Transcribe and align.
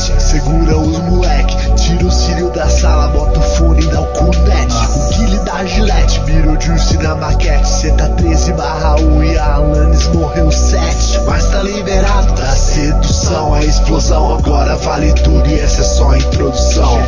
podcast. 0.00 0.22
Segura 0.22 0.76
os 0.78 0.98
moleque, 0.98 1.74
tira 1.74 2.06
o 2.06 2.10
cílio 2.10 2.50
da 2.50 2.68
sala, 2.68 3.08
bota 3.08 3.38
o 3.38 3.42
fone 3.42 3.82
e 3.82 3.86
dá 3.86 4.00
o 4.00 4.06
cunete. 4.06 4.74
O 4.96 5.18
Guile 5.18 5.38
da 5.40 5.64
Gillette, 5.64 6.20
Beetlejuice 6.20 6.96
na 6.98 7.14
maquete. 7.14 7.68
Cê 7.68 7.90
tá 7.92 8.08
13 8.08 8.52
barra 8.54 8.96
1 8.96 9.24
e 9.24 9.38
a 9.38 9.54
Alanis 9.54 10.06
morreu 10.08 10.50
7. 10.50 11.20
Mas 11.26 11.46
tá 11.50 11.62
liberado 11.62 12.34
da 12.34 12.56
sedução, 12.56 13.54
a 13.54 13.64
explosão 13.64 14.38
agora 14.38 14.76
vale 14.76 15.12
tudo 15.14 15.46
e 15.48 15.58
essa 15.58 15.80
é 15.80 15.84
só 15.84 16.10
a 16.10 16.18
introdução. 16.18 16.98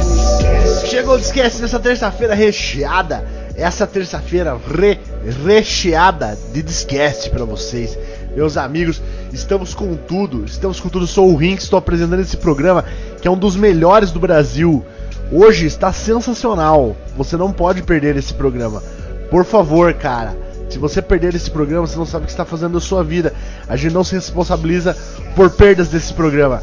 Chegou, 0.86 1.18
esquece, 1.18 1.62
nessa 1.62 1.78
terça-feira 1.78 2.34
recheada. 2.34 3.24
Essa 3.54 3.86
terça-feira 3.86 4.56
re, 4.66 4.98
recheada 5.44 6.38
de 6.52 6.62
disquete 6.62 7.30
pra 7.30 7.44
vocês. 7.44 7.98
Meus 8.34 8.56
amigos, 8.56 9.00
estamos 9.32 9.74
com 9.74 9.96
tudo. 9.96 10.44
Estamos 10.44 10.78
com 10.80 10.88
tudo. 10.88 11.06
Sou 11.06 11.32
o 11.32 11.36
Rinks, 11.36 11.64
estou 11.64 11.78
apresentando 11.78 12.20
esse 12.20 12.36
programa 12.36 12.84
que 13.20 13.26
é 13.26 13.30
um 13.30 13.36
dos 13.36 13.56
melhores 13.56 14.10
do 14.10 14.20
Brasil. 14.20 14.84
Hoje 15.30 15.66
está 15.66 15.92
sensacional. 15.92 16.96
Você 17.16 17.36
não 17.36 17.52
pode 17.52 17.82
perder 17.82 18.16
esse 18.16 18.34
programa. 18.34 18.82
Por 19.30 19.44
favor, 19.44 19.92
cara. 19.94 20.36
Se 20.68 20.78
você 20.78 21.02
perder 21.02 21.34
esse 21.34 21.50
programa, 21.50 21.86
você 21.86 21.96
não 21.96 22.06
sabe 22.06 22.24
o 22.24 22.26
que 22.26 22.32
está 22.32 22.44
fazendo 22.44 22.74
da 22.74 22.80
sua 22.80 23.04
vida. 23.04 23.32
A 23.68 23.76
gente 23.76 23.92
não 23.92 24.04
se 24.04 24.14
responsabiliza 24.14 24.96
por 25.34 25.50
perdas 25.50 25.88
desse 25.88 26.12
programa. 26.14 26.62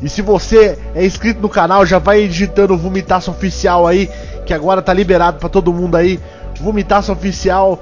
E 0.00 0.08
se 0.08 0.22
você 0.22 0.78
é 0.94 1.04
inscrito 1.04 1.40
no 1.40 1.48
canal, 1.48 1.84
já 1.84 1.98
vai 1.98 2.26
digitando 2.28 2.74
o 2.74 2.78
Vomitaço 2.78 3.30
Oficial 3.30 3.86
aí, 3.86 4.08
que 4.46 4.54
agora 4.54 4.80
tá 4.80 4.92
liberado 4.92 5.38
para 5.38 5.48
todo 5.48 5.72
mundo 5.72 5.96
aí. 5.96 6.20
Vomitaço 6.60 7.10
Oficial 7.10 7.80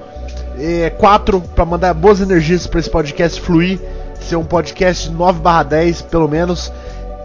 é, 0.59 0.90
4 0.90 1.40
para 1.54 1.64
mandar 1.64 1.92
boas 1.95 2.20
energias 2.20 2.66
para 2.66 2.80
esse 2.80 2.90
podcast 2.90 3.40
fluir, 3.40 3.78
ser 4.26 4.36
um 4.36 4.44
podcast 4.44 5.10
9/10 5.10 6.02
pelo 6.02 6.28
menos. 6.28 6.72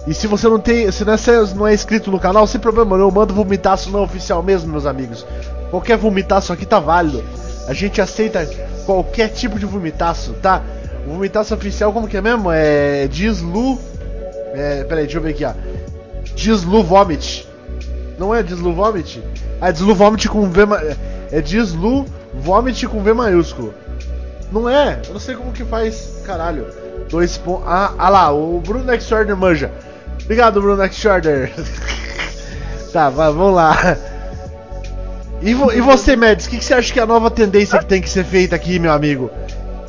E 0.08 0.14
se 0.14 0.26
você 0.26 0.48
não 0.48 0.60
tem, 0.60 0.92
se 0.92 1.06
não 1.06 1.68
é, 1.68 1.72
é 1.72 1.74
inscrito 1.74 2.10
no 2.10 2.20
canal, 2.20 2.48
sem 2.48 2.60
problema, 2.60 2.98
eu 2.98 3.12
mando 3.12 3.34
vomitaço 3.34 3.92
não 3.92 4.04
oficial 4.04 4.42
mesmo, 4.42 4.72
meus 4.72 4.86
amigos. 4.86 5.26
Qualquer 5.70 5.98
vomitaço 5.98 6.52
aqui 6.52 6.66
tá 6.66 6.80
válido. 6.80 7.24
A 7.68 7.74
gente 7.74 8.02
aceita 8.02 8.48
qualquer 8.86 9.30
tipo 9.30 9.60
de 9.60 9.66
vomitaço, 9.66 10.34
tá? 10.42 10.62
O 11.08 11.14
vomitaço 11.14 11.54
oficial, 11.54 11.94
como 11.94 12.08
que 12.08 12.18
é 12.18 12.22
mesmo? 12.22 12.52
É 12.52 13.08
Dislu. 13.08 13.78
É, 14.54 14.84
peraí, 14.84 15.04
deixa 15.04 15.20
eu 15.20 15.22
ver 15.22 15.30
aqui, 15.30 15.46
ó. 15.46 15.54
Dislu 16.36 16.84
Vomit. 16.84 17.48
Não 18.18 18.34
é 18.34 18.42
Dislu 18.44 18.74
Vomit? 18.74 19.24
Ah, 19.60 19.70
é 19.70 19.72
Dislu 19.72 19.96
Vomit 19.96 20.28
com 20.28 20.50
V. 20.50 20.64
É 21.32 21.42
Dislu 21.42 22.06
Vomit 22.34 22.88
com 22.88 23.02
V 23.02 23.14
maiúsculo. 23.14 23.74
Não 24.52 24.68
é? 24.68 25.00
Eu 25.08 25.14
não 25.14 25.20
sei 25.20 25.36
como 25.36 25.52
que 25.52 25.64
faz. 25.64 26.22
Caralho. 26.26 26.68
Dois 27.12 27.38
pontos. 27.38 27.66
Ah, 27.68 27.94
ah 27.98 28.10
lá, 28.10 28.32
o 28.32 28.62
Bruno 28.62 28.86
Nextshorter 28.86 29.36
manja. 29.36 29.70
Obrigado, 30.24 30.62
Bruno 30.62 30.82
Nextshorter. 30.82 31.52
tá, 32.94 33.10
vamos 33.10 33.54
lá. 33.54 33.98
E, 35.42 35.54
vo 35.54 35.72
e 35.74 35.82
você, 35.82 36.16
Mads, 36.16 36.46
o 36.46 36.50
que, 36.50 36.58
que, 36.58 36.66
você 36.66 36.74
acha 36.74 36.94
que 36.94 37.00
é 37.00 37.04
a 37.04 37.06
nova 37.06 37.30
tendência 37.30 37.78
que 37.80 37.86
tem 37.86 38.02
que 38.02 38.10
ser 38.10 38.24
feita 38.24 38.56
aqui, 38.56 38.80
meu 38.80 38.94
amigo? 38.94 39.30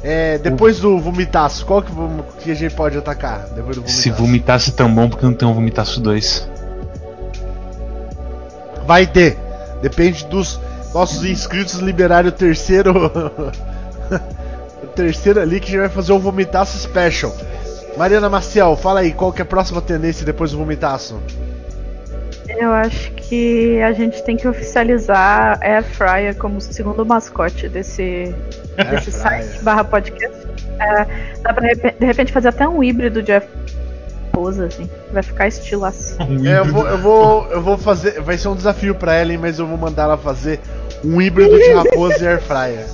É, 0.02 0.36
depois 0.38 0.80
do 0.80 0.98
vomitaço, 0.98 1.64
qual 1.64 1.80
que, 1.80 1.92
que 2.40 2.50
a 2.50 2.54
gente 2.54 2.74
pode 2.74 2.98
atacar? 2.98 3.46
Depois 3.54 3.76
do 3.76 3.82
vomitaço? 3.82 4.02
Se 4.02 4.10
vomitasse 4.10 4.70
é 4.70 4.72
tão 4.72 4.92
bom, 4.92 5.08
porque 5.08 5.24
não 5.24 5.34
tem 5.34 5.46
um 5.46 5.54
vomitaço 5.54 6.00
2? 6.00 6.50
Vai 8.84 9.06
ter. 9.06 9.38
Depende 9.80 10.26
dos 10.26 10.58
nossos 10.92 11.24
inscritos 11.24 11.74
liberarem 11.74 12.30
o 12.30 12.32
terceiro. 12.32 12.92
o 14.82 14.86
terceiro 14.88 15.40
ali 15.40 15.60
que 15.60 15.68
a 15.68 15.70
gente 15.70 15.80
vai 15.80 15.88
fazer 15.88 16.12
o 16.12 16.18
vomitaço 16.18 16.78
special. 16.78 17.34
Mariana 17.96 18.28
Maciel, 18.28 18.76
fala 18.76 19.00
aí, 19.00 19.12
qual 19.12 19.32
que 19.32 19.40
é 19.40 19.44
a 19.44 19.46
próxima 19.46 19.80
tendência 19.80 20.24
depois 20.24 20.52
do 20.52 20.58
vomitaço? 20.58 21.20
Eu 22.48 22.72
acho 22.72 23.12
que 23.12 23.80
a 23.80 23.92
gente 23.92 24.22
tem 24.24 24.36
que 24.36 24.46
oficializar 24.46 25.58
a 25.60 25.66
Air 25.66 25.84
Fryer 25.84 26.36
como 26.36 26.60
segundo 26.60 27.04
mascote 27.04 27.68
desse, 27.68 28.34
desse 28.90 29.10
site 29.12 29.62
barra 29.62 29.84
podcast. 29.84 30.36
É, 30.78 31.06
dá 31.42 31.52
pra 31.52 31.72
de 31.72 32.04
repente 32.04 32.32
fazer 32.32 32.48
até 32.48 32.68
um 32.68 32.82
híbrido 32.82 33.22
de 33.22 33.32
raposa, 34.32 34.66
assim. 34.66 34.88
Vai 35.12 35.22
ficar 35.22 35.48
estilo 35.48 35.84
assim. 35.84 36.16
É, 36.46 36.58
eu 36.58 36.64
vou, 36.64 36.86
eu 36.88 36.98
vou, 36.98 37.46
eu 37.50 37.62
vou 37.62 37.78
fazer. 37.78 38.20
Vai 38.20 38.36
ser 38.36 38.48
um 38.48 38.56
desafio 38.56 38.94
pra 38.94 39.14
ela, 39.14 39.32
hein, 39.32 39.38
mas 39.40 39.58
eu 39.58 39.66
vou 39.66 39.78
mandar 39.78 40.04
ela 40.04 40.18
fazer 40.18 40.60
um 41.04 41.20
híbrido 41.20 41.58
de 41.58 41.72
raposa 41.72 42.24
e 42.24 42.26
air 42.26 42.40
fryer. 42.40 42.86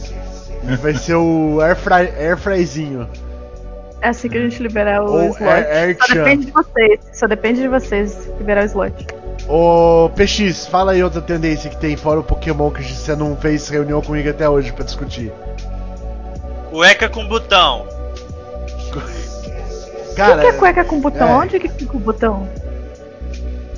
Vai 0.81 0.95
ser 0.95 1.15
o 1.15 1.61
air, 1.61 1.77
fry, 1.77 2.11
air 2.19 2.37
fryzinho. 2.37 3.09
É 4.01 4.09
assim 4.09 4.29
que 4.29 4.39
a 4.39 4.41
gente 4.41 4.63
liberar 4.63 5.03
o 5.03 5.11
Ou 5.11 5.31
slot. 5.31 5.43
Air, 5.43 5.67
air 5.77 5.97
só 6.01 6.15
depende 6.15 6.47
de 6.47 6.53
vocês. 6.53 7.01
Só 7.13 7.27
depende 7.27 7.61
de 7.63 7.69
vocês 7.69 8.31
liberar 8.39 8.63
o 8.63 8.67
slot. 8.67 9.07
Ô 9.49 10.11
PX, 10.15 10.67
fala 10.67 10.93
aí 10.93 11.03
outra 11.03 11.23
tendência 11.23 11.71
que 11.71 11.77
tem 11.77 11.97
fora 11.97 12.21
o 12.21 12.23
Pokémon 12.23 12.71
que 12.71 12.83
você 12.83 13.17
não 13.17 13.37
fez 13.37 13.69
reunião 13.69 14.03
comigo 14.03 14.29
até 14.29 14.49
hoje 14.49 14.73
pra 14.73 14.85
discutir. 14.85 15.33
Cueca 16.71 17.09
com 17.09 17.27
botão. 17.27 17.87
Cara, 20.15 20.37
o 20.37 20.41
que 20.41 20.47
é 20.47 20.53
cueca 20.53 20.85
com 20.85 21.01
botão? 21.01 21.29
É... 21.29 21.45
Onde 21.45 21.61
que 21.61 21.69
fica 21.69 21.97
o 21.97 22.01
botão? 22.01 22.49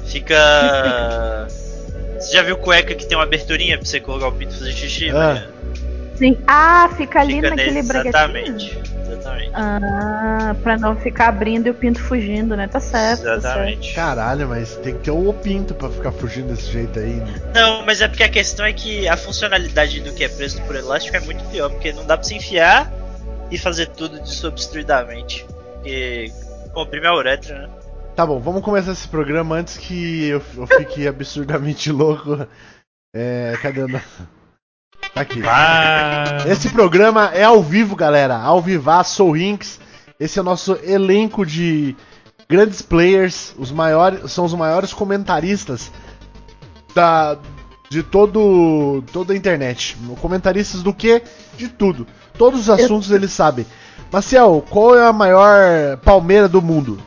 Fica. 0.07 1.47
Você 2.19 2.35
já 2.35 2.43
viu 2.43 2.59
cueca 2.59 2.95
que 2.95 3.07
tem 3.07 3.17
uma 3.17 3.25
aberturinha 3.25 3.79
pra 3.79 3.87
você 3.87 3.99
colocar 3.99 4.29
o 4.29 4.33
pinto 4.33 4.53
e 4.53 4.59
fazer 4.59 4.73
xixi? 4.73 5.09
Ah. 5.09 5.35
Né? 5.35 5.49
Sim. 6.21 6.37
Ah, 6.47 6.91
fica 6.99 7.19
ali 7.19 7.37
fica 7.37 7.49
naquele 7.49 7.79
Exatamente. 7.79 8.79
Exatamente. 9.11 9.51
Ah, 9.55 10.55
pra 10.63 10.77
não 10.77 10.95
ficar 10.95 11.29
abrindo 11.29 11.67
e 11.67 11.71
o 11.71 11.75
pinto 11.75 11.99
fugindo, 11.99 12.55
né? 12.55 12.69
Tá 12.69 12.79
certo. 12.79 13.25
Tá 13.25 13.37
Exatamente. 13.37 13.79
Tá 13.79 13.83
certo. 13.85 13.95
Caralho, 13.95 14.47
mas 14.47 14.77
tem 14.77 14.93
que 14.93 15.05
ter 15.05 15.13
o 15.13 15.33
pinto 15.33 15.75
pra 15.75 15.89
ficar 15.89 16.13
fugindo 16.13 16.49
desse 16.49 16.71
jeito 16.71 16.99
aí. 16.99 17.15
Né? 17.15 17.41
Não, 17.55 17.87
mas 17.87 18.03
é 18.03 18.09
porque 18.09 18.23
a 18.23 18.29
questão 18.29 18.67
é 18.67 18.73
que 18.75 19.09
a 19.09 19.17
funcionalidade 19.17 20.01
do 20.01 20.13
que 20.13 20.23
é 20.23 20.29
preso 20.29 20.61
por 20.65 20.77
elástico 20.77 21.17
é 21.17 21.21
muito 21.21 21.43
pior, 21.45 21.71
porque 21.71 21.91
não 21.91 22.05
dá 22.05 22.19
pra 22.19 22.25
se 22.25 22.35
enfiar 22.35 22.93
e 23.51 23.57
fazer 23.57 23.87
tudo 23.87 24.21
desobstruidamente. 24.21 25.47
Porque 25.77 26.31
comprime 26.75 27.07
a 27.07 27.15
uretra, 27.15 27.61
né? 27.61 27.71
Tá 28.15 28.27
bom, 28.27 28.39
vamos 28.39 28.63
começar 28.63 28.93
esse 28.93 29.09
programa 29.09 29.57
antes 29.57 29.79
que 29.79 30.27
eu, 30.27 30.43
eu 30.55 30.67
fique 30.67 31.09
absurdamente 31.09 31.91
louco. 31.91 32.47
É. 33.17 33.55
Cadê 33.63 33.85
o. 33.85 33.89
Tá 35.15 35.23
aqui. 35.23 35.43
Ah. 35.45 36.45
Esse 36.47 36.71
programa 36.71 37.31
é 37.35 37.43
ao 37.43 37.63
vivo, 37.63 37.97
galera. 37.97 38.37
Ao 38.37 38.61
vivar, 38.61 39.05
sou 39.05 39.33
Rinks. 39.33 39.81
Esse 40.19 40.39
é 40.39 40.43
o 40.43 40.45
nosso 40.45 40.79
elenco 40.83 41.45
de 41.45 41.97
grandes 42.49 42.83
players. 42.83 43.55
Os 43.59 43.73
maiores. 43.73 44.31
São 44.31 44.45
os 44.45 44.55
maiores 44.55 44.93
comentaristas 44.93 45.91
da. 46.95 47.37
De 47.89 48.03
todo. 48.03 49.03
toda 49.13 49.33
a 49.33 49.37
internet. 49.37 49.97
Comentaristas 50.21 50.83
do 50.83 50.95
que? 50.95 51.23
De 51.57 51.69
tudo. 51.69 52.07
Todos 52.39 52.61
os 52.61 52.71
assuntos 52.71 53.11
eles 53.11 53.33
sabem. 53.33 53.67
Maciel, 54.13 54.65
qual 54.71 54.97
é 54.97 55.07
a 55.07 55.13
maior 55.13 55.97
palmeira 55.99 56.49
do 56.49 56.63
mundo? 56.63 56.99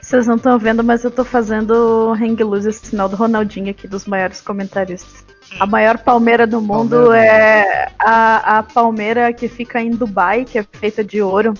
Vocês 0.00 0.26
não 0.26 0.36
estão 0.36 0.58
vendo, 0.58 0.82
mas 0.82 1.04
eu 1.04 1.10
tô 1.10 1.24
fazendo 1.24 1.70
o 1.70 2.12
hang 2.12 2.42
loose, 2.42 2.68
esse 2.68 2.86
sinal 2.86 3.08
do 3.08 3.16
Ronaldinho 3.16 3.70
aqui, 3.70 3.86
dos 3.86 4.06
maiores 4.06 4.40
comentaristas. 4.40 5.24
A 5.58 5.66
maior 5.66 5.98
palmeira 5.98 6.46
do 6.46 6.60
mundo 6.60 6.96
palmeira. 6.96 7.26
é 7.26 7.92
a, 7.98 8.58
a 8.58 8.62
palmeira 8.62 9.32
que 9.32 9.48
fica 9.48 9.80
em 9.80 9.90
Dubai, 9.90 10.44
que 10.44 10.58
é 10.58 10.62
feita 10.62 11.02
de 11.02 11.20
ouro 11.20 11.54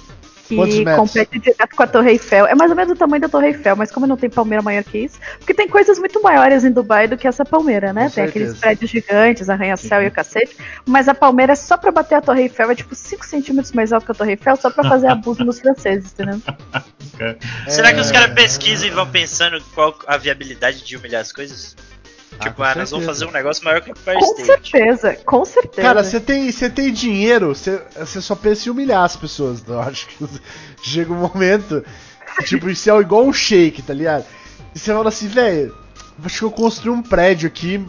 que 0.50 0.84
compete 0.96 1.38
direto 1.38 1.76
com 1.76 1.82
a 1.82 1.86
Torre 1.86 2.10
Eiffel. 2.10 2.46
É 2.46 2.54
mais 2.54 2.70
ou 2.70 2.76
menos 2.76 2.92
o 2.92 2.96
tamanho 2.96 3.20
da 3.20 3.28
Torre 3.28 3.48
Eiffel, 3.48 3.76
mas 3.76 3.90
como 3.90 4.06
não 4.06 4.16
tem 4.16 4.28
palmeira 4.28 4.62
maior 4.62 4.82
que 4.82 4.98
isso, 4.98 5.18
porque 5.38 5.54
tem 5.54 5.68
coisas 5.68 5.98
muito 5.98 6.20
maiores 6.22 6.64
em 6.64 6.72
Dubai 6.72 7.06
do 7.06 7.16
que 7.16 7.28
essa 7.28 7.44
palmeira, 7.44 7.92
né? 7.92 8.08
Com 8.08 8.10
tem 8.10 8.24
certeza. 8.24 8.30
aqueles 8.30 8.60
prédios 8.60 8.90
gigantes, 8.90 9.48
arranha-céu 9.48 9.98
uhum. 9.98 10.04
e 10.04 10.08
o 10.08 10.10
cacete, 10.10 10.56
mas 10.86 11.08
a 11.08 11.14
palmeira 11.14 11.52
é 11.52 11.56
só 11.56 11.76
pra 11.76 11.92
bater 11.92 12.16
a 12.16 12.20
Torre 12.20 12.42
Eiffel, 12.42 12.70
é 12.70 12.74
tipo 12.74 12.94
5 12.94 13.24
centímetros 13.24 13.72
mais 13.72 13.92
alto 13.92 14.06
que 14.06 14.12
a 14.12 14.14
Torre 14.14 14.32
Eiffel, 14.32 14.56
só 14.56 14.70
pra 14.70 14.88
fazer 14.88 15.08
abuso 15.08 15.44
nos 15.44 15.60
franceses, 15.60 16.12
entendeu? 16.12 16.40
É... 17.18 17.36
Será 17.70 17.92
que 17.92 18.00
os 18.00 18.10
caras 18.10 18.34
pesquisam 18.34 18.88
e 18.88 18.90
vão 18.90 19.06
pensando 19.06 19.62
qual 19.74 19.96
a 20.06 20.16
viabilidade 20.16 20.84
de 20.84 20.96
humilhar 20.96 21.20
as 21.20 21.32
coisas? 21.32 21.76
Ah, 22.38 22.44
tipo, 22.44 22.62
ah, 22.62 22.74
nós 22.74 22.90
vamos 22.90 23.06
fazer 23.06 23.26
um 23.26 23.30
negócio 23.30 23.64
maior 23.64 23.80
que 23.80 23.90
o 23.90 23.92
Empire 23.92 24.18
Com 24.18 24.44
certeza, 24.44 25.16
com 25.24 25.44
certeza. 25.44 25.82
Cara, 25.82 26.04
você 26.04 26.20
tem, 26.20 26.50
você 26.50 26.70
tem 26.70 26.92
dinheiro, 26.92 27.54
você, 27.54 27.82
você 27.98 28.20
só 28.20 28.34
pensa 28.34 28.68
em 28.68 28.72
humilhar 28.72 29.04
as 29.04 29.16
pessoas. 29.16 29.62
Eu 29.66 29.80
acho 29.80 30.06
que 30.06 30.26
chega 30.82 31.12
um 31.12 31.16
momento, 31.16 31.84
tipo, 32.44 32.70
isso 32.70 32.90
é 32.90 33.00
igual 33.00 33.24
um 33.24 33.32
shake, 33.32 33.82
tá 33.82 33.92
ligado? 33.92 34.24
E 34.74 34.78
você 34.78 34.92
fala 34.92 35.08
assim, 35.08 35.26
velho, 35.26 35.76
acho 36.24 36.38
que 36.38 36.44
eu 36.44 36.50
construí 36.50 36.90
um 36.92 37.02
prédio 37.02 37.48
aqui, 37.48 37.84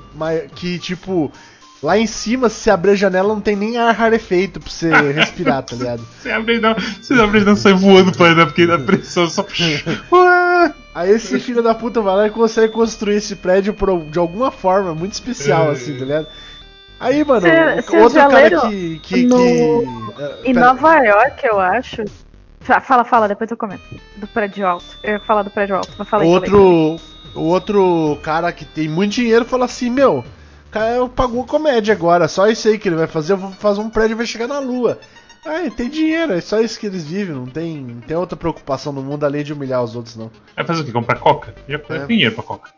que, 0.56 0.80
tipo, 0.80 1.32
Lá 1.82 1.98
em 1.98 2.06
cima, 2.06 2.48
se 2.48 2.62
você 2.62 2.70
abrir 2.70 2.92
a 2.92 2.96
janela, 2.96 3.34
não 3.34 3.42
tem 3.42 3.56
nem 3.56 3.78
ar 3.78 3.94
rarefeito 3.96 4.60
pra 4.60 4.70
você 4.70 4.90
respirar, 5.12 5.64
tá 5.64 5.76
ligado? 5.76 6.04
Se 6.22 6.30
abrir 6.30 6.62
não, 6.62 6.76
se 7.02 7.14
abrir 7.20 7.44
não 7.44 7.56
sai 7.56 7.74
voando 7.74 8.12
pra 8.12 8.36
né? 8.36 8.46
Porque 8.46 8.64
a 8.64 8.78
pressão 8.78 9.28
só. 9.28 9.46
Aí 10.94 11.10
esse 11.10 11.40
filho 11.40 11.64
da 11.64 11.74
puta 11.74 12.02
vai 12.02 12.16
lá 12.16 12.28
e 12.28 12.32
consegue 12.32 12.72
construir 12.72 13.16
esse 13.16 13.36
prédio 13.36 13.74
por, 13.74 14.06
de 14.06 14.20
alguma 14.20 14.52
forma 14.52 14.94
muito 14.94 15.14
especial, 15.14 15.70
é. 15.70 15.72
assim, 15.72 15.98
tá 15.98 16.06
ligado? 16.06 16.28
Aí, 17.00 17.24
mano, 17.24 17.42
cê, 17.42 17.98
outro 17.98 18.20
cara 18.20 18.70
que. 18.70 19.00
que, 19.00 19.24
no... 19.24 19.38
que... 19.38 19.64
Uh, 19.64 20.36
em 20.46 20.54
Nova 20.54 20.98
York, 20.98 21.48
eu 21.48 21.60
acho, 21.60 22.04
Fa- 22.62 22.80
Fala, 22.80 23.04
fala, 23.04 23.28
depois 23.28 23.50
eu 23.50 23.58
comento. 23.58 23.84
Do 24.18 24.28
prédio 24.28 24.68
alto. 24.68 24.86
Eu 25.04 25.14
ia 25.14 25.20
falar 25.20 25.42
do 25.42 25.50
prédio 25.50 25.76
alto, 25.76 25.92
mas 25.98 26.14
aí. 26.14 26.28
Outro, 26.28 27.00
o 27.34 27.42
outro 27.42 28.20
cara 28.22 28.52
que 28.52 28.66
tem 28.66 28.88
muito 28.88 29.14
dinheiro 29.14 29.46
fala 29.46 29.66
assim: 29.66 29.90
Meu, 29.90 30.24
cara 30.72 31.08
pagou 31.10 31.44
comédia 31.46 31.94
agora, 31.94 32.28
só 32.28 32.48
isso 32.48 32.68
aí 32.68 32.78
que 32.80 32.88
ele 32.90 32.96
vai 32.96 33.08
fazer. 33.08 33.34
Eu 33.34 33.38
vou 33.38 33.52
fazer 33.52 33.82
um 33.82 33.90
prédio 33.90 34.14
e 34.14 34.18
vai 34.18 34.26
chegar 34.26 34.48
na 34.48 34.60
lua. 34.60 35.00
Ah, 35.46 35.60
ele 35.60 35.72
tem 35.72 35.90
dinheiro, 35.90 36.34
é 36.34 36.42
só 36.42 36.60
isso 36.62 36.80
que 36.80 36.86
eles 36.86 37.04
vivem, 37.04 37.36
não 37.36 37.48
tem, 37.48 37.78
não 37.78 38.02
tem 38.02 38.16
outra 38.16 38.38
preocupação 38.38 38.94
no 38.94 39.02
mundo 39.02 39.26
além 39.26 39.44
de 39.44 39.52
humilhar 39.54 39.84
os 39.84 39.96
outros, 39.96 40.16
não. 40.16 40.30
Vai 40.56 40.64
fazer 40.66 40.82
o 40.82 40.86
quê? 40.86 40.92
Comprar 40.92 41.18
coca? 41.20 41.56
Já 41.68 41.76
É. 41.78 41.80
tem 41.80 42.08
dinheiro 42.08 42.36
pra 42.36 42.44
coca. 42.44 42.70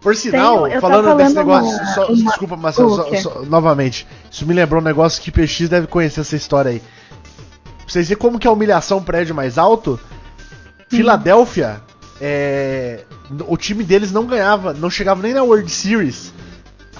Por 0.00 0.14
sinal, 0.16 0.64
Tenho- 0.68 0.80
falando 0.80 1.04
tava 1.06 1.22
desse 1.22 1.34
negócio, 1.34 1.70
uma- 1.76 1.86
só- 1.94 2.06
uma- 2.06 2.14
desculpa, 2.30 2.56
Marcelo, 2.56 2.96
só- 2.96 3.14
só- 3.16 3.42
novamente. 3.42 4.06
Isso 4.30 4.46
me 4.46 4.54
lembrou 4.54 4.80
um 4.80 4.84
negócio 4.84 5.22
que 5.22 5.30
PX 5.30 5.68
deve 5.68 5.86
conhecer 5.86 6.20
essa 6.20 6.36
história 6.36 6.70
aí. 6.70 6.80
Pra 6.80 7.86
vocês 7.86 8.08
verem 8.08 8.20
como 8.20 8.38
que 8.38 8.46
é 8.46 8.50
a 8.50 8.52
humilhação 8.52 9.02
prédio 9.02 9.34
mais 9.34 9.58
alto, 9.58 9.98
Filadélfia, 10.88 11.80
é, 12.20 13.04
o 13.46 13.56
time 13.56 13.84
deles 13.84 14.12
não 14.12 14.26
ganhava, 14.26 14.72
não 14.72 14.90
chegava 14.90 15.22
nem 15.22 15.32
na 15.34 15.42
World 15.42 15.70
Series. 15.70 16.32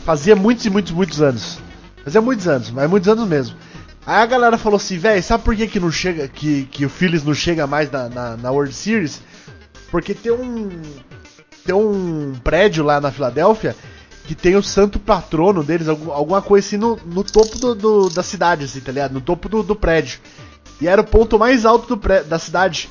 Fazia 0.05 0.35
muitos 0.37 0.65
e 0.65 0.71
muitos, 0.71 0.93
muitos 0.93 1.21
anos. 1.21 1.59
Fazia 2.05 2.21
muitos 2.21 2.49
anos, 2.49 2.71
mas 2.71 2.89
muitos 2.89 3.09
anos 3.09 3.29
mesmo. 3.29 3.57
Aí 4.07 4.23
a 4.23 4.27
galera 4.27 4.57
falou 4.57 4.77
assim, 4.79 4.97
velho, 4.99 5.23
sabe 5.23 5.45
por 5.45 5.55
que, 5.55 5.67
que 5.67 5.79
não 5.79 5.91
chega, 5.93 6.27
que, 6.27 6.65
que 6.65 6.87
o 6.87 6.89
Phillies 6.89 7.23
não 7.23 7.35
chega 7.35 7.67
mais 7.67 7.91
na, 7.91 8.09
na, 8.09 8.37
na 8.37 8.51
World 8.51 8.73
Series? 8.75 9.21
Porque 9.91 10.15
tem 10.15 10.33
um 10.33 10.71
tem 11.65 11.75
um 11.75 12.35
prédio 12.43 12.83
lá 12.83 13.01
na 13.01 13.13
Filadélfia 13.13 13.77
que 14.25 14.35
tem 14.35 14.57
o 14.57 14.63
santo 14.63 14.99
patrono 14.99 15.63
deles, 15.63 15.89
algum- 15.89 16.11
alguma 16.13 16.41
coisa 16.41 16.67
assim 16.67 16.77
no, 16.79 16.97
no 17.05 17.23
topo 17.23 17.59
do, 17.59 17.75
do- 17.75 18.09
da 18.11 18.23
cidade, 18.23 18.65
assim, 18.65 18.81
tá 18.81 18.91
ligado? 18.93 19.13
No 19.13 19.21
topo 19.21 19.49
do, 19.49 19.63
do 19.63 19.77
prédio. 19.77 20.21
E 20.81 20.89
era 20.89 21.01
o 21.03 21.05
ponto 21.05 21.39
mais 21.39 21.67
alto 21.67 21.89
do 21.89 21.99
pré- 21.99 22.23
da 22.23 22.39
cidade. 22.39 22.89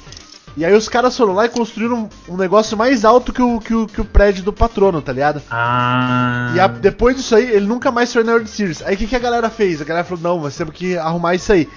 E 0.57 0.65
aí 0.65 0.73
os 0.73 0.89
caras 0.89 1.15
foram 1.15 1.33
lá 1.33 1.45
e 1.45 1.49
construíram 1.49 2.09
um, 2.27 2.33
um 2.33 2.37
negócio 2.37 2.77
mais 2.77 3.05
alto 3.05 3.31
que 3.31 3.41
o, 3.41 3.59
que, 3.59 3.73
o, 3.73 3.87
que 3.87 4.01
o 4.01 4.05
prédio 4.05 4.43
do 4.43 4.51
patrono, 4.51 5.01
tá 5.01 5.13
ligado? 5.13 5.41
Ah. 5.49 6.51
E 6.55 6.59
a- 6.59 6.67
depois 6.67 7.15
disso 7.15 7.35
aí, 7.35 7.49
ele 7.49 7.65
nunca 7.65 7.91
mais 7.91 8.11
foi 8.11 8.23
na 8.23 8.33
World 8.33 8.49
Series. 8.49 8.81
Aí 8.83 8.95
o 8.95 8.97
que, 8.97 9.07
que 9.07 9.15
a 9.15 9.19
galera 9.19 9.49
fez? 9.49 9.81
A 9.81 9.85
galera 9.85 10.05
falou, 10.05 10.21
não, 10.23 10.41
nós 10.43 10.55
temos 10.57 10.73
que 10.73 10.97
arrumar 10.97 11.35
isso 11.35 11.51
aí. 11.53 11.69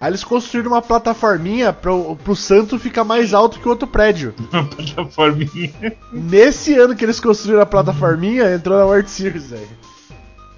Aí 0.00 0.08
eles 0.10 0.24
construíram 0.24 0.70
uma 0.72 0.80
plataforminha 0.80 1.74
pro, 1.74 2.16
pro 2.16 2.34
santo 2.34 2.78
ficar 2.78 3.04
mais 3.04 3.34
alto 3.34 3.60
que 3.60 3.66
o 3.68 3.70
outro 3.70 3.86
prédio. 3.86 4.34
Uma 4.50 4.64
plataforminha. 4.64 5.94
Nesse 6.10 6.74
ano 6.78 6.96
que 6.96 7.04
eles 7.04 7.20
construíram 7.20 7.60
a 7.60 7.66
plataforminha, 7.66 8.54
entrou 8.54 8.78
na 8.78 8.86
World 8.86 9.10
Series, 9.10 9.50
velho. 9.50 9.68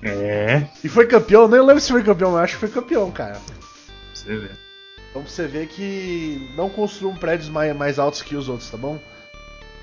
É, 0.00 0.64
E 0.84 0.88
foi 0.88 1.06
campeão, 1.06 1.48
nem 1.48 1.60
lembro 1.60 1.80
se 1.80 1.90
foi 1.90 2.02
campeão, 2.04 2.32
mas 2.32 2.42
acho 2.44 2.54
que 2.54 2.60
foi 2.60 2.68
campeão, 2.68 3.10
cara. 3.10 3.36
você 4.14 4.36
ver. 4.36 4.61
Então 5.12 5.22
pra 5.22 5.30
você 5.30 5.46
ver 5.46 5.66
que 5.66 6.40
não 6.56 6.70
construam 6.70 7.14
prédios 7.14 7.50
mais, 7.50 7.76
mais 7.76 7.98
altos 7.98 8.22
que 8.22 8.34
os 8.34 8.48
outros, 8.48 8.70
tá 8.70 8.78
bom? 8.78 8.98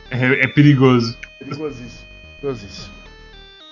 É, 0.09 0.43
é 0.43 0.47
perigoso. 0.47 1.15
Perigosíssimo. 1.37 2.07
Perigosíssimo. 2.41 2.93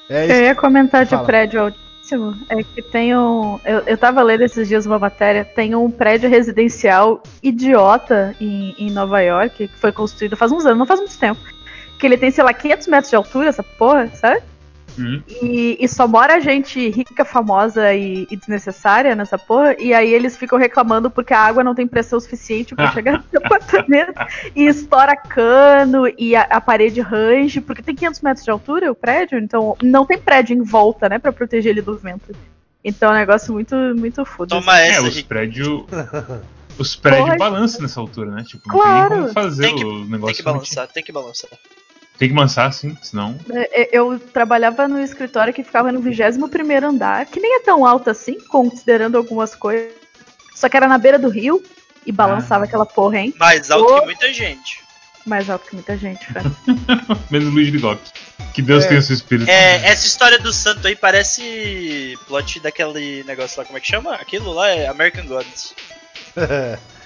É 0.08 0.24
Eu 0.26 0.30
isso. 0.30 0.42
ia 0.44 0.56
comentar 0.56 1.04
de 1.04 1.10
Fala. 1.10 1.26
prédio 1.26 1.60
altíssimo. 1.62 2.38
É 2.48 2.62
que 2.64 2.82
tem 2.84 3.18
um. 3.18 3.60
Eu, 3.66 3.80
eu 3.80 3.98
tava 3.98 4.22
lendo 4.22 4.42
esses 4.44 4.68
dias 4.68 4.86
uma 4.86 5.00
matéria. 5.00 5.44
Tem 5.44 5.74
um 5.76 5.90
prédio 5.90 6.30
residencial 6.30 7.22
idiota 7.42 8.36
em, 8.40 8.76
em 8.78 8.92
Nova 8.92 9.20
York, 9.22 9.68
que 9.68 9.78
foi 9.80 9.92
construído 9.92 10.38
faz 10.38 10.52
uns 10.52 10.64
anos, 10.66 10.78
não 10.78 10.86
faz 10.86 11.00
muito 11.00 11.18
tempo. 11.18 11.42
Que 12.00 12.06
ele 12.06 12.18
tem, 12.18 12.30
sei 12.30 12.44
lá, 12.44 12.54
500 12.54 12.88
metros 12.88 13.10
de 13.10 13.16
altura, 13.16 13.50
essa 13.50 13.64
porra, 13.64 14.08
sabe? 14.14 14.44
Hum. 14.98 15.22
E, 15.42 15.78
e 15.80 15.88
só 15.88 16.08
mora 16.08 16.40
gente 16.40 16.90
rica, 16.90 17.24
famosa 17.24 17.94
e, 17.94 18.28
e 18.32 18.36
desnecessária 18.36 19.16
nessa 19.16 19.38
porra. 19.38 19.76
E 19.80 19.94
aí 19.94 20.12
eles 20.14 20.36
ficam 20.36 20.58
reclamando 20.58 21.10
porque 21.12 21.34
a 21.34 21.40
água 21.40 21.64
não 21.64 21.76
tem 21.76 21.86
pressão 21.88 22.20
suficiente 22.20 22.74
pra 22.76 22.92
chegar 22.94 23.24
no 23.32 23.40
apartamento. 23.46 24.14
E 24.56 24.66
estoura 24.66 25.16
cano 25.16 26.04
e 26.18 26.36
a, 26.36 26.42
a 26.44 26.60
parede 26.62 27.00
range, 27.02 27.62
porque 27.62 27.82
tem 27.84 27.96
500 27.96 28.22
metros 28.22 28.44
de 28.46 28.52
altura 28.52 28.92
o 28.92 28.96
prédio. 28.96 29.38
Então 29.40 29.76
não 29.84 30.06
tem 30.06 30.18
prédio 30.18 30.56
em 30.56 30.64
volta, 30.64 31.08
né, 31.08 31.20
pra 31.20 31.32
proteger 31.32 31.72
ele 31.72 31.82
do 31.82 31.98
vento. 31.98 32.36
Então 32.84 33.10
é 33.12 33.14
um 33.14 33.20
negócio 33.20 33.54
muito, 33.54 33.76
muito 33.98 34.24
foda. 34.26 34.56
Toma 34.56 34.80
É, 34.80 34.90
essa, 34.90 35.02
os 35.04 35.16
Rick. 35.16 35.28
prédios. 35.28 35.84
Os 36.80 36.96
prédios 36.96 37.36
balançam 37.38 37.82
nessa 37.82 38.00
altura, 38.00 38.30
né? 38.30 38.44
Tipo, 38.46 38.62
não 38.70 38.76
Claro. 38.80 39.10
tem 39.10 39.18
como 39.22 39.34
fazer 39.34 39.64
Tem 39.64 39.76
que- 39.78 39.84
o 39.84 40.06
negócio. 40.06 40.28
Tem 40.28 40.36
que 40.36 40.44
balançar, 40.44 40.88
tem 40.88 41.04
que 41.04 41.12
balançar. 41.12 41.50
Tem 42.18 42.30
que 42.30 42.34
balançar, 42.34 42.72
sim, 42.74 42.98
senão. 43.02 43.38
É, 43.52 43.84
é, 43.84 43.90
Eu 43.92 44.20
trabalhava 44.20 44.88
no 44.88 45.00
escritório 45.00 45.54
que 45.54 45.64
ficava 45.64 45.92
no 45.92 46.00
21 46.02 46.88
andar, 46.88 47.26
que 47.28 47.40
nem 47.40 47.56
é 47.58 47.60
tão 47.60 47.86
alto 47.86 48.10
assim, 48.10 48.40
considerando 48.48 49.18
algumas 49.18 49.54
coisas. 49.54 49.92
Só 50.56 50.68
que 50.68 50.76
era 50.76 50.88
na 50.88 50.98
beira 50.98 51.20
do 51.20 51.30
rio 51.30 51.62
e 52.06 52.12
balançava 52.12 52.64
Ah. 52.64 52.68
aquela 52.68 52.86
porra, 52.86 53.20
hein? 53.20 53.34
Mais 53.38 53.70
alto 53.70 53.94
Ô. 53.94 54.00
que 54.00 54.06
muita 54.06 54.34
gente. 54.34 54.82
Mais 55.26 55.48
alto 55.50 55.68
que 55.68 55.76
muita 55.76 55.96
gente, 55.98 56.26
Fran. 56.26 56.42
Menos 57.30 57.54
Luiz 57.54 57.72
de 57.72 57.78
Gock. 57.78 58.02
Que 58.54 58.62
Deus 58.64 58.86
É. 58.86 58.88
tenha 58.88 59.00
o 59.00 59.04
seu 59.04 59.14
espírito. 59.16 59.48
É, 59.50 59.86
essa 59.88 60.08
história 60.08 60.40
do 60.40 60.52
santo 60.52 60.88
aí 60.88 60.96
parece 60.96 62.18
plot 62.28 62.60
daquele 62.62 63.24
negócio 63.26 63.60
lá, 63.60 63.66
como 63.66 63.78
é 63.78 63.82
que 63.82 63.88
chama? 63.88 64.16
Aquilo 64.16 64.52
lá 64.54 64.70
é 64.70 64.88
American 64.88 65.26
Gods. 65.28 65.76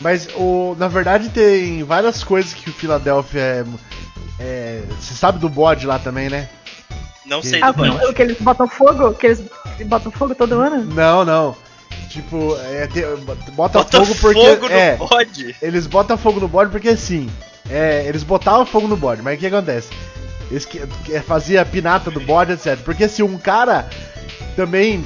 Mas 0.00 0.28
o, 0.36 0.76
na 0.78 0.86
verdade 0.88 1.28
tem 1.30 1.82
várias 1.82 2.22
coisas 2.22 2.54
que 2.54 2.70
o 2.70 2.72
Philadelphia 2.72 3.40
é. 3.40 3.64
é 4.38 4.82
você 5.00 5.14
sabe 5.14 5.38
do 5.38 5.48
bode 5.48 5.86
lá 5.86 5.98
também, 5.98 6.28
né? 6.28 6.48
Não 7.26 7.40
Que- 7.40 7.48
sei 7.48 7.62
Ah, 7.62 7.72
do 7.72 7.78
bode. 7.84 8.14
que 8.14 8.22
eles 8.22 8.38
botam 8.40 8.68
fogo? 8.68 9.12
Que 9.14 9.26
eles 9.26 9.42
botam 9.86 10.10
fogo 10.12 10.34
todo 10.34 10.60
ano? 10.60 10.84
Não, 10.94 11.24
não. 11.24 11.56
Tipo, 12.08 12.56
é, 12.72 12.86
tem- 12.86 13.04
bota, 13.52 13.82
Bota 13.82 13.84
fogo 13.84 14.14
porque. 14.20 14.40
fogo 14.54 14.68
no 14.68 14.74
é, 14.74 14.96
bode. 14.96 15.56
eles 15.60 15.86
botam 15.86 16.16
fogo 16.16 16.40
no 16.40 16.48
bode 16.48 16.70
porque 16.70 16.88
assim. 16.90 17.28
É, 17.68 18.04
eles 18.06 18.22
botavam 18.22 18.64
fogo 18.64 18.88
no 18.88 18.96
bode, 18.96 19.20
mas 19.20 19.36
o 19.36 19.38
que 19.38 19.46
acontece? 19.46 19.90
Eles 20.50 20.64
que, 20.64 20.80
que 21.04 21.20
fazia 21.20 21.60
a 21.60 21.66
pinata 21.66 22.10
do 22.10 22.18
bode, 22.20 22.52
etc. 22.52 22.78
Porque 22.82 23.06
se 23.08 23.22
um 23.22 23.36
cara 23.36 23.86
também, 24.56 25.04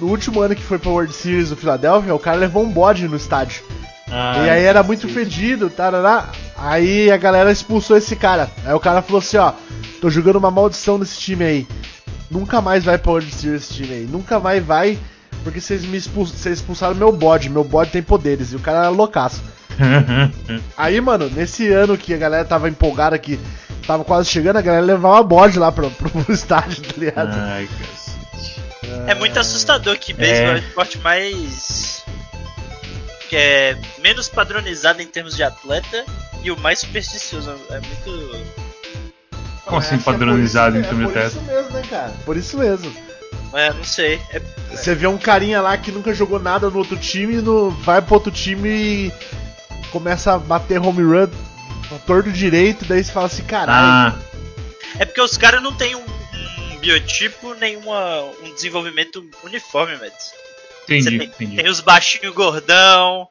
no 0.00 0.08
último 0.08 0.40
ano 0.40 0.56
que 0.56 0.62
foi 0.62 0.76
pra 0.76 0.90
World 0.90 1.12
Series 1.14 1.50
do 1.50 1.56
Philadelphia, 1.56 2.12
o 2.12 2.18
cara 2.18 2.36
levou 2.36 2.64
um 2.64 2.68
bode 2.68 3.06
no 3.06 3.16
estádio. 3.16 3.62
Ah, 4.10 4.42
e 4.44 4.50
aí 4.50 4.64
era 4.64 4.82
muito 4.82 5.08
fedido, 5.08 5.70
tarará. 5.70 6.28
Aí 6.56 7.10
a 7.10 7.16
galera 7.16 7.52
expulsou 7.52 7.96
esse 7.96 8.16
cara. 8.16 8.50
Aí 8.64 8.74
o 8.74 8.80
cara 8.80 9.02
falou 9.02 9.20
assim, 9.20 9.36
ó, 9.36 9.52
tô 10.00 10.10
jogando 10.10 10.36
uma 10.36 10.50
maldição 10.50 10.98
nesse 10.98 11.18
time 11.18 11.44
aí. 11.44 11.68
Nunca 12.30 12.60
mais 12.60 12.84
vai 12.84 12.98
pra 12.98 13.12
World 13.12 13.32
Series 13.32 13.62
esse 13.62 13.74
time 13.74 13.92
aí. 13.92 14.08
Nunca 14.10 14.38
mais 14.38 14.64
vai, 14.64 14.98
porque 15.42 15.60
vocês 15.60 15.84
me 15.84 15.96
expul 15.96 16.26
vocês 16.26 16.58
expulsaram 16.58 16.94
meu 16.94 17.12
bode. 17.12 17.48
Meu 17.48 17.64
bode 17.64 17.90
tem 17.90 18.02
poderes. 18.02 18.52
E 18.52 18.56
o 18.56 18.60
cara 18.60 18.78
era 18.78 18.88
loucaço. 18.88 19.42
Aí, 20.76 21.00
mano, 21.00 21.30
nesse 21.30 21.68
ano 21.72 21.96
que 21.96 22.12
a 22.12 22.18
galera 22.18 22.44
tava 22.44 22.68
empolgada 22.68 23.18
que 23.18 23.40
tava 23.86 24.04
quase 24.04 24.28
chegando, 24.28 24.56
a 24.56 24.62
galera 24.62 24.84
levava 24.84 25.22
bode 25.22 25.58
lá 25.58 25.72
pro, 25.72 25.90
pro, 25.92 26.10
pro 26.10 26.32
estádio, 26.32 26.82
tá 26.82 26.94
ligado? 26.96 27.32
Ai, 27.32 27.66
cacete. 27.66 28.10
É 29.06 29.14
muito 29.14 29.38
assustador 29.38 29.98
que 29.98 30.12
beisebol 30.12 30.50
é 30.50 30.54
o 30.54 30.58
esporte 30.58 30.98
mais. 30.98 32.04
Que 33.30 33.36
é 33.36 33.78
menos 34.02 34.28
padronizado 34.28 35.00
em 35.00 35.06
termos 35.06 35.36
de 35.36 35.42
atleta 35.44 36.04
e 36.42 36.50
o 36.50 36.58
mais 36.58 36.80
supersticioso. 36.80 37.54
É 37.70 37.80
muito. 37.80 38.46
Como 39.64 39.78
assim, 39.78 39.94
é 39.94 39.98
padronizado 39.98 40.76
em 40.76 40.80
isso- 40.80 40.88
termos 40.90 41.12
de 41.12 41.18
É 41.18 41.22
teto? 41.22 41.36
por 41.36 41.46
isso 41.46 41.46
mesmo, 41.46 41.70
né, 41.70 41.82
cara? 41.88 42.12
Por 42.24 42.36
isso 42.36 42.58
mesmo. 42.58 42.96
É, 43.54 43.72
não 43.72 43.84
sei. 43.84 44.20
É, 44.30 44.40
Você 44.72 44.94
vê 44.96 45.06
um 45.06 45.16
carinha 45.16 45.60
lá 45.62 45.78
que 45.78 45.92
nunca 45.92 46.12
jogou 46.12 46.40
nada 46.40 46.68
no 46.68 46.78
outro 46.78 46.96
time, 46.96 47.40
no, 47.40 47.70
vai 47.70 48.02
pro 48.02 48.14
outro 48.14 48.32
time 48.32 48.68
e 48.68 49.12
começa 49.92 50.34
a 50.34 50.38
bater 50.38 50.80
home 50.80 51.02
run 51.02 51.28
torto 52.06 52.30
direito, 52.32 52.84
daí 52.84 53.02
você 53.02 53.12
fala 53.12 53.26
assim, 53.26 53.42
caralho. 53.44 54.16
Ah, 54.16 54.18
é 54.98 55.04
porque 55.04 55.20
os 55.20 55.36
caras 55.36 55.60
não 55.62 55.72
têm 55.72 55.94
um, 55.96 56.04
um 56.72 56.78
biotipo 56.78 57.54
nem 57.54 57.76
uma, 57.76 58.22
um 58.44 58.54
desenvolvimento 58.54 59.24
uniforme, 59.44 59.96
Mads. 59.96 60.32
Entendi, 60.98 61.18
tem, 61.18 61.28
entendi. 61.28 61.56
tem 61.56 61.68
os 61.68 61.80
baixinhos 61.80 62.34
gordão, 62.34 63.28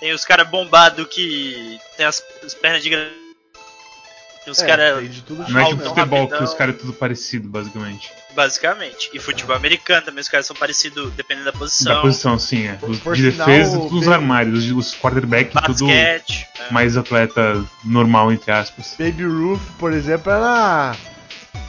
tem 0.00 0.12
os 0.12 0.24
caras 0.24 0.48
bombados 0.48 1.06
que 1.08 1.78
tem 1.96 2.06
as, 2.06 2.22
as 2.44 2.54
pernas 2.54 2.82
de. 2.82 2.90
Tem 2.90 4.50
os 4.50 4.60
É, 4.60 5.08
tudo 5.24 5.48
Não 5.48 5.60
é 5.60 5.66
tipo 5.66 5.84
futebol, 5.84 6.20
rapidão. 6.22 6.38
que 6.38 6.44
os 6.44 6.54
caras 6.54 6.74
é 6.74 6.78
tudo 6.78 6.92
parecido, 6.92 7.48
basicamente. 7.48 8.10
Basicamente. 8.34 9.10
E 9.12 9.20
futebol 9.20 9.54
americano 9.54 10.04
também, 10.04 10.20
os 10.20 10.28
caras 10.28 10.46
são 10.46 10.56
parecidos 10.56 11.12
dependendo 11.12 11.44
da 11.44 11.52
posição. 11.52 11.94
Da 11.94 12.00
posição, 12.00 12.36
sim, 12.40 12.66
é. 12.66 12.78
Os 12.82 12.98
Por 12.98 13.14
de 13.14 13.30
defesa, 13.30 13.78
tudo 13.78 14.00
os 14.00 14.08
armários. 14.08 14.68
Os, 14.72 14.94
quarterback, 14.96 15.52
tudo 15.52 15.86
Basquete. 15.86 16.48
é. 16.58 16.72
mais 16.72 16.96
atleta 16.96 17.64
normal, 17.84 18.32
entre 18.32 18.50
aspas. 18.50 18.96
Baby 18.98 19.24
Ruth, 19.24 19.62
por 19.78 19.92
exemplo, 19.92 20.32
era 20.32 20.96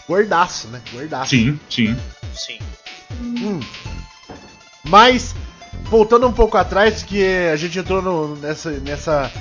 gordaço, 0.08 0.68
né? 0.70 0.82
Gordaço. 0.92 1.30
Sim, 1.30 1.60
sim. 1.70 1.96
Sim. 2.34 2.58
Hum. 3.22 3.60
Mas, 4.84 5.34
voltando 5.84 6.28
um 6.28 6.34
pouco 6.34 6.58
atrás, 6.58 7.04
que 7.04 7.26
a 7.52 7.56
gente 7.56 7.80
entrou 7.80 8.02
no- 8.02 8.36
nessa, 8.36 8.72
nessa 8.72 9.32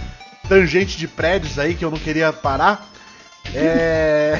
tangente 0.48 0.96
de 0.96 1.08
prédios 1.08 1.58
aí 1.58 1.74
que 1.74 1.84
eu 1.84 1.90
não 1.90 1.98
queria 1.98 2.32
parar. 2.32 2.88
É. 3.54 4.38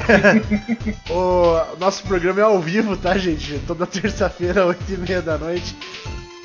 o 1.09 1.77
nosso 1.79 2.03
programa 2.03 2.39
é 2.39 2.43
ao 2.43 2.59
vivo, 2.59 2.95
tá, 2.95 3.17
gente? 3.17 3.59
Toda 3.67 3.85
terça-feira, 3.85 4.65
8h30 4.65 5.21
da 5.21 5.37
noite. 5.37 5.75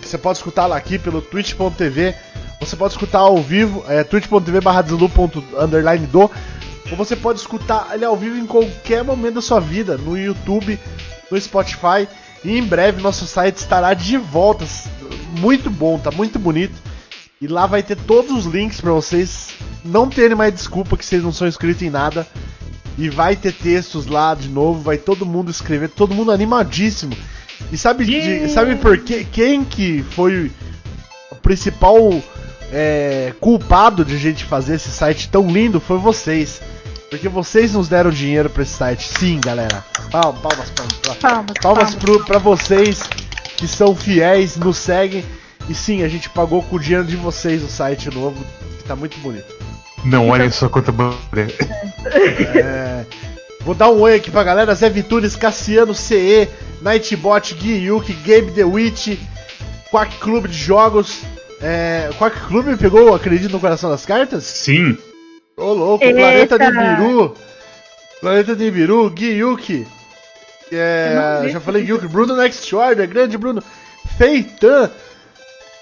Você 0.03 0.19
pode 0.19 0.38
escutar 0.38 0.67
lá 0.67 0.77
aqui 0.77 0.99
pelo 0.99 1.21
twitch.tv 1.21 2.15
Você 2.61 2.77
pode 2.77 2.95
escutar 2.95 3.19
ao 3.19 3.37
vivo, 3.43 3.85
é 3.88 4.03
twitch.tv 4.03 4.61
barra 4.61 4.85
underline 5.61 6.07
do. 6.07 6.31
Ou 6.91 6.97
você 6.97 7.15
pode 7.15 7.38
escutar 7.38 7.91
ele 7.93 8.05
ao 8.05 8.17
vivo 8.17 8.37
em 8.37 8.47
qualquer 8.47 9.05
momento 9.05 9.35
da 9.35 9.43
sua 9.43 9.61
vida, 9.61 9.97
no 9.99 10.17
YouTube, 10.17 10.79
no 11.31 11.41
Spotify. 11.41 12.09
E 12.45 12.57
em 12.57 12.62
breve 12.62 13.02
nosso 13.02 13.26
site 13.26 13.57
estará 13.57 13.95
de 13.95 14.16
volta. 14.16 14.64
Muito 15.38 15.71
bom, 15.71 15.99
tá 15.99 16.11
muito 16.11 16.38
bonito. 16.38 16.75
E 17.40 17.47
lá 17.47 17.66
vai 17.66 17.83
ter 17.83 17.97
todos 17.97 18.30
os 18.33 18.52
links 18.52 18.80
para 18.80 18.92
vocês 18.92 19.50
não 19.85 20.09
terem 20.09 20.37
mais 20.37 20.52
desculpa 20.52 20.97
que 20.97 21.04
vocês 21.04 21.23
não 21.23 21.33
são 21.33 21.47
inscritos 21.47 21.83
em 21.83 21.90
nada. 21.90 22.26
E 22.97 23.09
vai 23.09 23.37
ter 23.37 23.52
textos 23.52 24.07
lá 24.07 24.35
de 24.35 24.49
novo, 24.49 24.83
vai 24.83 24.99
todo 24.99 25.25
mundo 25.25 25.50
escrever, 25.50 25.88
todo 25.88 26.14
mundo 26.14 26.33
animadíssimo. 26.33 27.16
E 27.73 27.78
sabe, 27.78 28.04
de, 28.04 28.49
sabe 28.49 28.76
por 28.76 28.99
quê? 28.99 29.26
Quem 29.30 29.64
que 29.64 30.02
foi 30.11 30.50
o 31.30 31.37
principal 31.37 31.97
é, 32.73 33.33
culpado 33.40 34.04
de 34.04 34.16
a 34.16 34.18
gente 34.18 34.45
fazer 34.45 34.75
esse 34.75 34.90
site 34.90 35.28
tão 35.28 35.49
lindo? 35.49 35.78
Foi 35.78 35.99
vocês. 35.99 36.61
Porque 37.11 37.29
vocês 37.29 37.73
nos 37.73 37.88
deram 37.88 38.11
dinheiro 38.11 38.50
para 38.50 38.62
esse 38.62 38.73
site. 38.73 39.09
Sim, 39.19 39.41
galera. 39.41 39.85
Palmas, 40.11 40.41
palmas, 40.41 40.71
palmas. 40.71 41.19
Palmas, 41.19 41.55
palmas, 41.61 41.95
palmas. 41.95 42.25
para 42.27 42.38
vocês 42.38 43.00
que 43.57 43.67
são 43.67 43.95
fiéis, 43.95 44.57
nos 44.57 44.77
seguem. 44.77 45.25
E 45.69 45.75
sim, 45.75 46.03
a 46.03 46.09
gente 46.09 46.31
pagou 46.31 46.62
com 46.62 46.77
o 46.77 46.81
dinheiro 46.81 47.05
de 47.05 47.17
vocês 47.17 47.62
o 47.62 47.69
site 47.69 48.11
novo, 48.15 48.43
que 48.79 48.85
tá 48.85 48.95
muito 48.95 49.19
bonito. 49.19 49.55
Não 50.05 50.29
olhem 50.29 50.50
só 50.50 50.69
quanto 50.69 50.93
bandeira. 50.93 51.53
É, 52.55 53.05
vou 53.61 53.75
dar 53.75 53.91
um 53.91 54.00
oi 54.00 54.15
aqui 54.15 54.31
pra 54.31 54.45
galera: 54.45 54.75
Zé 54.75 54.88
Vitunes, 54.88 55.37
Cassiano 55.37 55.95
CE, 55.95 56.49
Nightbot, 56.81 57.55
Gui 57.55 57.87
Yuki, 57.87 58.12
Gabe 58.12 58.53
The 58.53 58.65
Witch, 58.65 59.19
Quack 59.91 60.17
Clube 60.19 60.49
de 60.49 60.57
Jogos. 60.57 61.23
É, 61.61 62.11
Quack 62.17 62.38
Clube 62.47 62.77
pegou, 62.77 63.15
acredito, 63.15 63.50
no 63.50 63.61
coração 63.61 63.91
das 63.91 64.07
cartas? 64.07 64.45
Sim. 64.45 64.97
Ô 65.59 65.73
louco, 65.73 66.05
Eita. 66.05 66.17
Planeta 66.17 66.59
de 66.59 66.71
Biru. 66.71 67.35
Planeta 68.21 68.57
de 68.57 68.71
Biru, 68.71 69.11
Gui 69.11 69.33
Yuki. 69.33 69.87
É, 70.71 71.49
já 71.49 71.61
falei 71.61 71.83
Gui 71.83 71.91
Yuki, 71.91 72.07
Bruno 72.07 72.37
Next 72.37 72.75
Order, 72.75 73.09
grande 73.09 73.37
Bruno. 73.37 73.62
Feitan, 74.17 74.91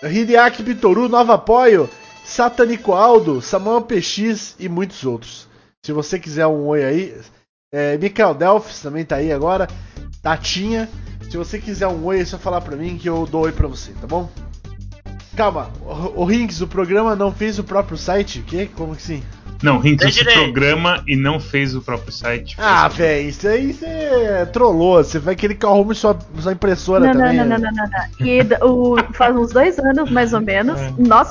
Hideaki 0.02 0.62
Pitoru, 0.62 1.08
Nova 1.08 1.34
Apoio. 1.34 1.90
Satanico 2.24 2.92
Aldo, 2.92 3.40
Samuel 3.40 3.82
PX 3.82 4.56
e 4.58 4.68
muitos 4.68 5.04
outros. 5.04 5.46
Se 5.84 5.92
você 5.92 6.18
quiser 6.18 6.46
um 6.48 6.66
oi 6.66 6.84
aí, 6.84 7.20
é, 7.72 7.96
Mikael 7.98 8.34
Delphs 8.34 8.80
também 8.80 9.04
tá 9.04 9.16
aí 9.16 9.30
agora, 9.30 9.68
Tatinha. 10.22 10.88
Se 11.30 11.36
você 11.36 11.58
quiser 11.58 11.86
um 11.86 12.04
oi, 12.04 12.20
é 12.20 12.24
só 12.24 12.36
falar 12.36 12.62
pra 12.62 12.76
mim 12.76 12.98
que 12.98 13.08
eu 13.08 13.26
dou 13.26 13.42
oi 13.42 13.52
pra 13.52 13.68
você, 13.68 13.92
tá 13.92 14.08
bom? 14.08 14.28
Calma, 15.36 15.70
o, 15.82 16.22
o 16.22 16.24
Rinks, 16.24 16.60
o 16.62 16.66
programa 16.66 17.14
não 17.14 17.30
fez 17.30 17.58
o 17.58 17.64
próprio 17.64 17.96
site? 17.96 18.40
Que? 18.40 18.66
Como 18.66 18.96
que 18.96 19.02
sim? 19.02 19.22
Não, 19.62 19.78
Rinks, 19.78 20.14
você 20.14 20.24
programa 20.24 21.02
e 21.06 21.16
não 21.16 21.40
fez 21.40 21.74
o 21.74 21.80
próprio 21.80 22.12
site. 22.12 22.56
Ah, 22.58 22.88
velho, 22.88 23.28
isso 23.28 23.48
aí 23.48 23.72
você 23.72 24.46
trollou. 24.52 25.02
Você 25.02 25.18
vai 25.18 25.34
querer 25.34 25.54
que 25.54 25.64
eu 25.64 25.70
arrume 25.70 25.94
sua, 25.94 26.18
sua 26.38 26.52
impressora 26.52 27.06
não, 27.06 27.12
também. 27.12 27.38
Não, 27.38 27.44
não, 27.46 27.58
não, 27.58 27.70
não, 27.72 27.84
não. 27.84 28.26
E 28.26 28.40
o, 28.62 28.96
faz 29.12 29.34
uns 29.36 29.52
dois 29.52 29.78
anos, 29.78 30.10
mais 30.10 30.32
ou 30.32 30.40
menos, 30.40 30.80
é. 30.80 30.92
nós 30.98 31.28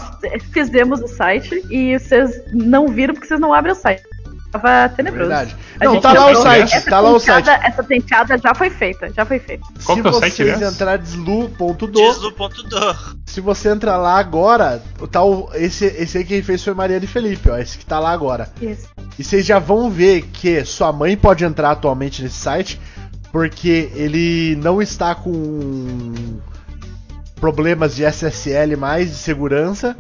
fizemos 0.52 1.02
o 1.02 1.08
site 1.08 1.64
e 1.70 1.98
vocês 1.98 2.42
não 2.54 2.88
viram 2.88 3.14
porque 3.14 3.28
vocês 3.28 3.40
não 3.40 3.54
abrem 3.54 3.74
o 3.74 3.76
site 3.76 4.15
tava 4.52 4.90
tenebroso. 4.90 5.30
Verdade. 5.30 5.56
Não, 5.82 6.00
tá 6.00 6.14
lá 6.14 6.32
o 6.32 6.36
site, 6.36 6.76
essa 6.76 6.90
tá 6.90 7.00
lá 7.00 7.12
o 7.12 7.20
site. 7.20 7.50
Essa 7.50 7.84
tenteada 7.84 8.38
já 8.38 8.56
foi 8.56 8.70
feita, 8.70 9.12
já 9.14 9.26
foi 9.26 9.40
feita. 9.40 9.66
Qual 9.84 9.96
Se 9.96 10.02
que 10.02 10.08
é 10.08 10.12
o 10.12 10.14
site, 10.14 10.36
vocês 10.36 10.62
entrar 10.62 10.98
deslu.do, 10.98 11.88
deslu.do. 11.88 13.18
Se 13.26 13.42
você 13.42 13.70
entrar 13.70 13.98
lá 13.98 14.18
agora, 14.18 14.82
tá 15.12 15.24
o, 15.24 15.50
esse, 15.54 15.86
esse 15.86 16.18
aí 16.18 16.24
quem 16.24 16.42
fez 16.42 16.64
foi 16.64 16.74
Maria 16.74 17.00
de 17.00 17.08
Felipe, 17.08 17.50
ó, 17.50 17.58
esse 17.58 17.78
que 17.78 17.86
tá 17.86 18.00
lá 18.00 18.12
agora. 18.12 18.50
Isso. 18.62 18.88
E 19.18 19.24
vocês 19.24 19.46
já 19.46 19.60
vão 19.60 19.90
ver 19.90 20.24
que 20.34 20.64
sua 20.66 20.92
mãe 20.92 21.16
pode 21.16 21.44
entrar 21.44 21.72
atualmente 21.72 22.22
nesse 22.24 22.38
site, 22.38 22.80
porque 23.32 23.92
ele 23.94 24.56
não 24.58 24.82
está 24.82 25.14
com 25.16 26.14
problemas 27.40 27.96
de 27.96 28.04
SSL 28.04 28.76
mais 28.78 29.10
de 29.10 29.16
segurança 29.16 29.96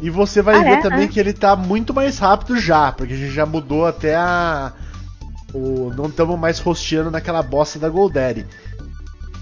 e 0.00 0.10
você 0.10 0.42
vai 0.42 0.56
ah, 0.56 0.62
ver 0.62 0.78
é? 0.78 0.80
também 0.82 1.04
é. 1.04 1.08
que 1.08 1.18
ele 1.18 1.32
tá 1.32 1.56
muito 1.56 1.94
mais 1.94 2.18
rápido 2.18 2.58
já, 2.58 2.92
porque 2.92 3.14
a 3.14 3.16
gente 3.16 3.32
já 3.32 3.46
mudou 3.46 3.86
até 3.86 4.14
a. 4.14 4.72
O, 5.54 5.92
não 5.96 6.06
estamos 6.06 6.38
mais 6.38 6.58
rosteando 6.58 7.10
naquela 7.10 7.42
bosta 7.42 7.78
da 7.78 7.88
GoDaddy. 7.88 8.46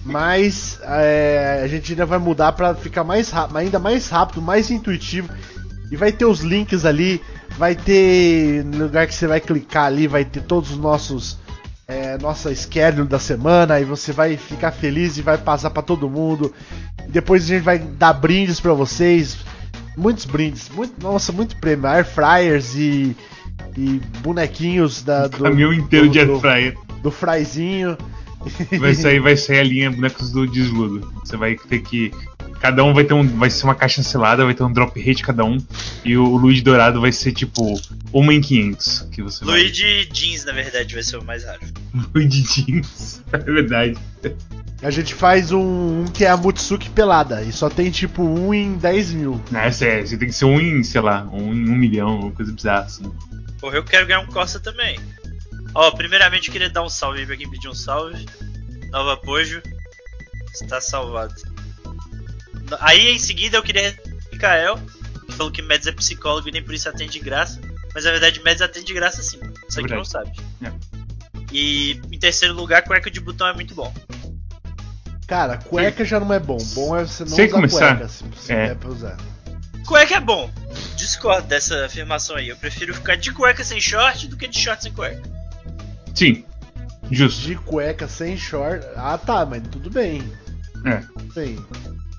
Mas 0.05 0.79
é, 0.83 1.63
a 1.65 1.67
gente 1.67 1.93
ainda 1.93 2.07
vai 2.07 2.19
mudar 2.19 2.53
para 2.53 2.75
ficar 2.75 3.03
mais 3.03 3.33
ainda 3.55 3.79
mais 3.79 4.09
rápido, 4.09 4.41
mais 4.41 4.71
intuitivo. 4.71 5.33
E 5.91 5.97
vai 5.97 6.13
ter 6.13 6.25
os 6.25 6.41
links 6.41 6.85
ali, 6.85 7.21
vai 7.59 7.75
ter 7.75 8.65
no 8.65 8.85
lugar 8.85 9.07
que 9.07 9.15
você 9.15 9.27
vai 9.27 9.41
clicar 9.41 9.87
ali, 9.87 10.07
vai 10.07 10.25
ter 10.25 10.43
todos 10.43 10.71
os 10.71 10.79
nossos 10.79 11.39
é, 11.87 12.17
nossa 12.19 12.55
schedule 12.55 13.09
da 13.09 13.19
semana 13.19 13.81
e 13.81 13.85
você 13.85 14.13
vai 14.13 14.37
ficar 14.37 14.73
feliz 14.73 15.17
e 15.17 15.23
vai 15.23 15.39
passar 15.39 15.71
para 15.71 15.83
todo 15.83 16.09
mundo. 16.09 16.53
Depois 17.09 17.45
a 17.45 17.47
gente 17.47 17.63
vai 17.63 17.79
dar 17.79 18.13
brindes 18.13 18.61
para 18.61 18.73
vocês 18.73 19.37
muitos 19.97 20.25
brindes, 20.25 20.69
muito, 20.69 20.95
nossa, 21.03 21.33
muito 21.33 21.57
prêmio, 21.57 21.87
air 21.87 22.05
fryers 22.05 22.75
e, 22.75 23.17
e 23.77 24.01
bonequinhos 24.21 25.03
da, 25.03 25.29
do 25.29 25.39
caminhão 25.39 25.73
inteiro 25.73 26.07
do, 26.07 26.13
de 26.13 26.19
air 26.21 26.39
fryer. 26.39 26.75
Do, 26.75 26.95
do 27.05 27.11
Fraizinho. 27.11 27.97
Vai 28.79 28.95
sair, 28.95 29.21
vai 29.21 29.37
sair 29.37 29.61
a 29.61 29.65
linha 29.65 29.91
bonecos 29.91 30.31
do 30.31 30.47
desludo. 30.47 31.13
Você 31.25 31.37
vai 31.37 31.57
ter 31.57 31.81
que 31.81 32.11
cada 32.65 32.83
um 32.83 32.95
vai 32.95 33.05
ter 33.05 33.13
um. 33.13 33.29
Vai 33.37 33.51
ser 33.51 33.65
uma 33.65 33.75
caixa 33.75 34.03
selada, 34.03 34.43
vai 34.43 34.55
ter 34.55 34.63
um 34.63 34.73
drop 34.73 34.99
rate 34.99 35.23
cada 35.23 35.45
um. 35.45 35.59
E 36.03 36.17
o, 36.17 36.25
o 36.25 36.39
Luigi 36.39 36.63
Dourado 36.63 36.99
vai 36.99 37.13
ser 37.13 37.33
tipo 37.33 37.79
uma 38.11 38.33
em 38.33 38.41
500. 38.41 39.09
Que 39.13 39.23
você 39.23 39.45
Luigi 39.45 39.83
vai... 39.83 40.07
Jeans, 40.07 40.45
na 40.47 40.53
verdade, 40.53 40.95
vai 40.95 41.03
ser 41.03 41.19
o 41.19 41.25
mais 41.25 41.45
raro. 41.45 41.61
Luigi 42.15 42.41
Jeans, 42.43 43.23
é 43.31 43.39
verdade. 43.39 43.99
A 44.83 44.91
gente 44.91 45.13
faz 45.13 45.53
um, 45.53 45.61
um, 45.61 46.05
que 46.07 46.25
é 46.25 46.31
a 46.31 46.39
Mutsuki 46.39 46.89
pelada. 46.89 47.43
E 47.43 47.53
só 47.53 47.69
tem 47.69 47.91
tipo 47.91 48.23
um 48.23 48.55
em 48.55 48.79
10 48.79 49.13
mil. 49.13 49.43
É, 49.53 49.71
sério, 49.71 50.07
você 50.07 50.17
tem 50.17 50.29
que 50.29 50.35
ser 50.35 50.47
um 50.47 50.59
em, 50.59 50.83
sei 50.83 51.03
lá, 51.03 51.29
um 51.31 51.53
em 51.53 51.69
um 51.69 51.77
milhão, 51.77 52.19
uma 52.19 52.33
coisa 52.33 52.51
bizarra 52.51 52.85
assim. 52.85 53.13
Porra, 53.61 53.77
eu 53.77 53.85
quero 53.85 54.07
ganhar 54.07 54.21
um 54.21 54.27
Costa 54.27 54.59
também. 54.59 54.99
Ó, 55.75 55.91
primeiramente 55.91 56.49
eu 56.49 56.53
queria 56.53 56.71
dar 56.71 56.83
um 56.83 56.89
salve 56.89 57.21
aí 57.21 57.27
pra 57.27 57.37
quem 57.37 57.51
pediu 57.51 57.73
um 57.73 57.75
salve. 57.75 58.25
Nova 58.91 59.19
Pojo. 59.19 59.61
Está 60.55 60.81
salvado. 60.81 61.35
Aí 62.81 63.11
em 63.11 63.19
seguida 63.19 63.57
eu 63.57 63.63
queria 63.63 63.97
Mikael, 64.33 64.79
que 65.27 65.35
falou 65.35 65.53
que 65.53 65.63
Meds 65.63 65.87
é 65.87 65.93
psicólogo 65.93 66.49
e 66.49 66.53
nem 66.53 66.63
por 66.63 66.75
isso 66.75 66.89
atende 66.89 67.13
de 67.13 67.21
graça. 67.21 67.61
Mas 67.95 68.05
na 68.05 68.11
verdade 68.11 68.43
Meds 68.43 68.63
atende 68.63 68.87
de 68.87 68.95
graça 68.95 69.23
sim. 69.23 69.39
Isso 69.69 69.81
aqui 69.81 69.93
é 69.93 69.97
não 69.97 70.05
sabe. 70.05 70.33
É. 70.63 70.73
E 71.53 72.01
em 72.11 72.19
terceiro 72.19 72.55
lugar, 72.55 72.83
cueca 72.83 73.11
de 73.11 73.21
botão 73.21 73.47
é 73.47 73.55
muito 73.55 73.75
bom. 73.75 73.93
Cara, 75.27 75.57
cueca 75.57 76.05
já 76.05 76.21
não 76.21 76.33
é 76.33 76.39
bom. 76.39 76.59
Bom 76.75 76.97
é 76.97 77.05
você 77.07 77.25
não 77.25 77.31
Sem 77.31 77.47
usar 77.47 77.55
começar. 77.55 77.97
cueca, 77.97 78.09
se 78.09 78.25
você 78.25 78.53
é. 78.53 78.75
pra 78.75 78.91
usar. 78.91 79.17
Cueca 79.87 80.15
é 80.17 80.21
bom. 80.21 80.51
Discordo 80.97 81.47
dessa 81.47 81.87
afirmação 81.87 82.37
aí. 82.37 82.49
Eu 82.49 82.57
prefiro 82.57 82.95
ficar 82.95 83.17
de 83.17 83.33
cueca 83.33 83.63
sem 83.65 83.81
short 83.81 84.29
do 84.29 84.37
que 84.37 84.49
de 84.49 84.59
short 84.59 84.83
sem 84.83 84.93
cueca. 84.93 85.23
Sim. 86.15 86.45
Justo. 87.11 87.43
De 87.43 87.55
cueca 87.57 88.09
sem 88.09 88.37
short. 88.37 88.85
Ah 88.97 89.17
tá, 89.19 89.45
mas 89.47 89.63
tudo 89.71 89.91
bem. 89.91 90.23
É. 90.85 91.01
Sim. 91.33 91.65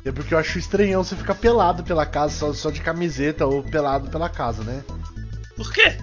É 0.05 0.11
porque 0.11 0.35
eu 0.35 0.37
acho 0.37 0.59
estranhão 0.59 1.03
você 1.03 1.15
ficar 1.15 1.33
pelado 1.33 1.83
pela 1.83 2.05
casa, 2.05 2.33
só, 2.33 2.53
só 2.53 2.69
de 2.69 2.79
camiseta 2.79 3.47
ou 3.47 3.63
pelado 3.63 4.07
pela 4.09 4.29
casa, 4.29 4.63
né? 4.63 4.83
Por 5.57 5.73
quê? 5.73 5.97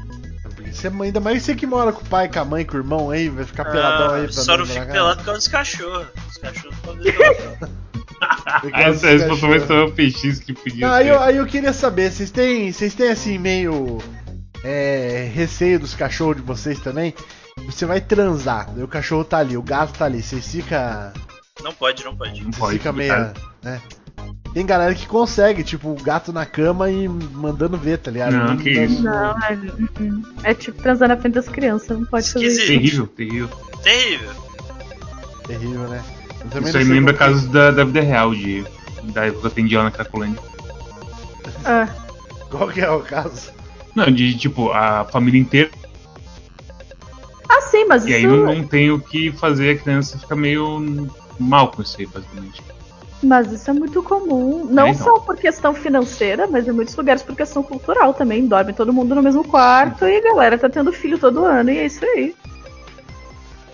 Você, 0.72 0.88
ainda 0.88 1.20
mais 1.20 1.42
você 1.42 1.54
que 1.54 1.66
mora 1.66 1.92
com 1.92 2.00
o 2.00 2.08
pai, 2.08 2.28
com 2.28 2.40
a 2.40 2.44
mãe, 2.44 2.64
com 2.64 2.76
o 2.76 2.80
irmão 2.80 3.10
aí, 3.10 3.28
vai 3.28 3.44
ficar 3.44 3.64
peladão 3.66 4.14
aí 4.14 4.24
pra 4.24 4.32
Só 4.32 4.56
não 4.56 4.66
fico 4.66 4.86
pelado 4.86 5.18
por 5.18 5.26
causa 5.26 5.38
dos 5.38 5.48
cachorros. 5.48 6.06
Os 6.28 6.36
cachorros 6.38 6.78
podem 6.78 7.14
Essa 8.74 9.10
resposta 9.10 9.46
vai 9.46 9.60
ser 9.60 9.72
o 9.72 9.92
PX 9.92 10.38
que 10.40 10.52
podia 10.52 10.86
não, 10.86 10.94
aí, 10.94 11.08
eu, 11.08 11.20
aí 11.20 11.36
eu 11.36 11.46
queria 11.46 11.72
saber, 11.72 12.10
vocês 12.10 12.30
têm, 12.30 12.72
vocês 12.72 12.94
têm 12.94 13.10
assim 13.10 13.38
meio 13.38 13.98
é, 14.64 15.30
receio 15.32 15.78
dos 15.78 15.94
cachorros 15.94 16.36
de 16.36 16.42
vocês 16.42 16.80
também? 16.80 17.14
Você 17.66 17.84
vai 17.84 18.00
transar, 18.00 18.68
o 18.78 18.88
cachorro 18.88 19.24
tá 19.24 19.38
ali, 19.38 19.56
o 19.56 19.62
gato 19.62 19.96
tá 19.96 20.06
ali, 20.06 20.22
vocês 20.22 20.50
ficam... 20.50 21.12
Não 21.60 21.72
pode, 21.72 22.04
não 22.04 22.16
pode. 22.16 22.42
Não 22.42 22.50
pode. 22.50 22.78
Fica 22.78 22.92
meio, 22.92 23.12
né? 23.62 23.80
Tem 24.54 24.66
galera 24.66 24.94
que 24.94 25.06
consegue, 25.06 25.64
tipo, 25.64 25.90
o 25.90 26.02
gato 26.02 26.32
na 26.32 26.44
cama 26.44 26.90
e 26.90 27.08
mandando 27.08 27.76
ver, 27.76 27.98
tá 27.98 28.10
ligado? 28.10 28.32
Não, 28.32 28.56
que 28.56 28.70
isso. 28.70 29.02
Não, 29.02 29.30
é, 29.42 29.58
hum, 30.00 30.22
é 30.42 30.54
tipo 30.54 30.82
transar 30.82 31.08
na 31.08 31.16
frente 31.16 31.34
das 31.34 31.48
crianças, 31.48 31.98
não 31.98 32.04
pode 32.04 32.30
fazer 32.30 32.46
isso. 32.46 32.66
Terrível, 32.66 33.06
terrível. 33.06 33.48
Terrível. 33.82 34.30
Terrível, 35.46 35.88
né? 35.88 36.04
Isso 36.66 36.76
aí 36.76 36.84
me 36.84 36.94
lembra 36.94 37.14
casos 37.14 37.46
da, 37.46 37.70
da 37.70 37.84
vida 37.84 38.02
real, 38.02 38.34
de, 38.34 38.62
da 39.04 39.26
época 39.26 39.40
que 39.40 39.46
eu 39.46 39.50
atendi 39.50 39.76
lá 39.76 39.84
na 39.84 39.90
Cracolândia. 39.90 40.42
Ah. 41.64 41.88
Qual 42.50 42.68
que 42.68 42.80
é 42.80 42.90
o 42.90 43.00
caso? 43.00 43.52
Não, 43.94 44.10
de 44.10 44.36
tipo, 44.36 44.70
a 44.70 45.04
família 45.04 45.40
inteira. 45.40 45.70
Ah, 47.48 47.60
sim, 47.62 47.86
mas 47.86 48.04
e 48.04 48.08
isso... 48.08 48.16
aí 48.16 48.26
não, 48.26 48.54
não 48.54 48.66
tem 48.66 48.90
o 48.90 49.00
que 49.00 49.32
fazer, 49.32 49.70
a 49.70 49.78
criança 49.78 50.18
fica 50.18 50.36
meio 50.36 51.08
mal 51.38 51.70
com 51.70 51.82
isso 51.82 51.96
aí, 51.98 52.06
basicamente. 52.06 52.62
Mas 53.22 53.52
isso 53.52 53.70
é 53.70 53.72
muito 53.72 54.02
comum, 54.02 54.64
não 54.64 54.88
É, 54.88 54.94
só 54.94 55.20
por 55.20 55.36
questão 55.36 55.72
financeira, 55.72 56.48
mas 56.48 56.66
em 56.66 56.72
muitos 56.72 56.96
lugares 56.96 57.22
por 57.22 57.36
questão 57.36 57.62
cultural 57.62 58.12
também. 58.12 58.46
Dorme 58.48 58.72
todo 58.72 58.92
mundo 58.92 59.14
no 59.14 59.22
mesmo 59.22 59.46
quarto 59.46 60.06
e 60.06 60.16
a 60.16 60.20
galera 60.20 60.58
tá 60.58 60.68
tendo 60.68 60.92
filho 60.92 61.16
todo 61.18 61.44
ano 61.44 61.70
e 61.70 61.78
é 61.78 61.86
isso 61.86 62.04
aí. 62.04 62.34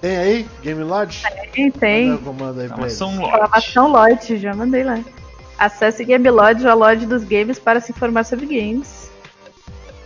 Tem 0.00 0.16
aí? 0.16 0.46
Game 0.62 0.82
Lodge? 0.82 1.22
Tem? 1.78 2.08
Manda 2.08 2.20
o 2.20 2.24
comando 2.24 2.60
aí. 2.60 2.66
Exclamação 2.66 3.10
Lodge. 3.16 3.24
Exclamação 3.24 3.92
Lodge, 3.92 4.38
já 4.38 4.54
mandei 4.54 4.82
lá. 4.82 4.98
Acesse 5.58 6.04
Game 6.04 6.28
Lodge, 6.28 6.66
a 6.66 6.74
Lodge 6.74 7.06
dos 7.06 7.22
games, 7.22 7.58
para 7.58 7.80
se 7.80 7.92
informar 7.92 8.24
sobre 8.24 8.46
games. 8.46 9.05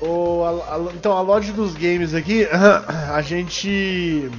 O, 0.01 0.43
a- 0.45 0.75
a- 0.77 0.93
então, 0.95 1.13
a 1.13 1.21
loja 1.21 1.53
dos 1.53 1.75
games 1.75 2.15
aqui, 2.15 2.47
a 3.15 3.21
gente. 3.23 4.31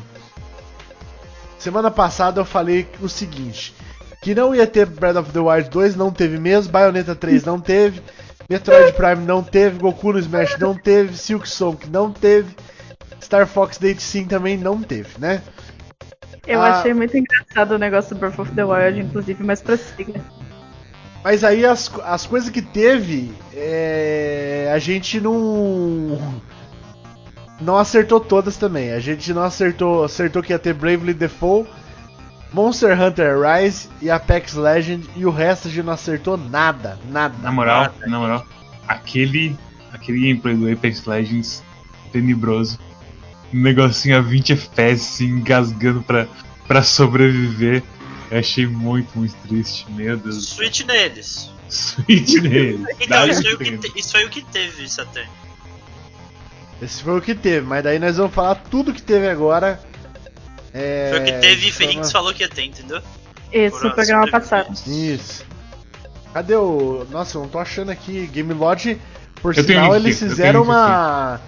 Semana 1.59 1.91
passada 1.91 2.41
eu 2.41 2.45
falei 2.45 2.87
o 2.99 3.07
seguinte: 3.07 3.73
que 4.21 4.33
não 4.33 4.55
ia 4.55 4.65
ter 4.65 4.85
Breath 4.87 5.17
of 5.17 5.31
the 5.31 5.39
Wild 5.39 5.69
2, 5.69 5.95
não 5.95 6.11
teve 6.11 6.39
mesmo, 6.39 6.71
Bayonetta 6.71 7.15
3 7.15 7.43
não 7.45 7.59
teve, 7.59 8.01
Metroid 8.49 8.93
Prime 8.93 9.23
não 9.25 9.43
teve, 9.43 9.77
Goku 9.77 10.13
no 10.13 10.19
Smash 10.19 10.57
não 10.57 10.73
teve, 10.75 11.15
Silk 11.15 11.47
Song 11.47 11.77
não 11.91 12.11
teve, 12.11 12.55
Star 13.21 13.45
Fox 13.45 13.77
Date 13.77 14.01
Sim 14.01 14.25
também 14.25 14.57
não 14.57 14.81
teve, 14.81 15.09
né? 15.19 15.41
Eu 16.47 16.59
Ah. 16.59 16.79
achei 16.79 16.91
muito 16.95 17.15
engraçado 17.15 17.73
o 17.73 17.77
negócio 17.77 18.15
do 18.15 18.19
Breath 18.19 18.39
of 18.39 18.51
the 18.53 18.63
Wild, 18.65 18.99
inclusive, 18.99 19.43
mas 19.43 19.61
prossiga. 19.61 20.19
Mas 21.23 21.43
aí 21.43 21.65
as, 21.65 21.91
as 22.03 22.25
coisas 22.25 22.49
que 22.49 22.61
teve, 22.61 23.31
é, 23.53 24.71
a 24.73 24.79
gente 24.79 25.19
não. 25.19 26.41
Não 27.59 27.77
acertou 27.77 28.19
todas 28.19 28.57
também. 28.57 28.91
A 28.91 28.99
gente 28.99 29.31
não 29.33 29.43
acertou. 29.43 30.03
Acertou 30.03 30.41
que 30.41 30.51
ia 30.51 30.57
ter 30.57 30.73
Bravely 30.73 31.13
Default, 31.13 31.69
Monster 32.51 32.99
Hunter 32.99 33.37
Rise 33.39 33.87
e 34.01 34.09
Apex 34.09 34.55
Legend. 34.55 35.07
E 35.15 35.25
o 35.25 35.29
resto 35.29 35.67
a 35.67 35.71
gente 35.71 35.85
não 35.85 35.93
acertou 35.93 36.37
nada. 36.37 36.97
Nada. 37.09 37.35
Na 37.41 37.51
moral, 37.51 37.93
na 38.07 38.19
moral, 38.19 38.45
aquele, 38.87 39.55
aquele 39.93 40.21
gameplay 40.21 40.55
do 40.55 40.71
Apex 40.71 41.05
Legends 41.05 41.63
tenebroso. 42.11 42.79
Um 43.53 43.61
negocinho 43.61 44.17
a 44.17 44.21
20 44.21 44.53
FPS, 44.53 45.13
assim, 45.13 45.25
engasgando 45.25 46.01
pra, 46.01 46.25
pra 46.67 46.81
sobreviver. 46.81 47.83
Eu 48.31 48.39
achei 48.39 48.65
muito, 48.65 49.09
muito 49.17 49.35
triste. 49.47 49.85
Meu 49.91 50.17
Deus. 50.17 50.47
Switch 50.49 50.81
neles. 50.85 51.49
Switch 51.69 52.35
nele. 52.41 52.85
Então, 52.99 53.27
isso 53.27 53.41
foi, 53.43 53.53
o 53.53 53.57
que 53.57 53.77
te- 53.77 53.99
isso 53.99 54.11
foi 54.11 54.25
o 54.25 54.29
que 54.29 54.41
teve, 54.41 54.89
Satan. 54.89 55.25
Esse 56.81 57.03
foi 57.03 57.17
o 57.17 57.21
que 57.21 57.35
teve. 57.35 57.65
Mas 57.67 57.83
daí 57.83 57.99
nós 57.99 58.17
vamos 58.17 58.33
falar 58.33 58.55
tudo 58.55 58.93
que 58.93 59.01
teve 59.01 59.27
agora. 59.29 59.79
É, 60.73 61.09
Foi 61.11 61.19
o 61.19 61.25
que 61.25 61.31
teve 61.33 61.67
e 61.67 61.71
forma- 61.71 61.91
Ferrix 61.91 62.11
falou 62.11 62.33
que 62.33 62.43
ia 62.43 62.49
ter, 62.49 62.63
entendeu? 62.63 63.01
Isso, 63.51 63.75
Foram 63.75 63.89
no 63.89 63.95
programa 63.95 64.23
as 64.25 64.31
passado. 64.31 64.73
Isso. 64.87 65.45
Cadê 66.33 66.55
o. 66.55 67.05
Nossa, 67.11 67.37
eu 67.37 67.41
não 67.41 67.49
tô 67.49 67.59
achando 67.59 67.91
aqui. 67.91 68.25
Game 68.27 68.53
Lodge, 68.53 68.97
por 69.41 69.55
Eu 69.57 69.63
sinal, 69.65 69.93
eles 69.95 70.17
fizeram 70.17 70.63
uma. 70.63 71.41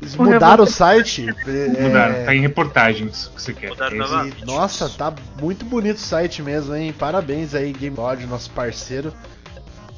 Eles 0.00 0.14
Um 0.18 0.24
mudaram 0.24 0.64
o 0.64 0.66
revolta- 0.66 0.72
site. 0.72 1.26
é, 1.28 1.68
Mudaram, 1.82 2.24
tá 2.24 2.34
em 2.34 2.40
reportagens 2.40 3.26
o 3.26 3.30
que 3.32 3.42
você 3.42 3.52
quer. 3.52 3.68
Mudaram 3.70 3.96
Esse- 3.96 4.10
novamente. 4.10 4.42
e, 4.42 4.46
nossa, 4.46 4.88
tá 4.88 5.12
muito 5.40 5.64
bonito 5.64 5.96
o 5.96 6.00
site 6.00 6.42
mesmo, 6.42 6.74
hein? 6.74 6.92
Parabéns 6.92 7.54
aí, 7.54 7.72
Game 7.72 7.96
Lodge, 7.96 8.26
nosso 8.26 8.50
parceiro, 8.50 9.12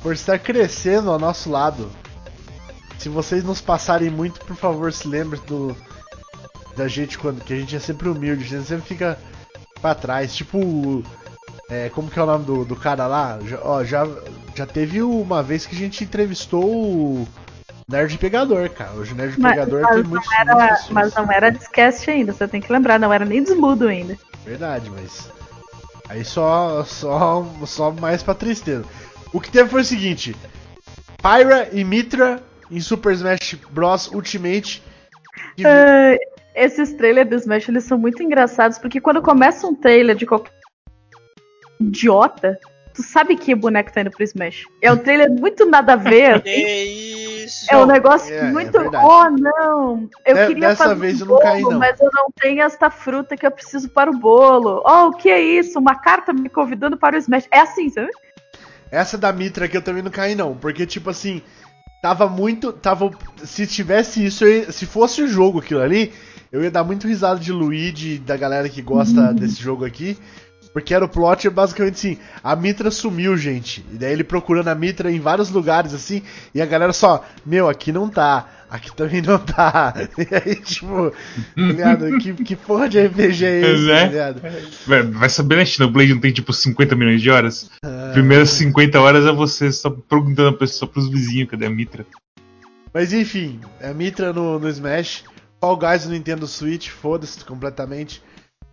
por 0.02 0.12
estar 0.12 0.38
crescendo 0.38 1.10
ao 1.10 1.18
nosso 1.18 1.50
lado. 1.50 1.90
Se 2.98 3.08
vocês 3.08 3.42
nos 3.44 3.60
passarem 3.60 4.10
muito, 4.10 4.40
por 4.44 4.56
favor, 4.56 4.92
se 4.92 5.06
lembrem 5.08 5.40
do 5.46 5.76
da 6.76 6.88
gente 6.88 7.18
quando 7.18 7.44
que 7.44 7.52
a 7.52 7.56
gente 7.56 7.76
é 7.76 7.78
sempre 7.78 8.08
humilde, 8.08 8.44
a 8.44 8.48
gente 8.48 8.66
sempre 8.66 8.86
fica 8.88 9.18
pra 9.80 9.94
trás, 9.94 10.34
tipo 10.34 10.58
o- 10.58 11.04
é, 11.68 11.90
como 11.90 12.08
que 12.10 12.18
é 12.18 12.22
o 12.22 12.26
nome 12.26 12.44
do, 12.46 12.64
do 12.64 12.74
cara 12.74 13.06
lá? 13.06 13.38
Já, 13.44 13.58
ó, 13.62 13.84
já, 13.84 14.06
já 14.54 14.66
teve 14.66 15.02
uma 15.02 15.42
vez 15.42 15.66
que 15.66 15.74
a 15.76 15.78
gente 15.78 16.02
entrevistou 16.04 16.64
o 16.64 17.28
Nerd 17.88 18.16
Pegador, 18.18 18.70
cara. 18.70 18.92
Hoje 18.92 19.12
o 19.12 19.16
Nerd 19.16 19.38
Mas- 19.38 19.52
Pegador 19.52 19.82
mas 19.82 19.94
tem 19.94 20.04
muitos, 20.04 20.32
era-. 20.32 20.80
Mas 20.90 21.14
não 21.14 21.30
era 21.30 21.50
Discast 21.50 22.10
ainda, 22.10 22.32
você 22.32 22.48
tem 22.48 22.60
que 22.60 22.72
lembrar, 22.72 22.98
não 22.98 23.12
era 23.12 23.24
nem 23.24 23.42
desmudo 23.42 23.88
ainda. 23.88 24.16
Verdade, 24.44 24.90
mas. 24.90 25.30
Aí 26.08 26.24
só, 26.24 26.84
só, 26.84 27.46
só 27.66 27.90
mais 27.90 28.22
pra 28.22 28.34
tristeza. 28.34 28.84
O 29.32 29.40
que 29.40 29.50
teve 29.50 29.68
foi 29.70 29.82
o 29.82 29.84
seguinte: 29.84 30.36
Pyra 31.22 31.68
e 31.72 31.84
Mitra 31.84 32.42
em 32.70 32.80
Super 32.80 33.12
Smash 33.14 33.54
Bros. 33.70 34.08
Ultimate. 34.08 34.82
Ah, 35.64 36.16
esses 36.54 36.92
trailers 36.94 37.28
do 37.28 37.36
Smash 37.36 37.68
eles 37.68 37.84
são 37.84 37.96
muito 37.98 38.22
engraçados 38.22 38.78
porque 38.78 39.00
quando 39.00 39.22
começa 39.22 39.66
um 39.66 39.74
trailer 39.74 40.16
de 40.16 40.26
qualquer 40.26 40.52
idiota, 41.80 42.58
tu 42.94 43.02
sabe 43.02 43.36
que 43.36 43.54
o 43.54 43.56
boneco 43.56 43.92
tá 43.92 44.00
indo 44.00 44.10
pro 44.10 44.22
Smash. 44.24 44.64
É 44.80 44.92
um 44.92 44.96
trailer 44.96 45.30
muito 45.30 45.64
nada 45.66 45.94
a 45.94 45.96
ver. 45.96 46.34
assim. 46.36 46.42
Que 46.42 47.44
isso? 47.44 47.66
É 47.70 47.76
um 47.76 47.86
negócio 47.86 48.32
É, 48.32 48.38
é 48.38 48.50
muito. 48.52 48.72
verdade. 48.72 49.04
oh, 49.04 49.30
não! 49.30 50.08
Eu 50.24 50.34
De- 50.36 50.46
queria 50.46 50.68
dessa 50.68 50.84
fazer 50.84 50.94
vez 51.00 51.20
um 51.20 51.24
eu 51.24 51.28
não 51.30 51.38
caí, 51.40 51.60
bolo, 51.62 51.72
não. 51.72 51.78
mas 51.80 52.00
eu 52.00 52.10
não 52.14 52.26
tenho 52.40 52.62
esta 52.62 52.90
fruta 52.90 53.36
que 53.36 53.46
eu 53.46 53.50
preciso 53.50 53.88
para 53.88 54.10
o 54.10 54.16
bolo. 54.18 54.82
Oh, 54.86 55.08
o 55.08 55.12
que 55.16 55.28
é 55.30 55.40
isso? 55.40 55.78
Uma 55.78 55.94
carta 55.96 56.32
me 56.32 56.48
convidando 56.48 56.96
para 56.96 57.16
o 57.16 57.18
Smash. 57.18 57.48
É 57.50 57.60
assim, 57.60 57.88
sabe? 57.90 58.10
Essa 58.90 59.16
da 59.16 59.32
Mitra 59.32 59.64
aqui 59.64 59.76
eu 59.76 59.82
também 59.82 60.02
não 60.02 60.10
caí, 60.10 60.34
não. 60.34 60.54
Porque, 60.54 60.84
tipo 60.86 61.08
assim, 61.10 61.40
tava 62.02 62.28
muito. 62.28 62.72
Tava. 62.72 63.10
Se 63.44 63.66
tivesse 63.66 64.24
isso, 64.24 64.44
eu 64.44 64.52
ia- 64.58 64.72
se 64.72 64.84
fosse 64.86 65.22
o 65.22 65.26
jogo 65.28 65.60
aquilo 65.60 65.80
ali, 65.80 66.12
eu 66.52 66.62
ia 66.62 66.70
dar 66.70 66.84
muito 66.84 67.06
risada 67.08 67.40
de 67.40 67.50
Luigi, 67.52 68.18
da 68.18 68.36
galera 68.36 68.68
que 68.68 68.82
gosta 68.82 69.32
desse 69.34 69.60
jogo 69.62 69.84
aqui. 69.84 70.18
Porque 70.72 70.94
era 70.94 71.04
o 71.04 71.08
plot, 71.08 71.48
basicamente 71.50 71.94
assim, 71.94 72.18
a 72.42 72.56
Mitra 72.56 72.90
sumiu, 72.90 73.36
gente. 73.36 73.84
E 73.92 73.96
daí 73.96 74.12
ele 74.12 74.24
procurando 74.24 74.68
a 74.68 74.74
Mitra 74.74 75.10
em 75.10 75.20
vários 75.20 75.50
lugares, 75.50 75.92
assim, 75.92 76.22
e 76.54 76.62
a 76.62 76.66
galera 76.66 76.92
só, 76.94 77.24
meu, 77.44 77.68
aqui 77.68 77.92
não 77.92 78.08
tá, 78.08 78.48
aqui 78.70 78.94
também 78.96 79.20
não 79.20 79.38
tá. 79.38 79.92
E 80.16 80.34
aí, 80.34 80.56
tipo, 80.56 81.10
tá 81.10 81.14
ligado? 81.56 82.18
Que, 82.18 82.32
que 82.32 82.56
porra 82.56 82.88
de 82.88 82.98
RPG 83.06 83.44
é 83.44 83.60
esse, 83.60 83.86
Né? 83.86 84.00
tá 84.00 84.06
ligado? 84.06 84.42
Vai, 84.86 85.02
vai 85.02 85.28
saber, 85.28 85.56
né, 85.56 85.64
Xenoblade 85.66 86.14
não 86.14 86.20
tem 86.20 86.32
tipo 86.32 86.52
50 86.52 86.96
milhões 86.96 87.20
de 87.20 87.30
horas? 87.30 87.70
Ah. 87.84 88.10
Primeiras 88.14 88.50
50 88.50 88.98
horas 88.98 89.26
é 89.26 89.32
você 89.32 89.70
só 89.70 89.90
perguntando 89.90 90.48
a 90.48 90.58
pessoa 90.58 90.90
pros 90.90 91.08
vizinhos 91.10 91.50
cadê 91.50 91.66
a 91.66 91.70
Mitra. 91.70 92.06
Mas 92.94 93.12
enfim, 93.12 93.60
a 93.82 93.92
Mitra 93.92 94.32
no, 94.32 94.58
no 94.58 94.68
Smash, 94.68 95.24
Fall 95.60 95.76
Guys 95.76 96.06
no 96.06 96.12
Nintendo 96.12 96.46
Switch, 96.46 96.88
foda-se 96.88 97.44
completamente. 97.44 98.22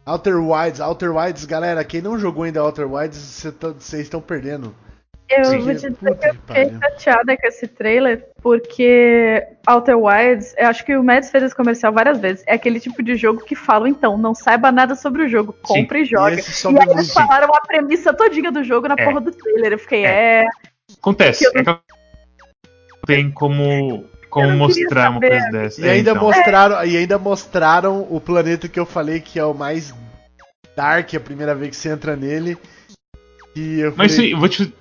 Outer 0.10 0.38
Wilds, 0.39 0.80
Outer 0.80 1.15
Wilds, 1.15 1.45
galera, 1.45 1.84
quem 1.84 2.02
não 2.02 2.17
jogou 2.17 2.43
ainda 2.43 2.63
Outer 2.63 2.91
Wilds, 2.91 3.45
vocês 3.78 4.04
estão 4.04 4.19
perdendo. 4.22 4.74
Eu 5.30 5.45
Sim. 5.45 5.60
vou 5.60 5.76
te 5.76 5.91
dizer 5.91 5.93
que 5.95 6.08
eu 6.10 6.15
que 6.15 6.32
fiquei 6.32 6.65
pariu. 6.65 6.80
chateada 6.80 7.38
com 7.38 7.48
esse 7.48 7.67
trailer, 7.67 8.26
porque 8.41 9.45
Outer 9.67 9.95
Wilds, 9.95 10.56
eu 10.58 10.67
acho 10.67 10.84
que 10.84 10.95
o 10.98 11.04
Mads 11.04 11.30
fez 11.30 11.43
esse 11.43 11.56
comercial 11.56 11.93
várias 11.93 12.17
vezes. 12.17 12.43
É 12.48 12.56
aquele 12.56 12.80
tipo 12.80 13.04
de 13.04 13.15
jogo 13.15 13.43
que 13.45 13.54
fala, 13.56 13.88
então, 13.88 14.17
não 14.17 14.34
saiba 14.34 14.72
nada 14.72 14.95
sobre 14.95 15.22
o 15.24 15.30
jogo, 15.30 15.54
Sim. 15.67 15.82
compre 15.84 16.02
e 16.02 16.06
joga. 16.06 16.32
E 16.34 16.39
E 16.39 16.80
aí 16.80 16.89
eles 16.89 17.13
falaram 17.13 17.54
a 17.54 17.62
premissa 17.62 18.12
todinha 18.12 18.52
do 18.52 18.63
jogo 18.63 18.88
na 18.88 18.95
É. 18.98 19.06
porra 19.06 19.22
do 19.22 19.32
trailer. 19.32 19.74
Eu 19.74 19.80
fiquei, 19.80 20.04
É. 20.04 20.41
é. 20.41 20.45
Acontece. 21.00 21.45
Eu 21.45 21.52
É 21.56 21.63
que 21.63 21.80
tem 23.06 23.30
como, 23.30 24.06
como 24.30 24.46
Eu 24.48 24.56
não 24.56 24.68
queria 24.68 24.84
mostrar 24.84 25.10
uma 25.10 25.20
coisa 25.20 25.52
dessa. 25.52 25.82
E 25.82 25.88
É, 25.88 25.92
ainda, 25.92 26.12
então. 26.12 26.24
mostraram, 26.24 26.86
e 26.86 26.98
ainda 26.98 27.18
mostraram 27.18 28.08
o 28.10 28.22
planeta 28.22 28.68
que 28.68 28.80
eu 28.80 28.86
falei 28.86 29.20
que 29.20 29.39
é 29.39 29.46
o 29.46 29.54
mais 29.54 29.94
dark 30.76 31.13
a 31.13 31.20
primeira 31.20 31.56
vez 31.56 31.72
que 31.72 31.76
você 31.76 31.89
entra 31.89 32.15
nele. 32.15 32.58
E 33.56 33.80
eu 33.80 33.94
Mas 33.96 34.15
falei, 34.15 34.34
eu 34.34 34.38
vou 34.38 34.48
te, 34.48 34.74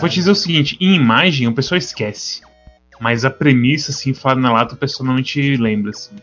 vou 0.00 0.08
te 0.08 0.14
dizer 0.14 0.30
o 0.30 0.34
seguinte: 0.34 0.76
em 0.80 0.94
imagem 0.94 1.48
o 1.48 1.54
pessoal 1.54 1.78
esquece. 1.78 2.42
Mas 3.00 3.24
a 3.24 3.30
premissa, 3.30 3.90
assim, 3.90 4.14
falada 4.14 4.40
na 4.40 4.52
lata, 4.52 4.74
o 4.74 4.78
pessoal 4.78 5.08
não 5.08 5.20
te 5.22 5.56
lembra, 5.56 5.90
assim. 5.90 6.14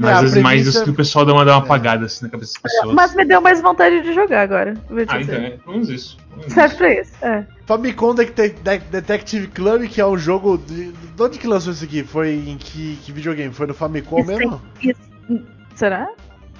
Mas 0.00 0.24
as 0.24 0.36
imagens 0.36 0.62
premissa- 0.62 0.84
que 0.84 0.90
o 0.90 0.94
pessoal 0.94 1.24
dá 1.24 1.32
uma, 1.32 1.44
dá 1.44 1.52
uma 1.56 1.62
É. 1.62 1.64
apagada 1.64 2.06
assim 2.06 2.24
na 2.24 2.30
cabeça 2.30 2.52
das 2.54 2.62
pessoas. 2.62 2.94
Mas 2.94 3.14
me 3.14 3.24
deu 3.24 3.40
mais 3.40 3.60
vontade 3.60 4.02
de 4.02 4.12
jogar 4.12 4.42
agora. 4.42 4.74
Ah, 5.08 5.20
então 5.20 5.34
é. 5.34 5.58
Menos 5.66 5.88
isso. 5.88 6.16
Serve 6.48 6.76
pra 6.76 7.00
isso. 7.00 7.12
É. 7.24 7.46
Famicom 7.66 8.14
Det- 8.14 8.30
Det- 8.32 8.78
Detective 8.90 9.46
Club, 9.48 9.88
que 9.88 10.00
é 10.00 10.06
um 10.06 10.16
jogo. 10.18 10.58
De, 10.58 10.92
de 10.92 11.22
onde 11.22 11.38
que 11.38 11.46
lançou 11.46 11.72
isso 11.72 11.84
aqui? 11.84 12.02
Foi 12.02 12.32
em 12.34 12.56
que, 12.58 12.98
que 13.04 13.12
videogame? 13.12 13.52
Foi 13.54 13.66
no 13.66 13.74
Famicom 13.74 14.18
Isso 14.20 14.26
mesmo? 14.28 14.62
Isso- 14.82 15.44
Será? 15.74 16.08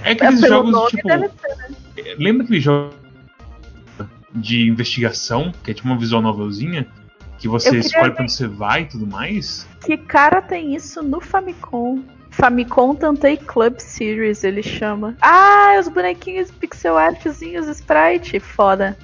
É 0.02 0.12
aqueles 0.12 0.40
Pelo 0.40 0.54
jogos, 0.54 0.72
nome 0.72 0.90
tipo. 0.90 1.08
ser. 1.08 2.16
Lembra 2.18 2.44
aquele 2.44 2.60
jogo 2.60 2.90
de 4.34 4.68
investigação, 4.68 5.52
que 5.62 5.70
é 5.70 5.74
tipo 5.74 5.86
uma 5.88 5.96
visual 5.98 6.20
novelzinha? 6.20 6.86
Que 7.38 7.48
você 7.48 7.78
escolhe 7.78 8.08
ver. 8.08 8.14
pra 8.14 8.22
onde 8.22 8.32
você 8.32 8.46
vai 8.46 8.82
e 8.82 8.86
tudo 8.86 9.06
mais? 9.06 9.68
Que 9.84 9.96
cara 9.96 10.40
tem 10.40 10.74
isso 10.74 11.02
no 11.02 11.20
Famicom? 11.20 12.00
Famicom 12.36 12.94
Tantei 12.94 13.36
Club 13.36 13.78
Series, 13.78 14.42
ele 14.44 14.62
chama. 14.62 15.16
Ah, 15.22 15.76
os 15.80 15.88
bonequinhos 15.88 16.50
pixel 16.50 16.98
artzinhos, 16.98 17.66
sprite. 17.68 18.40
Foda. 18.40 18.96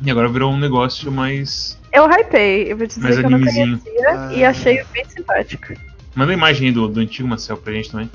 E 0.00 0.10
agora 0.10 0.28
virou 0.28 0.50
um 0.52 0.58
negócio 0.58 1.12
mais. 1.12 1.78
Eu 1.92 2.08
hypei, 2.10 2.72
eu 2.72 2.76
vou 2.76 2.86
te 2.86 2.94
dizer 2.98 3.02
Mais 3.02 3.18
que 3.18 3.24
eu 3.26 3.30
não 3.30 3.36
animezinho. 3.36 3.78
conhecia 3.78 4.10
Ah. 4.10 4.32
e 4.32 4.44
achei 4.44 4.84
bem 4.92 5.04
simpático. 5.04 5.74
Manda 6.14 6.32
a 6.32 6.34
imagem 6.34 6.68
aí 6.68 6.72
do, 6.74 6.88
do 6.88 7.00
antigo 7.00 7.28
Marcel 7.28 7.56
pra 7.56 7.72
gente 7.72 7.90
também. 7.90 8.10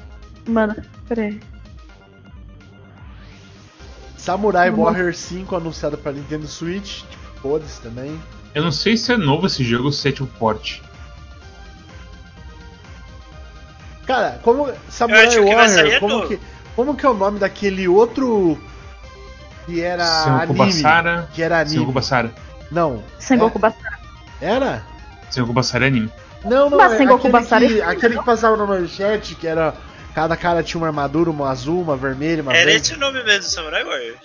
Mano, 0.47 0.75
peraí. 1.07 1.39
Samurai 4.17 4.69
Vamos. 4.71 4.85
Warrior 4.85 5.13
5 5.13 5.55
anunciado 5.55 5.97
pra 5.97 6.11
Nintendo 6.11 6.47
Switch. 6.47 7.03
Tipo, 7.03 7.39
foda-se 7.41 7.79
também. 7.81 8.19
Eu 8.53 8.63
não 8.63 8.71
sei 8.71 8.97
se 8.97 9.13
é 9.13 9.17
novo 9.17 9.45
esse 9.47 9.63
jogo 9.63 9.85
ou 9.85 9.91
se 9.91 10.09
é 10.09 10.11
tipo 10.11 10.27
porte. 10.39 10.81
Cara, 14.07 14.39
como. 14.41 14.71
Samurai 14.89 15.27
que 15.27 15.39
Warrior, 15.39 15.87
é 15.93 15.99
como 15.99 16.27
que, 16.27 16.39
como 16.75 16.95
que 16.95 17.05
é 17.05 17.09
o 17.09 17.13
nome 17.13 17.39
daquele 17.39 17.87
outro. 17.87 18.57
Que 19.65 19.81
era 19.81 20.05
Sengoku 20.05 20.43
anime? 20.43 20.57
Basara. 20.57 21.29
Que 21.33 21.43
era 21.43 21.59
anime. 21.59 21.73
Sengoku 21.75 21.91
Basara. 21.91 22.31
Não. 22.71 23.03
Sengoku 23.19 23.59
Basara. 23.59 23.99
Era? 24.41 24.83
Sengoku 25.29 25.51
Basara 25.51 25.85
é 25.85 25.87
anime. 25.89 26.09
Não, 26.45 26.69
não, 26.69 26.77
Mas 26.77 26.93
é 26.93 26.97
Sengoku 26.97 27.27
aquele, 27.27 27.33
Basara 27.33 27.65
é 27.65 27.67
que, 27.67 27.73
filme, 27.75 27.91
aquele 27.91 28.17
que 28.17 28.25
passava 28.25 28.55
na 28.55 28.65
manchete, 28.65 29.35
que 29.35 29.45
era. 29.45 29.73
Cada 30.15 30.35
cara 30.37 30.63
tinha 30.63 30.79
uma 30.81 30.87
armadura, 30.87 31.29
uma 31.29 31.49
azul, 31.51 31.81
uma 31.81 31.95
vermelha, 31.97 32.41
uma 32.41 32.51
Era 32.53 32.71
verde. 32.71 32.81
esse 32.87 32.93
o 32.95 32.97
nome 32.97 33.21
mesmo, 33.23 33.43
Samurai 33.43 33.83
Warriors. 33.83 34.19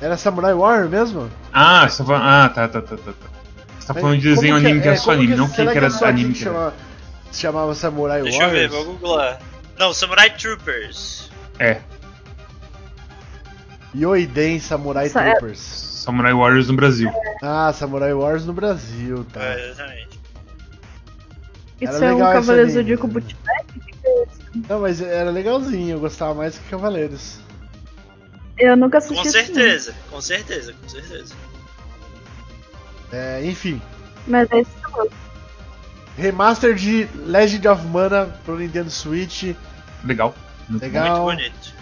Era 0.00 0.16
Samurai 0.16 0.54
Warrior 0.54 0.88
mesmo? 0.88 1.30
Ah, 1.52 1.86
você 1.88 1.98
tá 1.98 2.04
falando. 2.04 2.24
Ah, 2.24 2.48
tá, 2.48 2.68
tá, 2.68 2.80
tá, 2.80 2.96
tá. 2.96 3.02
tá. 3.12 3.28
Você 3.78 3.86
tá 3.86 3.94
falando 3.94 4.18
de 4.18 4.28
desenho 4.34 4.58
que 4.58 4.66
anime 4.66 4.80
que 4.80 4.88
é, 4.88 4.92
é 4.92 4.96
só 4.96 5.12
anime, 5.12 5.36
não 5.36 5.46
que, 5.46 5.54
que 5.54 5.60
era 5.60 5.86
é 5.86 6.08
anime. 6.08 6.32
que 6.32 6.38
que 6.40 6.48
era. 6.48 6.54
chama- 6.54 6.72
se 7.30 7.40
chamava 7.40 7.74
Samurai 7.74 8.22
Deixa 8.22 8.42
eu 8.42 8.50
ver, 8.50 8.68
Warriors? 8.68 8.84
vou 8.86 8.94
googlar. 8.96 9.40
Não, 9.78 9.92
Samurai 9.92 10.30
Troopers. 10.36 11.30
É, 11.58 11.80
Yoiden 13.94 14.60
Samurai 14.60 15.06
Essa 15.06 15.22
é- 15.22 15.30
Troopers. 15.32 15.58
Samurai 15.58 16.32
Warriors 16.32 16.68
no 16.68 16.74
Brasil. 16.74 17.10
Ah, 17.42 17.72
Samurai 17.72 18.14
Warriors 18.14 18.46
no 18.46 18.52
Brasil, 18.52 19.24
tá. 19.32 19.42
É, 19.42 19.70
exatamente. 19.70 20.20
Isso 21.80 21.92
Era 21.94 22.06
é 22.06 22.14
um 22.14 22.18
Cavaleiro 22.18 22.70
Zodíaco 22.70 23.06
né? 23.06 23.12
Bootleg? 23.14 23.38
O 23.68 23.80
que 23.80 23.92
que 23.92 24.06
é 24.06 24.22
isso? 24.22 24.64
Não, 24.68 24.80
mas 24.80 25.00
era 25.00 25.30
legalzinho, 25.30 25.96
eu 25.96 26.00
gostava 26.00 26.34
mais 26.34 26.58
que 26.58 26.68
Cavaleiros. 26.68 27.38
Eu 28.58 28.76
nunca 28.76 28.98
assisti 28.98 29.16
Com 29.24 29.30
certeza, 29.30 29.94
com 30.10 30.20
certeza, 30.20 30.74
com 30.74 30.88
certeza. 30.88 31.34
É, 33.12 33.44
enfim. 33.44 33.80
Mas 34.26 34.48
é 34.52 34.60
isso 34.60 34.70
que 34.80 34.86
eu 34.86 34.90
gosto. 34.90 35.12
Remaster 36.18 36.74
de 36.74 37.08
Legend 37.26 37.68
of 37.68 37.86
Mana 37.86 38.26
pro 38.44 38.58
Nintendo 38.58 38.90
Switch. 38.90 39.54
Legal. 40.04 40.34
Muito 40.68 40.82
Legal. 40.82 41.24
Muito 41.24 41.36
bonito. 41.38 41.80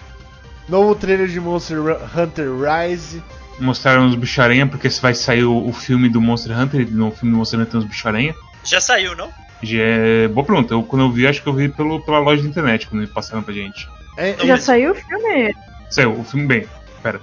Novo 0.69 0.95
trailer 0.95 1.29
de 1.29 1.41
Monster 1.41 1.79
Hunter 2.17 2.49
Rise. 2.59 3.23
Mostraram 3.59 4.07
os 4.07 4.15
bicho-aranha, 4.15 4.67
porque 4.67 4.89
se 4.89 5.01
vai 5.01 5.15
sair 5.15 5.45
o, 5.45 5.67
o 5.67 5.73
filme 5.73 6.09
do 6.09 6.21
Monster 6.21 6.57
Hunter, 6.57 6.83
e 6.83 6.85
no 6.85 7.11
filme 7.11 7.33
do 7.33 7.39
Monster 7.39 7.59
Hunter 7.59 7.73
tem 7.73 7.81
os 7.81 7.87
bicho-aranha. 7.87 8.35
Já 8.65 8.81
saiu, 8.81 9.17
não? 9.17 9.31
Já 9.63 9.83
é 9.83 10.29
boa 10.29 10.47
pergunta. 10.47 10.75
Eu, 10.75 10.83
quando 10.85 11.03
eu 11.07 11.11
vi, 11.11 11.27
acho 11.27 11.43
que 11.43 11.49
eu 11.49 11.53
vi 11.55 11.69
pelo, 11.69 12.01
pela 12.05 12.19
loja 12.21 12.43
da 12.43 12.49
internet, 12.49 12.87
quando 12.87 13.03
eles 13.03 13.13
passaram 13.13 13.43
pra 13.43 13.53
gente. 13.53 13.89
É, 14.17 14.37
Não, 14.37 14.47
Já 14.47 14.55
mas- 14.55 14.63
saiu 14.65 14.93
o 14.93 14.95
filme? 14.95 15.55
Saiu, 15.91 16.21
o 16.21 16.23
filme 16.25 16.47
bem. 16.47 16.67
Pera. 17.03 17.21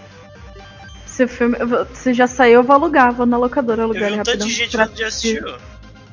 Se, 1.06 1.24
o 1.24 1.28
filme 1.30 1.56
se 1.94 2.14
já 2.14 2.28
saiu, 2.28 2.56
eu 2.56 2.64
vou 2.64 2.76
alugar. 2.76 3.14
Vou 3.14 3.26
na 3.26 3.38
locadora 3.38 3.82
Eu 3.82 3.86
alugar 3.86 4.02
vi 4.04 4.08
ele 4.10 4.16
um 4.16 4.24
tanto 4.24 4.28
rapidão. 4.32 4.48
de 4.48 4.54
gente 4.54 4.72
já 4.74 4.84
assistiu. 5.08 5.56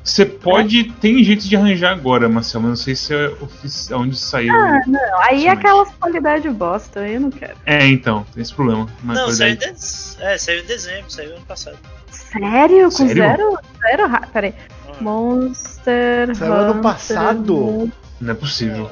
Você 0.04 0.26
pode. 0.26 0.84
Tem 1.00 1.22
jeito 1.22 1.48
de 1.48 1.54
arranjar 1.56 1.92
agora, 1.92 2.28
Marcel, 2.28 2.60
mas 2.60 2.68
não 2.70 2.76
sei 2.76 2.96
se 2.96 3.14
é 3.14 3.28
ofici- 3.40 3.94
onde 3.94 4.16
saiu. 4.18 4.52
Ah, 4.52 4.80
não. 4.86 5.20
Aí 5.22 5.46
é 5.46 5.50
aquelas 5.50 5.88
qualidade 6.00 6.48
bosta, 6.50 7.00
aí 7.00 7.14
eu 7.14 7.20
não 7.20 7.30
quero. 7.30 7.54
É, 7.64 7.86
então, 7.86 8.26
tem 8.34 8.42
esse 8.42 8.52
problema. 8.52 8.88
Não, 9.04 9.30
saiu 9.30 9.56
dez... 9.56 10.16
é, 10.20 10.36
saiu 10.38 10.60
em 10.62 10.66
dezembro, 10.66 11.08
saiu 11.10 11.36
ano 11.36 11.44
passado. 11.46 11.78
Sério? 12.10 12.84
Com 12.86 12.90
Sério? 12.90 13.14
zero? 13.14 13.58
Zero? 13.80 14.08
ra- 14.08 14.28
Peraí. 14.32 14.54
Ah, 14.88 15.02
Monster. 15.02 16.34
Saiu 16.34 16.52
ano 16.52 16.70
Hunter 16.70 16.82
passado? 16.82 17.54
Moon- 17.54 17.92
Não 18.20 18.32
é 18.32 18.34
possível. 18.34 18.90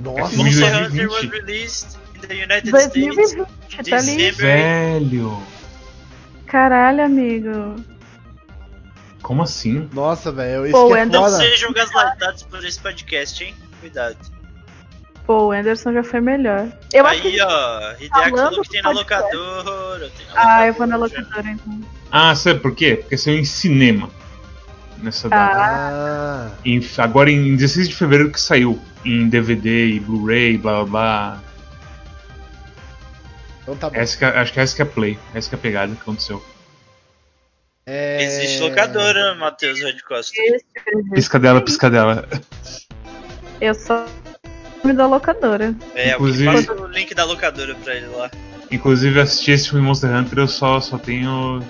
Nossa, 0.00 0.30
filme 0.30 0.50
de 0.50 0.60
Monster 0.60 0.88
2020. 0.88 0.92
Hunter 0.92 1.08
was 1.10 1.30
released 1.30 1.98
in 2.16 2.20
the 2.26 2.34
United 2.34 2.68
States 2.68 2.92
2020, 2.94 3.90
tá 3.90 3.96
ali. 3.98 4.30
Velho! 4.30 5.42
Caralho, 6.46 7.04
amigo. 7.04 7.76
Como 9.30 9.44
assim? 9.44 9.88
Nossa, 9.92 10.32
velho, 10.32 10.66
isso 10.66 10.72
Pô, 10.72 10.88
que 10.88 10.94
é 10.94 11.02
Anderson 11.02 11.30
Não 11.30 11.38
sejam 11.38 11.72
gaslightados 11.72 12.42
por 12.42 12.64
esse 12.64 12.80
podcast, 12.80 13.44
hein? 13.44 13.54
Cuidado. 13.78 14.16
Pô, 15.24 15.44
o 15.46 15.52
Anderson 15.52 15.92
já 15.92 16.02
foi 16.02 16.20
melhor. 16.20 16.66
Eu 16.92 17.06
acho 17.06 17.22
Aí, 17.22 17.30
que. 17.34 17.40
ó, 17.40 17.92
Hideaki 17.92 18.10
falando 18.10 18.36
falou 18.48 18.62
que 18.62 18.70
tem 18.70 18.82
na 18.82 18.90
locadora. 18.90 20.10
Na 20.34 20.56
Ah, 20.56 20.66
eu 20.66 20.74
vou 20.74 20.84
na 20.84 20.96
locadora. 20.96 21.48
então. 21.48 21.80
Ah, 22.10 22.34
sabe 22.34 22.58
por 22.58 22.74
quê? 22.74 22.96
Porque 22.96 23.16
saiu 23.16 23.38
em 23.38 23.44
cinema. 23.44 24.10
Nessa 24.98 25.28
data. 25.28 25.60
Ah, 25.60 26.50
Em- 26.64 26.84
agora 26.98 27.30
em 27.30 27.54
16 27.54 27.88
de 27.88 27.94
fevereiro 27.94 28.32
que 28.32 28.40
saiu. 28.40 28.80
Em 29.04 29.28
DVD 29.28 29.90
e 29.90 30.00
Blu-ray, 30.00 30.58
blá 30.58 30.82
blá 30.82 30.84
blá. 30.86 31.40
então 33.62 33.76
tá 33.76 33.88
bom. 33.90 33.94
Essa 33.96 34.16
que 34.18 34.24
é- 34.24 34.38
acho 34.40 34.52
que 34.52 34.58
essa 34.58 34.74
que 34.74 34.82
é 34.82 34.84
a 34.84 34.88
play. 34.88 35.16
Essa 35.32 35.48
que 35.50 35.54
é 35.54 35.58
a 35.58 35.60
pegada 35.62 35.94
que 35.94 36.00
aconteceu. 36.00 36.44
É... 37.92 38.22
Existe 38.22 38.60
locadora, 38.60 39.34
Matheus 39.34 39.80
Red 39.80 39.98
Costa. 40.06 40.32
Piscadela, 41.12 41.60
piscadela. 41.60 42.28
Eu 43.60 43.74
só 43.74 44.06
me 44.84 44.92
da 44.92 45.08
locadora. 45.08 45.74
É, 45.96 46.12
Inclusive- 46.12 46.66
passa 46.66 46.72
o 46.72 46.86
link 46.86 47.12
da 47.12 47.24
locadora 47.24 47.74
pra 47.74 47.96
ele 47.96 48.06
lá. 48.06 48.30
Inclusive, 48.70 49.20
assistir 49.20 49.50
esse 49.50 49.70
filme 49.70 49.84
Monster 49.84 50.08
Hunter 50.14 50.38
eu 50.38 50.46
só, 50.46 50.80
só 50.80 50.98
tenho. 50.98 51.60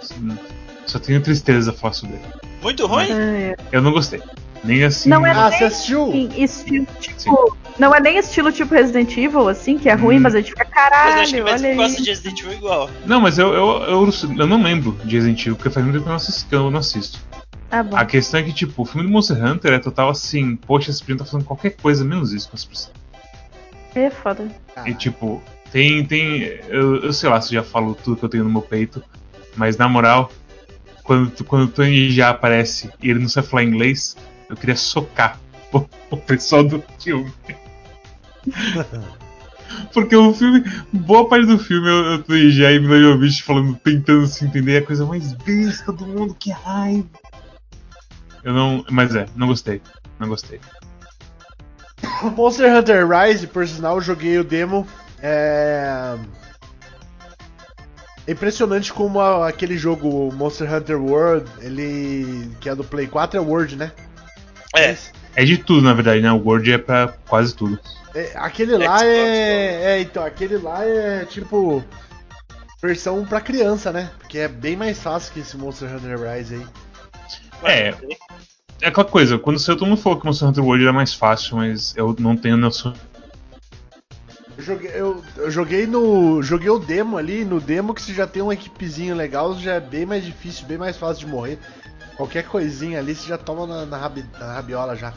Só 0.85 0.99
tenho 0.99 1.23
tristeza 1.23 1.71
a 1.71 1.75
falar 1.75 1.95
sobre 1.95 2.17
ele. 2.17 2.25
Muito 2.61 2.87
ruim? 2.87 3.11
É. 3.11 3.57
Eu 3.73 3.81
não 3.81 3.91
gostei. 3.91 4.21
Nem 4.63 4.85
assim. 4.85 5.09
Não 5.09 5.27
é- 5.27 5.31
Ah, 5.31 5.51
você 5.51 5.65
assistiu? 5.65 6.11
Sim, 6.13 6.29
estilo 6.37 6.87
tipo. 7.01 7.57
Não 7.79 7.95
é 7.95 8.01
nem 8.01 8.19
estilo 8.19 8.53
tipo 8.53 8.75
Resident 8.75 9.17
Evil, 9.17 9.49
assim, 9.49 9.79
que 9.79 9.89
é 9.89 9.95
ruim, 9.95 10.19
Hum. 10.19 10.21
mas 10.21 10.35
a 10.35 10.39
gente 10.39 10.51
fica, 10.51 10.65
Mas 10.65 10.75
caralho, 10.75 11.21
acho 11.23 11.33
que 11.33 11.75
gosta 11.75 12.03
de 12.03 12.11
Resident 12.11 12.41
Evil 12.41 12.53
igual. 12.53 12.91
Não, 13.07 13.21
mas 13.23 13.39
eu, 13.39 13.55
eu, 13.55 13.69
eu, 13.85 14.11
eu 14.39 14.47
não 14.47 14.63
lembro 14.63 14.93
de 15.05 15.17
Resident 15.17 15.41
Evil, 15.41 15.57
porque 15.57 15.71
faz 15.71 15.85
muito 15.87 15.95
tempo 15.95 16.05
que 16.05 16.09
eu 16.09 16.13
não 16.13 16.17
assisto. 16.17 16.49
que 16.49 16.55
eu 16.55 16.71
não 16.71 16.79
assisto. 16.79 17.19
Ah, 17.71 17.83
bom. 17.83 17.97
A 17.97 18.05
questão 18.05 18.41
é 18.41 18.43
que, 18.43 18.53
tipo, 18.53 18.83
o 18.83 18.85
filme 18.85 19.07
do 19.07 19.13
Monster 19.13 19.43
Hunter 19.43 19.73
é 19.73 19.79
total 19.79 20.11
assim, 20.11 20.57
poxa, 20.57 20.91
esse 20.91 21.03
primo 21.03 21.21
tá 21.21 21.25
fazendo 21.25 21.45
qualquer 21.45 21.71
coisa 21.71 22.05
menos 22.05 22.33
isso 22.33 22.51
com 22.51 22.57
essa 22.57 22.67
pessoas. 22.67 22.93
É 23.95 24.11
foda. 24.11 24.47
E 24.87 24.93
tipo, 24.95 25.43
tem. 25.73 26.05
tem 26.05 26.43
eu, 26.69 26.97
eu 26.97 27.13
sei 27.13 27.29
lá 27.31 27.41
se 27.41 27.55
eu 27.55 27.63
já 27.63 27.69
falo 27.69 27.95
tudo 27.95 28.17
que 28.17 28.25
eu 28.25 28.29
tenho 28.29 28.45
no 28.45 28.51
meu 28.51 28.63
peito, 28.63 29.03
mas 29.57 29.77
na 29.77 29.89
moral, 29.89 30.31
quando, 31.03 31.45
quando 31.45 31.65
o 31.65 31.69
Tony 31.69 32.11
já 32.11 32.31
aparece 32.31 32.91
e 33.03 33.11
ele 33.11 33.19
não 33.21 33.29
sabe 33.29 33.49
falar 33.49 33.65
inglês, 33.65 34.17
eu 34.51 34.57
queria 34.57 34.77
socar 34.77 35.39
o, 35.73 35.79
o 36.11 36.17
pessoal 36.17 36.63
do 36.65 36.83
filme. 36.99 37.33
Porque 39.95 40.17
o 40.17 40.35
filme, 40.35 40.65
boa 40.93 41.29
parte 41.29 41.47
do 41.47 41.59
filme 41.59 41.89
eu, 41.89 42.05
eu 42.13 42.23
tô 42.25 42.37
já 42.51 42.73
e 42.73 42.81
Milojovic 42.81 43.43
falando, 43.43 43.77
tentando 43.77 44.27
se 44.27 44.45
entender, 44.45 44.75
é 44.75 44.79
a 44.79 44.87
coisa 44.87 45.07
mais 45.07 45.33
besta 45.33 45.93
do 45.93 46.07
mundo, 46.07 46.35
que 46.35 46.51
raiva. 46.51 47.09
Eu 48.43 48.53
não. 48.53 48.85
Mas 48.91 49.15
é, 49.15 49.27
não 49.37 49.47
gostei. 49.47 49.81
Não 50.19 50.29
gostei. 50.29 50.61
Monster 52.37 52.75
Hunter 52.75 53.07
Rise, 53.09 53.47
por 53.47 53.67
sinal, 53.67 53.97
eu 53.97 54.03
joguei 54.03 54.39
o 54.39 54.45
demo. 54.45 54.87
É. 55.23 56.17
É 58.27 58.33
impressionante 58.33 58.93
como 58.93 59.21
a- 59.21 59.49
aquele 59.49 59.77
jogo 59.77 60.33
Monster 60.35 60.73
Hunter 60.73 61.01
World, 61.01 61.51
ele. 61.61 62.51
que 62.61 62.69
é 62.69 62.75
do 62.75 62.83
Play 62.85 63.07
4, 63.07 63.39
é 63.39 63.41
World, 63.41 63.77
né? 63.77 63.93
É, 64.77 64.97
É 65.35 65.45
de 65.45 65.59
tudo, 65.59 65.83
na 65.83 65.95
verdade, 65.95 66.21
né? 66.21 66.31
O 66.33 66.43
Word 66.43 66.73
é 66.73 66.79
pra 66.79 67.09
quase 67.29 67.55
tudo. 67.55 67.79
É, 68.15 68.33
aquele 68.35 68.77
lá 68.77 68.99
Xbox 68.99 69.03
é. 69.03 69.97
É, 69.97 70.01
então, 70.01 70.25
aquele 70.25 70.59
lá 70.59 70.85
é 70.85 71.25
tipo. 71.25 71.85
Versão 72.83 73.25
pra 73.27 73.41
criança, 73.41 73.93
né? 73.93 74.11
Porque 74.19 74.39
é 74.39 74.49
bem 74.49 74.75
mais 74.75 74.99
fácil 74.99 75.33
que 75.35 75.41
esse 75.41 75.57
Monster 75.57 75.95
Hunter 75.95 76.19
Rise 76.19 76.55
aí. 76.55 76.67
É. 77.63 77.95
É 78.83 78.89
aquela 78.89 79.05
coisa, 79.05 79.39
quando 79.39 79.59
saiu, 79.59 79.77
todo 79.77 79.89
mundo 79.89 80.01
falou 80.01 80.19
que 80.19 80.25
Monster 80.25 80.49
Hunter 80.49 80.65
World 80.65 80.85
era 80.85 80.93
mais 80.93 81.13
fácil, 81.13 81.59
mas 81.59 81.95
eu 81.97 82.17
não 82.19 82.35
tenho 82.35 82.57
noção. 82.57 82.95
Eu 84.57 84.65
joguei, 84.65 84.91
eu, 84.95 85.25
eu 85.37 85.51
joguei 85.51 85.87
no. 85.87 86.43
Joguei 86.43 86.71
o 86.71 86.79
demo 86.79 87.19
ali, 87.19 87.45
no 87.45 87.61
demo 87.61 87.93
que 87.93 88.01
você 88.01 88.15
já 88.15 88.27
tem 88.27 88.43
uma 88.43 88.55
equipezinha 88.55 89.15
legal, 89.15 89.55
já 89.59 89.75
é 89.75 89.81
bem 89.81 90.07
mais 90.07 90.25
difícil, 90.25 90.67
bem 90.67 90.79
mais 90.79 90.97
fácil 90.97 91.27
de 91.27 91.33
morrer. 91.33 91.59
Qualquer 92.21 92.45
coisinha 92.45 92.99
ali 92.99 93.15
você 93.15 93.27
já 93.27 93.39
toma 93.39 93.67
na, 93.67 93.87
na, 93.87 93.97
rabi- 93.97 94.27
na 94.39 94.53
rabiola 94.53 94.95
já. 94.95 95.11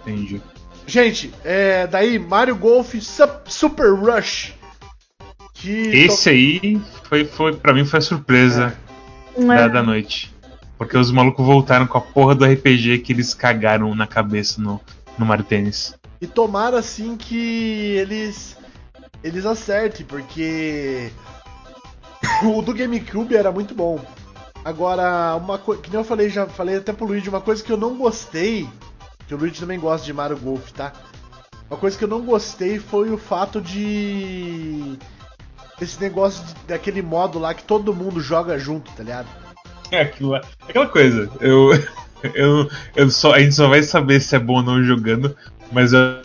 Entendi. 0.00 0.42
Gente, 0.84 1.32
é, 1.44 1.86
daí 1.86 2.18
Mario 2.18 2.56
Golf 2.56 2.94
Sup- 3.00 3.46
Super 3.48 3.94
Rush. 3.94 4.52
Que 5.54 5.70
Esse 5.96 6.28
aí 6.30 6.82
foi, 7.04 7.24
foi 7.26 7.54
pra 7.54 7.72
mim 7.72 7.84
foi 7.84 8.00
a 8.00 8.02
surpresa 8.02 8.76
da, 9.38 9.68
da 9.68 9.82
noite. 9.84 10.34
Porque 10.76 10.98
os 10.98 11.12
malucos 11.12 11.46
voltaram 11.46 11.86
com 11.86 11.96
a 11.96 12.00
porra 12.00 12.34
do 12.34 12.44
RPG 12.44 12.98
que 12.98 13.12
eles 13.12 13.32
cagaram 13.32 13.94
na 13.94 14.08
cabeça 14.08 14.60
no, 14.60 14.80
no 15.16 15.24
Mario 15.24 15.44
Tênis. 15.44 15.94
E 16.20 16.26
tomara 16.26 16.76
assim 16.80 17.16
que 17.16 17.36
eles 18.00 18.56
eles 19.22 19.46
acertem, 19.46 20.04
porque 20.04 21.08
o 22.42 22.60
do 22.62 22.74
GameCube 22.74 23.36
era 23.36 23.52
muito 23.52 23.76
bom. 23.76 24.04
Agora, 24.66 25.36
uma 25.36 25.58
coisa 25.58 25.80
que 25.80 25.88
nem 25.88 26.00
eu 26.00 26.04
falei, 26.04 26.28
já 26.28 26.44
falei 26.44 26.78
até 26.78 26.92
pro 26.92 27.06
Luigi, 27.06 27.28
uma 27.28 27.40
coisa 27.40 27.62
que 27.62 27.70
eu 27.70 27.76
não 27.76 27.96
gostei, 27.96 28.68
que 29.28 29.32
o 29.32 29.38
Luigi 29.38 29.60
também 29.60 29.78
gosta 29.78 30.04
de 30.04 30.12
Mario 30.12 30.36
Golf, 30.36 30.72
tá? 30.72 30.92
Uma 31.70 31.78
coisa 31.78 31.96
que 31.96 32.02
eu 32.02 32.08
não 32.08 32.20
gostei 32.22 32.80
foi 32.80 33.10
o 33.10 33.16
fato 33.16 33.60
de 33.60 34.98
esse 35.80 36.00
negócio 36.00 36.44
de- 36.44 36.54
daquele 36.66 37.00
modo 37.00 37.38
lá 37.38 37.54
que 37.54 37.62
todo 37.62 37.94
mundo 37.94 38.20
joga 38.20 38.58
junto, 38.58 38.90
tá 38.90 39.04
ligado? 39.04 39.28
É 39.92 40.00
aquilo. 40.00 40.34
Aquela 40.34 40.88
coisa, 40.88 41.30
eu, 41.40 41.70
eu, 42.34 42.68
eu 42.96 43.08
só, 43.08 43.34
a 43.34 43.38
gente 43.38 43.54
só 43.54 43.68
vai 43.68 43.84
saber 43.84 44.20
se 44.20 44.34
é 44.34 44.38
bom 44.40 44.54
ou 44.54 44.62
não 44.64 44.82
jogando, 44.82 45.36
mas 45.70 45.92
é 45.92 46.22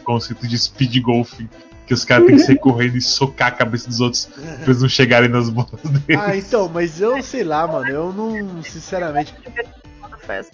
o 0.00 0.04
conceito 0.04 0.46
de 0.46 0.56
speed 0.56 1.02
golfing. 1.02 1.48
Que 1.92 1.94
os 1.94 2.06
caras 2.06 2.26
têm 2.26 2.36
que 2.36 2.42
sair 2.42 2.56
correndo 2.58 2.96
e 2.96 3.02
socar 3.02 3.48
a 3.48 3.50
cabeça 3.50 3.86
dos 3.86 4.00
outros 4.00 4.24
pra 4.24 4.64
eles 4.64 4.80
não 4.80 4.88
chegarem 4.88 5.28
nas 5.28 5.50
bolas 5.50 5.70
deles. 5.82 6.22
Ah, 6.22 6.34
então, 6.34 6.70
mas 6.72 6.98
eu 7.02 7.22
sei 7.22 7.44
lá, 7.44 7.66
mano, 7.66 7.86
eu 7.86 8.12
não, 8.14 8.62
sinceramente. 8.62 9.34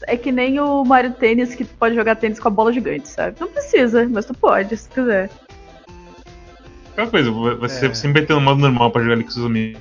É 0.09 0.17
que 0.17 0.33
nem 0.33 0.59
o 0.59 0.83
Mario 0.85 1.13
Tênis 1.13 1.55
que 1.55 1.65
tu 1.65 1.75
pode 1.79 1.95
jogar 1.95 2.17
tênis 2.17 2.41
com 2.41 2.49
a 2.49 2.51
bola 2.51 2.73
gigante, 2.73 3.09
sabe? 3.09 3.37
Não 3.39 3.47
precisa, 3.47 4.09
mas 4.09 4.25
tu 4.27 4.35
pode, 4.35 4.77
se 4.77 4.89
quiser. 4.89 5.31
Aquela 6.93 7.07
coisa, 7.09 7.31
você 7.31 7.87
É. 7.87 7.95
sempre 7.95 8.21
vai 8.21 8.27
ter 8.27 8.35
um 8.35 8.41
modo 8.41 8.59
normal 8.61 8.91
pra 8.91 9.01
jogar 9.03 9.15
ali 9.15 9.23
com 9.25 9.31
seus 9.31 9.47
amigos. 9.47 9.81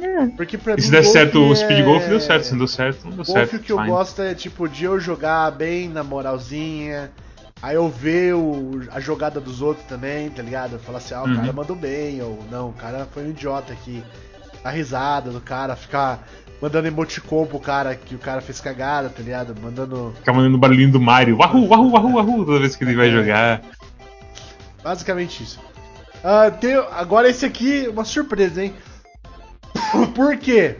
É. 0.00 0.26
porque 0.36 0.58
pra 0.58 0.74
E 0.74 0.80
se 0.80 0.86
mim 0.88 0.92
der 0.92 1.02
golfe 1.02 1.12
certo 1.12 1.38
o 1.40 1.52
é- 1.52 1.54
speed 1.56 1.84
golf, 1.84 2.06
deu 2.08 2.20
certo. 2.20 2.42
Se 2.44 2.50
não 2.52 2.58
deu 2.58 2.66
certo, 2.66 3.04
não 3.04 3.10
deu 3.10 3.16
Golfe 3.24 3.32
certo. 3.32 3.56
o 3.56 3.58
que 3.60 3.70
eu 3.72 3.76
fine. 3.78 3.88
gosto 3.88 4.22
é 4.22 4.34
tipo 4.34 4.68
de 4.68 4.84
eu 4.84 4.98
jogar 4.98 5.50
bem 5.52 5.88
na 5.88 6.02
moralzinha. 6.02 7.10
Aí 7.62 7.74
eu 7.74 7.88
ver 7.88 8.34
o- 8.34 8.82
a 8.92 9.00
jogada 9.00 9.40
dos 9.40 9.62
outros 9.62 9.86
também, 9.86 10.28
tá 10.30 10.42
ligado? 10.42 10.78
Falo 10.78 10.98
assim, 10.98 11.14
ah, 11.14 11.22
o 11.22 11.26
Uhum. 11.26 11.36
cara 11.36 11.52
mandou 11.52 11.74
bem, 11.76 12.20
ou 12.22 12.38
não, 12.50 12.68
o 12.68 12.72
cara 12.72 13.06
foi 13.12 13.24
um 13.24 13.30
idiota 13.30 13.72
aqui. 13.72 14.04
A 14.62 14.70
risada 14.70 15.30
do 15.30 15.40
cara, 15.40 15.74
ficar 15.76 16.26
mandando 16.60 16.88
emoticon 16.88 17.46
pro 17.46 17.58
cara 17.60 17.94
que 17.94 18.14
o 18.14 18.18
cara 18.18 18.40
fez 18.40 18.60
cagada, 18.60 19.08
tá 19.08 19.22
ligado? 19.22 19.54
Mandando. 19.60 20.12
Ficar 20.16 20.32
mandando 20.32 20.56
o 20.56 20.60
barulhinho 20.60 20.90
do 20.92 21.00
Mario. 21.00 21.38
Wahoo, 21.38 21.68
wahoo, 21.68 21.92
wahoo, 21.92 22.14
wahoo, 22.16 22.44
toda 22.44 22.60
vez 22.60 22.76
que 22.76 22.84
ele 22.84 22.96
vai 22.96 23.10
jogar. 23.10 23.62
Basicamente 24.82 25.42
isso. 25.42 25.58
Ah, 26.22 26.50
tem, 26.50 26.74
agora 26.74 27.28
esse 27.28 27.44
aqui, 27.46 27.88
uma 27.88 28.04
surpresa, 28.04 28.64
hein? 28.64 28.74
Por 30.14 30.36
quê? 30.36 30.76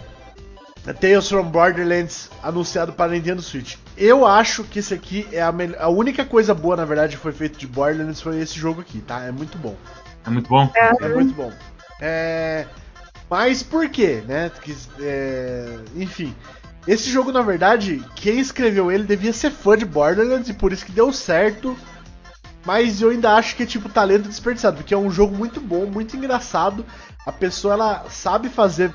Tales 0.93 1.29
from 1.29 1.45
Borderlands 1.45 2.31
anunciado 2.43 2.93
para 2.93 3.13
Nintendo 3.13 3.43
Switch. 3.43 3.77
Eu 3.97 4.25
acho 4.25 4.63
que 4.65 4.79
esse 4.79 4.95
aqui 4.95 5.27
é 5.33 5.43
a, 5.43 5.53
a 5.81 5.89
única 5.89 6.25
coisa 6.25 6.55
boa, 6.55 6.77
na 6.77 6.85
verdade, 6.85 7.17
que 7.17 7.23
foi 7.23 7.33
feito 7.33 7.59
de 7.59 7.67
Borderlands 7.67 8.21
foi 8.21 8.41
esse 8.41 8.59
jogo 8.59 8.81
aqui, 8.81 9.01
tá? 9.01 9.23
É 9.23 9.33
muito 9.33 9.59
bom. 9.59 9.77
É 10.25 10.31
muito 10.31 10.49
bom. 10.49 10.71
É 10.75 11.09
muito 11.09 11.35
bom. 11.35 11.53
É... 12.01 12.67
Mas 13.29 13.63
por 13.63 13.89
quê, 13.89 14.23
né? 14.27 14.51
Que, 14.63 14.77
é, 15.01 15.79
Enfim. 15.97 16.35
Esse 16.87 17.11
jogo, 17.11 17.33
na 17.33 17.43
verdade, 17.43 18.01
quem 18.15 18.39
escreveu 18.39 18.93
ele 18.93 19.03
devia 19.03 19.33
ser 19.33 19.51
fã 19.51 19.77
de 19.77 19.85
Borderlands 19.85 20.49
e 20.49 20.55
por 20.55 20.73
isso 20.73 20.87
que 20.87 20.93
deu 20.93 21.13
certo. 21.13 21.77
Mas 22.65 23.01
eu 23.01 23.11
ainda 23.11 23.35
acho 23.35 23.57
que 23.57 23.65
é 23.65 23.67
tipo 23.67 23.89
talento 23.89 24.29
desperdiçado, 24.29 24.77
porque 24.77 24.95
é 24.95 24.99
um 24.99 25.11
jogo 25.11 25.35
muito 25.37 25.61
bom, 25.61 25.87
muito 25.87 26.17
engraçado. 26.17 26.87
A 27.25 27.33
pessoa 27.33 27.75
ela 27.75 28.05
sabe 28.09 28.49
fazer 28.49 28.93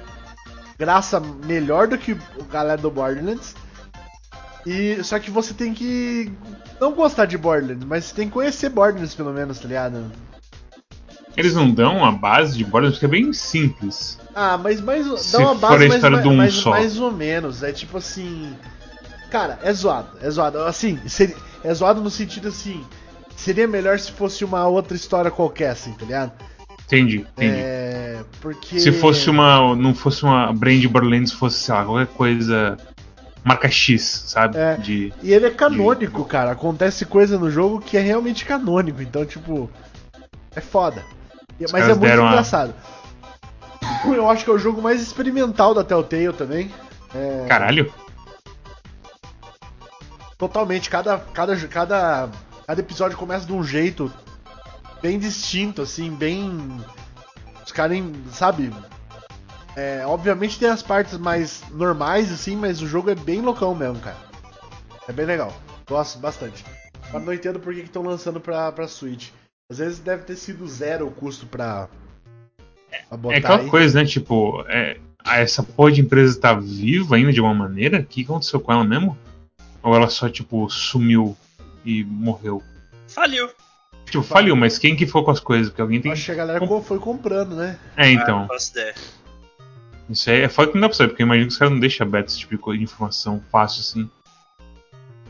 graça 0.81 1.19
melhor 1.45 1.87
do 1.87 1.95
que 1.95 2.13
o 2.13 2.43
galera 2.51 2.81
do 2.81 2.89
Borderlands. 2.89 3.55
E 4.65 5.03
só 5.03 5.19
que 5.19 5.29
você 5.29 5.53
tem 5.53 5.75
que 5.75 6.31
não 6.79 6.91
gostar 6.93 7.25
de 7.27 7.37
Borderlands, 7.37 7.85
mas 7.85 8.05
você 8.05 8.15
tem 8.15 8.27
que 8.27 8.33
conhecer 8.33 8.69
Borderlands 8.69 9.13
pelo 9.13 9.31
menos, 9.31 9.59
tá 9.59 9.67
ligado? 9.67 10.11
Eles 11.37 11.53
não 11.53 11.69
dão 11.71 12.03
a 12.03 12.11
base 12.11 12.57
de 12.57 12.63
Borderlands, 12.63 12.99
porque 12.99 13.05
é 13.05 13.21
bem 13.21 13.31
simples. 13.31 14.17
Ah, 14.33 14.57
mas 14.57 14.81
mais 14.81 15.05
dá 15.31 15.39
uma 15.39 15.53
for 15.55 15.59
base 15.59 15.75
a 15.75 15.77
mais, 15.77 15.93
história 15.93 16.17
mais, 16.17 16.23
de 16.23 16.29
um 16.29 16.35
mais, 16.35 16.53
só. 16.55 16.69
mais 16.71 16.99
ou 16.99 17.11
menos. 17.11 17.61
É 17.61 17.71
tipo 17.71 17.97
assim. 17.99 18.55
Cara, 19.29 19.59
é 19.61 19.71
zoado, 19.71 20.17
é 20.19 20.29
zoado. 20.29 20.59
Assim, 20.63 20.99
seria- 21.07 21.37
é 21.63 21.73
zoado 21.73 22.01
no 22.01 22.09
sentido 22.09 22.47
assim. 22.47 22.83
Seria 23.35 23.67
melhor 23.67 23.99
se 23.99 24.11
fosse 24.11 24.43
uma 24.43 24.67
outra 24.67 24.95
história 24.95 25.31
qualquer, 25.31 25.69
assim, 25.69 25.93
tá 25.93 26.05
ligado? 26.05 26.31
Entendi, 26.91 27.19
entendi. 27.19 27.57
É. 27.57 28.23
Porque. 28.41 28.79
Se 28.79 28.91
fosse 28.91 29.29
uma. 29.29 29.75
Não 29.75 29.95
fosse 29.95 30.23
uma 30.23 30.51
brand 30.51 30.83
Borderlands, 30.87 31.31
fosse, 31.31 31.57
sei 31.59 31.73
lá, 31.73 31.85
qualquer 31.85 32.07
coisa. 32.07 32.77
Marca 33.43 33.69
X, 33.71 34.25
sabe? 34.27 34.57
É. 34.57 34.75
De. 34.75 35.13
E 35.23 35.31
ele 35.33 35.45
é 35.47 35.49
canônico, 35.51 36.25
cara. 36.25 36.51
Acontece 36.51 37.05
coisa 37.05 37.39
no 37.39 37.49
jogo 37.49 37.79
que 37.79 37.95
é 37.97 38.01
realmente 38.01 38.43
canônico. 38.45 39.01
Então, 39.01 39.25
tipo. 39.25 39.69
É 40.55 40.59
foda. 40.59 41.03
Os 41.59 41.71
Mas 41.71 41.85
é 41.85 41.87
muito 41.89 42.01
deram 42.01 42.25
a- 42.25 42.29
engraçado. 42.31 42.73
Eu 44.05 44.29
acho 44.29 44.43
que 44.43 44.49
é 44.49 44.53
o 44.53 44.57
jogo 44.59 44.81
mais 44.81 45.01
experimental 45.01 45.73
da 45.73 45.83
Telltale 45.83 46.33
também. 46.33 46.71
É, 47.15 47.45
Caralho. 47.47 47.91
Totalmente, 50.37 50.89
cada, 50.89 51.19
cada, 51.19 51.55
cada, 51.67 52.29
cada 52.65 52.79
episódio 52.81 53.15
começa 53.17 53.45
de 53.45 53.53
um 53.53 53.63
jeito 53.63 54.11
bem 55.01 55.19
distinto, 55.19 55.81
assim, 55.81 56.11
bem. 56.11 56.79
Os 57.65 57.71
caras, 57.71 57.97
sabe? 58.31 58.71
É, 59.75 60.03
obviamente 60.05 60.59
tem 60.59 60.69
as 60.69 60.83
partes 60.83 61.17
mais 61.17 61.63
normais, 61.71 62.31
assim, 62.31 62.55
mas 62.55 62.81
o 62.81 62.87
jogo 62.87 63.09
é 63.09 63.15
bem 63.15 63.41
loucão 63.41 63.73
mesmo, 63.73 63.99
cara. 63.99 64.17
É 65.07 65.13
bem 65.13 65.25
legal. 65.25 65.53
Gosto 65.87 66.19
bastante. 66.19 66.63
Mas 67.11 67.23
não 67.23 67.33
entendo 67.33 67.59
por 67.59 67.73
que 67.73 67.81
estão 67.81 68.03
lançando 68.03 68.39
pra, 68.39 68.71
pra 68.71 68.87
Switch. 68.87 69.29
Às 69.69 69.77
vezes 69.77 69.99
deve 69.99 70.23
ter 70.23 70.35
sido 70.35 70.67
zero 70.67 71.07
o 71.07 71.11
custo 71.11 71.45
pra, 71.45 71.87
pra 73.07 73.17
botar 73.17 73.35
É 73.35 73.39
aquela 73.39 73.59
aí. 73.61 73.69
coisa, 73.69 73.99
né? 74.01 74.05
Tipo, 74.05 74.63
é, 74.67 74.97
ah, 75.23 75.39
essa 75.39 75.63
porra 75.63 75.93
de 75.93 76.01
empresa 76.01 76.39
tá 76.39 76.53
viva 76.53 77.15
ainda 77.15 77.31
de 77.31 77.39
uma 77.39 77.53
maneira? 77.53 77.99
O 77.99 78.05
que 78.05 78.23
aconteceu 78.23 78.59
com 78.59 78.71
ela 78.71 78.83
mesmo? 78.83 79.17
Ou 79.81 79.95
ela 79.95 80.09
só, 80.09 80.29
tipo, 80.29 80.69
sumiu 80.69 81.35
e 81.85 82.03
morreu? 82.03 82.61
Faliu. 83.07 83.49
Tipo, 84.11 84.23
faliu, 84.23 84.55
mas 84.55 84.77
quem 84.77 84.95
que 84.95 85.05
ficou 85.05 85.23
com 85.23 85.31
as 85.31 85.39
coisas? 85.39 85.69
Porque 85.69 85.81
alguém 85.81 86.01
tem 86.01 86.11
Acho 86.11 86.25
que 86.25 86.31
a 86.31 86.35
galera 86.35 86.59
co- 86.67 86.81
foi 86.81 86.99
comprando, 86.99 87.55
né? 87.55 87.77
É, 87.95 88.03
Ah, 88.03 88.11
então. 88.11 88.47
faço 88.47 88.71
ideia. 88.71 88.93
Isso 90.09 90.29
aí 90.29 90.41
é 90.41 90.49
foda 90.49 90.67
que 90.69 90.75
não 90.75 90.81
dá 90.81 90.89
pra 90.89 90.97
saber, 90.97 91.09
porque 91.09 91.23
eu 91.23 91.25
imagino 91.25 91.47
que 91.47 91.53
os 91.53 91.57
caras 91.57 91.71
não 91.73 91.79
deixam 91.79 92.05
aberto 92.05 92.27
esse 92.29 92.39
tipo 92.39 92.73
de 92.77 92.83
informação 92.83 93.41
fácil 93.51 93.79
assim. 93.81 94.09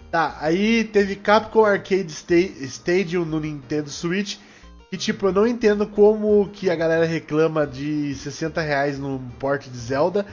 Tá, 0.10 0.36
aí 0.42 0.84
teve 0.84 1.16
Capcom 1.16 1.64
Arcade 1.64 2.12
Sta- 2.12 2.36
Stadium 2.66 3.24
no 3.24 3.40
Nintendo 3.40 3.90
Switch. 3.90 4.38
E 4.92 4.98
tipo, 4.98 5.28
eu 5.28 5.32
não 5.32 5.48
entendo 5.48 5.88
como 5.88 6.50
que 6.52 6.70
a 6.70 6.76
galera 6.76 7.06
reclama 7.06 7.66
de 7.66 8.14
60 8.16 8.60
reais 8.62 9.00
num 9.00 9.20
porte 9.40 9.70
de 9.70 9.78
Zelda 9.78 10.26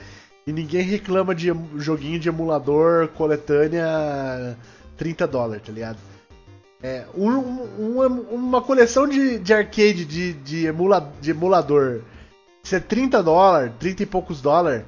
e 0.45 0.51
ninguém 0.51 0.81
reclama 0.81 1.33
de 1.33 1.49
joguinho 1.77 2.19
de 2.19 2.27
emulador 2.27 3.07
coletânea 3.09 4.57
30 4.97 5.25
dólares, 5.25 5.63
tá 5.65 5.71
ligado? 5.71 5.97
É, 6.81 7.03
um- 7.13 7.27
um- 7.27 8.21
uma, 8.31 8.61
coleção 8.61 9.07
de, 9.07 9.37
de 9.39 9.53
arcade 9.53 10.05
de, 10.05 10.33
de, 10.33 10.65
emula, 10.65 11.11
de 11.19 11.31
emulador. 11.31 12.01
Isso 12.63 12.75
é 12.75 12.79
30 12.79 13.21
dólares, 13.21 13.73
30 13.79 14.03
e 14.03 14.05
poucos 14.05 14.41
dólares. 14.41 14.83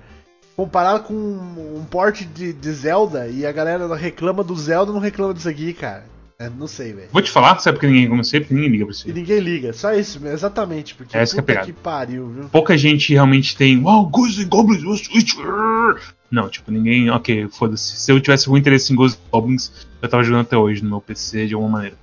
Comparado 0.55 1.03
com 1.05 1.13
um, 1.13 1.77
um 1.79 1.85
porte 1.85 2.23
de, 2.25 2.53
de 2.53 2.71
Zelda 2.71 3.27
e 3.27 3.45
a 3.45 3.51
galera 3.51 3.93
reclama 3.95 4.43
do 4.43 4.55
Zelda 4.55 4.91
não 4.91 4.99
reclama 4.99 5.33
disso 5.33 5.49
aqui, 5.49 5.73
cara. 5.73 6.05
É, 6.41 6.49
não 6.49 6.65
sei, 6.67 6.91
velho. 6.91 7.09
Vou 7.11 7.21
te 7.21 7.29
falar, 7.29 7.59
sabe 7.59 7.77
por 7.77 7.81
que 7.81 7.87
ninguém 7.87 8.09
começou? 8.09 8.39
Porque 8.39 8.53
ninguém 8.55 8.71
liga 8.71 8.85
pra 8.85 8.91
isso. 8.93 9.07
E 9.07 9.13
ninguém 9.13 9.39
liga, 9.39 9.73
só 9.73 9.93
isso, 9.93 10.25
exatamente. 10.27 10.95
Porque 10.95 11.15
Essa 11.15 11.35
que 11.35 11.39
é 11.39 11.41
puta 11.41 11.53
pegada. 11.53 11.67
que 11.67 11.73
pariu, 11.73 12.27
viu? 12.29 12.49
Pouca 12.49 12.75
gente 12.75 13.13
realmente 13.13 13.55
tem. 13.55 13.77
Wow, 13.79 14.07
Ghosts 14.09 14.43
and 14.43 14.49
Goblins, 14.49 14.81
no 14.81 14.97
Switch. 14.97 15.35
rrr." 15.37 16.01
Não, 16.31 16.49
tipo, 16.49 16.71
ninguém. 16.71 17.11
Ok, 17.11 17.47
foda-se. 17.49 17.97
Se 17.97 18.11
eu 18.11 18.19
tivesse 18.19 18.47
algum 18.47 18.57
interesse 18.57 18.91
em 18.91 18.95
Ghosts 18.95 19.19
and 19.21 19.29
Goblins, 19.31 19.71
eu 20.01 20.09
tava 20.09 20.23
jogando 20.23 20.41
até 20.41 20.57
hoje 20.57 20.83
no 20.83 20.89
meu 20.89 21.01
PC 21.01 21.45
de 21.45 21.53
alguma 21.53 21.73
maneira. 21.73 21.95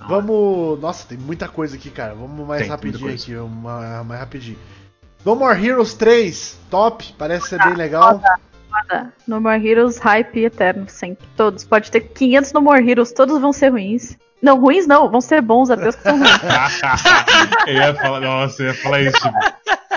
Não, 0.00 0.08
Vamos. 0.08 0.80
Nossa, 0.80 1.06
tem 1.08 1.18
muita 1.18 1.48
coisa 1.48 1.74
aqui, 1.74 1.90
cara. 1.90 2.14
Vamos 2.14 2.46
mais 2.46 2.62
Tem, 2.62 2.70
rapidinho 2.70 3.12
aqui, 3.12 3.34
vamos 3.34 3.62
mais 3.62 4.20
rapidinho. 4.20 4.58
No 5.24 5.34
More 5.34 5.60
Heroes 5.66 5.94
3, 5.94 6.56
top, 6.70 7.12
parece 7.18 7.48
ser 7.48 7.58
bem 7.64 7.74
legal. 7.74 8.22
No 9.26 9.40
More 9.40 9.64
Heroes, 9.66 9.98
hype 9.98 10.44
eterno, 10.44 10.84
sempre. 10.88 11.26
Todos. 11.36 11.64
Pode 11.64 11.90
ter 11.90 12.00
500 12.00 12.52
No 12.52 12.60
More 12.62 12.88
Heroes, 12.88 13.12
todos 13.12 13.40
vão 13.40 13.52
ser 13.52 13.70
ruins. 13.70 14.16
Não, 14.40 14.58
ruins 14.60 14.86
não, 14.86 15.10
vão 15.10 15.20
ser 15.20 15.42
bons 15.42 15.68
até 15.68 15.88
os 15.88 15.96
que 15.96 16.02
são 16.02 16.16
ruins. 16.16 16.30
eu 17.66 17.74
ia 17.74 17.94
falar, 17.94 18.20
nossa, 18.20 18.62
eu 18.62 18.66
ia 18.68 18.74
falar 18.74 19.00
isso, 19.02 19.18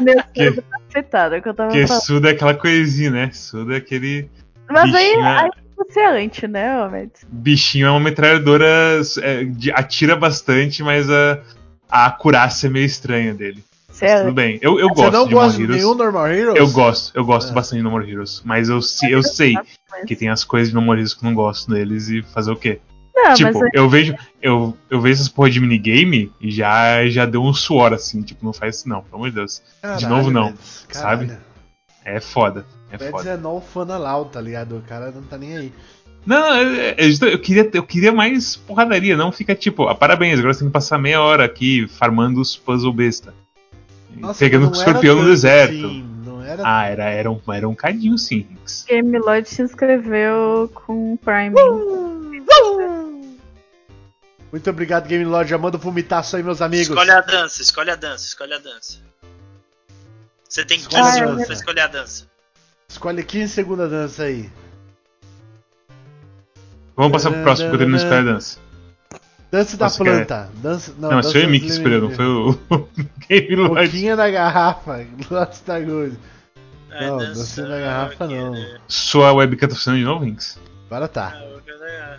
Meu 0.02 0.16
Que- 0.16 0.24
cérebro 0.36 0.64
tá 0.64 0.78
afetado, 0.90 1.36
é 1.36 1.42
que 1.42 1.48
eu 1.50 1.54
tava 1.54 1.70
porque 1.70 1.86
falando. 1.88 2.04
Suda 2.04 2.30
é 2.30 2.32
aquela 2.32 2.54
coisinha, 2.56 3.12
né? 3.12 3.30
Suda 3.32 3.76
é 3.76 3.78
aquele. 3.78 4.30
Mas 4.70 4.94
aí, 4.96 5.06
bichinho, 5.06 5.22
né? 5.22 5.38
aí 5.42 5.50
você 5.78 6.00
é 6.00 6.24
anti, 6.24 6.48
né, 6.48 6.70
Ahmed? 6.72 7.12
Bichinho 7.28 7.88
é 7.88 7.92
uma 7.92 8.00
metralhadora. 8.00 8.66
é, 9.22 9.44
de- 9.44 9.72
atira 9.72 10.16
bastante, 10.16 10.82
mas 10.82 11.08
a, 11.10 11.40
a 11.90 12.06
acurácia 12.08 12.68
é 12.68 12.70
meio 12.70 12.86
estranha 12.86 13.34
dele. 13.34 13.64
Mas 14.02 14.12
é 14.12 14.22
tudo 14.24 14.34
bem. 14.34 14.60
Eu, 14.62 14.80
eu 14.80 14.88
Você 14.90 14.96
gosto 14.96 15.12
não 15.14 15.28
de 15.28 15.34
gosta 15.34 15.58
de 15.58 15.64
Heroes. 15.64 15.78
nenhum 15.82 15.96
Normal 15.96 16.28
Heroes? 16.28 16.60
Eu 16.60 16.70
gosto, 16.72 17.18
eu 17.18 17.24
gosto 17.26 17.50
Ah. 17.50 17.54
bastante 17.54 17.78
de 17.78 17.84
No 17.84 17.92
More 17.92 18.10
Heroes. 18.10 18.42
Mas 18.44 18.68
eu, 18.70 18.82
se- 18.82 19.10
eu 19.12 19.22
sei 19.24 19.56
que 20.08 20.16
tem 20.16 20.30
as 20.30 20.44
coisas 20.44 20.70
de 20.70 20.76
No 20.76 20.82
More 20.82 21.00
Heroes 21.00 21.14
que 21.14 21.24
eu 21.24 21.30
não 21.30 21.36
gosto 21.36 21.70
deles 21.72 22.10
e 22.10 22.22
fazer 22.22 22.52
o 22.52 22.56
quê? 22.56 22.80
Não, 23.16 23.34
tipo, 23.34 23.60
mas 23.60 23.70
é- 23.74 23.80
eu 23.80 23.90
vejo 23.90 24.16
eu, 24.42 24.76
eu 24.90 25.00
vejo 25.02 25.14
essas 25.16 25.28
porra 25.30 25.50
de 25.50 25.60
minigame 25.60 26.32
e 26.42 26.50
já, 26.50 27.06
já 27.08 27.26
deu 27.26 27.44
um 27.44 27.54
suor 27.54 27.94
assim, 27.94 28.22
tipo, 28.22 28.44
não 28.44 28.54
faz 28.54 28.78
isso 28.78 28.90
não, 28.90 29.02
pelo 29.04 29.16
amor 29.18 29.30
de 29.30 29.36
Deus. 29.36 29.62
de 29.98 30.08
novo, 30.08 30.32
não, 30.32 30.46
Mads, 30.46 30.86
sabe? 30.90 31.28
caralho. 31.28 31.42
É 32.04 32.20
foda, 32.20 32.66
é 32.90 32.94
Mads 32.94 33.10
foda. 33.12 33.30
é 33.32 33.38
non 33.38 33.62
fanalau, 33.62 34.26
tá 34.26 34.42
ligado? 34.42 34.78
O 34.78 34.82
cara 34.82 35.12
não 35.12 35.22
tá 35.24 35.38
nem 35.38 35.56
aí. 35.58 35.74
Não, 36.26 36.54
é- 36.56 36.96
é 36.98 37.04
justo- 37.04 37.26
eu 37.26 37.38
queria, 37.40 37.70
eu 37.74 37.84
queria 37.84 38.12
mais 38.12 38.56
porradaria, 38.56 39.18
não 39.18 39.32
fica 39.32 39.54
tipo, 39.56 39.88
ah, 39.88 39.94
parabéns, 39.96 40.40
agora 40.40 40.54
você 40.54 40.60
tem 40.62 40.70
que 40.70 40.74
passar 40.74 40.98
meia 40.98 41.22
hora 41.22 41.44
aqui 41.44 41.88
farmando 41.88 42.40
os 42.40 42.56
puzzle 42.56 42.94
besta. 42.94 43.34
Nossa, 44.18 44.40
Pegando 44.40 44.70
o 44.70 44.72
escorpião 44.72 45.16
no 45.16 45.26
deserto. 45.26 45.74
assim, 45.74 46.04
não 46.24 46.44
era 46.44 46.64
Ah, 46.66 46.86
era, 46.86 47.10
era, 47.10 47.32
um, 47.32 47.40
era 47.52 47.68
um 47.68 47.76
cadinho 47.76 48.18
sim. 48.18 48.48
Game 48.88 49.18
Lloyd 49.20 49.48
se 49.50 49.62
inscreveu 49.62 50.70
com 50.74 51.18
Prime. 51.18 51.56
Muito 54.52 54.70
obrigado, 54.70 55.08
Game 55.08 55.24
Lord. 55.24 55.50
Já 55.50 55.58
manda 55.58 55.78
vomitaço 55.78 56.36
aí, 56.36 56.44
meus 56.44 56.62
amigos. 56.62 56.90
Escolhe 56.90 57.12
a 57.12 57.22
dança, 57.22 57.62
escolhe 57.62 57.90
a 57.92 57.96
dança, 57.96 58.26
escolhe 58.26 58.54
a 58.54 58.58
dança. 58.58 58.98
Você 60.48 60.66
tem 60.66 60.78
15 60.80 60.90
Escolhe 60.90 61.08
a 61.08 61.14
segundos 61.14 61.46
pra 61.46 61.54
escolher 61.56 61.82
a 61.82 61.88
dança. 61.88 62.28
Escolhe 62.90 63.24
15 63.24 63.54
segundos 63.54 63.86
a 63.86 63.88
dança 63.88 64.24
aí. 64.24 64.50
Vamos 66.96 67.14
passar 67.14 67.32
pro 67.32 67.42
próximo, 67.44 67.70
porque 67.70 67.86
eu 67.86 67.90
não 67.90 67.96
escolhi 67.96 68.16
a 68.16 68.24
dança. 68.24 68.60
Dança 69.52 69.76
da 69.78 69.90
quer- 69.90 69.98
planta. 69.98 70.50
Dança, 70.62 70.94
não, 70.98 71.10
Não, 71.10 71.18
dança 71.18 71.32
foi 71.32 71.42
o 71.42 71.44
Emi 71.44 71.60
que 71.60 71.68
escolheu, 71.68 72.02
não 72.02 72.12
foi 72.12 72.26
o, 72.26 72.52
o 72.70 72.88
Game 73.28 73.56
Lord. 73.56 73.86
Boquinha 73.88 74.16
da 74.16 74.30
garrafa. 74.30 75.06
Lost 75.30 75.66
da 75.66 75.80
Good. 75.80 76.18
Vai 76.90 77.08
Não, 77.08 77.18
dança 77.18 77.68
na 77.68 77.80
garrafa 77.80 78.28
não. 78.28 78.54
querer. 78.54 78.82
Sua 78.88 79.34
webcam 79.34 79.68
tá 79.68 79.76
funcionando 79.76 80.00
de 80.00 80.06
novo, 80.06 80.24
Rinks? 80.26 80.58
Agora 80.90 81.08
tá. 81.08 81.34
Ah, 81.36 82.18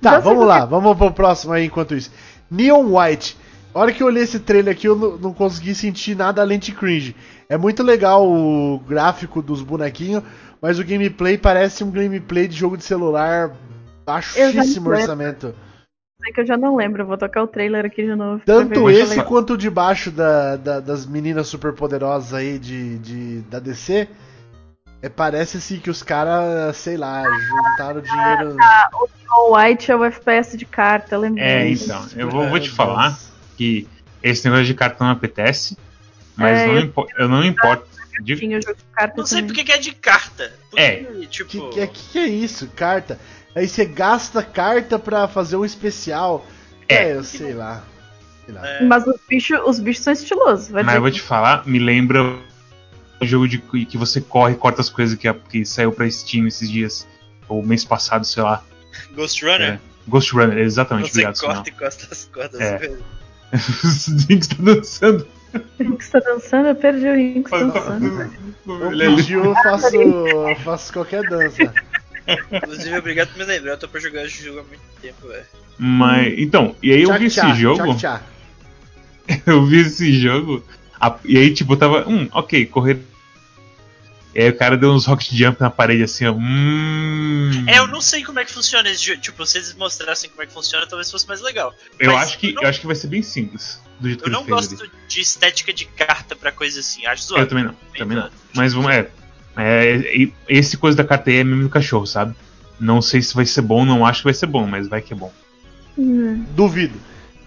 Tá, 0.00 0.18
vamos 0.20 0.46
lá. 0.46 0.64
Vamos 0.64 0.96
pro 0.96 1.10
próximo 1.10 1.52
aí 1.52 1.66
enquanto 1.66 1.94
isso. 1.94 2.10
Neon 2.50 2.96
White. 2.96 3.36
A 3.74 3.80
hora 3.80 3.92
que 3.92 4.02
eu 4.02 4.06
olhei 4.06 4.22
esse 4.22 4.38
trailer 4.40 4.72
aqui, 4.72 4.86
eu 4.88 4.96
não, 4.96 5.18
não 5.18 5.34
consegui 5.34 5.74
sentir 5.74 6.16
nada 6.16 6.40
além 6.40 6.58
de 6.58 6.72
cringe. 6.72 7.14
É 7.48 7.56
muito 7.58 7.82
legal 7.82 8.26
o 8.26 8.78
gráfico 8.88 9.42
dos 9.42 9.60
bonequinhos, 9.60 10.22
mas 10.62 10.78
o 10.78 10.84
gameplay 10.84 11.36
parece 11.36 11.84
um 11.84 11.90
gameplay 11.90 12.46
de 12.48 12.56
jogo 12.56 12.76
de 12.76 12.84
celular 12.84 13.50
baixíssimo 14.06 14.88
lembro. 14.90 15.54
É 16.28 16.32
que 16.32 16.40
eu 16.42 16.46
já 16.46 16.58
não 16.58 16.76
lembro, 16.76 17.06
vou 17.06 17.16
tocar 17.16 17.42
o 17.42 17.46
trailer 17.46 17.86
aqui 17.86 18.04
de 18.04 18.14
novo. 18.14 18.42
Tanto 18.44 18.90
esse 18.90 19.22
quanto 19.22 19.54
o 19.54 19.56
de 19.56 19.70
baixo 19.70 20.10
da, 20.10 20.56
da- 20.56 20.80
das 20.80 21.06
meninas 21.06 21.48
superpoderosas 21.48 22.34
aí 22.34 22.58
de, 22.58 22.98
de, 22.98 23.40
da 23.42 23.58
DC. 23.58 24.06
É, 25.00 25.08
parece 25.08 25.56
assim 25.56 25.78
que 25.78 25.88
os 25.88 26.02
caras, 26.02 26.76
sei 26.76 26.96
lá, 26.98 27.22
juntaram 27.24 28.00
dinheiro. 28.02 28.56
O 29.38 29.56
White 29.56 29.90
é 29.90 29.96
o 29.96 30.04
FPS 30.04 30.56
de 30.58 30.66
carta, 30.66 31.14
eu 31.14 31.20
lembrei. 31.20 31.44
É, 31.46 31.70
então, 31.70 32.04
eu 32.16 32.28
vou, 32.28 32.46
vou 32.48 32.58
te 32.60 32.66
Meu 32.68 32.76
falar 32.76 33.16
que 33.56 33.88
esse 34.22 34.44
negócio 34.44 34.66
de 34.66 34.74
cartão 34.74 35.06
não 35.06 35.14
apetece, 35.14 35.78
mas 36.36 36.58
É, 36.60 36.66
não 36.66 36.74
eu- 36.74 36.80
impo- 36.82 37.06
eu 37.16 37.28
não 37.28 37.42
importo. 37.44 37.86
de- 38.20 38.36
carta 38.92 39.14
Não 39.16 39.24
sei 39.24 39.38
também. 39.38 39.46
porque 39.54 39.64
que 39.64 39.72
é 39.72 39.78
de 39.78 39.92
carta. 39.94 40.52
Porque, 40.68 40.82
É. 40.82 41.04
Tipo, 41.30 41.70
que, 41.70 41.86
que 41.86 42.08
que 42.10 42.18
é 42.18 42.26
isso? 42.26 42.68
Carta. 42.74 43.18
Aí 43.54 43.68
você 43.68 43.84
gasta 43.84 44.42
carta 44.42 44.98
pra 44.98 45.26
fazer 45.26 45.56
um 45.56 45.64
especial. 45.64 46.46
É. 46.88 47.10
É, 47.10 47.16
eu 47.16 47.24
sei 47.24 47.54
lá. 47.54 47.82
Sei 48.44 48.54
lá. 48.54 48.66
É. 48.66 48.84
Mas 48.84 49.06
os 49.06 49.16
bichos, 49.28 49.58
os 49.64 49.78
bichos 49.78 50.04
são 50.04 50.12
estilosos. 50.12 50.68
Vai 50.68 50.82
Mas 50.82 50.94
eu 50.94 51.00
vou 51.00 51.10
te 51.10 51.20
falar, 51.20 51.66
me 51.66 51.78
lembra 51.78 52.38
o 53.20 53.26
jogo 53.26 53.48
de 53.48 53.58
que 53.58 53.98
você 53.98 54.20
corre 54.20 54.54
e 54.54 54.56
corta 54.56 54.80
as 54.80 54.88
coisas 54.88 55.18
que, 55.18 55.32
que 55.32 55.64
saiu 55.64 55.92
pra 55.92 56.10
Steam 56.10 56.46
esses 56.46 56.70
dias, 56.70 57.06
ou 57.48 57.62
mês 57.62 57.84
passado, 57.84 58.24
sei 58.24 58.42
lá. 58.42 58.62
Ghost 59.14 59.44
Runner. 59.44 59.74
É. 59.74 59.80
Ghost 60.06 60.32
Runner, 60.32 60.58
exatamente, 60.58 61.10
Você 61.10 61.26
obrigado, 61.26 61.40
corta 61.40 61.68
e 61.68 61.72
costa 61.72 62.08
as 62.10 62.24
cordas. 62.32 62.60
É. 62.60 62.74
as 62.74 62.80
coisas. 62.80 63.02
Os 64.08 64.24
Rinks 64.24 64.48
tá 64.48 64.56
dançando. 64.60 65.26
o 65.54 65.82
Rinks 65.82 66.10
tá 66.10 66.18
dançando, 66.20 66.68
eu 66.68 66.76
perdi 66.76 67.06
o 67.06 67.14
Rinks 67.14 67.50
dançando. 67.50 68.30
Eu 68.66 69.00
é 69.00 69.06
eu 69.06 69.54
faço, 69.54 69.96
eu 69.96 70.56
faço 70.56 70.92
qualquer 70.92 71.22
dança. 71.28 71.72
Inclusive, 72.52 72.98
obrigado 72.98 73.28
por 73.28 73.38
me 73.38 73.44
lembrar. 73.44 73.72
Eu 73.72 73.78
tô 73.78 73.88
pra 73.88 74.00
jogar 74.00 74.24
esse 74.24 74.44
jogo 74.44 74.60
há 74.60 74.62
muito 74.64 74.82
tempo, 75.00 75.26
velho. 75.28 75.44
Mas, 75.78 76.34
então, 76.38 76.74
e 76.82 76.92
aí 76.92 77.02
eu 77.02 77.16
vi 77.18 77.26
esse 77.26 77.54
jogo, 77.54 77.94
tchá, 77.96 78.18
tchá. 78.18 78.22
eu 79.46 79.64
vi 79.64 79.80
esse 79.80 80.18
jogo, 80.20 80.64
e 81.24 81.38
aí, 81.38 81.52
tipo, 81.54 81.72
eu 81.74 81.76
tava, 81.76 82.08
hum, 82.08 82.28
ok, 82.32 82.66
correr. 82.66 82.98
E 84.34 84.42
aí 84.42 84.48
o 84.50 84.56
cara 84.56 84.76
deu 84.76 84.92
uns 84.92 85.06
rocket 85.06 85.32
jump 85.32 85.60
na 85.60 85.70
parede 85.70 86.02
assim, 86.02 86.26
ó. 86.26 86.32
Hum. 86.32 87.64
É, 87.66 87.78
eu 87.78 87.86
não 87.88 88.00
sei 88.00 88.22
como 88.22 88.38
é 88.38 88.44
que 88.44 88.52
funciona 88.52 88.88
esse 88.90 89.04
jogo. 89.04 89.20
Tipo, 89.20 89.44
se 89.46 89.58
eles 89.58 89.74
mostrassem 89.74 90.28
como 90.30 90.42
é 90.42 90.46
que 90.46 90.52
funciona, 90.52 90.86
talvez 90.86 91.10
fosse 91.10 91.26
mais 91.26 91.40
legal. 91.40 91.74
Eu 91.98 92.12
Mas 92.12 92.28
acho 92.28 92.38
que 92.38 92.48
eu 92.50 92.54
não- 92.54 92.62
eu 92.62 92.68
acho 92.68 92.80
que 92.80 92.86
vai 92.86 92.94
ser 92.94 93.08
bem 93.08 93.22
simples. 93.22 93.80
Do 93.98 94.06
jeito 94.08 94.22
que 94.22 94.28
Eu 94.28 94.32
ele 94.32 94.40
não 94.40 94.46
gosto 94.46 94.80
ali. 94.80 94.90
de 95.08 95.20
estética 95.20 95.72
de 95.72 95.86
carta 95.86 96.36
pra 96.36 96.52
coisa 96.52 96.78
assim. 96.80 97.04
Acho 97.06 97.22
Eu 97.24 97.26
zoado. 97.28 97.46
também 97.48 97.64
não, 97.64 97.74
também 97.96 98.16
não. 98.16 98.30
Mas 98.54 98.74
vamos, 98.74 98.90
é, 98.92 99.10
é, 99.58 100.28
Esse 100.48 100.76
coisa 100.76 100.96
da 100.96 101.04
carta 101.04 101.30
aí 101.30 101.38
é 101.38 101.44
mesmo 101.44 101.64
do 101.64 101.68
cachorro, 101.68 102.06
sabe? 102.06 102.34
Não 102.78 103.02
sei 103.02 103.20
se 103.20 103.34
vai 103.34 103.44
ser 103.44 103.62
bom, 103.62 103.84
não 103.84 104.06
acho 104.06 104.20
que 104.20 104.24
vai 104.24 104.34
ser 104.34 104.46
bom, 104.46 104.66
mas 104.66 104.88
vai 104.88 105.00
que 105.00 105.12
é 105.12 105.16
bom. 105.16 105.32
Hum. 105.98 106.44
Duvido. 106.54 106.94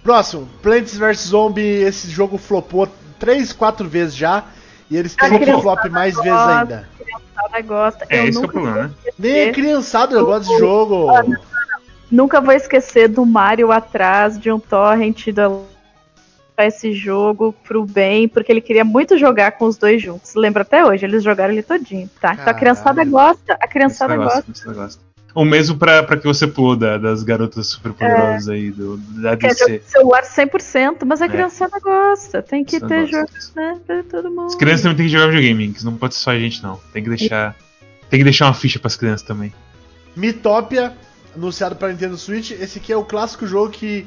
Próximo, 0.04 0.48
Plants 0.62 0.98
vs 0.98 1.28
Zombie. 1.28 1.62
Esse 1.62 2.10
jogo 2.10 2.38
flopou 2.38 2.88
3, 3.20 3.54
4 3.54 3.88
vezes 3.88 4.16
já. 4.16 4.44
E 4.90 4.98
eles 4.98 5.16
querem 5.16 5.40
que 5.40 5.46
criançada 5.46 5.62
flop 5.62 5.86
mais 5.90 6.16
vezes 6.16 6.32
gosta. 6.32 6.60
ainda. 6.60 6.90
Ela 7.38 7.62
gosta. 7.62 8.06
É, 8.10 8.20
eu 8.20 8.28
esse 8.28 8.32
que 8.32 8.38
é 8.38 8.40
o 8.40 8.42
nunca, 8.42 8.54
problema, 8.54 8.88
né? 8.88 8.92
Nem 9.18 9.50
a 9.50 9.54
criançada 9.54 10.16
eu 10.16 10.26
gosto 10.26 10.50
desse 10.50 10.60
jogo. 10.60 11.08
nunca 12.12 12.42
vou 12.42 12.54
esquecer 12.54 13.08
do 13.08 13.26
Mario 13.26 13.72
atrás 13.72 14.38
de 14.38 14.52
um 14.52 14.60
torrent 14.60 15.28
do 16.64 16.68
esse 16.68 16.94
jogo 16.94 17.54
pro 17.68 17.86
bem, 17.86 18.28
porque 18.28 18.52
ele 18.52 18.62
queria 18.62 18.84
muito 18.86 19.18
jogar 19.18 19.52
com 19.54 19.66
os 19.66 19.78
dois 19.78 20.02
juntos. 20.02 20.36
Lembra 20.36 20.62
até 20.64 20.86
hoje, 20.86 21.06
eles 21.06 21.24
jogaram 21.24 21.54
ele 21.54 21.64
todinho, 21.64 22.10
tá? 22.20 22.34
Então 22.34 22.48
a 22.50 22.54
criançada 22.54 23.04
gosta, 23.06 23.54
a 23.60 23.68
criançada 23.68 24.16
gosta. 24.16 24.44
negócio. 24.68 25.00
O 25.34 25.46
mesmo 25.46 25.78
pra, 25.78 26.04
pra 26.04 26.18
que 26.18 26.26
você 26.28 26.46
pulou 26.46 26.76
da- 26.76 26.98
das 26.98 27.24
garotas 27.24 27.68
super 27.68 27.94
poderosas 27.94 28.50
aí, 28.50 28.70
do, 28.70 28.98
da 28.98 29.34
DC. 29.34 29.82
celular 29.88 30.24
100%, 30.24 31.06
mas 31.06 31.22
a 31.22 31.26
É. 31.26 31.30
criançada 31.30 31.80
gosta. 31.80 32.42
Tem 32.42 32.66
que 32.66 32.82
ter 32.82 33.10
gosta. 33.10 33.18
jogo, 33.18 33.30
né? 33.56 33.78
Pra 33.88 34.04
todo 34.04 34.30
mundo. 34.30 34.48
As 34.48 34.56
crianças 34.56 34.82
também 34.82 34.98
têm 34.98 35.06
que 35.06 35.12
jogar 35.14 35.28
videogame, 35.28 35.74
não 35.86 35.96
pode 35.96 36.16
ser 36.16 36.20
só 36.20 36.32
a 36.32 36.38
gente 36.40 36.62
não. 36.62 36.78
Tem 36.92 37.02
que 37.02 37.08
deixar. 37.10 37.56
Tem 38.10 38.20
que 38.20 38.26
deixar 38.26 38.48
uma 38.48 38.54
ficha 38.54 38.78
pras 38.78 38.98
crianças 38.98 39.26
também. 39.26 39.54
Mitopia, 40.18 40.92
anunciado 41.34 41.78
para 41.78 41.90
Nintendo 41.90 42.18
Switch. 42.18 42.52
Esse 42.52 42.80
aqui 42.80 42.92
é 42.92 42.98
o 42.98 43.06
clássico 43.06 43.48
jogo 43.48 43.70
que 43.72 44.06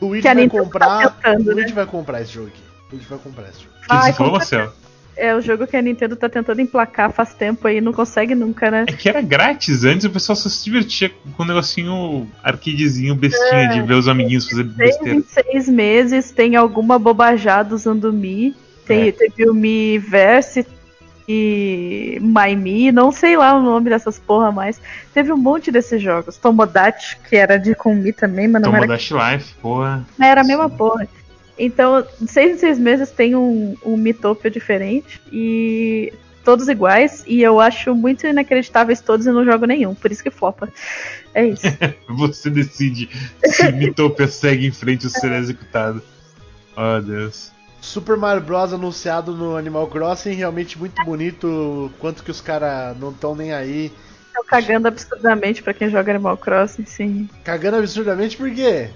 Luigi 0.00 0.22
Que 0.22 0.28
a 0.28 0.34
vai 0.34 0.48
comprar. 0.48 0.86
tá 0.86 1.10
tentando, 1.10 1.50
o 1.50 1.52
Luigi 1.54 1.68
né? 1.68 1.74
vai 1.74 1.86
comprar 1.86 2.20
esse 2.22 2.32
jogo 2.32 2.48
aqui. 2.48 2.62
O 2.90 2.94
Luigi 2.94 3.06
vai 3.08 3.18
comprar 3.18 3.48
esse 3.48 3.60
jogo. 3.60 3.70
O 3.76 3.80
que 3.82 3.88
Vai, 3.88 4.12
você 4.12 4.16
falou, 4.16 4.32
com 4.32 4.38
Marcel? 4.38 4.72
É 5.16 5.32
o 5.32 5.40
jogo 5.40 5.64
que 5.68 5.76
a 5.76 5.82
Nintendo 5.82 6.16
tá 6.16 6.28
tentando 6.28 6.60
emplacar 6.60 7.12
faz 7.12 7.34
tempo 7.34 7.68
aí, 7.68 7.80
não 7.80 7.92
consegue 7.92 8.34
nunca, 8.34 8.68
né? 8.68 8.84
É 8.88 8.92
que 8.92 9.08
era 9.08 9.20
grátis 9.20 9.84
antes, 9.84 10.04
o 10.06 10.10
pessoal 10.10 10.34
só 10.34 10.48
se 10.48 10.64
divertia 10.64 11.08
com 11.36 11.44
um 11.44 11.46
negocinho 11.46 12.26
arcadezinho 12.42 13.14
bestinha 13.14 13.68
de 13.68 13.82
ver 13.82 13.94
os 13.94 14.08
amiguinhos 14.08 14.48
fazer 14.48 14.64
Seis 14.64 14.76
besteira. 14.76 15.18
em 15.18 15.22
seis 15.22 15.68
meses 15.68 16.32
tem 16.32 16.56
alguma 16.56 16.98
bobajada 16.98 17.74
usando 17.76 18.06
o 18.06 18.12
Mi. 18.12 18.56
Tem, 18.86 19.08
É. 19.08 19.12
Teve 19.12 19.48
o 19.48 19.54
Mi 19.54 19.98
Verse 19.98 20.66
e 21.28 22.18
My 22.20 22.54
Mi, 22.54 22.92
não 22.92 23.10
sei 23.10 23.36
lá 23.36 23.54
o 23.54 23.62
nome 23.62 23.88
dessas 23.90 24.18
porra 24.18 24.52
mais. 24.52 24.80
Teve 25.12 25.32
um 25.32 25.36
monte 25.36 25.70
desses 25.70 26.00
jogos. 26.02 26.36
Tomodachi, 26.36 27.16
que 27.28 27.36
era 27.36 27.58
de 27.58 27.74
com 27.74 27.94
Mi 27.94 28.12
também, 28.12 28.46
mas 28.46 28.62
não 28.62 28.70
era 28.70 28.80
Tomodachi 28.80 29.14
Life, 29.14 29.54
porra. 29.60 30.06
Era 30.20 30.42
a 30.42 30.44
mesma 30.44 30.68
porra. 30.68 31.08
Então, 31.58 32.04
seis 32.26 32.56
em 32.56 32.58
seis 32.58 32.78
meses 32.78 33.10
tem 33.10 33.34
um, 33.34 33.76
um 33.84 33.96
Mitopia 33.96 34.50
diferente 34.50 35.20
e 35.32 36.12
todos 36.44 36.68
iguais. 36.68 37.24
E 37.26 37.42
eu 37.42 37.60
acho 37.60 37.94
muito 37.94 38.26
inacreditáveis 38.26 39.00
todos 39.00 39.26
e 39.26 39.30
não 39.30 39.44
jogo 39.44 39.64
nenhum, 39.64 39.94
por 39.94 40.12
isso 40.12 40.22
que 40.22 40.30
flopa. 40.30 40.68
É 41.32 41.46
isso. 41.46 41.62
Você 42.08 42.50
decide 42.50 43.08
se 43.44 43.72
Mitopia 43.72 44.28
segue 44.28 44.66
em 44.66 44.72
frente 44.72 45.06
ou 45.06 45.10
será 45.10 45.38
executado. 45.38 46.02
Oh, 46.76 47.00
Deus. 47.00 47.53
Super 47.84 48.16
Mario 48.16 48.42
Bros. 48.42 48.72
anunciado 48.72 49.32
no 49.36 49.56
Animal 49.56 49.86
Crossing, 49.86 50.32
realmente 50.32 50.78
muito 50.78 51.04
bonito. 51.04 51.92
Quanto 52.00 52.24
que 52.24 52.30
os 52.30 52.40
caras 52.40 52.96
não 52.98 53.10
estão 53.10 53.36
nem 53.36 53.52
aí. 53.52 53.92
Tô 54.34 54.42
cagando 54.44 54.88
absurdamente 54.88 55.62
pra 55.62 55.74
quem 55.74 55.90
joga 55.90 56.12
Animal 56.12 56.36
Crossing, 56.38 56.86
sim. 56.86 57.28
Cagando 57.44 57.76
absurdamente 57.76 58.36
porque. 58.36 58.88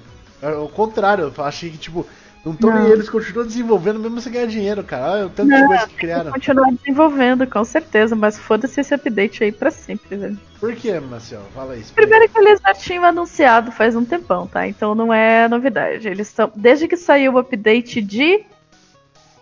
é 0.43 0.49
o 0.51 0.69
contrário, 0.69 1.33
eu 1.37 1.45
achei 1.45 1.71
que, 1.71 1.77
tipo, 1.79 2.05
não 2.45 2.55
estão 2.55 2.75
nem 2.75 2.91
eles, 2.91 3.11
continuam 3.11 3.47
desenvolvendo 3.47 4.01
mesmo 4.01 4.21
sem 4.21 4.33
ganhar 4.33 4.47
dinheiro, 4.47 4.83
cara. 4.83 5.13
Olha 5.13 5.27
o 5.27 5.31
tanto 5.31 5.49
de 5.51 5.61
Não, 5.61 5.67
coisa 5.69 5.87
que 5.87 5.95
criaram. 5.95 6.33
continuar 6.33 6.71
desenvolvendo, 6.73 7.47
com 7.47 7.65
certeza, 7.65 8.17
mas 8.17 8.39
foda-se 8.39 8.81
esse 8.81 8.95
update 8.95 9.45
aí 9.45 9.53
pra 9.53 9.71
sempre, 9.71 10.17
velho. 10.17 10.39
Por 10.59 10.75
que, 10.75 10.99
Marcel? 10.99 11.43
Fala 11.55 11.77
isso. 11.77 11.93
Primeiro 11.93 12.29
que 12.29 12.39
eles 12.39 12.59
já 12.67 12.75
tinham 12.75 13.05
anunciado 13.05 13.71
faz 13.71 13.95
um 13.95 14.05
tempão, 14.05 14.47
tá? 14.47 14.67
Então 14.67 14.95
não 14.95 15.13
é 15.13 15.47
novidade. 15.47 16.09
Eles 16.09 16.29
estão. 16.29 16.51
Desde 16.57 16.89
que 16.89 16.97
saiu 16.97 17.35
o 17.35 17.39
update 17.39 18.01
de. 18.01 18.45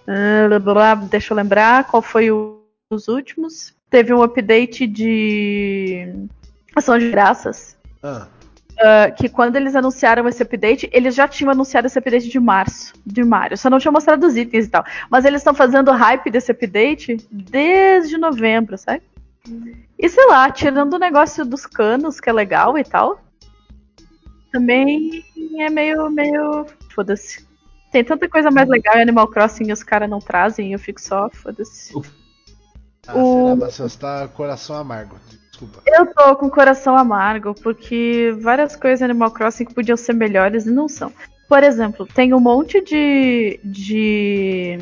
Ah, 0.06 0.48
blá, 0.48 0.58
blá, 0.58 0.94
deixa 0.94 1.32
eu 1.32 1.36
lembrar 1.36 1.84
qual 1.84 2.00
foi 2.02 2.30
o- 2.30 2.60
os 2.90 3.08
últimos. 3.08 3.74
Teve 3.90 4.12
um 4.14 4.22
update 4.22 4.86
de. 4.86 6.12
Ação 6.74 6.98
de 6.98 7.10
graças. 7.10 7.76
Ah, 8.02 8.26
ah, 8.80 9.10
que 9.10 9.28
quando 9.28 9.56
eles 9.56 9.74
anunciaram 9.74 10.28
esse 10.28 10.42
update, 10.42 10.88
eles 10.92 11.14
já 11.14 11.26
tinham 11.26 11.50
anunciado 11.50 11.86
esse 11.86 11.98
update 11.98 12.28
de 12.28 12.38
março, 12.38 12.92
de 13.06 13.24
Mario. 13.24 13.56
Só 13.56 13.70
não 13.70 13.78
tinham 13.78 13.92
mostrado 13.92 14.26
os 14.26 14.36
itens 14.36 14.66
e 14.66 14.68
tal. 14.68 14.84
Mas 15.10 15.24
eles 15.24 15.40
estão 15.40 15.54
fazendo 15.54 15.90
hype 15.92 16.30
desse 16.30 16.52
update 16.52 17.16
desde 17.30 18.18
novembro, 18.18 18.76
sabe? 18.76 19.02
E 19.98 20.08
sei 20.08 20.26
lá, 20.26 20.50
tirando 20.50 20.94
o 20.94 20.98
negócio 20.98 21.44
dos 21.46 21.64
canos, 21.64 22.20
que 22.20 22.28
é 22.28 22.32
legal 22.32 22.76
e 22.76 22.84
tal. 22.84 23.20
Também 24.52 25.24
é 25.58 25.70
meio, 25.70 26.10
meio. 26.10 26.66
Foda-se. 26.94 27.45
Tem 27.96 28.04
tanta 28.04 28.28
coisa 28.28 28.50
mais 28.50 28.68
legal 28.68 28.98
em 28.98 29.00
Animal 29.00 29.26
Crossing 29.26 29.70
e 29.70 29.72
os 29.72 29.82
caras 29.82 30.10
não 30.10 30.18
trazem, 30.18 30.68
e 30.68 30.72
eu 30.74 30.78
fico 30.78 31.00
só, 31.00 31.30
foda-se. 31.30 31.94
ah 33.08 33.14
O- 33.16 33.56
será? 33.56 33.70
Você 33.70 33.98
tá 33.98 34.28
com 34.28 34.34
coração 34.34 34.76
amargo. 34.76 35.16
Desculpa. 35.50 35.80
Eu 35.86 36.04
tô 36.12 36.36
com 36.36 36.50
coração 36.50 36.94
amargo, 36.94 37.54
porque 37.54 38.36
várias 38.42 38.76
coisas 38.76 39.00
em 39.00 39.04
Animal 39.06 39.30
Crossing 39.30 39.64
que 39.64 39.72
podiam 39.72 39.96
ser 39.96 40.12
melhores 40.12 40.66
e 40.66 40.70
não 40.70 40.90
são. 40.90 41.10
Por 41.48 41.62
exemplo, 41.62 42.06
tem 42.06 42.34
um 42.34 42.38
monte 42.38 42.84
de, 42.84 43.58
de 43.64 44.78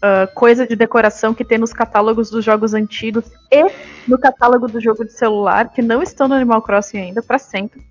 ah, 0.00 0.28
coisa 0.32 0.64
de 0.64 0.76
decoração 0.76 1.34
que 1.34 1.44
tem 1.44 1.58
nos 1.58 1.72
catálogos 1.72 2.30
dos 2.30 2.44
jogos 2.44 2.74
antigos 2.74 3.24
e 3.50 3.64
no 4.06 4.16
catálogo 4.16 4.68
do 4.68 4.80
jogo 4.80 5.04
de 5.04 5.12
celular, 5.12 5.72
que 5.72 5.82
não 5.82 6.00
estão 6.00 6.28
no 6.28 6.36
Animal 6.36 6.62
Crossing 6.62 6.98
ainda, 6.98 7.20
pra 7.20 7.40
sempre. 7.40 7.82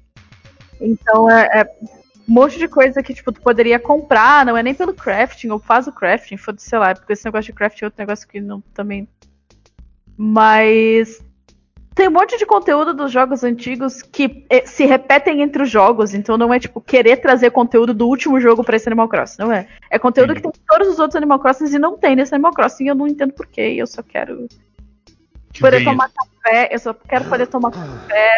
Então 0.80 1.30
é, 1.30 1.60
é 1.60 2.01
um 2.28 2.34
monte 2.34 2.58
de 2.58 2.68
coisa 2.68 3.02
que 3.04 3.14
tipo, 3.14 3.32
tu 3.32 3.42
poderia 3.42 3.80
comprar, 3.80 4.46
não 4.46 4.58
é 4.58 4.64
nem 4.64 4.74
pelo 4.74 4.94
crafting, 4.94 5.50
ou 5.50 5.60
faz 5.60 5.88
o 5.88 5.92
crafting, 5.92 6.38
foda-se, 6.38 6.70
sei 6.70 6.80
lá, 6.80 6.94
porque 6.94 7.14
esse 7.14 7.26
negócio 7.26 7.52
de 7.52 7.54
crafting 7.54 7.84
é 7.84 7.88
outro 7.88 8.00
negócio 8.02 8.28
que 8.28 8.40
não 8.40 8.62
também. 8.74 9.08
Mas 10.18 11.24
tem 11.94 12.08
um 12.08 12.12
monte 12.12 12.38
de 12.38 12.46
conteúdo 12.46 12.94
dos 12.94 13.12
jogos 13.12 13.44
antigos 13.44 14.02
que 14.02 14.46
eh, 14.50 14.66
se 14.66 14.86
repetem 14.86 15.42
entre 15.42 15.64
os 15.64 15.70
jogos, 15.70 16.14
então 16.14 16.38
não 16.38 16.54
é 16.54 16.60
tipo 16.60 16.80
querer 16.80 17.18
trazer 17.18 17.52
conteúdo 17.52 17.94
do 17.94 18.08
último 18.08 18.40
jogo 18.40 18.64
pra 18.64 18.78
esse 18.78 18.88
Animal 18.88 19.10
Crossing, 19.10 19.42
não 19.42 19.52
é. 19.52 19.68
É 19.90 20.00
conteúdo 20.00 20.34
que 20.34 20.42
tem 20.42 20.52
em 20.52 20.66
todos 20.68 20.88
os 20.88 21.00
outros 21.00 21.18
Animal 21.18 21.40
Crossings 21.40 21.74
e 21.74 21.80
não 21.80 21.98
tem 21.98 22.16
nesse 22.16 22.34
Animal 22.34 22.54
Crossing, 22.54 22.86
e 22.86 22.88
eu 22.88 22.96
não 22.96 23.08
entendo 23.08 23.34
porquê, 23.34 23.76
eu 23.78 23.86
só 23.86 24.02
quero 24.02 24.48
Que 25.52 25.60
poder 25.60 25.84
tomar 25.84 26.10
café, 26.10 26.70
eu 26.72 26.80
só 26.80 26.94
quero 26.94 27.26
poder 27.26 27.48
tomar 27.48 27.72
café, 27.72 28.38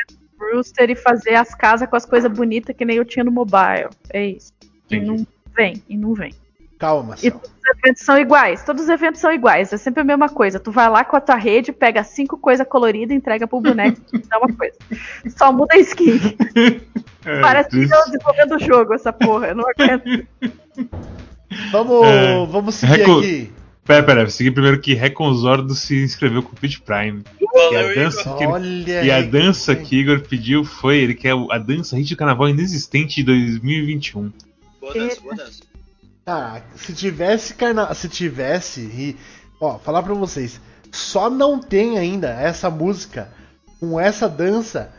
Brewster 0.51 0.89
e 0.89 0.95
fazer 0.95 1.35
as 1.35 1.53
casas 1.55 1.87
com 1.89 1.95
as 1.95 2.05
coisas 2.05 2.31
bonitas 2.31 2.75
que 2.75 2.85
nem 2.85 2.97
eu 2.97 3.05
tinha 3.05 3.23
no 3.23 3.31
mobile. 3.31 3.89
É 4.11 4.25
isso. 4.27 4.51
E 4.89 4.95
Entendi. 4.95 5.05
não 5.05 5.27
vem, 5.55 5.83
e 5.89 5.97
não 5.97 6.13
vem. 6.13 6.33
Calma, 6.79 7.15
E 7.21 7.29
Marcel. 7.29 7.31
todos 7.39 7.49
os 7.53 7.77
eventos 7.77 8.03
são 8.03 8.17
iguais. 8.19 8.63
Todos 8.65 8.83
os 8.83 8.89
eventos 8.89 9.21
são 9.21 9.31
iguais. 9.31 9.71
É 9.71 9.77
sempre 9.77 10.01
a 10.01 10.03
mesma 10.03 10.27
coisa. 10.27 10.59
Tu 10.59 10.69
vai 10.71 10.89
lá 10.89 11.05
com 11.05 11.15
a 11.15 11.21
tua 11.21 11.35
rede, 11.35 11.71
pega 11.71 12.03
cinco 12.03 12.37
coisas 12.37 12.67
coloridas, 12.67 13.15
entrega 13.15 13.47
pro 13.47 13.61
boneco 13.61 14.01
e 14.13 14.17
dá 14.27 14.37
uma 14.37 14.53
coisa. 14.53 14.75
Só 15.37 15.51
muda 15.51 15.75
a 15.75 15.79
skin. 15.79 16.19
É, 17.25 17.39
Parece 17.39 17.69
que 17.69 17.77
triste. 17.77 17.93
eu 17.95 18.03
desenvolvendo 18.11 18.55
o 18.55 18.59
jogo, 18.59 18.93
essa 18.93 19.13
porra. 19.13 19.47
Eu 19.47 19.55
não 19.55 19.63
aguento. 19.69 20.27
Vamos, 21.71 22.05
É. 22.07 22.45
vamos 22.47 22.75
seguir 22.75 22.97
Recu- 22.97 23.19
aqui. 23.19 23.53
Pera, 23.85 24.01
pera, 24.01 24.29
segui 24.29 24.49
primeiro 24.49 24.79
que 24.79 24.93
Reconzordo 24.93 25.75
se 25.75 26.01
inscreveu 26.01 26.41
com 26.41 26.53
o 26.53 26.55
Twitch 26.55 26.79
Prime. 26.79 27.23
E 27.41 27.45
a 27.75 27.81
Valeu, 27.81 27.95
dança 27.95 28.21
Igor. 28.21 28.37
que 28.37 28.43
ele 28.43 28.51
Olha 28.53 29.03
E 29.03 29.11
a 29.11 29.15
aí, 29.17 29.27
dança 29.27 29.75
que- 29.75 29.83
que 29.85 29.95
Igor 29.97 30.21
pediu 30.21 30.63
foi, 30.63 30.97
ele 30.99 31.13
quer 31.13 31.33
a 31.51 31.57
dança 31.57 31.97
hit 31.97 32.13
do 32.13 32.17
carnaval 32.17 32.47
inexistente 32.47 33.15
de 33.15 33.23
2021. 33.23 34.31
Boa 34.79 34.93
dança, 34.93 35.21
boa 35.21 35.35
dança. 35.35 35.61
Ah, 36.25 36.61
se 36.75 36.93
tivesse 36.93 37.53
carna... 37.55 37.93
se 37.93 38.07
tivesse 38.07 38.79
e 38.81 39.17
ó, 39.59 39.77
falar 39.77 40.01
pra 40.01 40.13
vocês, 40.13 40.61
só 40.89 41.29
não 41.29 41.59
tem 41.59 41.97
ainda 41.97 42.29
essa 42.29 42.69
música 42.69 43.29
com 43.81 43.99
essa 43.99 44.29
dança 44.29 44.93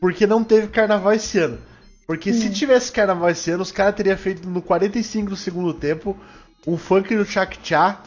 porque 0.00 0.24
não 0.26 0.44
teve 0.44 0.68
carnaval 0.68 1.12
esse 1.14 1.36
ano. 1.38 1.58
Porque 2.06 2.32
se 2.32 2.48
tivesse 2.50 2.92
carnaval 2.92 3.30
esse 3.30 3.50
ano, 3.50 3.62
os 3.62 3.72
caras 3.72 3.94
teriam 3.96 4.16
feito 4.16 4.48
no 4.48 4.62
45 4.62 5.30
do 5.30 5.36
segundo 5.36 5.74
tempo 5.74 6.16
um 6.66 6.76
funk 6.76 7.16
do 7.16 7.24
Chak 7.24 7.58
Chá 7.64 8.00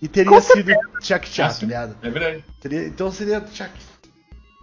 e 0.00 0.08
teria 0.08 0.30
Com 0.32 0.40
sido 0.40 0.72
Ah, 0.72 1.48
tá 1.48 1.50
sim. 1.50 1.66
ligado? 1.66 1.96
É 2.02 2.10
verdade. 2.10 2.44
Seria- 2.60 2.86
então 2.86 3.10
seria 3.10 3.44
Chak. 3.52 3.72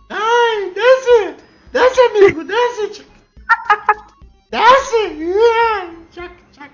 Ai, 0.10 0.72
desce! 0.74 1.36
Desce, 1.72 2.00
amigo, 2.02 2.44
desce! 2.44 2.94
Chak. 2.94 3.10
Desce! 4.52 5.34
Chak, 6.12 6.34
Chak. 6.52 6.72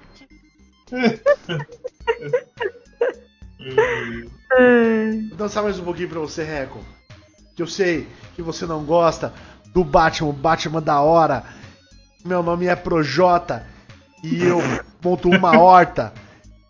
É. 4.58 5.12
Vou 5.30 5.38
dançar 5.38 5.64
mais 5.64 5.80
um 5.80 5.84
pouquinho 5.84 6.10
pra 6.10 6.20
você, 6.20 6.44
Reco. 6.44 6.84
Que 7.56 7.62
eu 7.62 7.68
sei 7.68 8.08
que 8.36 8.42
você 8.42 8.66
não 8.66 8.84
gosta 8.84 9.34
do 9.74 9.84
Batman, 9.84 10.32
Batman 10.34 10.82
da 10.82 11.02
hora. 11.02 11.44
Meu 12.26 12.42
nome 12.44 12.66
é 12.68 12.76
Projota 12.76 13.66
e 14.24 14.44
eu 14.44 14.60
monto 15.04 15.30
uma 15.30 15.60
horta. 15.60 16.14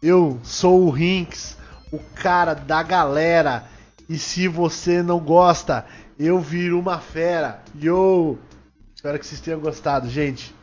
Eu 0.01 0.39
sou 0.43 0.85
o 0.85 0.89
Rinks, 0.89 1.57
o 1.91 1.99
cara 2.15 2.53
da 2.53 2.81
galera. 2.83 3.63
E 4.07 4.17
se 4.17 4.47
você 4.47 5.01
não 5.03 5.19
gosta, 5.19 5.85
eu 6.17 6.39
viro 6.39 6.79
uma 6.79 6.99
fera. 6.99 7.61
Yo! 7.79 8.37
Espero 8.95 9.17
que 9.19 9.25
vocês 9.25 9.39
tenham 9.39 9.59
gostado, 9.59 10.09
gente. 10.09 10.53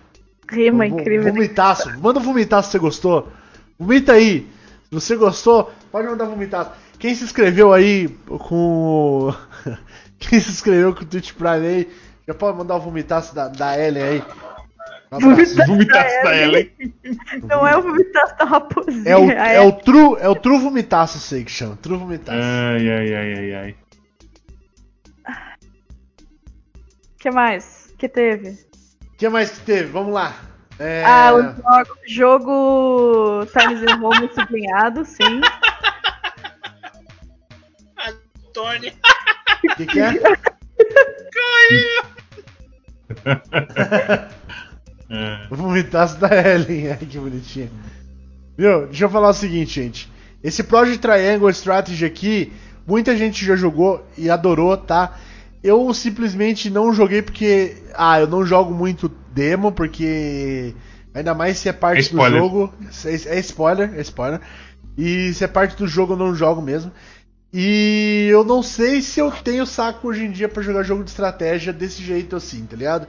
Rima 0.51 0.87
Vo- 0.89 1.01
incrível. 1.01 1.33
Vomitaço. 1.33 1.89
Manda 2.01 2.18
um 2.18 2.22
vomitaço 2.22 2.66
se 2.68 2.72
você 2.72 2.79
gostou. 2.79 3.29
Vomita 3.79 4.12
aí. 4.12 4.49
Se 4.89 4.95
você 4.95 5.16
gostou, 5.16 5.72
pode 5.91 6.07
mandar 6.09 6.27
vomitaço. 6.27 6.70
Quem 6.99 7.14
se 7.14 7.24
inscreveu 7.24 7.72
aí 7.72 8.09
com. 8.49 9.33
Quem 10.18 10.41
se 10.41 10.51
inscreveu 10.51 10.95
com 10.95 11.03
o 11.03 11.07
Twitch 11.07 11.33
Prime 11.33 11.66
aí, 11.66 11.91
já 12.27 12.35
pode 12.35 12.57
mandar 12.57 12.77
o 12.77 12.81
vomitaço 12.81 13.35
da, 13.35 13.49
da 13.49 13.79
Ellen 13.79 14.03
aí. 14.03 14.24
Abraço. 15.17 15.57
Vomitaço. 15.57 15.67
Vomitaço 15.67 16.23
da 16.23 16.37
Ellen. 16.37 16.71
Ellen. 16.79 16.93
Não 17.49 17.67
é 17.67 17.77
o 17.77 17.83
vomitaço 17.83 18.37
da 18.39 18.45
raposinha. 18.45 19.11
É 19.11 19.17
o, 19.17 19.31
é 19.31 19.61
o 19.61 19.73
true, 19.73 20.17
é 20.21 20.29
o 20.29 20.35
true 20.35 20.59
vomitaço, 20.59 21.19
sei 21.19 21.45
que 21.45 21.51
chama. 21.51 21.77
True 21.77 21.99
vomitaço. 21.99 22.39
Ai, 22.39 22.89
ai, 22.89 23.14
ai, 23.14 23.35
ai, 23.35 23.55
ai. 23.55 23.77
que 27.19 27.31
mais? 27.31 27.87
que 27.99 28.09
teve? 28.09 28.51
O 29.14 29.17
que 29.17 29.29
mais 29.29 29.51
que 29.51 29.61
teve? 29.64 29.91
Vamos 29.91 30.12
lá. 30.12 30.35
É... 30.79 31.03
Ah, 31.05 31.33
o 31.35 31.43
jogo, 31.43 31.97
jogo 32.07 33.47
Times 33.47 33.81
New 33.81 33.99
Roman 33.99 34.29
sublinhado, 34.35 35.05
sim. 35.05 35.41
Tony. 38.53 38.93
O 39.64 39.77
que, 39.77 39.87
que 39.87 40.01
é? 40.01 40.12
É. 45.09 45.47
O 45.51 45.57
vomitaço 45.57 46.19
da 46.19 46.29
Ellen. 46.29 46.91
Ai, 46.93 46.97
que 46.99 47.19
bonitinha. 47.19 47.71
Viu? 48.57 48.87
Deixa 48.87 49.05
eu 49.05 49.11
falar 49.11 49.29
o 49.29 49.35
seguinte, 49.35 49.75
gente. 49.75 50.11
Esse 50.43 50.63
Project 50.63 50.99
Triangle 50.99 51.51
Strategy 51.51 52.05
aqui, 52.05 52.53
muita 52.87 53.17
gente 53.17 53.45
já 53.45 53.57
jogou 53.57 54.07
e 54.17 54.31
adorou, 54.31 54.77
tá? 54.77 55.17
Eu 55.63 55.93
simplesmente 55.93 56.71
não 56.71 56.93
joguei 56.93 57.23
porque. 57.23 57.77
Ah, 57.95 58.21
eu 58.21 58.27
não 58.27 58.45
jogo 58.45 58.73
muito 58.73 59.11
demo, 59.33 59.73
porque. 59.73 60.75
Ainda 61.15 61.35
mais 61.35 61.59
se 61.59 61.69
é 61.69 61.73
parte 61.73 62.09
É 62.09 62.13
do 62.13 62.31
jogo. 62.31 62.73
É, 63.05 63.37
é 63.37 63.41
spoiler, 63.41 63.95
é 63.97 64.01
spoiler. 64.03 64.41
E 64.97 65.33
se 65.35 65.45
é 65.45 65.49
parte 65.49 65.77
do 65.77 65.89
jogo, 65.89 66.13
eu 66.13 66.17
não 66.17 66.35
jogo 66.35 66.63
mesmo. 66.63 66.93
E 67.53 68.29
eu 68.31 68.45
não 68.45 68.63
sei 68.63 69.01
se 69.01 69.19
eu 69.19 69.31
tenho 69.31 69.67
saco 69.67 70.09
hoje 70.09 70.25
em 70.25 70.31
dia 70.31 70.49
pra 70.49 70.63
jogar 70.63 70.83
jogo 70.83 71.03
de 71.03 71.11
estratégia 71.11 71.73
desse 71.73 72.03
jeito 72.03 72.37
assim, 72.37 72.67
tá 72.67 72.77
ligado? 72.77 73.07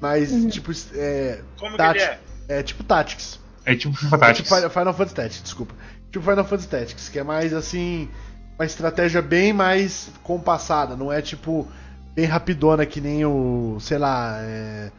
Mas, 0.00 0.30
tipo, 0.52 0.72
é. 0.94 1.40
Como 1.58 1.72
que 1.72 1.76
Tati- 1.78 1.98
ele 1.98 2.04
é? 2.08 2.18
É 2.48 2.62
tipo 2.62 2.82
Tactics. 2.84 3.38
É 3.64 3.74
tipo 3.76 3.94
FIFA 3.96 4.16
É 4.16 4.18
Tactics. 4.18 4.48
tipo 4.50 4.60
Fi- 4.62 4.68
Final 4.70 4.94
Fantasy 4.94 5.14
Tactics, 5.14 5.42
desculpa. 5.42 5.74
Tipo 6.10 6.24
Final 6.24 6.44
Fantasy 6.44 6.68
Tactics, 6.68 7.08
que 7.08 7.18
é 7.18 7.22
mais 7.22 7.52
assim. 7.52 8.08
Uma 8.58 8.64
estratégia 8.66 9.22
bem 9.22 9.52
mais 9.52 10.10
compassada, 10.22 10.96
não 10.96 11.12
é 11.12 11.20
tipo. 11.22 11.68
Bem 12.14 12.24
rapidona 12.24 12.84
que 12.86 13.00
nem 13.00 13.24
o. 13.24 13.78
sei 13.80 13.98
lá. 13.98 14.38
É, 14.40 14.90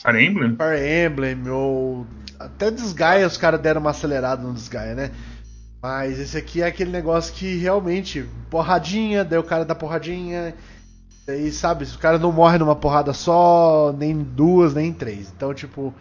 Fire 0.00 0.24
Emblem? 0.24 0.56
Fire 0.56 1.06
Emblem 1.06 1.48
ou. 1.48 2.06
Até 2.38 2.70
Desgaia 2.70 3.26
os 3.26 3.36
caras 3.36 3.60
deram 3.60 3.80
uma 3.80 3.90
acelerada 3.90 4.42
no 4.42 4.52
Desgaia, 4.52 4.94
né? 4.94 5.10
Mas 5.82 6.18
esse 6.18 6.36
aqui 6.36 6.60
é 6.62 6.66
aquele 6.66 6.90
negócio 6.90 7.32
que 7.32 7.56
realmente. 7.56 8.28
Porradinha, 8.50 9.24
daí 9.24 9.38
o 9.38 9.42
cara 9.44 9.64
dá 9.64 9.74
porradinha. 9.74 10.54
Daí, 11.30 11.52
sabe, 11.52 11.84
o 11.84 11.98
cara 11.98 12.18
não 12.18 12.32
morre 12.32 12.58
numa 12.58 12.74
porrada 12.74 13.12
só, 13.12 13.94
nem 13.96 14.16
duas, 14.20 14.74
nem 14.74 14.92
três. 14.92 15.32
Então, 15.34 15.54
tipo. 15.54 15.94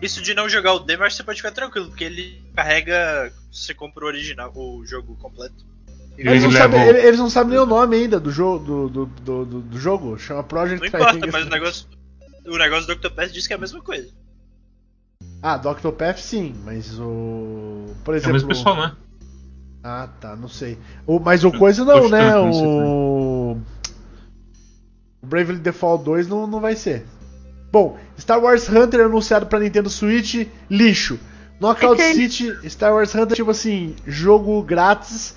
Isso 0.00 0.22
de 0.22 0.32
não 0.32 0.48
jogar 0.48 0.72
o 0.72 0.78
demo, 0.78 1.02
acho 1.04 1.14
que 1.16 1.16
você 1.18 1.26
pode 1.26 1.36
ficar 1.42 1.52
tranquilo, 1.52 1.88
porque 1.88 2.04
ele 2.04 2.42
carrega. 2.56 3.30
Você 3.52 3.74
compra 3.74 4.04
o 4.04 4.08
original, 4.08 4.50
o 4.56 4.82
jogo 4.86 5.14
completo. 5.16 5.66
Eles 6.16 6.42
não, 6.42 6.52
sabem, 6.52 6.80
eles 6.80 7.18
não 7.18 7.30
sabem 7.30 7.50
nem 7.52 7.60
o 7.60 7.66
nome 7.66 7.96
ainda 7.96 8.18
do 8.18 8.30
jogo, 8.30 8.64
do, 8.64 8.88
do, 8.88 9.06
do, 9.06 9.44
do- 9.44 9.60
do 9.60 9.78
jogo. 9.78 10.18
Chama 10.18 10.42
Project 10.42 10.80
Não 10.80 10.86
importa, 10.86 11.26
mas 11.30 11.46
o 11.46 11.50
negócio. 11.50 11.86
O 12.46 12.56
negócio 12.56 12.86
do 12.86 12.92
Octopath 12.94 13.30
diz 13.30 13.46
que 13.46 13.52
é 13.52 13.56
a 13.56 13.60
mesma 13.60 13.80
coisa. 13.82 14.08
Ah, 15.42 15.56
do 15.58 15.68
Octopath 15.68 16.18
sim, 16.18 16.54
mas 16.64 16.98
o. 16.98 17.86
Por 18.04 18.14
É 18.14 18.16
o 18.16 18.18
exemplo. 18.18 18.32
mesmo 18.34 18.48
pessoal, 18.48 18.76
né? 18.76 18.96
Ah, 19.82 20.08
tá, 20.20 20.36
não 20.36 20.48
sei. 20.48 20.78
O, 21.06 21.18
mas 21.18 21.42
o 21.42 21.50
coisa 21.52 21.84
não, 21.84 22.00
Gostei, 22.00 22.18
né? 22.18 22.36
O. 22.38 23.39
O 25.22 25.26
Bravely 25.26 25.58
Default 25.58 26.04
2 26.04 26.28
não, 26.28 26.46
não 26.46 26.60
vai 26.60 26.74
ser. 26.74 27.04
Bom, 27.70 27.98
Star 28.18 28.40
Wars 28.42 28.68
Hunter 28.68 29.04
anunciado 29.04 29.46
pra 29.46 29.60
Nintendo 29.60 29.88
Switch, 29.90 30.46
lixo. 30.68 31.18
Knockout 31.60 31.96
que- 31.96 32.14
City, 32.14 32.68
Star 32.70 32.92
Wars 32.92 33.14
Hunter, 33.14 33.36
tipo 33.36 33.50
assim, 33.50 33.94
jogo 34.06 34.62
grátis. 34.62 35.36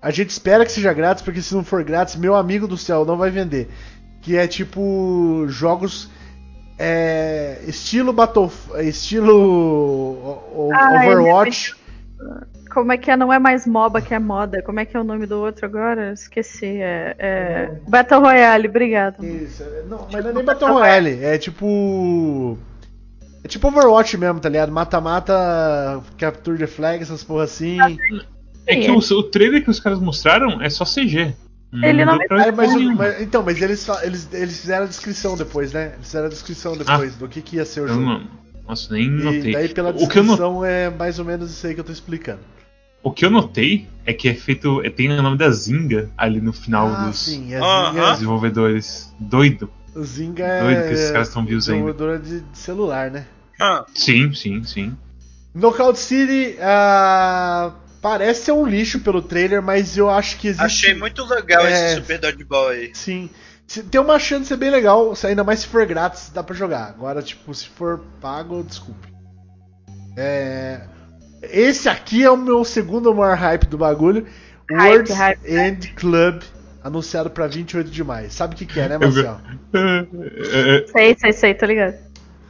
A 0.00 0.10
gente 0.10 0.30
espera 0.30 0.64
que 0.64 0.72
seja 0.72 0.92
grátis, 0.94 1.22
porque 1.22 1.42
se 1.42 1.54
não 1.54 1.62
for 1.62 1.84
grátis, 1.84 2.16
meu 2.16 2.34
amigo 2.34 2.66
do 2.66 2.78
céu, 2.78 3.04
não 3.04 3.18
vai 3.18 3.30
vender. 3.30 3.68
Que 4.22 4.36
é 4.36 4.46
tipo 4.46 5.44
jogos 5.48 6.08
é, 6.78 7.60
estilo 7.66 8.10
Battle, 8.12 8.50
estilo 8.78 10.40
Ah, 10.72 11.04
é 11.04 11.08
Overwatch. 11.10 11.76
Como 12.72 12.92
é 12.92 12.96
que 12.98 13.10
é? 13.10 13.16
Não 13.16 13.32
é 13.32 13.38
mais 13.38 13.66
MOBA 13.66 14.00
que 14.00 14.14
é 14.14 14.18
moda. 14.18 14.62
Como 14.62 14.78
é 14.80 14.84
que 14.84 14.96
é 14.96 15.00
o 15.00 15.04
nome 15.04 15.26
do 15.26 15.38
outro 15.40 15.66
agora? 15.66 16.12
Esqueci. 16.12 16.80
É, 16.80 17.16
é... 17.18 17.70
Battle 17.88 18.20
Royale, 18.20 18.68
obrigado. 18.68 19.24
Isso, 19.24 19.62
é- 19.62 19.82
não, 19.88 20.06
mas 20.12 20.22
não 20.24 20.30
é 20.30 20.34
nem 20.34 20.44
Battle 20.44 20.72
Royale, 20.72 21.24
é 21.24 21.36
tipo. 21.36 22.56
É 23.42 23.48
tipo 23.48 23.68
Overwatch 23.68 24.16
mesmo, 24.18 24.38
tá 24.38 24.48
ligado? 24.48 24.70
Mata-mata, 24.70 26.02
Capture 26.18 26.58
the 26.58 26.66
Flag, 26.66 27.02
essas 27.02 27.24
porra 27.24 27.44
assim. 27.44 27.78
É 28.66 28.76
que 28.76 28.90
o, 28.90 28.98
o 28.98 29.22
trailer 29.24 29.64
que 29.64 29.70
os 29.70 29.80
caras 29.80 29.98
mostraram 29.98 30.60
é 30.62 30.68
só 30.70 30.84
CG. 30.84 31.34
Ele 31.72 32.04
não 32.04 32.18
pra 32.18 32.44
Aí, 32.44 32.52
mas, 32.52 32.74
mas- 32.96 33.20
então, 33.22 33.42
mas 33.44 33.60
eles, 33.62 33.86
eles, 34.02 34.28
eles 34.32 34.60
fizeram 34.60 34.84
a 34.84 34.88
descrição 34.88 35.36
depois, 35.36 35.72
né? 35.72 35.92
Eles 35.94 36.06
fizeram 36.06 36.26
a 36.26 36.28
descrição 36.28 36.76
depois 36.76 37.14
do 37.14 37.28
que, 37.28 37.40
que 37.40 37.56
ia 37.56 37.64
ser 37.64 37.82
o 37.82 37.88
jogo. 37.88 38.00
não, 38.00 38.22
nossa, 38.68 38.92
nem 38.92 39.04
E 39.06 39.08
notei. 39.08 39.52
daí 39.52 39.68
pela 39.68 39.90
o, 39.90 39.94
que 40.08 40.18
eu 40.18 40.22
no- 40.22 40.28
descrição 40.30 40.64
é 40.64 40.90
mais 40.90 41.18
ou 41.18 41.24
menos 41.24 41.50
isso 41.50 41.66
aí 41.66 41.74
que 41.74 41.80
eu 41.80 41.84
tô 41.84 41.92
explicando. 41.92 42.40
O 43.02 43.10
que 43.10 43.24
eu 43.24 43.30
notei 43.30 43.88
é 44.04 44.12
que 44.12 44.28
é 44.28 44.34
feito. 44.34 44.82
é- 44.84 44.90
tem 44.90 45.10
o 45.10 45.22
nome 45.22 45.36
da 45.38 45.50
Zinga 45.50 46.10
ali 46.16 46.40
no 46.40 46.52
final 46.52 46.88
ah, 46.88 47.06
dos 47.06 47.18
sim. 47.20 47.44
Zinga, 47.50 48.12
desenvolvedores. 48.12 49.14
Doido. 49.18 49.70
o 49.94 50.02
Zinga 50.02 50.44
é. 50.44 50.62
Doido 50.62 50.82
que 50.88 50.94
esses 50.94 51.10
caras 51.10 51.28
estão 51.28 51.44
vivos 51.44 51.68
ainda. 51.68 51.92
desenvolvedora 51.92 52.18
de, 52.18 52.40
de 52.40 52.58
celular, 52.58 53.10
né? 53.10 53.26
Ah, 53.60 53.84
Sim, 53.94 54.32
sim, 54.34 54.62
sim. 54.64 54.96
Knockout 55.54 55.98
City 55.98 56.56
ah, 56.60 57.72
parece 58.00 58.44
ser 58.46 58.52
um 58.52 58.64
lixo 58.66 59.00
pelo 59.00 59.20
trailer, 59.20 59.60
mas 59.62 59.96
eu 59.96 60.08
acho 60.08 60.38
que 60.38 60.48
existe. 60.48 60.64
achei 60.64 60.94
muito 60.94 61.24
legal 61.26 61.66
É. 61.66 61.70
esse 61.92 61.94
Super 61.96 62.18
Dodgeball 62.18 62.68
aí. 62.68 62.90
Sim. 62.94 63.28
Se- 63.66 63.82
Tem 63.84 64.00
uma 64.00 64.18
chance 64.18 64.42
de 64.42 64.48
ser 64.48 64.56
bem 64.56 64.70
legal, 64.70 65.14
se- 65.14 65.26
ainda 65.26 65.44
mais 65.44 65.60
se 65.60 65.66
for 65.66 65.84
grátis, 65.86 66.30
dá 66.32 66.42
pra 66.42 66.54
jogar. 66.56 66.88
Agora, 66.88 67.20
tipo, 67.22 67.52
se 67.54 67.66
for 67.68 68.00
pago, 68.20 68.62
desculpe. 68.64 69.08
É... 70.16 70.80
Esse 71.42 71.88
aqui 71.88 72.22
é 72.22 72.30
o 72.30 72.36
meu 72.36 72.64
segundo 72.64 73.14
maior 73.14 73.36
hype 73.36 73.66
do 73.66 73.78
bagulho. 73.78 74.26
Hype, 74.70 74.88
World's 74.90 75.14
hype, 75.16 75.40
End 75.50 75.88
Club, 75.94 76.42
anunciado 76.84 77.30
pra 77.30 77.46
28 77.46 77.90
de 77.90 78.04
maio. 78.04 78.30
Sabe 78.30 78.54
o 78.54 78.56
que, 78.58 78.66
que 78.66 78.78
é, 78.80 78.88
né, 78.88 78.98
Marcel? 78.98 79.40
É, 79.72 80.76
é, 80.78 80.86
Sei, 80.92 81.16
sei, 81.18 81.32
sei, 81.32 81.54
tô 81.54 81.66
ligado. 81.66 81.94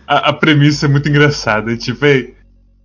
a, 0.06 0.30
a 0.30 0.32
premissa 0.32 0.86
é 0.86 0.88
muito 0.88 1.08
engraçada. 1.08 1.76
Tipo, 1.76 2.04
ei, 2.06 2.34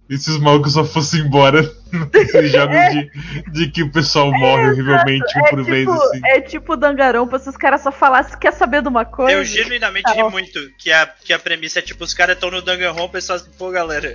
e 0.10 0.18
se 0.18 0.30
os 0.30 0.40
malucos 0.40 0.74
só 0.74 0.86
fossem 0.86 1.22
embora 1.22 1.62
nesses 2.14 2.52
jogos 2.52 2.76
de, 2.92 3.52
de 3.52 3.72
que 3.72 3.82
o 3.84 3.92
pessoal 3.92 4.32
morre 4.32 4.70
horrivelmente 4.70 5.26
um 5.40 5.46
É 5.46 5.50
por 5.50 5.64
vez, 5.64 5.80
tipo, 5.88 5.92
assim. 6.02 6.22
é 6.26 6.42
tipo 6.42 6.78
Dangarompa, 6.78 7.40
se 7.40 7.50
os 7.50 7.58
caras 7.58 7.82
só 7.82 7.92
falassem, 7.92 8.38
quer 8.38 8.54
saber 8.54 8.82
de 8.84 8.88
uma 8.88 9.04
coisa? 9.06 9.32
Eu 9.34 9.44
genuinamente 9.44 10.10
ri 10.12 10.18
Tá. 10.18 10.30
muito 10.30 10.60
que 10.78 10.92
a, 10.92 11.08
que 11.08 11.34
a 11.34 11.40
premissa 11.40 11.80
é 11.80 11.82
tipo, 11.82 12.04
os 12.04 12.14
caras 12.14 12.36
estão 12.36 12.52
no 12.52 12.62
Danganronpa 12.62 13.18
e 13.18 13.22
só 13.22 13.34
assim, 13.34 13.50
pô 13.58 13.72
galera, 13.72 14.14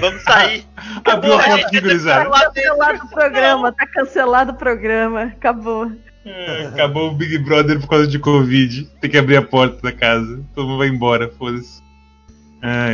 vamos 0.00 0.22
sair. 0.22 0.64
Abriu 1.04 1.34
a 1.34 1.54
aqui, 1.56 1.80
gurizada. 1.80 2.28
lá 2.28 2.40
Tá 2.40 2.52
cancelado 2.52 3.04
o 3.04 3.08
programa, 3.08 3.72
tá 3.72 3.86
cancelado 3.86 4.52
o 4.52 4.56
programa, 4.56 5.22
acabou. 5.24 5.90
É, 6.24 6.66
Acabou 6.68 7.10
o 7.10 7.14
Big 7.14 7.36
Brother 7.38 7.78
por 7.80 7.88
causa 7.88 8.06
de 8.06 8.18
Covid. 8.18 8.84
Tem 9.00 9.10
que 9.10 9.18
abrir 9.18 9.36
a 9.36 9.42
porta 9.42 9.82
da 9.82 9.92
casa. 9.92 10.42
Todo 10.54 10.68
mundo 10.68 10.78
vai 10.78 10.88
embora, 10.88 11.28
foda-se. 11.28 11.82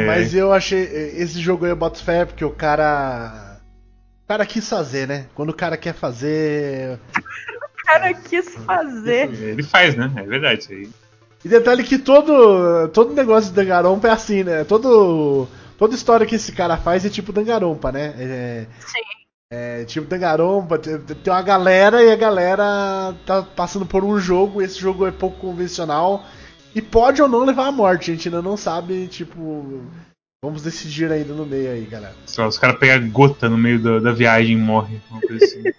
Mas 0.07 0.35
ai. 0.35 0.41
eu 0.41 0.53
achei. 0.53 0.83
Esse 1.17 1.41
jogo 1.41 1.65
aí 1.65 1.71
eu 1.71 1.77
boto 1.77 2.03
fé 2.03 2.25
porque 2.25 2.45
o 2.45 2.51
cara. 2.51 3.59
O 4.25 4.29
cara 4.29 4.45
quis 4.45 4.69
fazer, 4.69 5.07
né? 5.07 5.27
Quando 5.35 5.51
o 5.51 5.55
cara 5.55 5.77
quer 5.77 5.95
fazer. 5.95 6.99
O 7.17 7.87
cara 7.87 8.13
quis 8.15 8.55
fazer. 8.57 9.33
Ele 9.33 9.63
faz, 9.63 9.95
né? 9.95 10.11
É 10.17 10.23
verdade 10.23 10.63
isso 10.63 10.73
aí. 10.73 10.89
E 11.45 11.49
detalhe 11.49 11.85
que 11.85 11.99
todo, 11.99 12.89
todo 12.89 13.15
negócio 13.15 13.51
de 13.51 13.57
Dangarompa 13.57 14.09
é 14.09 14.11
assim, 14.11 14.45
né? 14.45 14.63
Todo, 14.65 15.49
toda 15.81 15.95
história 15.95 16.27
que 16.27 16.35
esse 16.35 16.53
cara 16.53 16.77
faz 16.77 17.07
é 17.07 17.09
tipo 17.09 17.33
Dangarompa, 17.33 17.91
né? 17.91 18.15
É, 18.19 18.67
Sim. 18.87 19.01
é 19.51 19.85
tipo 19.87 20.07
Dangarompa, 20.07 20.79
tem, 20.79 21.01
uma 21.27 21.41
galera 21.41 22.03
e 22.03 22.13
a 22.13 22.17
galera 22.17 23.17
tá 23.25 23.43
passando 23.43 23.87
por 23.87 24.05
um 24.05 24.21
jogo, 24.21 24.61
esse 24.61 24.79
jogo 24.79 25.07
é 25.07 25.11
pouco 25.11 25.39
convencional 25.41 26.23
e 26.75 26.83
pode 26.83 27.23
ou 27.23 27.29
não 27.29 27.47
levar 27.47 27.69
à 27.69 27.73
morte, 27.73 28.11
a 28.11 28.15
gente 28.15 28.29
ainda 28.29 28.43
não 28.43 28.59
sabe, 28.59 29.07
tipo... 29.09 29.83
Vamos 30.45 30.63
decidir 30.63 31.11
ainda 31.11 31.35
no 31.35 31.45
meio 31.45 31.71
aí, 31.71 31.85
galera. 31.85 32.15
Lá, 32.37 32.47
os 32.47 32.59
caras 32.59 32.79
pegam 32.79 33.11
gota 33.11 33.49
no 33.49 33.59
meio 33.59 33.79
da, 33.79 33.99
da 33.99 34.13
viagem 34.13 34.53
e 34.53 34.61
morrem. 34.61 35.01
Assim. 35.43 35.63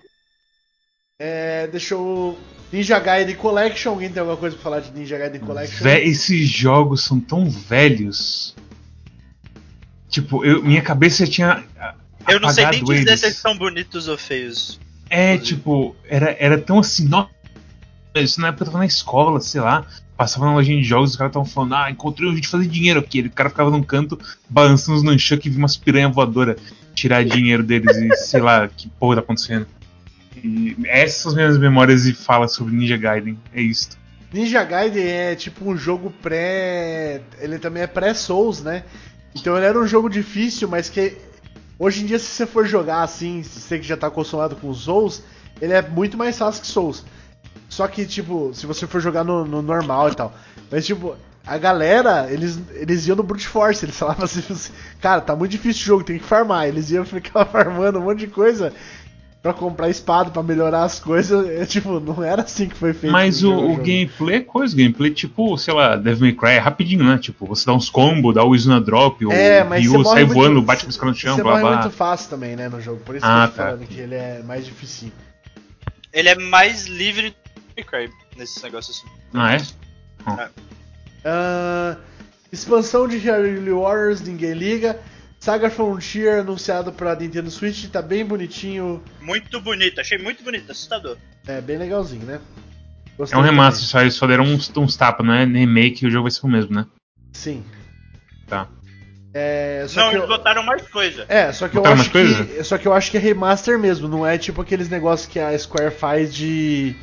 É, 1.24 1.68
deixa 1.68 1.94
eu... 1.94 2.36
Ninja 2.74 2.98
Gaiden 2.98 3.36
Collection, 3.36 3.92
alguém 3.92 4.10
tem 4.10 4.20
alguma 4.20 4.38
coisa 4.38 4.56
pra 4.56 4.64
falar 4.64 4.80
de 4.80 4.92
Ninja 4.92 5.20
Gaiden 5.20 5.42
Collection? 5.42 5.84
Vé- 5.84 6.04
esses 6.04 6.50
jogos 6.50 7.04
são 7.04 7.20
tão 7.20 7.48
velhos. 7.48 8.56
Tipo, 10.12 10.44
eu, 10.44 10.62
minha 10.62 10.82
cabeça 10.82 11.26
tinha. 11.26 11.64
Eu 12.28 12.40
não 12.40 12.50
sei 12.50 12.68
nem 12.68 12.84
dizer 12.84 13.08
eles. 13.08 13.20
se 13.22 13.26
eles 13.28 13.38
são 13.38 13.58
bonitos 13.58 14.10
ou 14.10 14.18
feios. 14.18 14.80
É, 15.10 15.38
tipo, 15.38 15.96
era, 16.08 16.36
era 16.38 16.58
tão 16.58 16.80
assim, 16.80 17.08
nossa. 17.08 17.30
Isso 18.16 18.42
na 18.42 18.50
época 18.50 18.64
eu 18.64 18.68
tava 18.68 18.80
na 18.80 18.86
escola, 18.86 19.40
sei 19.40 19.62
lá. 19.62 19.88
Passava 20.18 20.46
na 20.46 20.54
lojinha 20.54 20.78
de 20.78 20.84
jogos, 20.84 21.12
os 21.12 21.16
caras 21.16 21.32
estavam 21.32 21.48
falando, 21.48 21.76
ah, 21.76 21.90
encontrei 21.90 22.28
um 22.28 22.34
jeito 22.34 22.44
de 22.44 22.50
fazer 22.50 22.68
dinheiro 22.68 23.00
aqui. 23.00 23.22
O 23.22 23.32
cara 23.32 23.50
ficava 23.50 23.72
num 23.72 23.82
canto, 23.82 24.20
balançando 24.50 24.98
os 24.98 25.04
nunchuck 25.04 25.48
e 25.48 25.50
vi 25.50 25.58
umas 25.58 25.78
piranha 25.78 26.10
voadora 26.10 26.58
tirar 26.94 27.24
dinheiro 27.24 27.64
deles 27.64 27.96
e 27.96 28.16
sei 28.18 28.42
lá 28.42 28.68
que 28.68 28.90
porra 28.90 29.16
tá 29.16 29.22
acontecendo. 29.22 29.66
E 30.44 30.76
essas 30.86 31.22
são 31.22 31.32
as 31.32 31.36
minhas 31.36 31.58
memórias 31.58 32.06
e 32.06 32.14
fala 32.14 32.48
sobre 32.50 32.76
Ninja 32.76 32.98
Gaiden. 32.98 33.40
É 33.54 33.62
isso. 33.62 33.98
Ninja 34.32 34.64
Gaiden 34.64 35.04
é 35.04 35.36
tipo 35.36 35.70
um 35.70 35.78
jogo 35.78 36.14
pré. 36.22 37.22
Ele 37.40 37.58
também 37.58 37.84
é 37.84 37.88
pré-Souls, 37.88 38.62
né? 38.62 38.84
Então 39.36 39.56
ele 39.56 39.66
era 39.66 39.80
um 39.80 39.88
jogo 39.88 40.10
difícil, 40.10 40.68
mas 40.68 40.90
que 40.90 41.18
hoje 41.80 42.04
em 42.04 42.06
dia, 42.06 42.20
se 42.20 42.26
você 42.26 42.46
for 42.46 42.66
jogar 42.66 43.04
assim, 43.04 43.44
se 43.44 43.60
você 43.60 43.80
que 43.80 43.86
já 43.86 43.98
tá 43.98 44.08
acostumado 44.08 44.56
com 44.56 44.74
Souls, 44.74 45.24
ele 45.62 45.74
é 45.74 45.82
muito 45.82 46.18
mais 46.18 46.38
fácil 46.38 46.62
que 46.62 46.68
Souls. 46.68 47.04
Só 47.70 47.88
que, 47.88 48.06
tipo, 48.06 48.52
se 48.54 48.66
você 48.66 48.86
for 48.86 49.00
jogar 49.00 49.24
no, 49.24 49.46
no 49.46 49.62
normal 49.62 50.10
e 50.10 50.16
tal. 50.16 50.34
Mas, 50.70 50.86
tipo, 50.86 51.16
a 51.46 51.58
galera, 51.58 52.32
eles, 52.32 52.60
eles 52.74 53.08
iam 53.08 53.16
no 53.16 53.24
Brute 53.24 53.48
Force, 53.48 53.84
eles 53.84 53.98
falavam 53.98 54.26
assim, 54.26 54.42
cara, 55.02 55.22
tá 55.22 55.36
muito 55.36 55.52
difícil 55.52 55.82
o 55.82 55.86
jogo, 55.86 56.04
tem 56.04 56.20
que 56.20 56.26
farmar. 56.26 56.68
Eles 56.68 56.92
iam 56.92 57.06
ficar 57.06 57.46
farmando 57.50 58.00
um 58.00 58.04
monte 58.04 58.20
de 58.20 58.28
coisa. 58.28 58.74
Pra 59.42 59.54
comprar 59.54 59.90
espada, 59.90 60.30
pra 60.30 60.44
melhorar 60.44 60.84
as 60.84 61.00
coisas. 61.00 61.46
É, 61.50 61.66
tipo, 61.66 62.00
não 62.00 62.24
era 62.24 62.44
assim 62.44 62.68
que 62.68 62.76
foi 62.76 62.94
feito. 62.94 63.12
Mas 63.12 63.44
o, 63.44 63.52
o 63.54 63.76
gameplay 63.78 64.36
é 64.38 64.40
coisa, 64.42 64.74
o 64.74 64.78
gameplay 64.78 65.12
tipo, 65.12 65.58
sei 65.58 65.74
lá, 65.74 65.96
Devil 65.96 66.22
May 66.28 66.34
Cry 66.34 66.50
é 66.52 66.58
rapidinho, 66.60 67.04
né? 67.04 67.18
Tipo, 67.18 67.46
você 67.48 67.66
dá 67.66 67.74
uns 67.74 67.90
combos, 67.90 68.36
dá 68.36 68.44
o 68.44 68.56
Izuna 68.56 68.80
Drop, 68.80 69.26
o 69.26 69.32
É, 69.32 69.64
mas 69.64 69.84
você 69.84 69.90
Ryu 69.90 70.04
morre 70.04 70.16
sai 70.16 70.26
muito- 70.26 70.34
voando, 70.40 70.62
bate 70.62 70.86
os 70.88 70.98
caras 70.98 71.16
no 71.16 71.20
chão, 71.20 71.36
Você 71.36 71.44
blá 71.44 71.52
morre 71.54 71.64
blá. 71.64 71.82
muito 71.82 71.92
fácil 71.96 72.30
também, 72.30 72.56
né, 72.56 72.70
no 72.70 72.80
jogo. 72.82 73.00
Por 73.02 73.16
isso 73.16 73.26
Ah, 73.26 73.30
que 73.30 73.44
eu 73.44 73.52
tô 73.52 73.58
tá. 73.58 73.64
falando 73.72 73.88
que 73.88 74.00
ele 74.00 74.16
é 74.16 74.42
mais 74.44 74.66
difícil. 74.66 75.12
Ele 76.14 76.30
é 76.30 76.36
mais 76.36 76.88
livre 76.88 77.36
do 77.78 77.84
Cry 77.86 78.10
nesses 78.38 78.62
negócios 78.62 78.98
assim. 78.98 79.08
Ah, 79.34 79.56
é? 79.56 80.50
Ah, 81.24 81.98
expansão 82.52 83.08
de 83.08 83.18
Hyrule 83.18 83.72
Warriors, 83.72 84.22
ninguém 84.22 84.54
liga. 84.54 85.00
Saga 85.42 85.72
Frontier 85.72 86.42
anunciado 86.42 86.94
pra 86.94 87.16
Nintendo 87.16 87.50
Switch, 87.50 87.88
tá 87.90 88.00
bem 88.00 88.24
bonitinho, 88.24 89.04
Muito 89.20 89.60
bonito, 89.60 90.00
achei 90.00 90.18
muito 90.20 90.44
bonito, 90.44 90.72
assustador. 90.72 91.18
é 91.48 91.60
bem 91.60 91.78
legalzinho, 91.80 92.24
né? 92.26 92.40
É 93.08 93.12
Gostei 93.18 93.40
um 93.40 93.42
remaster, 93.42 93.84
só, 93.88 94.02
eles 94.02 94.14
só 94.14 94.28
deram 94.28 94.44
uns, 94.44 94.72
uns 94.78 94.96
tapas, 94.96 95.26
não 95.26 95.34
é 95.34 95.44
remake, 95.44 96.06
o 96.06 96.12
jogo 96.12 96.24
vai 96.26 96.32
ser 96.32 96.46
o 96.46 96.50
mesmo, 96.50 96.76
né? 96.76 96.86
Sim. 97.34 97.64
Tá. 98.48 98.68
É, 99.34 99.86
só 99.88 100.02
Não, 100.02 100.10
que 100.10 100.16
eles 100.18 100.30
eu- 100.30 100.38
botaram 100.38 100.62
mais 100.64 100.88
coisa. 100.90 101.26
É, 101.28 101.52
só 101.54 101.68
que 101.68 101.76
eu 101.78 101.82
Botaram 101.82 102.02
acho 102.02 102.14
mais 102.14 102.48
que. 102.52 102.64
Só 102.64 102.78
que 102.78 102.88
eu 102.88 102.94
acho 102.94 103.10
que 103.10 103.18
é 103.18 103.20
remaster 103.20 103.80
mesmo, 103.80 104.08
não 104.08 104.28
é 104.28 104.38
tipo 104.38 104.62
aqueles 104.62 104.90
negócios 104.90 105.28
que 105.28 105.40
a 105.40 105.58
Square 105.58 105.92
faz 105.96 106.34
de. 106.34 106.96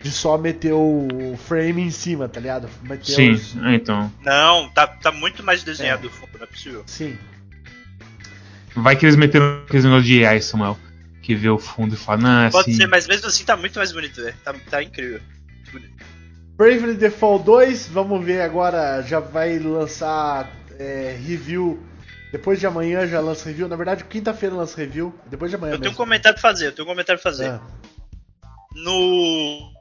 De 0.00 0.10
só 0.10 0.38
meter 0.38 0.72
o 0.72 1.36
frame 1.46 1.82
em 1.82 1.90
cima, 1.90 2.26
tá 2.26 2.40
ligado? 2.40 2.70
Meter 2.82 3.04
Sim, 3.14 3.30
os- 3.32 3.54
é, 3.64 3.74
então. 3.74 4.10
Não, 4.24 4.70
tá, 4.70 4.86
tá 4.86 5.12
muito 5.12 5.42
mais 5.42 5.62
desenhado 5.62 6.06
o 6.06 6.10
fundo, 6.10 6.30
não 6.38 6.44
é 6.44 6.46
possível. 6.46 6.82
Sim. 6.86 7.18
Vai 8.76 8.96
que 8.96 9.04
eles 9.04 9.16
meteram 9.16 9.62
aqueles 9.66 9.84
negócios 9.84 10.06
de 10.06 10.24
AI, 10.24 10.40
Samuel. 10.40 10.78
Que 11.22 11.34
vê 11.34 11.48
o 11.50 11.58
fundo 11.58 11.94
e 11.94 11.98
fala, 11.98 12.18
não, 12.20 12.40
é 12.44 12.50
Pode 12.50 12.70
assim. 12.70 12.80
ser, 12.80 12.86
mas 12.86 13.06
mesmo 13.06 13.26
assim 13.26 13.44
tá 13.44 13.56
muito 13.56 13.76
mais 13.78 13.92
bonito, 13.92 14.22
velho. 14.22 14.34
Tá, 14.42 14.54
tá 14.70 14.82
incrível. 14.82 15.20
Muito 15.54 15.72
bonito. 15.72 16.04
Bravely 16.56 16.94
Default 16.94 17.44
2, 17.44 17.88
vamos 17.88 18.24
ver 18.24 18.40
agora, 18.42 19.02
já 19.02 19.20
vai 19.20 19.58
lançar 19.58 20.50
é, 20.78 21.16
review. 21.26 21.82
Depois 22.32 22.58
de 22.60 22.66
amanhã 22.66 23.06
já 23.06 23.20
lança 23.20 23.48
review. 23.48 23.68
Na 23.68 23.76
verdade, 23.76 24.04
quinta-feira 24.04 24.54
lança 24.54 24.76
review. 24.76 25.14
Depois 25.28 25.50
de 25.50 25.56
amanhã 25.56 25.72
Eu 25.74 25.78
tenho 25.78 25.88
um 25.90 25.92
mesmo. 25.92 25.96
comentário 25.96 26.40
pra 26.40 26.50
fazer, 26.50 26.66
eu 26.68 26.72
tenho 26.72 26.86
um 26.86 26.90
comentário 26.90 27.20
pra 27.20 27.30
fazer. 27.30 27.48
Ah, 27.50 27.60
No 28.74 29.72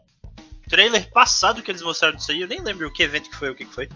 trailer 0.67 1.09
passado 1.11 1.61
que 1.61 1.71
eles 1.71 1.81
mostraram 1.81 2.15
disso 2.15 2.31
aí, 2.31 2.41
eu 2.41 2.47
nem 2.47 2.61
lembro 2.61 2.87
o 2.87 2.93
que 2.93 3.03
evento 3.03 3.29
que 3.29 3.35
foi, 3.35 3.49
o 3.49 3.55
que 3.55 3.65
que 3.65 3.73
foi. 3.73 3.87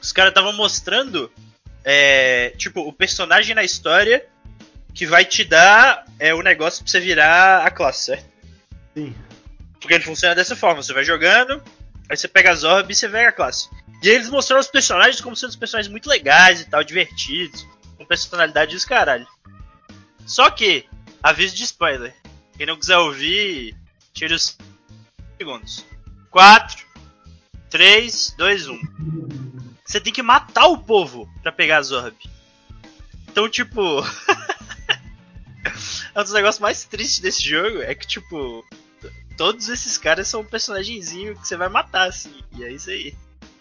Os 0.00 0.12
caras 0.12 0.30
estavam 0.30 0.52
mostrando, 0.52 1.30
é, 1.84 2.50
tipo, 2.56 2.80
o 2.80 2.92
personagem 2.92 3.54
na 3.54 3.64
história 3.64 4.26
que 4.94 5.06
vai 5.06 5.24
te 5.24 5.44
dar 5.44 6.04
é, 6.18 6.34
o 6.34 6.42
negócio 6.42 6.82
pra 6.82 6.90
você 6.90 7.00
virar 7.00 7.66
a 7.66 7.70
classe, 7.70 8.06
certo? 8.06 8.30
sim. 8.94 9.14
Porque 9.80 9.94
ele 9.94 10.04
funciona 10.04 10.34
dessa 10.34 10.54
forma, 10.54 10.82
você 10.82 10.92
vai 10.92 11.04
jogando, 11.04 11.62
aí 12.08 12.16
você 12.16 12.28
pega 12.28 12.50
as 12.50 12.64
orbes 12.64 12.98
e 12.98 13.00
você 13.00 13.08
pega 13.08 13.30
a 13.30 13.32
classe. 13.32 13.68
E 14.02 14.08
eles 14.08 14.28
mostraram 14.28 14.60
os 14.60 14.68
personagens 14.68 15.20
como 15.20 15.34
sendo 15.34 15.50
os 15.50 15.56
personagens 15.56 15.90
muito 15.90 16.08
legais 16.08 16.60
e 16.60 16.64
tal, 16.68 16.84
divertidos, 16.84 17.66
com 17.96 18.04
personalidade 18.04 18.74
dos 18.74 18.84
caralho. 18.84 19.26
Só 20.26 20.50
que, 20.50 20.84
aviso 21.22 21.54
de 21.56 21.64
spoiler. 21.64 22.14
Quem 22.56 22.66
não 22.66 22.78
quiser 22.78 22.98
ouvir, 22.98 23.74
tira 24.12 24.34
os 24.34 24.58
segundos. 25.38 25.84
4, 26.30 26.86
3, 27.70 28.34
2, 28.36 28.68
1. 28.68 29.49
Você 29.90 30.00
tem 30.00 30.12
que 30.12 30.22
matar 30.22 30.66
o 30.66 30.78
povo 30.78 31.28
pra 31.42 31.50
pegar 31.50 31.78
as 31.78 31.90
orbes. 31.90 32.30
Então, 33.28 33.48
tipo. 33.48 33.80
é 36.14 36.20
um 36.20 36.22
dos 36.22 36.32
negócios 36.32 36.60
mais 36.60 36.84
tristes 36.84 37.18
desse 37.18 37.42
jogo. 37.42 37.82
É 37.82 37.92
que, 37.92 38.06
tipo. 38.06 38.64
Todos 39.36 39.68
esses 39.68 39.98
caras 39.98 40.28
são 40.28 40.42
um 40.42 40.44
personagemzinho 40.44 41.34
que 41.34 41.48
você 41.48 41.56
vai 41.56 41.68
matar, 41.68 42.08
assim. 42.08 42.30
E 42.56 42.62
é 42.62 42.70
isso 42.70 42.88
aí. 42.88 43.14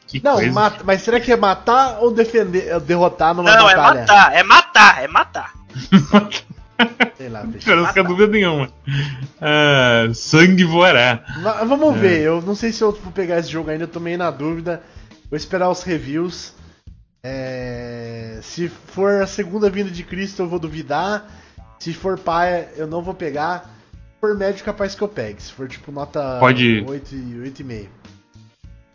Que 0.06 0.24
Não, 0.24 0.36
coisa. 0.36 0.52
mata, 0.52 0.84
mas 0.84 1.02
será 1.02 1.20
que 1.20 1.32
é 1.32 1.36
matar 1.36 1.98
ou 2.00 2.12
defender, 2.12 2.68
é 2.68 2.80
derrotar 2.80 3.34
numa 3.34 3.56
não, 3.56 3.68
é 3.68 3.76
batalha? 3.76 4.00
matar, 4.02 4.34
é 4.36 4.44
matar, 4.44 5.04
é 5.04 5.08
matar. 5.08 5.54
Sei 7.18 7.30
lá, 7.30 7.44
bicho. 7.44 7.70
Eu 7.70 7.78
não 7.78 7.88
fica 7.88 8.04
dúvida 8.04 8.28
nenhuma. 8.32 8.72
Ah, 9.42 10.08
sangue 10.14 10.64
voará. 10.64 11.24
Va- 11.42 11.64
Vamos 11.64 11.98
ver, 11.98 12.22
eu 12.22 12.42
não 12.42 12.56
sei 12.56 12.72
se 12.72 12.84
eu 12.84 12.92
vou 12.92 13.12
pegar 13.12 13.40
esse 13.40 13.50
jogo 13.50 13.70
ainda, 13.72 13.86
eu 13.86 13.88
tô 13.88 14.00
meio 14.00 14.18
na 14.18 14.30
dúvida. 14.32 14.82
Vou 15.30 15.38
esperar 15.38 15.70
os 15.70 15.84
reviews. 15.84 16.54
É, 17.24 18.40
Se 18.42 18.70
for 18.70 19.22
a 19.22 19.28
segunda 19.28 19.70
vinda 19.70 19.90
de 19.92 20.04
Cristo, 20.04 20.42
eu 20.42 20.48
vou 20.50 20.60
duvidar. 20.60 21.30
Se 21.80 21.94
for 21.94 22.18
paia, 22.18 22.70
eu 22.76 22.88
não 22.88 23.02
vou 23.02 23.14
pegar. 23.14 23.62
Se 23.92 24.20
for 24.22 24.36
médio, 24.38 24.64
capaz 24.66 24.96
que 24.96 25.02
eu 25.02 25.08
pegue. 25.08 25.42
Se 25.42 25.52
for 25.52 25.68
tipo 25.68 25.92
nota 25.92 26.38
Pode- 26.40 26.84
8 26.88 27.16
e 27.16 27.40
8,5. 27.42 27.90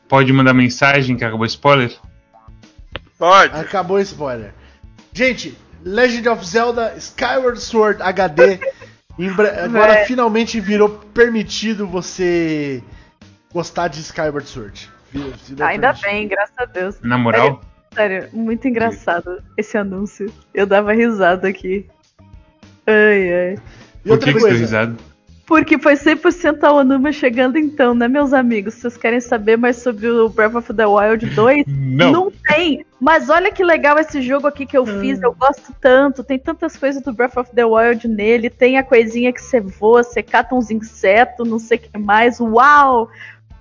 Pode 0.08 0.32
mandar 0.32 0.52
mensagem 0.54 1.16
que 1.16 1.24
acabou 1.24 1.44
o 1.44 1.46
spoiler? 1.46 1.96
Pode. 3.18 3.54
Acabou 3.56 3.96
o 3.96 4.00
spoiler. 4.00 4.52
Gente, 5.12 5.56
Legend 5.82 6.28
of 6.28 6.44
Zelda 6.46 6.94
Skyward 6.96 7.60
Sword 7.60 8.02
HD. 8.02 8.58
Agora 9.64 9.94
Véi. 9.94 10.06
finalmente 10.06 10.58
virou 10.60 10.88
permitido 10.88 11.86
você 11.86 12.82
gostar 13.52 13.86
de 13.88 14.00
Skyward 14.00 14.48
Sword. 14.48 14.90
Virou 15.14 15.66
Ainda 15.66 15.92
bem, 15.92 16.26
graças 16.26 16.58
a 16.58 16.64
Deus. 16.64 16.96
Na 17.02 17.16
moral? 17.16 17.60
Sério, 17.94 18.28
muito 18.32 18.66
engraçado 18.66 19.40
esse 19.56 19.78
anúncio. 19.78 20.26
Eu 20.52 20.66
dava 20.66 20.92
risada 20.92 21.46
aqui. 21.46 21.86
Ai, 22.86 23.32
ai. 23.32 23.54
E 23.54 24.08
Por 24.08 24.12
outra 24.12 24.26
que, 24.26 24.34
que 24.34 24.40
você 24.40 24.48
deu 24.48 24.48
coisa, 24.48 24.58
risada? 24.58 24.96
Porque 25.46 25.78
foi 25.78 25.94
100% 25.94 26.64
a 26.64 26.72
Onuma 26.72 27.12
chegando 27.12 27.58
então, 27.58 27.94
né, 27.94 28.08
meus 28.08 28.32
amigos? 28.32 28.74
Vocês 28.74 28.96
querem 28.96 29.20
saber 29.20 29.56
mais 29.56 29.76
sobre 29.76 30.08
o 30.08 30.28
Breath 30.28 30.54
of 30.54 30.72
the 30.72 30.86
Wild 30.86 31.26
2? 31.26 31.64
Não. 31.68 32.32
tem! 32.48 32.84
Mas 32.98 33.28
olha 33.28 33.52
que 33.52 33.62
legal 33.62 33.98
esse 33.98 34.22
jogo 34.22 34.46
aqui 34.46 34.64
que 34.64 34.76
eu 34.76 34.86
fiz, 34.86 35.20
eu 35.20 35.34
gosto 35.34 35.74
tanto. 35.80 36.24
Tem 36.24 36.38
tantas 36.38 36.76
coisas 36.76 37.02
do 37.02 37.12
Breath 37.12 37.36
of 37.36 37.50
the 37.54 37.64
Wild 37.64 38.08
nele. 38.08 38.48
Tem 38.48 38.78
a 38.78 38.82
coisinha 38.82 39.32
que 39.32 39.42
você 39.42 39.60
voa, 39.60 40.02
você 40.02 40.22
cata 40.22 40.54
uns 40.54 40.70
insetos, 40.70 41.46
não 41.46 41.58
sei 41.58 41.76
o 41.76 41.80
que 41.80 41.98
mais. 41.98 42.40
Uau! 42.40 43.10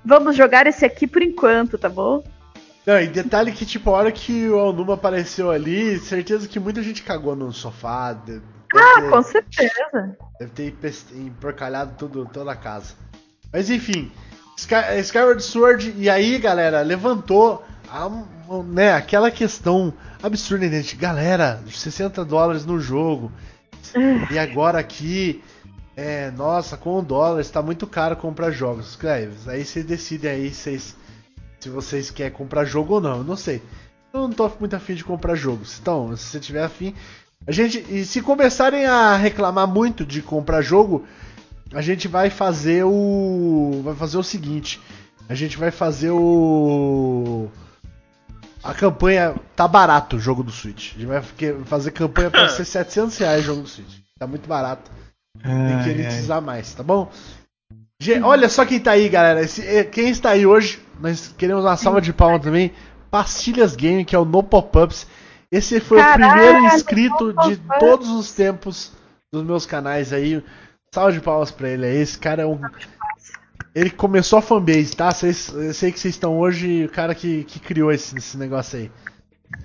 Vamos 0.05 0.35
jogar 0.35 0.67
esse 0.67 0.85
aqui 0.85 1.07
por 1.07 1.21
enquanto, 1.21 1.77
tá 1.77 1.89
bom? 1.89 2.23
Não, 2.85 2.99
e 2.99 3.07
detalhe 3.07 3.51
que, 3.53 3.65
tipo, 3.65 3.89
a 3.91 3.93
hora 3.93 4.11
que 4.11 4.49
o 4.49 4.57
Onuma 4.57 4.95
apareceu 4.95 5.49
ali, 5.49 5.97
certeza 5.99 6.47
que 6.47 6.59
muita 6.59 6.83
gente 6.83 7.01
cagou 7.03 7.35
no 7.35 7.51
sofá. 7.53 8.11
de- 8.13 8.41
Deve, 8.73 8.85
Ah, 8.85 9.01
ter, 9.01 9.09
com 9.11 9.21
certeza. 9.21 10.17
deve 10.39 10.51
ter 10.51 10.73
emporcalhado 11.15 11.93
tudo, 11.97 12.25
toda 12.25 12.51
a 12.51 12.55
casa. 12.55 12.95
Mas 13.53 13.69
enfim, 13.69 14.11
Sky- 14.57 14.99
Skyward 14.99 15.43
Sword, 15.43 15.93
e 15.97 16.09
aí, 16.09 16.37
galera, 16.39 16.81
levantou 16.81 17.63
a- 17.89 18.09
né, 18.65 18.93
aquela 18.93 19.29
questão 19.31 19.93
absurda, 20.21 20.65
né, 20.67 20.77
gente? 20.81 20.95
Galera, 20.95 21.61
60 21.69 22.25
dólares 22.25 22.65
no 22.65 22.79
jogo. 22.79 23.31
E 24.31 24.39
agora 24.39 24.79
aqui, 24.79 25.43
é, 25.95 26.31
nossa, 26.31 26.75
com 26.75 26.97
o 26.97 27.01
dólar 27.01 27.41
está 27.41 27.61
muito 27.61 27.85
caro 27.85 28.15
comprar 28.15 28.51
jogos. 28.51 28.97
É, 29.03 29.29
aí 29.47 29.63
vocês 29.63 29.85
decidem 29.85 30.31
aí 30.31 30.53
vocês, 30.53 30.95
se 31.59 31.69
vocês 31.69 32.09
querem 32.09 32.31
comprar 32.31 32.65
jogo 32.65 32.95
ou 32.95 33.01
não. 33.01 33.17
Eu 33.17 33.23
não 33.23 33.37
sei. 33.37 33.61
Eu 34.11 34.21
não 34.21 34.31
tô 34.31 34.49
muito 34.59 34.75
afim 34.75 34.95
de 34.95 35.03
comprar 35.03 35.35
jogos. 35.35 35.79
Então, 35.79 36.15
se 36.17 36.25
você 36.25 36.39
tiver 36.39 36.63
afim. 36.63 36.95
A 37.45 37.51
gente. 37.51 37.85
E 37.89 38.05
se 38.05 38.21
começarem 38.21 38.85
a 38.85 39.15
reclamar 39.15 39.67
muito 39.67 40.05
de 40.05 40.21
comprar 40.21 40.61
jogo, 40.61 41.05
a 41.73 41.81
gente 41.81 42.07
vai 42.07 42.29
fazer 42.29 42.83
o. 42.83 43.81
Vai 43.83 43.95
fazer 43.95 44.17
o 44.17 44.23
seguinte. 44.23 44.81
A 45.29 45.35
gente 45.35 45.57
vai 45.57 45.69
fazer 45.69 46.09
o. 46.09 47.49
A 48.63 48.73
campanha. 48.73 49.35
Tá 49.55 49.67
barato 49.67 50.15
o 50.15 50.19
jogo 50.19 50.41
do 50.41 50.51
Switch. 50.51 50.95
A 50.95 50.99
gente 50.99 51.05
vai 51.05 51.21
fazer 51.65 51.91
campanha 51.91 52.31
pra 52.31 52.49
ser 52.49 52.65
700 52.65 53.17
reais 53.17 53.41
o 53.41 53.45
jogo 53.45 53.61
do 53.61 53.67
Switch. 53.67 53.99
Tá 54.17 54.25
muito 54.25 54.47
barato. 54.47 54.89
Tem 55.41 55.83
que 55.83 55.89
elitizar 55.89 56.41
mais, 56.41 56.73
tá 56.73 56.83
bom? 56.83 57.11
Olha 58.23 58.49
só 58.49 58.65
quem 58.65 58.79
tá 58.79 58.91
aí, 58.91 59.07
galera. 59.09 59.41
Esse- 59.41 59.65
eh, 59.65 59.83
quem 59.83 60.09
está 60.09 60.31
aí 60.31 60.45
hoje, 60.45 60.81
nós 60.99 61.33
queremos 61.37 61.63
uma 61.63 61.77
salva 61.77 62.01
de 62.01 62.11
palmas 62.13 62.41
também. 62.41 62.71
Pastilhas 63.09 63.75
Game, 63.75 64.03
que 64.05 64.15
é 64.15 64.19
o 64.19 64.25
No 64.25 64.43
Pop-Ups. 64.43 65.07
Esse 65.51 65.79
foi 65.79 65.99
Caralho, 65.99 66.25
o 66.25 66.29
primeiro 66.31 66.75
inscrito 66.75 67.33
No 67.33 67.43
de 67.49 67.57
todos 67.79 68.09
os 68.09 68.31
tempos 68.33 68.91
dos 69.31 69.43
meus 69.43 69.65
canais 69.65 70.11
aí. 70.11 70.43
Salva 70.93 71.11
de 71.13 71.21
palmas 71.21 71.49
pra 71.51 71.69
ele 71.69 71.85
aí. 71.85 71.97
Esse 71.97 72.17
cara 72.19 72.43
é 72.43 72.45
um. 72.45 72.59
Ele 73.73 73.89
começou 73.89 74.37
a 74.39 74.41
fanbase, 74.41 74.95
tá? 74.95 75.11
Vocês- 75.11 75.49
eu 75.49 75.73
sei 75.73 75.91
que 75.91 75.99
vocês 75.99 76.13
estão 76.13 76.37
hoje 76.37 76.85
o 76.85 76.89
cara 76.89 77.15
que, 77.15 77.43
que 77.45 77.59
criou 77.59 77.91
esse, 77.91 78.15
esse 78.17 78.37
negócio 78.37 78.77
aí. 78.79 78.91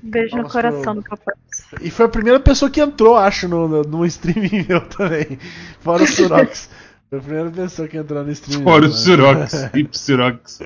Beijo 0.03 0.37
no 0.37 0.43
Palmas 0.49 0.53
coração 0.53 0.83
pro- 0.95 1.03
do 1.03 1.09
papai. 1.09 1.35
E 1.81 1.91
foi 1.91 2.07
a 2.07 2.09
primeira 2.09 2.41
pessoa 2.41 2.71
que 2.71 2.81
entrou, 2.81 3.17
acho, 3.17 3.47
no, 3.49 3.69
no, 3.69 3.83
no 3.83 4.07
streaming 4.07 4.65
meu 4.69 4.81
também. 4.83 5.39
Fora 5.81 6.03
o 6.03 6.07
Surox. 6.07 6.69
Foi 7.11 7.19
a 7.19 7.23
primeira 7.23 7.51
pessoa 7.51 7.87
que 7.89 7.97
entrou 7.97 8.25
no 8.25 8.31
streaming. 8.33 8.65
Fora 8.65 8.81
meu, 8.83 8.91
o? 8.91 8.93
Surox. 8.93 9.71
Hip 9.75 9.99
Surox. 9.99 10.61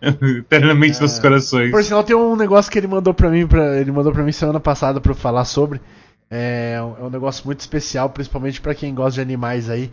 Eternamente 0.00 1.00
nos 1.00 1.18
corações. 1.18 1.70
Por 1.70 1.82
sinal, 1.82 2.04
tem 2.04 2.16
um 2.16 2.36
negócio 2.36 2.70
que 2.70 2.78
ele 2.78 2.86
mandou 2.86 3.12
pra 3.14 3.30
mim, 3.30 3.46
pra, 3.46 3.78
ele 3.78 3.90
mandou 3.92 4.12
pra 4.12 4.22
mim 4.22 4.32
semana 4.32 4.60
passada 4.60 5.00
pra 5.00 5.12
eu 5.12 5.16
falar 5.16 5.44
sobre. 5.44 5.80
É, 6.30 6.78
um- 6.82 7.04
é 7.04 7.06
um 7.06 7.10
negócio 7.10 7.44
muito 7.44 7.60
especial, 7.60 8.08
principalmente 8.10 8.60
pra 8.60 8.74
quem 8.74 8.94
gosta 8.94 9.12
de 9.14 9.20
animais 9.20 9.68
aí. 9.70 9.90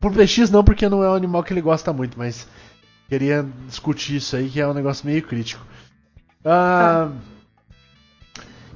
Por 0.00 0.12
PX 0.12 0.50
não, 0.50 0.62
porque 0.64 0.88
não 0.88 1.02
é 1.04 1.10
um 1.10 1.14
animal 1.14 1.42
que 1.42 1.52
ele 1.52 1.60
gosta 1.60 1.92
muito, 1.92 2.16
mas 2.18 2.46
queria 3.08 3.44
discutir 3.68 4.16
isso 4.16 4.36
aí, 4.36 4.48
que 4.48 4.60
é 4.60 4.66
um 4.66 4.72
negócio 4.74 5.04
meio 5.06 5.20
crítico. 5.22 5.64
Ah, 6.44 7.08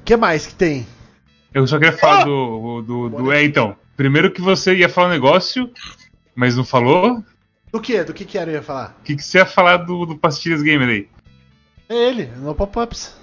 que 0.03 0.15
mais 0.17 0.45
que 0.45 0.53
tem? 0.53 0.85
Eu 1.55 1.65
só 1.65 1.79
queria 1.79 1.97
falar 1.97 2.25
do, 2.25 2.81
do, 2.81 3.09
do. 3.09 3.31
É, 3.31 3.41
então. 3.45 3.77
Primeiro 3.95 4.29
que 4.29 4.41
você 4.41 4.75
ia 4.75 4.89
falar 4.89 5.07
um 5.07 5.11
negócio, 5.11 5.71
mas 6.35 6.57
não 6.57 6.65
falou. 6.65 7.23
Do 7.71 7.79
que? 7.79 8.03
Do 8.03 8.13
que 8.13 8.25
que 8.25 8.37
era 8.37 8.51
eu 8.51 8.55
ia 8.55 8.61
falar? 8.61 8.93
O 8.99 9.03
que, 9.03 9.15
que 9.15 9.23
você 9.23 9.37
ia 9.37 9.45
falar 9.45 9.77
do, 9.77 10.05
do 10.05 10.17
Pastilhas 10.17 10.61
Gamer 10.61 10.89
aí? 10.89 11.09
É 11.87 11.95
ele, 11.95 12.25
no 12.25 12.53
Pop-Ups. 12.53 13.15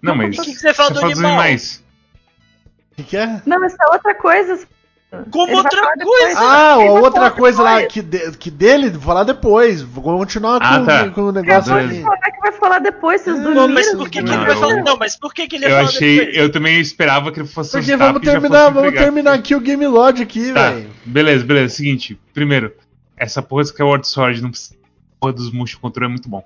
Não, 0.00 0.14
mas. 0.14 0.38
O 0.38 0.42
que 0.42 0.52
que 0.52 0.60
você 0.60 0.72
fala 0.72 0.90
do 0.90 0.94
dos 0.94 1.02
animal? 1.02 1.32
animais. 1.32 1.84
O 2.92 2.94
que 2.94 3.02
que 3.02 3.16
é? 3.16 3.42
Não, 3.44 3.64
isso 3.66 3.76
é 3.82 3.86
outra 3.88 4.14
coisa. 4.14 4.64
Como 5.30 5.44
Ele 5.46 5.56
vai 5.56 5.64
outra 5.64 5.80
coisa? 5.82 5.96
depois. 5.98 6.36
Ah, 6.38 6.76
Ele 6.80 6.88
vai 6.90 7.02
outra 7.02 7.30
coisa 7.30 7.62
lá 7.62 7.82
que, 7.84 8.00
de- 8.00 8.32
que 8.38 8.50
dele, 8.50 8.88
vou 8.90 9.00
falar 9.02 9.24
depois. 9.24 9.82
Vou 9.82 10.02
continuar 10.02 10.58
com, 10.58 10.64
Ah, 10.66 10.84
tá. 10.84 11.10
com 11.10 11.20
o 11.24 11.32
negócio 11.32 11.74
aqui. 11.74 12.00
Como 12.00 12.14
é 12.14 12.30
que 12.30 12.40
vai 12.40 12.52
falar 12.52 12.78
depois? 12.78 13.20
Vocês 13.20 13.36
Não, 13.36 13.44
dormiram? 13.52 13.68
Mas 13.74 13.94
por 13.94 14.08
que, 14.08 14.22
que 14.22 14.28
ele 14.30 14.36
Não, 14.36 14.44
vai 14.46 14.54
eu- 14.54 14.60
falar? 14.60 14.82
Não, 14.82 14.96
mas 14.96 15.14
por 15.16 15.34
que, 15.34 15.46
que 15.46 15.56
ele 15.56 15.64
ia 15.66 15.70
Eu 15.70 15.76
falar 15.76 15.88
achei. 15.88 16.16
depois? 16.18 16.36
Eu 16.38 16.50
também 16.52 16.80
esperava 16.80 17.30
que 17.30 17.40
ele 17.40 17.48
fosse 17.48 17.72
Porque 17.72 17.92
os 17.92 17.98
vamos 17.98 18.22
terminar, 18.22 18.58
fosse 18.60 18.72
vamos 18.72 18.88
entregar. 18.88 19.02
terminar 19.04 19.32
aqui 19.34 19.54
o 19.54 19.60
Game 19.60 19.86
Lodge 19.86 20.22
aqui, 20.22 20.50
Tá, 20.52 20.70
velho. 20.70 20.90
beleza, 21.04 21.44
beleza. 21.44 21.74
Seguinte, 21.74 22.18
primeiro, 22.32 22.72
essa 23.16 23.42
porra 23.42 23.64
de 23.64 23.68
Skyward 23.68 24.08
Sword 24.08 24.40
não 24.42 24.50
precisa. 24.50 24.76
Porra 25.20 25.34
dos 25.34 25.52
Motion 25.52 25.78
Control 25.78 26.06
é 26.06 26.10
muito 26.10 26.28
bom. 26.28 26.42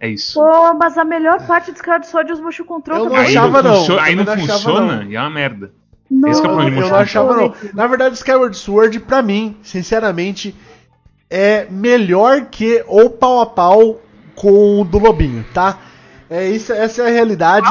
É 0.00 0.08
isso. 0.08 0.34
Pô, 0.34 0.74
mas 0.74 0.98
a 0.98 1.04
melhor 1.04 1.46
parte 1.46 1.70
do 1.70 1.76
Skyward 1.76 2.04
Sword 2.08 2.28
é 2.28 2.34
os 2.34 2.40
motion 2.40 2.64
control 2.64 2.98
Eu 2.98 3.04
não 3.04 3.10
também. 3.12 3.26
aí 3.28 3.36
achava, 3.36 3.62
não. 3.62 3.76
funcio- 3.76 4.00
Aí 4.00 4.16
não 4.16 4.24
não 4.24 4.32
achava, 4.32 4.48
funciona 4.50 4.96
não. 4.96 5.02
e 5.04 5.14
é 5.14 5.20
uma 5.20 5.30
merda. 5.30 5.72
Não, 6.10 6.28
Esse 6.28 6.40
é 6.40 6.44
o 6.44 6.46
Eu, 6.50 6.56
problema 6.56 6.88
não 6.88 6.96
achava, 6.96 7.36
não. 7.36 7.54
Na 7.74 7.86
verdade, 7.86 8.14
Skyward 8.16 8.56
Sword, 8.56 9.00
pra 9.00 9.22
mim, 9.22 9.56
sinceramente, 9.62 10.54
é 11.30 11.66
melhor 11.70 12.46
que 12.50 12.84
ou 12.86 13.08
pau 13.10 13.40
a 13.40 13.46
pau 13.46 14.00
com 14.34 14.80
o 14.80 14.84
do 14.84 14.98
Lobinho, 14.98 15.44
tá? 15.54 15.78
É 16.28 16.48
isso, 16.48 16.72
essa 16.72 17.02
é 17.02 17.06
a 17.06 17.10
realidade 17.10 17.68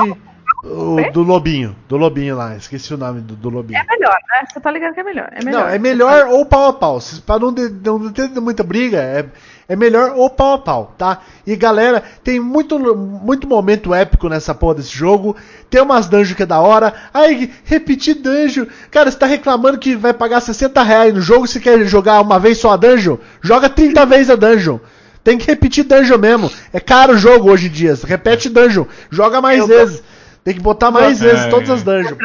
o- 0.63 1.11
do 1.11 1.21
Lobinho. 1.23 1.75
Do 1.87 1.97
Lobinho 1.97 2.35
lá, 2.35 2.55
esqueci 2.55 2.93
o 2.93 2.97
nome 2.97 3.21
do, 3.21 3.35
do 3.35 3.49
Lobinho. 3.49 3.79
É 3.79 3.85
melhor, 3.85 4.13
né? 4.13 4.47
Você 4.51 4.59
tá 4.59 4.71
ligado 4.71 4.93
que 4.93 4.99
é 4.99 5.03
melhor. 5.03 5.29
É 5.31 5.43
melhor. 5.43 5.61
Não, 5.61 5.69
é 5.69 5.77
melhor 5.79 6.27
ou 6.27 6.45
pau 6.45 6.67
a 6.69 6.73
pau. 6.73 6.99
Se- 7.01 7.21
Pra 7.21 7.37
não, 7.39 7.51
de- 7.53 7.69
não 7.83 8.11
ter 8.11 8.27
muita 8.39 8.63
briga, 8.63 8.97
é, 8.97 9.25
é 9.71 9.75
melhor 9.77 10.13
ou 10.17 10.29
pau 10.29 10.53
a 10.53 10.57
pau, 10.57 10.93
tá? 10.97 11.19
E 11.47 11.55
galera, 11.55 12.03
tem 12.23 12.39
muito, 12.41 12.77
muito 12.77 13.47
momento 13.47 13.93
épico 13.93 14.27
nessa 14.27 14.53
porra 14.53 14.75
desse 14.75 14.91
jogo. 14.93 15.33
Tem 15.69 15.81
umas 15.81 16.07
dungeons 16.07 16.33
que 16.35 16.43
é 16.43 16.45
da 16.45 16.59
hora. 16.59 16.93
Aí, 17.13 17.49
repetir 17.63 18.15
dungeon. 18.15 18.65
Cara, 18.91 19.09
você 19.09 19.17
tá 19.17 19.25
reclamando 19.25 19.77
que 19.79 19.95
vai 19.95 20.11
pagar 20.13 20.41
60 20.41 20.83
reais 20.83 21.13
no 21.13 21.21
jogo. 21.21 21.47
Se 21.47 21.59
quer 21.61 21.79
jogar 21.85 22.19
uma 22.21 22.37
vez 22.37 22.57
só 22.57 22.71
a 22.71 22.77
dungeon, 22.77 23.15
joga 23.41 23.69
30 23.69 24.05
vezes 24.05 24.29
a 24.29 24.35
dungeon. 24.35 24.77
Tem 25.23 25.37
que 25.37 25.47
repetir 25.47 25.85
dungeon 25.85 26.17
mesmo. 26.17 26.51
É 26.73 26.79
caro 26.79 27.13
o 27.13 27.17
jogo 27.17 27.49
hoje 27.49 27.67
em 27.67 27.71
dia. 27.71 27.97
Repete 28.03 28.49
dungeon. 28.49 28.85
Joga 29.09 29.39
mais 29.41 29.59
Eu- 29.59 29.67
vezes. 29.67 30.03
Tem 30.43 30.55
que 30.55 30.59
botar 30.59 30.89
mais 30.89 31.21
É, 31.21 31.29
vezes 31.31 31.45
todas 31.51 31.69
é. 31.69 31.73
as 31.73 31.83
dungeons. 31.83 32.17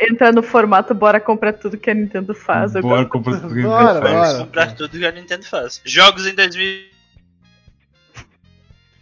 No, 0.00 0.06
entra 0.06 0.32
no 0.32 0.42
formato, 0.42 0.94
bora 0.94 1.20
comprar 1.20 1.52
tudo 1.54 1.76
que 1.76 1.90
a 1.90 1.94
Nintendo 1.94 2.34
faz. 2.34 2.72
Bora 2.74 3.04
comprar 3.06 3.40
tudo 3.40 3.48
que 3.54 3.60
a 3.60 3.62
gente 3.62 3.66
Bora, 3.66 4.00
faz. 4.00 4.12
bora. 4.32 4.38
Comprar 4.44 4.74
tudo 4.74 4.98
que 4.98 5.06
a 5.06 5.12
Nintendo 5.12 5.44
faz. 5.46 5.80
Jogos 5.84 6.26
em 6.26 6.34
2000. 6.34 6.96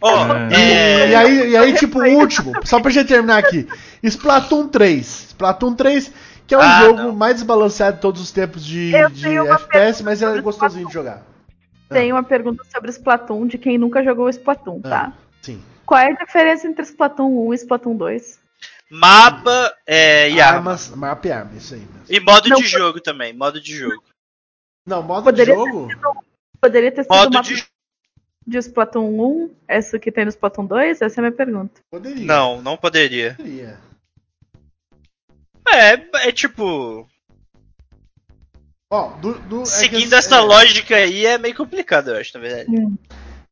Ó, 0.01 0.33
É. 0.51 0.53
é. 0.53 1.09
E 1.09 1.15
aí, 1.15 1.49
e 1.51 1.57
aí, 1.57 1.73
tipo, 1.73 1.99
o 1.99 2.17
último, 2.19 2.53
só 2.63 2.79
pra 2.79 2.91
gente 2.91 3.07
terminar 3.07 3.37
aqui. 3.39 3.67
Splatoon 4.03 4.67
3. 4.67 5.05
Splatoon 5.29 5.73
3, 5.73 6.11
que 6.45 6.53
é 6.53 6.57
o 6.57 6.61
Ah, 6.61 6.81
jogo 6.83 6.97
não. 7.03 7.15
mais 7.15 7.35
desbalanceado 7.35 7.95
de 7.95 8.01
todos 8.01 8.21
os 8.21 8.31
tempos 8.31 8.63
de, 8.65 8.91
de 9.11 9.37
FPS, 9.37 10.03
mas 10.03 10.21
é 10.21 10.39
gostosinho 10.41 10.87
de 10.87 10.93
jogar. 10.93 11.23
Tem 11.89 12.11
uma 12.11 12.23
pergunta 12.23 12.63
sobre 12.73 12.89
Splatoon 12.91 13.47
de 13.47 13.57
quem 13.57 13.77
nunca 13.77 14.03
jogou 14.03 14.29
Splatoon, 14.29 14.81
tá? 14.81 15.13
Sim. 15.41 15.61
Qual 15.85 15.99
é 15.99 16.11
a 16.11 16.25
diferença 16.25 16.67
entre 16.67 16.83
Splatoon 16.83 17.47
1 17.47 17.53
e 17.53 17.55
Splatoon 17.57 17.95
2? 17.95 18.39
Mapa 18.89 19.75
é, 19.85 20.29
e 20.29 20.39
arma. 20.39 20.57
Armas, 20.71 20.89
mapa 20.91 21.27
e 21.27 21.31
arma, 21.31 21.51
isso 21.57 21.73
aí 21.73 21.79
mesmo. 21.79 22.03
E 22.07 22.19
modo 22.19 22.49
Não, 22.49 22.57
de 22.57 22.69
foi- 22.69 22.79
jogo 22.79 23.01
também, 23.01 23.33
modo 23.33 23.59
de 23.59 23.75
jogo. 23.75 24.03
Não, 24.85 25.01
modo 25.01 25.23
Poderia 25.23 25.55
de 25.55 25.59
jogo? 25.59 25.87
Poderia 26.61 26.91
ter 26.91 27.03
sido 27.03 27.13
Modo 27.13 27.35
uma 27.35 27.41
de 27.43 27.65
de 28.47 28.59
Splatoon 28.59 29.09
1, 29.19 29.55
essa 29.67 29.97
que 29.97 30.11
tem 30.11 30.23
no 30.23 30.29
Splatoon 30.29 30.67
2? 30.67 31.01
Essa 31.01 31.19
é 31.19 31.19
a 31.19 31.23
minha 31.23 31.35
pergunta. 31.35 31.81
Poderia. 31.89 32.25
Não, 32.25 32.61
não 32.61 32.77
poderia. 32.77 33.33
Poderia. 33.35 33.79
É, 35.73 36.27
é 36.27 36.31
tipo. 36.31 37.09
Ó, 38.91 39.09
do, 39.17 39.33
do, 39.39 39.61
é 39.63 39.65
Seguindo 39.65 40.09
que- 40.09 40.15
essa 40.15 40.35
é, 40.35 40.39
lógica 40.39 40.95
aí 40.95 41.25
é 41.25 41.39
meio 41.39 41.55
complicado, 41.55 42.11
eu 42.11 42.17
acho, 42.17 42.37
na 42.37 42.39
verdade. 42.47 42.69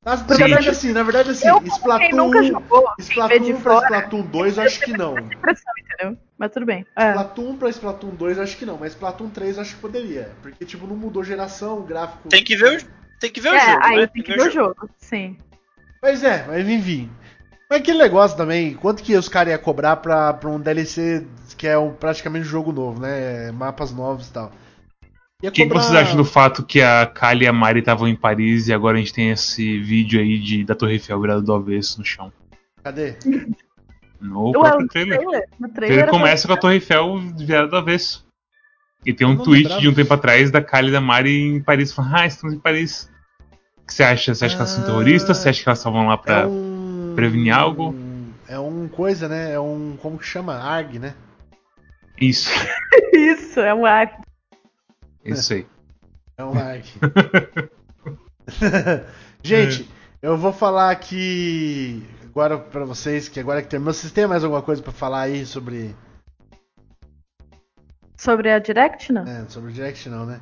Na, 0.06 0.18
na 0.18 0.24
verdade, 0.24 0.70
assim, 0.70 0.91
na 0.91 1.01
verdade, 1.01 1.30
assim, 1.30 1.47
Eu, 1.47 1.64
Splatoon 1.64 2.16
nunca 2.16 2.39
1, 2.39 2.43
jogou, 2.43 2.86
Splatoon 2.99 3.39
de 3.39 3.54
1 3.54 3.62
pra 3.62 3.74
fora, 3.74 3.86
Splatoon 3.86 4.22
2, 4.24 4.58
eu 4.58 4.64
acho 4.64 4.80
que 4.82 4.97
não. 4.97 5.16
Mas 6.38 6.51
tudo 6.51 6.66
bem. 6.66 6.86
É. 6.95 7.10
Splatoon 7.12 7.49
1 7.51 7.58
pra 7.58 7.70
Splatoon 7.70 8.10
2, 8.10 8.38
eu 8.38 8.43
acho 8.43 8.58
que 8.58 8.66
não, 8.66 8.78
mas 8.78 8.91
Splatoon 8.91 9.30
3 9.30 9.56
eu 9.56 9.62
acho 9.62 9.76
que 9.76 9.82
poderia. 9.82 10.32
Porque, 10.41 10.66
tipo, 10.66 10.86
não 10.86 10.97
mudou 10.97 11.24
geração, 11.24 11.80
o 11.80 11.84
gráfico. 11.84 12.28
Tem 12.28 12.43
que 12.43 12.56
ver 12.58 12.80
o, 12.82 12.86
tem 13.20 13.32
que 13.32 13.39
ver 13.39 13.51
o 13.51 13.56
É, 13.56 13.60
jogo, 13.72 13.86
aí 13.86 13.97
né? 13.97 14.08
tem 14.08 14.24
que 14.24 14.34
ver 14.34 14.47
o 14.47 14.51
jogo. 14.51 14.89
Sim. 14.97 15.38
Pois 16.01 16.22
é, 16.22 16.43
mas 16.47 16.68
enfim. 16.68 17.10
Mas 17.70 17.80
aquele 17.80 17.99
negócio 17.99 18.36
também, 18.36 18.74
quanto 18.74 19.01
que 19.01 19.16
os 19.16 19.30
caras 19.30 19.54
iam 19.54 19.62
cobrar 19.62 19.95
pra, 19.95 20.34
pra 20.34 20.49
um 20.49 20.60
DLC 20.60 21.26
que 21.58 21.66
é 21.66 21.78
um, 21.78 21.93
praticamente 21.93 22.45
um 22.45 22.49
jogo 22.49 22.74
novo, 22.74 22.99
né? 22.99 23.54
Mapas 23.54 23.93
novos 23.93 24.28
e 24.28 24.34
tal. 24.34 24.51
O 25.50 25.52
que, 25.52 25.62
que 25.64 25.64
cobrar- 25.68 25.82
vocês 25.82 25.96
acham 25.96 26.16
do 26.18 26.26
fato 26.26 26.64
que 26.64 26.82
a 26.82 27.06
Kali 27.06 27.46
e 27.46 27.48
a 27.48 27.54
Mari 27.54 27.80
estavam 27.80 28.08
em 28.08 28.16
Paris 28.16 28.68
e 28.68 28.74
agora 28.74 28.98
a 28.98 29.00
gente 29.00 29.14
tem 29.14 29.30
esse 29.32 29.80
vídeo 29.80 30.20
aí 30.20 30.39
de, 30.39 30.64
da 30.64 30.74
Torre 30.76 30.94
Eiffel 30.94 31.20
virada 31.20 31.41
do 31.41 31.54
avesso 31.54 32.00
no 32.00 32.06
chão? 32.06 32.32
Cadê? 32.84 33.16
No 34.22 34.48
Ué, 34.48 34.52
próprio 34.54 34.82
no 34.82 34.88
trailer. 34.88 35.18
trailer, 35.20 35.44
no 35.60 35.68
O 35.68 35.72
trailer 35.74 36.00
era 36.00 36.12
começa 36.12 36.48
com 36.48 36.54
a 36.54 36.58
Torre 36.58 36.76
Eiffel 36.76 37.20
virada 37.38 37.68
do 37.68 37.76
avesso. 37.78 38.26
E 39.06 39.14
tem 39.14 39.28
um 39.28 39.36
tweet 39.38 39.64
lembrava. 39.64 39.82
de 39.82 39.89
um 39.89 39.94
tempo 39.94 40.14
atrás 40.14 40.50
da 40.50 40.62
Kali 40.62 40.88
e 40.88 40.91
da 40.94 41.02
Mari 41.02 41.41
em 41.56 41.62
Paris 41.62 41.91
falando, 41.91 42.16
ah, 42.16 42.26
estamos 42.26 42.56
em 42.56 42.60
Paris. 42.60 43.12
O 43.82 43.86
que 43.86 43.94
você 43.94 44.04
acha? 44.04 44.34
Você 44.34 44.46
acha 44.46 44.56
que 44.56 44.62
elas 44.62 44.70
são 44.72 44.84
Ah. 44.84 44.86
terroristas? 44.86 45.38
Você 45.38 45.50
acha 45.50 45.62
que 45.62 45.68
elas 45.68 45.80
estavam 45.80 46.08
lá 46.08 46.18
pra. 46.18 46.39
É 46.41 46.46
um. 46.46 47.12
prevenir 47.16 47.54
algo? 47.54 47.94
É 48.48 48.58
um 48.58 48.88
coisa, 48.88 49.28
né? 49.28 49.52
É 49.52 49.60
um. 49.60 49.98
Como 50.02 50.18
que 50.18 50.26
chama? 50.26 50.56
ARG, 50.56 51.00
né? 51.00 51.16
Isso, 52.22 52.50
Isso, 53.14 53.60
é 53.60 53.74
um 53.74 53.86
ar. 53.86 54.22
Isso 55.26 55.53
aí. 55.53 55.67
É 56.38 56.43
um 56.43 56.57
ARG. 56.57 56.88
Gente, 59.43 59.89
eu 60.21 60.38
vou 60.38 60.51
falar 60.53 60.91
aqui 60.91 62.05
agora 62.26 62.57
pra 62.57 62.86
vocês, 62.86 63.30
que 63.30 63.39
agora 63.39 63.61
que 63.61 63.67
terminou, 63.67 63.93
vocês 63.93 64.11
têm 64.11 64.26
mais 64.26 64.43
alguma 64.43 64.61
coisa 64.61 64.82
pra 64.82 64.91
falar 64.91 65.21
aí 65.21 65.45
sobre. 65.45 65.95
Sobre 68.17 68.51
a 68.51 68.59
Direct, 68.59 69.11
não? 69.11 69.24
É, 69.24 69.45
sobre 69.49 69.69
o 69.69 69.74
Direct 69.74 70.09
não, 70.09 70.26
né? 70.26 70.41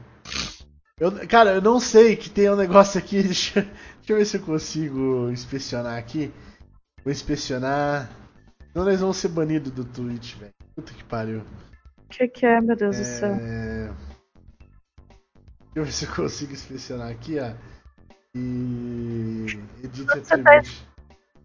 Eu, 1.00 1.12
cara, 1.28 1.56
eu 1.56 1.62
não 1.62 1.80
sei 1.80 2.16
que 2.16 2.30
tem 2.30 2.50
um 2.50 2.56
negócio 2.56 3.00
aqui. 3.00 3.22
Deixa, 3.24 3.62
deixa 3.62 3.72
eu 4.08 4.18
ver 4.18 4.26
se 4.26 4.38
eu 4.38 4.42
consigo 4.42 5.30
inspecionar 5.32 5.98
aqui. 5.98 6.32
Vou 7.04 7.12
inspecionar. 7.12 8.10
Não, 8.74 8.86
nós 8.86 9.00
vamos 9.00 9.18
ser 9.18 9.30
banidos 9.30 9.72
do 9.72 9.84
Twitch, 9.84 10.36
velho. 10.36 10.54
Puta 10.76 10.94
que 10.94 11.04
pariu. 11.04 11.40
O 11.40 12.10
que, 12.10 12.28
que 12.28 12.46
é, 12.46 12.62
meu 12.62 12.76
Deus 12.76 12.98
do 12.98 13.04
céu? 13.04 13.36
É... 15.76 15.76
Deixa 15.76 15.80
eu 15.80 15.86
ver 15.86 15.92
se 15.92 16.06
eu 16.06 16.12
consigo 16.16 16.54
inspecionar 16.54 17.10
aqui, 17.10 17.40
ó. 17.40 17.52
E. 18.36 19.60
Edit 19.84 20.06
Você 20.06 20.22
tá- 20.22 20.36
Attribute. 20.58 20.88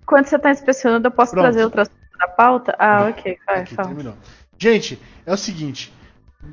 Quando 0.07 0.27
você 0.27 0.39
tá 0.39 0.51
inspecionando, 0.51 1.07
eu 1.09 1.11
posso 1.12 1.33
Pronto. 1.33 1.45
trazer 1.45 1.64
outras 1.64 1.89
coisas 1.89 2.07
na 2.18 2.29
pauta? 2.29 2.77
Ah, 2.79 3.07
ok, 3.09 3.39
vai, 3.45 3.61
Aqui, 3.62 3.74
fala. 3.74 3.89
terminou. 3.89 4.14
Gente, 4.59 5.01
é 5.24 5.33
o 5.33 5.37
seguinte. 5.37 5.93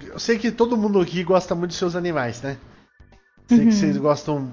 Eu 0.07 0.17
sei 0.17 0.39
que 0.39 0.51
todo 0.51 0.76
mundo 0.76 0.99
aqui 0.99 1.24
gosta 1.24 1.53
muito 1.53 1.69
dos 1.69 1.78
seus 1.78 1.95
animais, 1.95 2.41
né? 2.41 2.57
Sei 3.47 3.59
Uhum. 3.59 3.65
que 3.65 3.71
vocês 3.74 3.95
gostam 3.97 4.51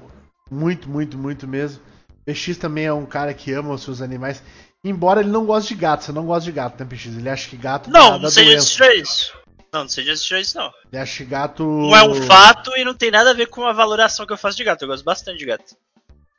muito, 0.50 0.88
muito, 0.88 1.16
muito 1.16 1.48
mesmo. 1.48 1.80
PX 2.26 2.58
também 2.58 2.84
é 2.84 2.92
um 2.92 3.06
cara 3.06 3.32
que 3.32 3.50
ama 3.52 3.72
os 3.72 3.82
seus 3.82 4.02
animais. 4.02 4.42
Embora 4.84 5.20
ele 5.20 5.30
não 5.30 5.46
goste 5.46 5.74
de 5.74 5.80
gato. 5.80 6.04
Você 6.04 6.12
não 6.12 6.26
gosta 6.26 6.44
de 6.44 6.52
gato, 6.52 6.78
né, 6.78 6.86
PX? 6.88 7.06
Ele 7.16 7.28
acha 7.30 7.48
que 7.48 7.56
gato 7.56 7.90
Não, 7.90 8.12
não 8.12 8.20
dá 8.20 8.30
seja 8.30 8.50
doença. 8.50 9.32
Não, 9.72 9.82
não 9.82 9.88
seja 9.88 10.12
esses 10.12 10.26
três, 10.26 10.52
não. 10.54 10.72
Ele 10.92 11.00
acha 11.00 11.18
que 11.18 11.30
gato. 11.30 11.64
Um 11.64 11.94
é 11.94 12.02
um 12.02 12.14
fato 12.22 12.76
e 12.76 12.84
não 12.84 12.94
tem 12.94 13.10
nada 13.10 13.30
a 13.30 13.34
ver 13.34 13.46
com 13.46 13.64
a 13.64 13.72
valoração 13.72 14.26
que 14.26 14.32
eu 14.32 14.36
faço 14.36 14.56
de 14.56 14.64
gato. 14.64 14.82
Eu 14.82 14.88
gosto 14.88 15.04
bastante 15.04 15.38
de 15.38 15.46
gato. 15.46 15.76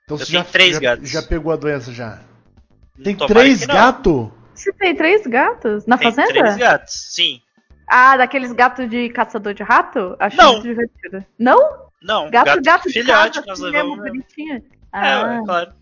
Então 0.03 0.15
eu 0.15 0.17
você 0.17 0.25
tenho 0.32 0.43
já, 0.43 0.49
três 0.49 0.73
já, 0.75 0.79
gatos. 0.82 1.09
já 1.09 1.21
pegou 1.23 1.51
a 1.53 1.55
doença 1.55 1.93
já. 1.93 2.19
Tem 3.03 3.15
Tomara 3.15 3.39
três 3.39 3.65
não. 3.65 3.73
gatos? 3.75 4.27
Você 4.53 4.73
tem 4.73 4.95
três 4.95 5.25
gatos? 5.25 5.86
Na 5.86 5.97
Tem 5.97 6.09
fazenda? 6.11 6.27
três 6.39 6.57
gatos, 6.57 6.93
sim. 7.13 7.41
Ah, 7.88 8.15
daqueles 8.17 8.51
gatos 8.51 8.89
de 8.89 9.09
caçador 9.09 9.53
de 9.53 9.63
rato? 9.63 10.15
Acho 10.19 10.38
Não. 10.38 10.53
muito 10.53 10.67
divertido. 10.67 11.25
Não? 11.39 11.89
Não, 12.01 12.29
Gato, 12.32 12.61
gato, 12.63 12.88
de 12.88 12.93
filhote 12.93 13.13
casa, 13.13 13.41
que 13.41 13.47
nós 13.47 13.61
assim 13.61 13.71
levamos 13.71 13.97
mesmo, 13.99 14.03
mesmo. 14.03 14.23
bonitinho. 14.23 14.55
É, 14.57 14.61
Ah, 14.91 15.23
ué, 15.27 15.41
claro. 15.45 15.73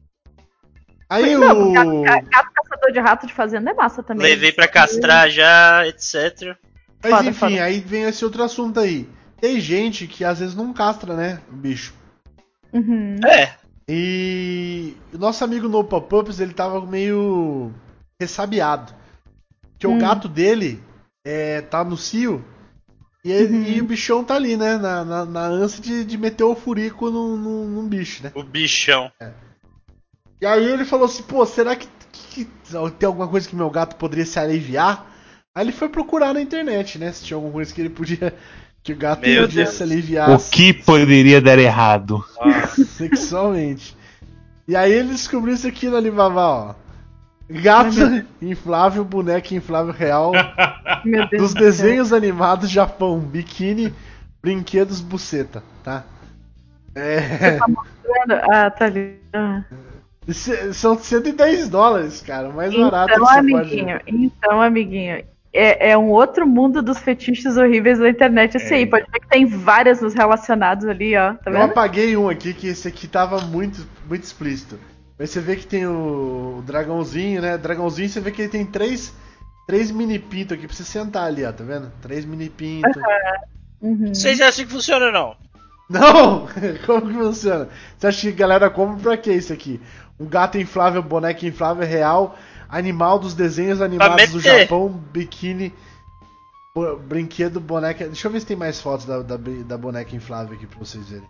Aí 1.09 1.35
não, 1.35 1.69
o. 1.69 1.73
gato, 1.73 2.01
ga- 2.03 2.21
gato 2.21 2.51
caçador 2.53 2.91
de 2.91 2.99
rato 2.99 3.27
de 3.27 3.33
fazenda 3.33 3.71
é 3.71 3.73
massa 3.73 4.03
também. 4.03 4.27
Levei 4.27 4.51
pra 4.51 4.67
castrar 4.67 5.29
já, 5.29 5.87
etc. 5.87 6.55
Mas 7.01 7.11
Foda, 7.11 7.29
enfim, 7.29 7.39
foda. 7.39 7.63
aí 7.63 7.79
vem 7.79 8.03
esse 8.03 8.23
outro 8.25 8.43
assunto 8.43 8.79
aí. 8.79 9.07
Tem 9.39 9.59
gente 9.59 10.05
que 10.07 10.23
às 10.25 10.39
vezes 10.39 10.55
não 10.55 10.73
castra, 10.73 11.15
né, 11.15 11.41
o 11.51 11.55
bicho. 11.55 11.93
Uhum. 12.73 13.15
É. 13.25 13.55
E 13.87 14.95
o 15.13 15.17
nosso 15.17 15.43
amigo 15.43 15.67
No 15.67 15.83
Pop-Ups, 15.83 16.39
ele 16.39 16.53
tava 16.53 16.85
meio 16.85 17.71
ressabiado. 18.21 18.93
Porque 19.71 19.87
o 19.87 19.91
Hum. 19.93 19.97
gato 19.99 20.27
dele 20.27 20.83
é, 21.25 21.61
tá 21.61 21.83
no 21.83 21.97
cio 21.97 22.43
e, 23.23 23.31
ele- 23.31 23.57
Uhum. 23.57 23.63
e 23.63 23.81
o 23.81 23.85
bichão 23.85 24.23
tá 24.23 24.35
ali, 24.35 24.55
né? 24.57 24.77
Na, 24.77 25.03
na, 25.05 25.25
na 25.25 25.41
ânsia 25.45 25.81
de, 25.81 26.03
de 26.05 26.17
meter 26.17 26.43
o 26.43 26.53
furico 26.55 27.09
num, 27.09 27.35
num, 27.37 27.65
num 27.67 27.87
bicho, 27.87 28.21
né? 28.23 28.31
O 28.35 28.43
bichão. 28.43 29.11
E 30.41 30.45
aí 30.45 30.65
ele 30.65 30.85
falou 30.85 31.05
assim, 31.05 31.23
pô, 31.23 31.45
será 31.45 31.75
que, 31.75 31.87
que- 32.11 32.45
que 32.45 32.91
tem 32.99 33.07
alguma 33.07 33.27
coisa 33.27 33.47
que 33.47 33.55
meu 33.55 33.69
gato 33.69 33.95
poderia 33.95 34.25
se 34.25 34.37
aliviar? 34.37 35.08
Aí 35.59 35.65
ele 35.65 35.73
foi 35.73 35.89
procurar 35.89 36.33
na 36.33 36.41
internet, 36.41 36.97
né? 36.97 37.11
Se 37.11 37.25
tinha 37.25 37.35
alguma 37.35 37.51
coisa 37.51 37.73
que 37.73 37.81
ele 37.81 37.89
podia. 37.89 38.33
Que 38.81 38.93
o 38.93 38.95
gato 38.95 39.27
Meu 39.27 39.41
podia 39.41 39.65
Deus. 39.65 39.75
se 39.75 39.83
aliviar 39.83 40.31
O 40.31 40.39
que 40.39 40.71
poderia 40.73 41.41
dar 41.41 41.59
errado? 41.59 42.23
Sexualmente. 42.87 43.93
E 44.65 44.73
aí 44.73 44.89
ele 44.89 45.09
descobriu 45.09 45.53
isso 45.53 45.67
aqui 45.67 45.89
no 45.89 45.97
Alibaba, 45.97 46.41
ó. 46.47 46.75
Gato 47.49 48.25
inflável, 48.41 49.03
boneco 49.03 49.53
inflável 49.53 49.91
real 49.91 50.31
Meu 51.03 51.27
Deus 51.27 51.41
dos 51.41 51.53
desenhos 51.53 52.13
animados 52.13 52.69
Japão, 52.69 53.19
biquíni, 53.19 53.93
brinquedos, 54.41 55.01
buceta, 55.01 55.61
tá? 55.83 56.05
É, 56.95 57.59
Ah, 58.49 58.71
tá 58.71 58.85
ali. 58.85 59.19
Ah. 59.33 59.63
são 60.71 60.97
110 60.97 61.67
dólares, 61.67 62.21
cara, 62.21 62.49
mais 62.49 62.73
barato 62.73 63.11
Então, 63.11 63.25
que 63.25 63.31
você 63.33 63.39
amiguinho, 63.39 63.99
então, 64.07 64.61
amiguinho, 64.61 65.21
é, 65.51 65.91
é 65.91 65.97
um 65.97 66.09
outro 66.09 66.47
mundo 66.47 66.81
dos 66.81 66.99
fetiches 66.99 67.57
horríveis 67.57 67.99
da 67.99 68.09
internet. 68.09 68.55
Esse 68.55 68.73
É. 68.73 68.77
aí, 68.77 68.85
pode 68.85 69.05
ver 69.11 69.19
que 69.19 69.27
tem 69.27 69.45
várias 69.45 70.01
nos 70.01 70.13
relacionados 70.13 70.85
ali, 70.87 71.15
ó. 71.15 71.33
Tá 71.33 71.51
Eu 71.51 71.61
apaguei 71.63 72.15
um 72.15 72.29
aqui 72.29 72.53
que 72.53 72.67
esse 72.67 72.87
aqui 72.87 73.07
tava 73.07 73.41
muito, 73.41 73.85
muito 74.07 74.23
explícito. 74.23 74.79
Mas 75.17 75.31
você 75.31 75.41
vê 75.41 75.55
que 75.55 75.67
tem 75.67 75.85
o, 75.85 76.59
o 76.59 76.63
dragãozinho, 76.65 77.41
né? 77.41 77.57
Dragãozinho, 77.57 78.07
você 78.07 78.21
vê 78.21 78.31
que 78.31 78.43
ele 78.43 78.49
tem 78.49 78.65
três, 78.65 79.13
três 79.67 79.91
mini 79.91 80.17
pinto 80.17 80.53
aqui 80.53 80.65
pra 80.65 80.75
você 80.75 80.83
sentar 80.83 81.25
ali, 81.25 81.43
ó, 81.43 81.51
tá 81.51 81.63
vendo? 81.63 81.91
Três 82.01 82.23
mini 82.23 82.49
pinto. 82.49 82.99
Uhum. 83.81 84.13
Vocês 84.13 84.39
assim 84.39 84.65
que 84.65 84.71
funciona, 84.71 85.11
não? 85.11 85.35
Não! 85.89 86.47
Como 86.85 87.07
que 87.07 87.13
funciona? 87.13 87.67
Você 87.97 88.07
acha 88.07 88.21
que 88.21 88.29
a 88.29 88.37
galera 88.37 88.69
compra 88.69 89.01
pra 89.01 89.17
que 89.17 89.31
isso 89.31 89.51
aqui? 89.51 89.81
Um 90.19 90.25
gato 90.25 90.57
inflável, 90.57 91.01
boneco 91.01 91.45
inflável 91.45 91.87
real, 91.87 92.37
animal 92.69 93.19
dos 93.19 93.33
desenhos 93.33 93.81
animados 93.81 94.31
do. 94.31 94.39
Japão, 94.39 94.89
biquíni, 94.89 95.73
bo- 96.75 96.97
brinquedo, 96.97 97.59
boneca. 97.59 98.05
Deixa 98.05 98.27
eu 98.27 98.31
ver 98.31 98.39
se 98.39 98.45
tem 98.45 98.55
mais 98.57 98.79
fotos 98.79 99.05
da, 99.05 99.21
da, 99.21 99.37
da 99.37 99.77
boneca 99.77 100.15
inflável 100.15 100.55
aqui 100.55 100.65
pra 100.67 100.79
vocês 100.79 101.09
verem. 101.09 101.27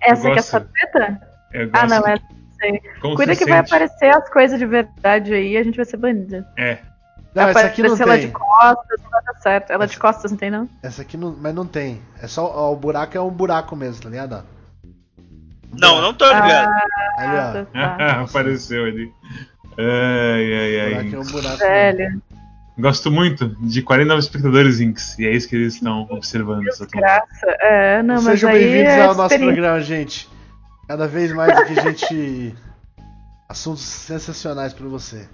Essa 0.00 0.30
que 0.30 0.38
é 0.38 1.02
a? 1.02 1.18
Eu 1.52 1.70
Ah, 1.72 1.86
não, 1.86 2.06
essa 2.06 2.22
sei. 2.60 2.80
como 3.00 3.16
Cuida 3.16 3.34
você 3.34 3.44
que 3.44 3.50
vai 3.50 3.58
sente. 3.60 3.74
aparecer 3.74 4.14
as 4.14 4.28
coisas 4.30 4.58
de 4.58 4.66
verdade 4.66 5.32
aí 5.34 5.52
e 5.52 5.56
a 5.56 5.62
gente 5.64 5.76
vai 5.76 5.84
ser 5.84 5.96
banida. 5.96 6.46
É. 6.56 6.78
Não, 7.34 7.42
vai 7.44 7.50
essa 7.50 7.66
aqui 7.66 7.82
não 7.82 7.94
aparecer 7.94 8.02
ela 8.04 8.16
de 8.18 8.22
tem. 8.26 8.32
costas, 8.32 9.00
não 9.02 9.10
vai 9.10 9.22
dar 9.24 9.34
certo. 9.40 9.70
Ela 9.72 9.86
de 9.86 9.98
costas, 9.98 10.30
não 10.30 10.38
tem 10.38 10.50
não? 10.50 10.68
Essa 10.82 11.02
aqui 11.02 11.16
não. 11.16 11.36
Mas 11.38 11.54
não 11.54 11.66
tem. 11.66 12.00
É 12.22 12.26
só. 12.26 12.44
Ó, 12.46 12.72
o 12.72 12.76
buraco 12.76 13.16
é 13.16 13.20
um 13.20 13.30
buraco 13.30 13.74
mesmo, 13.76 14.02
tá 14.02 14.08
ligado? 14.08 14.44
Não, 15.72 16.00
não 16.00 16.14
tô 16.14 16.26
ligado. 16.26 16.72
Ali, 17.18 17.36
ó. 17.36 17.66
Ah, 17.74 17.96
tá. 17.98 18.20
Apareceu 18.28 18.84
ali. 18.84 19.12
Ai, 19.78 20.54
ai, 20.54 20.90
buraco 20.90 20.96
é 20.96 20.96
ai. 20.96 21.16
um 21.16 21.24
buraco. 21.32 21.58
Velho, 21.58 22.22
Gosto 22.78 23.10
muito 23.10 23.48
de 23.60 23.82
49 23.82 24.20
espectadores 24.20 24.78
Inks. 24.80 25.18
E 25.18 25.26
é 25.26 25.32
isso 25.32 25.48
que 25.48 25.56
eles 25.56 25.74
estão 25.74 26.06
observando. 26.10 26.64
Tão- 26.76 26.86
graça. 27.00 27.46
É, 27.60 28.02
não, 28.02 28.16
mas 28.16 28.24
Sejam 28.24 28.52
bem-vindos 28.52 28.92
é 28.92 29.02
ao 29.02 29.14
nosso 29.16 29.36
programa, 29.38 29.80
gente. 29.80 30.28
Cada 30.86 31.06
vez 31.08 31.32
mais 31.32 31.56
aqui 31.56 31.78
a 31.78 31.82
gente. 31.82 32.54
Assuntos 33.48 33.82
sensacionais 33.82 34.72
pra 34.74 34.86
você. 34.86 35.26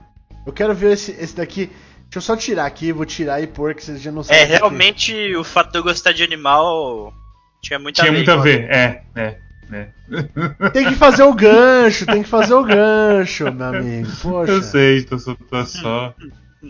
Eu 0.46 0.52
quero 0.52 0.72
ver 0.74 0.92
esse, 0.92 1.10
esse 1.12 1.34
daqui. 1.36 1.66
Deixa 2.04 2.16
eu 2.18 2.20
só 2.22 2.36
tirar 2.36 2.64
aqui, 2.64 2.92
vou 2.92 3.04
tirar 3.04 3.42
e 3.42 3.46
pôr 3.46 3.74
que 3.74 3.82
vocês 3.84 4.00
já 4.00 4.12
não 4.12 4.22
sabem. 4.22 4.40
É, 4.42 4.46
que 4.46 4.52
que- 4.52 4.58
realmente 4.58 5.34
o 5.36 5.42
fato 5.42 5.72
de 5.72 5.78
eu 5.78 5.82
gostar 5.82 6.12
de 6.12 6.22
animal 6.22 7.12
tinha 7.60 7.78
muito 7.78 7.96
Tinha 7.96 8.08
a 8.08 8.10
ver. 8.12 8.16
muito 8.16 8.30
a 8.30 8.36
ver. 8.36 8.70
É, 8.70 9.02
é. 9.16 9.38
É. 9.74 10.70
Tem 10.70 10.86
que 10.86 10.94
fazer 10.94 11.22
o 11.24 11.34
gancho, 11.34 12.06
tem 12.06 12.22
que 12.22 12.28
fazer 12.28 12.54
o 12.54 12.64
gancho, 12.64 13.52
meu 13.52 13.66
amigo. 13.66 14.08
Poxa. 14.22 14.52
Eu 14.52 14.62
sei, 14.62 15.02
tô 15.02 15.18
só, 15.18 15.34
tô 15.34 15.66
só, 15.66 16.14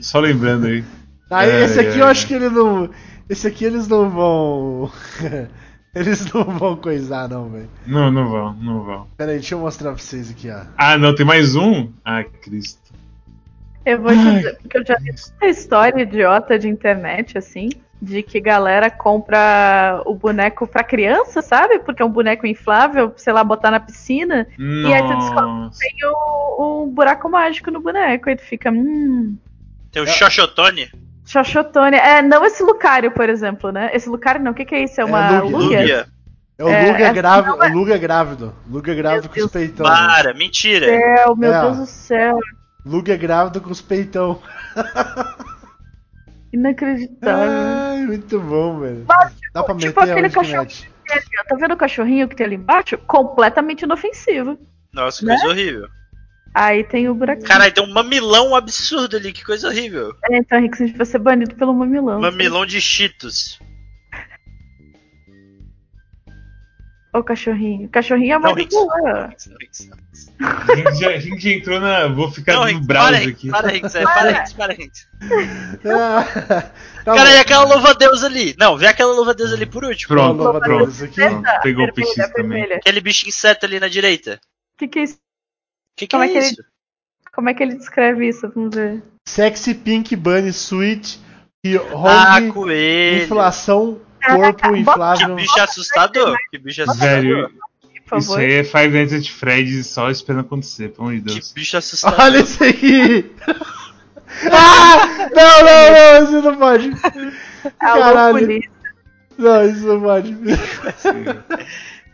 só 0.01 0.21
lembrando 0.21 0.67
aí. 0.67 0.85
Aí 1.31 1.51
É, 1.51 1.65
esse 1.65 1.81
aqui 1.81 1.99
é, 1.99 2.01
eu 2.01 2.07
é. 2.07 2.11
acho 2.11 2.27
que 2.27 2.35
ele 2.35 2.49
não. 2.49 2.91
Esse 3.29 3.47
aqui 3.47 3.65
eles 3.65 3.89
não 3.89 4.11
vão. 4.11 4.91
eles 5.95 6.33
não 6.33 6.45
vão 6.45 6.77
coisar, 6.77 7.29
não, 7.29 7.49
velho. 7.49 7.69
Não, 7.87 8.11
não 8.11 8.29
vão, 8.29 8.55
não 8.55 8.85
vão. 8.85 9.07
Pera 9.17 9.33
aí, 9.33 9.39
deixa 9.39 9.55
eu 9.55 9.61
mostrar 9.61 9.93
pra 9.93 10.03
vocês 10.03 10.31
aqui, 10.31 10.51
ó. 10.51 10.61
Ah, 10.77 10.97
não, 10.99 11.15
tem 11.15 11.25
mais 11.27 11.55
um? 11.55 11.91
Ai, 12.05 12.25
Cristo. 12.25 12.93
Eu 13.85 14.01
vou 14.01 14.13
te 14.13 14.19
Ai, 14.19 14.37
dizer, 14.37 14.59
porque 14.61 14.79
eu 14.79 14.87
já 14.87 14.97
vi 14.97 15.11
muita 15.11 15.47
história 15.47 16.03
idiota 16.03 16.59
de 16.59 16.69
internet, 16.69 17.37
assim, 17.37 17.69
de 18.03 18.23
que 18.23 18.39
galera 18.41 18.91
compra 18.91 20.03
o 20.05 20.15
boneco 20.15 20.67
pra 20.67 20.85
criança, 20.85 21.41
sabe? 21.41 21.79
Porque 21.79 22.03
é 22.03 22.05
um 22.05 22.11
boneco 22.11 22.47
inflável, 22.47 23.13
sei 23.17 23.33
lá, 23.33 23.43
botar 23.43 23.71
na 23.71 23.81
piscina, 23.81 24.47
E 24.59 24.93
aí 24.93 25.03
tu 25.03 25.17
descobre- 25.17 25.43
Nossa. 25.43 25.79
tem 25.81 25.93
o, 26.05 26.85
um 26.85 26.91
buraco 26.91 27.29
mágico 27.31 27.71
no 27.71 27.81
boneco, 27.81 28.29
aí 28.29 28.37
tu 28.37 28.43
fica, 28.43 28.71
hum. 28.71 29.37
Tem 29.91 30.03
o 30.03 30.07
Xoxotone. 30.07 30.91
Xoxotone. 31.25 31.97
É, 31.97 32.21
não 32.21 32.45
esse 32.45 32.63
Lucario, 32.63 33.11
por 33.13 33.29
exemplo, 33.31 33.71
né? 33.73 33.91
Esse 33.95 34.09
Lucario 34.09 34.43
não, 34.43 34.53
o 34.53 34.55
que, 34.55 34.65
que 34.65 34.75
é 34.75 34.83
isso? 34.85 35.01
É 35.01 35.05
uma 35.05 35.27
É, 35.37 35.41
Lugia. 35.41 35.57
Lugia? 35.57 35.81
Lugia. 35.81 36.07
É 36.59 36.65
o 36.65 36.69
É, 36.69 36.87
Luga 36.93 37.05
essa 37.05 37.13
grávido. 37.15 37.57
não 37.57 37.65
é- 37.65 37.71
O 37.71 37.75
Luga 37.75 37.99
grávido. 37.99 38.55
Luga 38.71 38.95
grávido 38.95 39.29
com 39.29 39.41
os 39.41 39.51
peitão. 39.51 39.87
Para, 39.87 40.35
mentira. 40.35 40.87
Céu, 40.87 41.35
meu 41.37 41.53
É. 41.53 41.61
Deus 41.63 41.77
do 41.79 41.87
céu. 41.87 42.39
Luga 42.85 43.17
grávido 43.17 43.61
com 43.61 43.71
os 43.71 43.81
peitão. 43.81 44.41
Inacreditável. 46.55 47.53
Ai, 47.53 48.07
muito 48.07 48.39
bom, 48.41 48.79
velho. 48.81 49.05
Dá 49.53 49.63
pra 49.65 49.75
tipo 49.75 50.01
meter 50.01 50.13
aquele 50.13 50.29
que 50.29 50.35
cachorro. 50.35 50.59
mete. 50.63 50.91
Tá 51.49 51.57
vendo 51.57 51.73
o 51.75 51.77
cachorrinho 51.77 52.29
que 52.29 52.37
tem 52.37 52.47
ali 52.47 52.55
embaixo? 52.57 52.97
Completamente 52.99 53.83
inofensivo. 53.83 54.59
Nossa, 54.93 55.19
que 55.21 55.27
Né? 55.27 55.35
coisa 55.37 55.49
horrível. 55.53 55.89
Aí 56.55 56.85
tem 56.85 57.09
o 57.09 57.15
buraquinho. 57.15 57.49
Caralho, 57.49 57.75
tem 57.75 57.83
um 57.85 57.93
mamilão 57.93 58.55
absurdo 58.55 59.17
ali, 59.17 59.33
que 59.33 59.45
coisa 59.45 59.67
horrível. 59.69 60.15
É, 60.31 60.37
então, 60.39 60.57
Henrique, 60.59 60.83
a 60.83 60.87
gente 60.87 60.97
vai 60.97 61.05
ser 61.07 61.19
banido 61.19 61.55
pelo 61.57 61.75
mamilão. 61.75 62.21
Mamilão 62.21 62.65
de 62.65 62.81
cheetos. 62.81 63.59
Ô, 67.15 67.23
cachorrinho. 67.23 67.89
Cachorrinho 67.91 68.33
é 68.33 68.35
Não, 68.35 68.41
mais 68.41 68.57
Henrique. 68.57 68.75
boa. 68.75 69.31
A 70.41 70.75
gente, 70.75 70.99
já, 71.01 71.09
a 71.11 71.19
gente 71.19 71.39
já 71.41 71.51
entrou 71.51 71.81
na. 71.81 72.09
Vou 72.09 72.29
ficar 72.31 72.55
Não, 72.55 72.63
no 72.63 72.69
Henrique, 72.69 72.87
browser 72.87 73.11
para, 73.13 73.19
aqui. 73.21 73.29
Henrique, 73.29 73.51
para, 73.51 73.73
Henrique, 74.33 74.55
para, 74.57 74.73
Henrique. 74.75 75.01
Ah, 75.87 76.25
tá 77.05 77.15
Cara, 77.15 77.31
bom. 77.31 77.37
e 77.37 77.39
aquela 77.39 77.65
louva-a-deus 77.65 78.25
ali? 78.25 78.57
Não, 78.59 78.77
vê 78.77 78.89
aquela 78.89 79.13
louva-a-Deus 79.15 79.53
ali 79.53 79.65
por 79.65 79.85
último. 79.85 80.09
Pronto, 80.09 80.43
Louva 80.43 80.59
a 80.59 80.61
pronto. 80.61 80.85
Deus 80.87 81.03
aqui. 81.03 81.21
Pegou 81.63 81.85
o 81.87 81.93
PX 81.95 82.33
também. 82.35 82.65
Aquele 82.73 83.01
bicho 83.01 83.29
inseto 83.29 83.65
ali 83.65 83.79
na 83.79 83.89
direita. 83.89 84.41
O 84.75 84.79
que, 84.79 84.89
que 84.89 84.99
é 84.99 85.03
isso? 85.05 85.19
Que 85.97 86.07
que 86.09 86.17
Como 86.17 86.25
é 86.25 86.27
é 86.27 86.31
que 86.33 86.37
ele- 86.39 86.47
isso? 86.47 86.65
Como 87.33 87.49
é 87.49 87.55
que 87.55 87.63
ele 87.63 87.75
descreve 87.77 88.29
isso? 88.29 88.51
Vamos 88.55 88.75
ver. 88.75 89.03
Sexy 89.29 89.75
Pink 89.75 90.15
Bunny 90.17 90.49
Sweet 90.51 91.21
e 91.65 91.77
Ah, 91.77 92.37
Home 92.39 92.53
coelho. 92.53 93.25
Inflação 93.25 94.01
Corpo 94.27 94.73
Que 94.73 94.79
Inflável. 94.79 95.35
bicho 95.37 95.61
assustador. 95.61 96.37
Que 96.51 96.59
bicho 96.59 96.83
assustador. 96.83 97.11
Velho, 97.23 97.51
isso 98.17 98.35
aí 98.37 98.53
é 98.55 98.65
Five 98.65 98.89
Nights 98.91 99.13
at 99.15 99.29
Freddy's 99.31 99.87
só 99.87 100.11
esperando 100.11 100.41
acontecer, 100.43 100.91
pelo 100.91 101.09
amor 101.09 101.21
de 101.21 101.23
Que 101.27 101.35
Deus. 101.35 101.53
bicho 101.53 101.77
assustador. 101.77 102.21
Olha 102.21 102.39
isso 102.41 102.63
aqui! 102.65 103.33
ah! 104.53 105.29
Não, 105.35 105.65
não, 105.65 105.93
não, 105.93 106.25
isso 106.25 106.43
não 106.51 106.57
pode. 106.57 106.91
Alô, 107.81 108.01
Caralho. 108.03 108.61
Não, 109.39 109.69
isso 109.69 109.87
não 109.87 110.01
pode. 110.01 110.37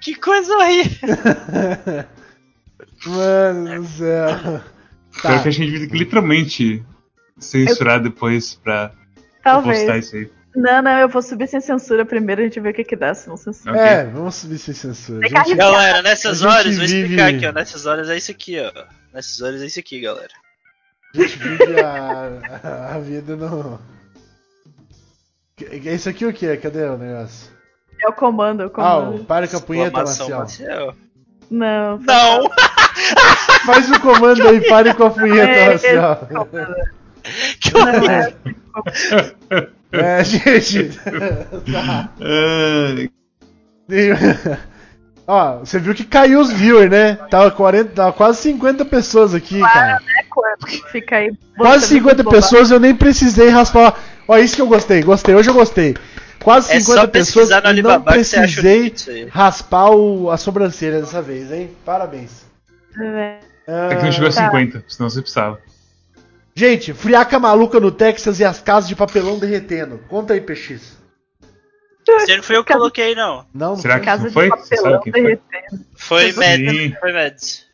Que 0.01 0.15
coisa 0.15 0.51
horrível. 0.57 1.09
Mano 3.07 3.83
do 3.83 3.89
céu. 3.89 4.29
Espero 5.13 5.35
Tá. 5.37 5.43
que 5.43 5.49
a 5.49 5.51
gente 5.51 5.79
vai 5.79 5.87
que 5.89 5.99
literalmente 5.99 6.83
censurar 7.39 8.01
depois 8.01 8.55
pra, 8.55 8.89
pra 9.43 9.53
Talvez. 9.53 9.79
postar 9.81 9.99
isso 9.99 10.17
aí. 10.17 10.31
Não, 10.55 10.83
não, 10.83 10.99
eu 10.99 11.09
vou 11.09 11.23
subir 11.23 11.47
sem 11.47 11.61
censura 11.61 12.05
primeiro, 12.05 12.41
a 12.41 12.45
gente 12.45 12.59
vê 12.59 12.71
o 12.71 12.75
que 12.75 12.83
que 12.83 12.97
dá, 12.97 13.15
se 13.15 13.29
não 13.29 13.37
censura. 13.37 13.71
Ok? 13.73 13.83
É, 13.87 14.05
vamos 14.05 14.35
subir 14.35 14.59
sem 14.59 14.75
censura. 14.75 15.29
Gente, 15.29 15.55
Galera, 15.55 16.03
nessas 16.03 16.43
horas, 16.43 16.75
vou 16.77 16.85
explicar 16.85 17.27
vive- 17.27 17.37
aqui, 17.37 17.47
ó. 17.47 17.53
Nessas 17.53 17.87
horas 17.87 18.09
é 18.11 18.17
isso 18.17 18.31
aqui, 18.33 18.57
ó. 18.61 18.73
Nessas 19.15 19.41
horas 19.41 19.63
é 19.63 19.67
isso 19.67 19.79
aqui, 19.79 20.01
galera. 20.01 20.33
a 21.15 21.19
gente 21.21 21.39
vive 21.39 21.81
a, 21.81 22.95
a, 22.95 22.99
vida 22.99 23.37
no. 23.37 23.79
Isso 25.85 26.09
aqui 26.09 26.27
o 26.27 26.33
que? 26.33 26.57
Cadê 26.57 26.85
o 26.85 26.97
negócio? 26.99 27.53
É 28.03 28.09
o 28.09 28.13
comando, 28.13 28.63
é 28.63 28.67
o 28.67 28.69
Ah, 28.69 28.71
comando. 28.73 29.21
o 29.21 29.25
para 29.25 29.47
com 29.47 29.57
a 29.57 29.61
punheta, 29.61 29.93
Marcial. 29.99 30.39
Marcial. 30.41 30.95
Não. 31.51 31.99
Não! 31.99 32.51
Faz 33.67 33.91
o 33.91 34.01
comando 34.01 34.49
aí, 34.49 34.67
pare 34.69 34.95
com 34.95 35.05
a 35.05 35.11
punheta, 35.11 35.51
É, 35.53 35.69
Marcial. 35.69 36.29
Que 37.61 37.77
horrível. 37.77 38.35
é. 39.93 40.23
Gente. 40.25 40.91
tá. 41.73 42.11
Ó, 45.27 45.59
você 45.61 45.79
viu 45.79 45.95
que 45.95 46.05
caiu 46.05 46.41
os 46.41 46.51
viewers, 46.53 46.91
né? 46.91 47.15
Tava, 47.31 47.51
40, 47.53 47.93
tava 47.93 48.13
quase 48.13 48.43
50 48.43 48.85
pessoas 48.85 49.33
aqui, 49.35 49.61
cara. 49.61 50.01
É 50.19 50.25
quando 50.29 50.67
fica 50.91 51.17
aí. 51.17 51.33
Quase 51.57 51.87
botando 51.87 51.99
50 51.99 52.23
bobagem. 52.25 52.41
pessoas, 52.41 52.71
eu 52.71 52.81
nem 52.81 52.95
precisei 52.95 53.49
raspar. 53.49 53.97
Ó, 54.27 54.37
isso 54.37 54.57
que 54.57 54.63
eu 54.63 54.67
gostei, 54.67 55.03
gostei, 55.03 55.35
hoje 55.35 55.49
eu 55.49 55.55
gostei. 55.55 55.95
Quase 56.43 56.73
É 56.73 56.81
50 56.81 57.01
só 57.01 57.07
pessoas 57.07 57.51
e 57.51 57.83
não 57.83 58.03
precisei 58.03 58.93
raspar 59.31 59.91
o, 59.91 60.31
a 60.31 60.37
sobrancelha 60.37 61.01
dessa 61.01 61.21
vez, 61.21 61.53
hein? 61.53 61.71
Parabéns. 61.85 62.45
É. 62.99 63.39
é 63.69 63.97
que 63.97 64.05
não 64.05 64.13
chegou 64.13 64.29
a 64.29 64.33
Tá. 64.33 64.47
50, 64.47 64.85
senão 64.89 65.11
você 65.11 65.21
precisava. 65.21 65.59
Gente, 66.55 66.93
friaca 66.93 67.39
maluca 67.39 67.79
no 67.81 67.91
Texas 67.91 68.41
e 68.41 68.45
as 68.45 68.61
casas 68.61 68.89
de 68.89 68.97
papelão 68.97 69.39
derretendo. 69.39 69.99
Conta 70.09 70.35
aí, 70.35 70.41
PX. 70.41 70.99
Esse 72.09 72.37
não 72.37 72.43
foi 72.43 72.57
eu 72.57 72.65
que 72.65 72.73
coloquei, 72.73 73.15
não. 73.15 73.47
Não, 73.55 73.77
Será 73.77 73.99
que 74.01 74.07
Casa 74.07 74.23
não 74.25 74.29
de 74.29 74.35
foi? 74.35 74.49
Você 74.49 74.77
papelão 74.77 75.01
derretendo. 75.05 75.85
Foi. 75.95 76.33
Mads. 76.33 76.99
Foi 76.99 77.13
Mads. 77.13 77.67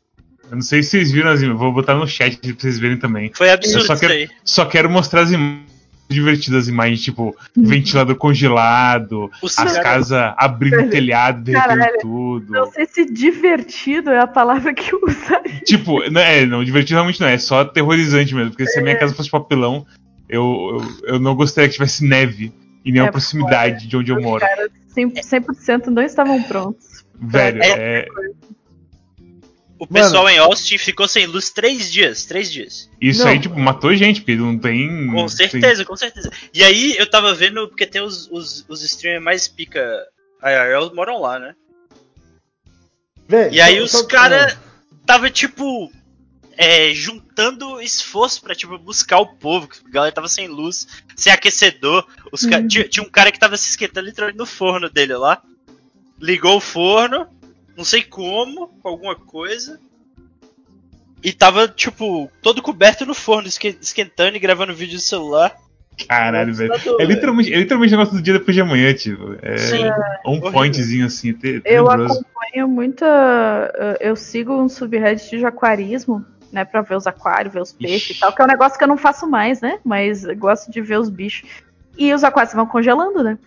Eu 0.50 0.56
não 0.56 0.62
sei 0.62 0.82
se 0.82 0.90
vocês 0.90 1.10
viram 1.10 1.30
as 1.30 1.40
imagens, 1.40 1.58
vou 1.58 1.72
botar 1.72 1.94
no 1.94 2.06
chat 2.06 2.36
pra 2.38 2.52
vocês 2.58 2.78
verem 2.78 2.98
também. 2.98 3.32
Foi 3.34 3.48
Eu 3.48 3.52
absurdo 3.54 3.86
só 3.86 3.94
isso 3.94 4.00
quero, 4.00 4.12
aí. 4.12 4.28
só 4.44 4.64
quero 4.64 4.90
mostrar 4.90 5.22
as 5.22 5.30
imagens 5.30 5.75
divertidas, 6.08 6.64
as 6.64 6.68
imagens, 6.68 7.02
tipo, 7.02 7.36
ventilador 7.56 8.16
congelado, 8.16 9.30
Os 9.42 9.58
as 9.58 9.78
casas 9.78 10.34
abrindo 10.36 10.80
o 10.82 10.90
telhado, 10.90 11.42
derretendo 11.42 11.78
Caralho. 11.78 11.98
tudo. 12.00 12.52
Não 12.52 12.70
sei 12.70 12.86
se 12.86 13.04
divertido 13.04 14.10
é 14.10 14.20
a 14.20 14.26
palavra 14.26 14.72
que 14.72 14.92
eu 14.94 15.00
usaria. 15.06 15.60
Tipo, 15.64 16.08
não, 16.10 16.20
é, 16.20 16.46
não, 16.46 16.64
divertido 16.64 16.94
realmente 16.94 17.20
não 17.20 17.26
é, 17.28 17.34
é 17.34 17.38
só 17.38 17.60
aterrorizante 17.60 18.34
mesmo, 18.34 18.50
porque 18.50 18.66
se 18.66 18.78
a 18.78 18.80
É. 18.80 18.84
minha 18.84 18.96
casa 18.98 19.14
fosse 19.14 19.30
papelão, 19.30 19.86
eu, 20.28 20.80
eu, 21.04 21.14
eu 21.14 21.18
não 21.20 21.34
gostaria 21.34 21.68
que 21.68 21.74
tivesse 21.74 22.04
neve 22.04 22.52
em 22.84 22.92
nenhuma 22.92 23.08
É, 23.08 23.12
proximidade 23.12 23.86
de 23.86 23.96
onde 23.96 24.12
eu 24.12 24.20
moro. 24.20 24.40
Cara, 24.40 24.68
100%, 24.96 25.20
100% 25.20 25.86
não 25.86 26.02
estavam 26.02 26.42
prontos. 26.44 27.04
Velho, 27.20 27.62
é, 27.62 28.06
O 29.78 29.86
pessoal 29.86 30.28
em 30.28 30.38
Austin 30.38 30.78
ficou 30.78 31.06
sem 31.06 31.26
luz 31.26 31.50
três 31.50 31.92
dias. 31.92 32.24
Três 32.24 32.50
dias. 32.50 32.88
isso 33.00 33.22
Não. 33.24 33.30
aí, 33.30 33.38
tipo, 33.38 33.58
matou 33.58 33.94
gente, 33.94 34.20
porque 34.20 34.34
não 34.36 34.58
tem. 34.58 35.06
Com 35.08 35.28
certeza, 35.28 35.84
com 35.84 35.96
certeza. 35.96 36.30
E 36.54 36.62
aí 36.64 36.96
eu 36.96 37.08
tava 37.10 37.34
vendo, 37.34 37.68
porque 37.68 37.86
tem 37.86 38.00
os, 38.02 38.26
os, 38.30 38.64
os 38.68 38.82
streamers 38.82 39.22
mais 39.24 39.48
pica 39.48 39.80
IRL 40.42 40.94
moram 40.94 41.20
lá, 41.20 41.38
né? 41.38 41.54
Vê, 43.28 43.50
E 43.50 43.60
aí 43.60 43.80
os 43.80 43.90
só- 43.90 44.06
cara 44.06 44.56
tava 45.04 45.30
tipo. 45.30 45.92
É, 46.58 46.94
juntando 46.94 47.82
esforço 47.82 48.40
pra 48.40 48.54
tipo, 48.54 48.78
buscar 48.78 49.18
o 49.18 49.26
povo, 49.26 49.68
que 49.68 49.76
a 49.86 49.90
galera 49.90 50.14
tava 50.14 50.26
sem 50.26 50.48
luz, 50.48 50.86
sem 51.14 51.30
aquecedor. 51.30 52.06
Os 52.32 52.44
Hum. 52.44 52.66
tinha, 52.66 52.88
tinha 52.88 53.04
um 53.04 53.10
cara 53.10 53.30
que 53.30 53.38
tava 53.38 53.58
se 53.58 53.68
esquentando 53.68 54.06
literalmente 54.06 54.38
no 54.38 54.46
forno 54.46 54.88
dele 54.88 55.14
lá. 55.18 55.42
Ligou 56.18 56.56
o 56.56 56.60
forno, 56.62 57.28
não 57.76 57.84
sei 57.84 58.02
como, 58.02 58.68
com 58.82 58.88
alguma 58.88 59.14
coisa. 59.16 59.78
E 61.22 61.32
tava, 61.32 61.66
tipo, 61.66 62.30
todo 62.42 62.62
coberto 62.62 63.04
no 63.04 63.14
forno, 63.14 63.48
esque- 63.48 63.76
esquentando 63.80 64.36
e 64.36 64.40
gravando 64.40 64.74
vídeo 64.74 64.94
no 64.94 65.00
celular. 65.00 65.56
Caralho, 66.08 66.54
velho. 66.54 66.72
Assustador, 66.72 67.00
É 67.00 67.04
literalmente, 67.04 67.52
é 67.52 67.56
literalmente 67.58 67.94
o 67.94 67.96
negócio 67.98 68.16
do 68.18 68.22
dia 68.22 68.34
depois 68.38 68.54
de 68.54 68.60
amanhã, 68.60 68.92
tipo. 68.94 69.34
É 69.42 69.56
Sim. 69.56 69.84
um 70.26 70.30
horrível. 70.32 70.52
pointzinho 70.52 71.06
assim, 71.06 71.32
te- 71.32 71.62
Eu 71.64 71.84
tenebroso. 71.86 72.20
acompanho 72.20 72.68
muita. 72.68 73.96
Eu 74.00 74.14
sigo 74.14 74.52
um 74.52 74.68
subreddit 74.68 75.38
de 75.38 75.44
aquarismo, 75.46 76.24
né? 76.52 76.64
Pra 76.66 76.82
ver 76.82 76.96
os 76.96 77.06
aquários, 77.06 77.52
ver 77.54 77.62
os 77.62 77.72
peixes 77.72 78.02
Ixi. 78.10 78.12
e 78.12 78.18
tal, 78.20 78.32
que 78.34 78.42
é 78.42 78.44
um 78.44 78.48
negócio 78.48 78.76
que 78.78 78.84
eu 78.84 78.88
não 78.88 78.98
faço 78.98 79.26
mais, 79.26 79.60
né? 79.62 79.78
Mas 79.84 80.22
eu 80.24 80.36
gosto 80.36 80.70
de 80.70 80.80
ver 80.82 81.00
os 81.00 81.08
bichos. 81.08 81.48
E 81.96 82.12
os 82.12 82.22
aquários 82.22 82.52
vão 82.54 82.66
congelando, 82.66 83.24
né? 83.24 83.38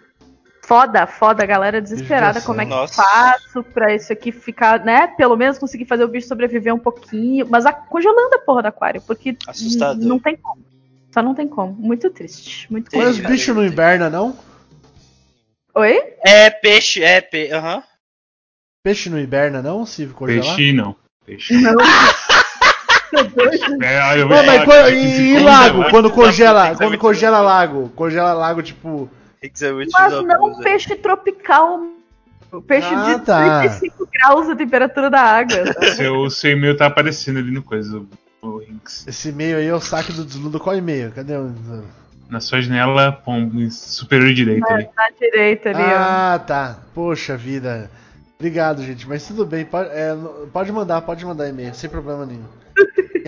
Foda, 0.69 1.07
foda, 1.07 1.41
a 1.41 1.47
galera 1.47 1.81
desesperada. 1.81 2.41
Como 2.41 2.61
é 2.61 2.63
que 2.63 2.69
Nossa. 2.69 3.01
faço 3.01 3.63
pra 3.63 3.95
isso 3.95 4.13
aqui 4.13 4.31
ficar, 4.31 4.85
né? 4.85 5.07
Pelo 5.07 5.35
menos 5.35 5.57
conseguir 5.57 5.85
fazer 5.85 6.03
o 6.03 6.07
bicho 6.07 6.27
sobreviver 6.27 6.71
um 6.71 6.77
pouquinho. 6.77 7.47
Mas 7.49 7.65
a, 7.65 7.73
congelando 7.73 8.35
a 8.35 8.37
porra 8.37 8.61
do 8.61 8.67
aquário, 8.67 9.01
porque 9.01 9.35
Assustador. 9.47 10.05
não 10.05 10.19
tem 10.19 10.37
como. 10.37 10.63
Só 11.11 11.23
não 11.23 11.33
tem 11.33 11.47
como. 11.47 11.73
Muito 11.73 12.11
triste. 12.11 12.71
Muito 12.71 12.91
Tem, 12.91 12.99
Mas 12.99 13.09
os 13.09 13.15
triste. 13.15 13.31
bichos 13.31 13.55
não 13.55 13.65
hibernam, 13.65 14.11
não? 14.11 14.37
Oi? 15.73 16.13
É 16.23 16.51
peixe, 16.51 17.03
é 17.03 17.19
peixe, 17.19 17.51
aham. 17.51 17.81
Peixe 18.83 19.09
não 19.09 19.17
hiberna, 19.17 19.63
não? 19.63 19.87
Se 19.87 20.05
congelar? 20.05 20.55
Peixe 20.55 20.71
não. 20.71 20.95
Peixe. 21.25 21.53
Não. 21.55 21.77
É, 23.81 24.21
eu 24.21 24.29
Ué, 24.29 24.43
mas 24.43 24.93
e, 24.93 25.33
e 25.33 25.39
lago? 25.39 25.89
Quando 25.89 26.11
congela, 26.11 26.75
quando 26.75 26.95
congela 26.95 27.41
lago? 27.41 27.89
Congela 27.95 28.33
lago, 28.33 28.61
tipo. 28.61 29.09
Mas 29.93 30.23
não 30.23 30.51
puta. 30.51 30.63
peixe 30.63 30.95
tropical. 30.95 31.81
O 32.51 32.61
peixe 32.61 32.87
Ah, 32.93 33.13
de 33.15 33.25
tá. 33.25 33.59
35 33.61 34.07
graus 34.11 34.49
a 34.49 34.55
temperatura 34.55 35.09
da 35.09 35.21
água. 35.21 35.57
Seu, 35.95 36.29
seu 36.29 36.51
e-mail 36.51 36.75
tá 36.75 36.87
aparecendo 36.87 37.37
ali 37.39 37.51
no 37.51 37.61
coisa, 37.61 37.99
o, 37.99 38.07
o 38.47 38.57
Rinks. 38.57 39.07
Esse 39.07 39.29
e-mail 39.29 39.57
aí 39.57 39.67
é 39.67 39.73
o 39.73 39.79
saque 39.79 40.11
do 40.11 40.25
desludo. 40.25 40.59
Qual 40.59 40.75
e-mail? 40.75 41.11
Cadê 41.11 41.35
o. 41.35 41.53
Na 42.27 42.39
sua 42.39 42.61
janela 42.61 43.11
pom, 43.11 43.49
superior 43.69 44.33
direita 44.33 44.71
ali. 44.73 44.87
Na 44.95 45.09
direita 45.19 45.69
ali, 45.69 45.81
ó. 45.81 45.95
Ah, 45.97 46.39
tá. 46.39 46.79
Poxa 46.93 47.35
vida. 47.37 47.89
Obrigado, 48.39 48.83
gente. 48.83 49.07
Mas 49.07 49.27
tudo 49.27 49.45
bem. 49.45 49.65
Pode, 49.65 49.89
é, 49.89 50.15
pode 50.53 50.71
mandar, 50.71 51.01
pode 51.01 51.25
mandar 51.25 51.49
e-mail, 51.49 51.73
sem 51.73 51.89
problema 51.89 52.25
nenhum. 52.25 52.45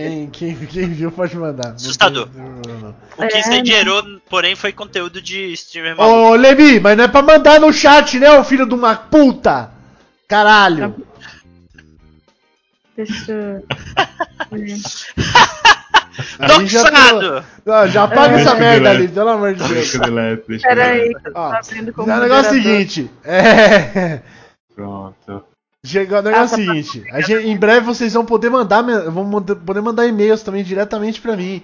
Quem, 0.08 0.30
quem, 0.30 0.56
quem 0.66 0.88
viu 0.88 1.10
pode 1.12 1.36
mandar. 1.36 1.72
Assustador. 1.72 2.28
não 2.34 2.94
O 3.16 3.28
que 3.28 3.36
É, 3.36 3.40
incendiou, 3.40 4.02
porém, 4.28 4.54
foi 4.56 4.72
conteúdo 4.72 5.20
de 5.20 5.52
streamer 5.52 5.96
maluco. 5.96 6.16
Ô, 6.16 6.34
Levi, 6.34 6.80
mas 6.80 6.96
não 6.96 7.04
é 7.04 7.08
pra 7.08 7.22
mandar 7.22 7.60
no 7.60 7.72
chat, 7.72 8.18
né, 8.18 8.30
ô 8.38 8.44
filho 8.44 8.66
de 8.66 8.74
uma 8.74 8.94
puta? 8.96 9.70
Caralho. 10.28 10.94
Deixa 12.96 13.32
eu. 13.32 13.64
Já 16.38 16.46
Doxado! 16.58 17.44
Ah, 17.66 17.86
já 17.86 18.04
apaga 18.04 18.36
É. 18.36 18.40
essa 18.42 18.54
merda 18.54 18.90
ali, 18.90 19.08
pelo 19.08 19.30
amor 19.30 19.54
de 19.54 19.60
Deus. 19.60 19.70
Deixa 19.70 19.96
eu 19.98 20.00
deletar, 20.02 20.44
deixa 20.46 20.66
eu 20.68 20.74
Pera 20.76 20.84
aí, 20.90 20.98
deletar. 21.00 21.22
que 21.22 21.28
eu 21.28 21.32
Ó, 21.36 21.50
tô 21.50 21.56
abrindo 21.56 21.92
como 21.94 22.12
O 22.12 22.20
negócio 22.20 22.46
é 22.46 22.50
o 22.50 22.54
seguinte, 22.54 23.10
é. 23.24 24.20
Pronto. 24.74 25.44
Chegou 25.84 26.18
o 26.18 26.22
negócio 26.22 26.54
é 26.54 26.58
o 26.62 26.84
seguinte, 26.84 27.04
a 27.12 27.20
gente- 27.20 27.44
em 27.46 27.56
breve 27.56 27.84
vocês 27.84 28.12
vão 28.12 28.24
poder 28.24 28.50
mandar, 28.50 28.82
vão 29.10 29.28
poder 29.42 29.80
mandar 29.80 30.06
e-mails 30.06 30.40
também 30.42 30.62
diretamente 30.62 31.20
pra 31.20 31.36
mim. 31.36 31.60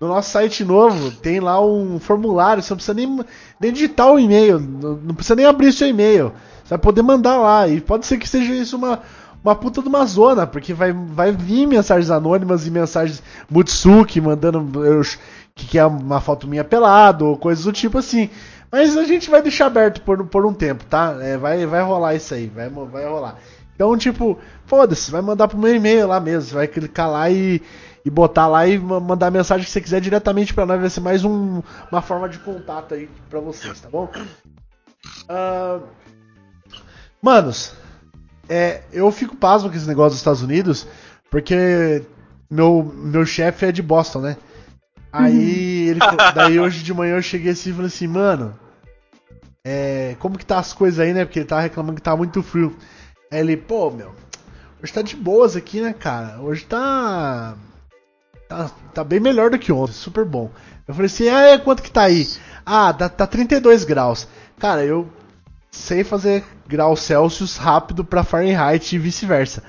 No 0.00 0.08
nosso 0.08 0.30
site 0.30 0.64
novo 0.64 1.10
tem 1.10 1.38
lá 1.38 1.60
um 1.62 1.98
formulário, 1.98 2.62
você 2.62 2.72
não 2.72 2.76
precisa 2.76 2.94
nem, 2.94 3.20
nem 3.60 3.72
digitar 3.72 4.10
o 4.10 4.18
e-mail, 4.18 4.58
não, 4.58 5.14
precisa 5.14 5.34
nem 5.34 5.44
abrir 5.44 5.70
seu 5.72 5.86
e-mail. 5.86 6.32
Você 6.64 6.70
vai 6.70 6.78
poder 6.78 7.02
mandar 7.02 7.36
lá 7.36 7.68
e 7.68 7.78
pode 7.80 8.06
ser 8.06 8.16
que 8.16 8.28
seja 8.28 8.54
isso 8.54 8.76
uma 8.76 9.00
uma 9.44 9.54
puta 9.54 9.80
de 9.80 9.88
uma 9.88 10.04
zona, 10.04 10.46
porque 10.48 10.74
vai, 10.74 10.92
vai 10.92 11.30
vir 11.30 11.64
mensagens 11.66 12.10
anônimas 12.10 12.66
e 12.66 12.70
mensagens 12.72 13.22
Mutsuki 13.48 14.20
mandando 14.20 14.84
eu, 14.84 15.00
que 15.54 15.64
quer 15.66 15.86
uma 15.86 16.20
foto 16.20 16.48
minha 16.48 16.64
pelado 16.64 17.24
ou 17.26 17.36
coisas 17.36 17.64
do 17.64 17.72
tipo 17.72 17.98
assim. 17.98 18.28
Mas 18.70 18.96
a 18.96 19.04
gente 19.04 19.30
vai 19.30 19.40
deixar 19.40 19.66
aberto 19.66 20.02
por, 20.02 20.26
por 20.26 20.44
um 20.44 20.52
tempo, 20.52 20.84
tá? 20.84 21.16
É, 21.20 21.36
vai, 21.38 21.64
vai 21.66 21.82
rolar 21.82 22.16
isso 22.16 22.34
aí, 22.34 22.48
vai, 22.48 22.68
vai 22.68 23.06
rolar. 23.08 23.36
Então, 23.78 23.96
tipo, 23.96 24.36
foda-se, 24.66 25.08
vai 25.08 25.22
mandar 25.22 25.46
pro 25.46 25.56
meu 25.56 25.72
e-mail 25.72 26.08
lá 26.08 26.18
mesmo. 26.18 26.54
Vai 26.56 26.66
clicar 26.66 27.08
lá 27.08 27.30
e, 27.30 27.62
e 28.04 28.10
botar 28.10 28.48
lá 28.48 28.66
e 28.66 28.76
ma- 28.76 28.98
mandar 28.98 29.28
a 29.28 29.30
mensagem 29.30 29.64
que 29.64 29.70
você 29.70 29.80
quiser 29.80 30.00
diretamente 30.00 30.52
pra 30.52 30.66
nós. 30.66 30.80
Vai 30.80 30.90
ser 30.90 30.98
mais 30.98 31.24
um- 31.24 31.62
uma 31.88 32.02
forma 32.02 32.28
de 32.28 32.40
contato 32.40 32.94
aí 32.94 33.08
pra 33.30 33.38
vocês, 33.38 33.78
tá 33.80 33.88
bom? 33.88 34.10
Ah, 35.28 35.78
manos, 37.22 37.72
é, 38.48 38.82
eu 38.92 39.12
fico 39.12 39.36
pasmo 39.36 39.70
com 39.70 39.76
esse 39.76 39.86
negócio 39.86 40.10
dos 40.10 40.18
Estados 40.18 40.42
Unidos, 40.42 40.84
porque 41.30 42.02
meu, 42.50 42.82
meu 42.96 43.24
chefe 43.24 43.66
é 43.66 43.70
de 43.70 43.80
Boston, 43.80 44.22
né? 44.22 44.36
Aí 45.12 45.88
ele, 45.88 46.00
fa- 46.00 46.32
daí 46.32 46.58
hoje 46.58 46.82
de 46.82 46.92
manhã 46.92 47.14
eu 47.14 47.22
cheguei 47.22 47.52
assim 47.52 47.70
e 47.70 47.74
falei 47.74 47.86
assim, 47.86 48.08
mano, 48.08 48.58
é, 49.64 50.16
como 50.18 50.36
que 50.36 50.44
tá 50.44 50.58
as 50.58 50.72
coisas 50.72 50.98
aí, 50.98 51.14
né? 51.14 51.24
Porque 51.24 51.38
ele 51.38 51.46
tava 51.46 51.62
reclamando 51.62 51.94
que 51.94 52.02
tava 52.02 52.16
muito 52.16 52.42
frio. 52.42 52.76
Aí 53.30 53.40
ele, 53.40 53.56
pô, 53.56 53.90
meu, 53.90 54.14
hoje 54.82 54.92
tá 54.92 55.02
de 55.02 55.16
boas 55.16 55.56
aqui, 55.56 55.80
né, 55.80 55.92
cara? 55.92 56.40
Hoje 56.40 56.64
tá. 56.64 57.56
Tá, 58.48 58.70
tá 58.94 59.04
bem 59.04 59.20
melhor 59.20 59.50
do 59.50 59.58
que 59.58 59.70
ontem, 59.70 59.92
super 59.92 60.24
bom. 60.24 60.50
Eu 60.86 60.94
falei 60.94 61.06
assim, 61.06 61.28
ah, 61.28 61.42
é, 61.42 61.58
quanto 61.58 61.82
que 61.82 61.90
tá 61.90 62.02
aí? 62.02 62.26
Ah, 62.64 62.92
tá, 62.94 63.08
tá 63.08 63.26
32 63.26 63.84
graus. 63.84 64.26
Cara, 64.58 64.82
eu 64.84 65.06
sei 65.70 66.02
fazer 66.02 66.42
graus 66.66 67.00
Celsius 67.00 67.58
rápido 67.58 68.02
pra 68.02 68.24
Fahrenheit 68.24 68.94
e 68.94 68.98
vice-versa. 68.98 69.62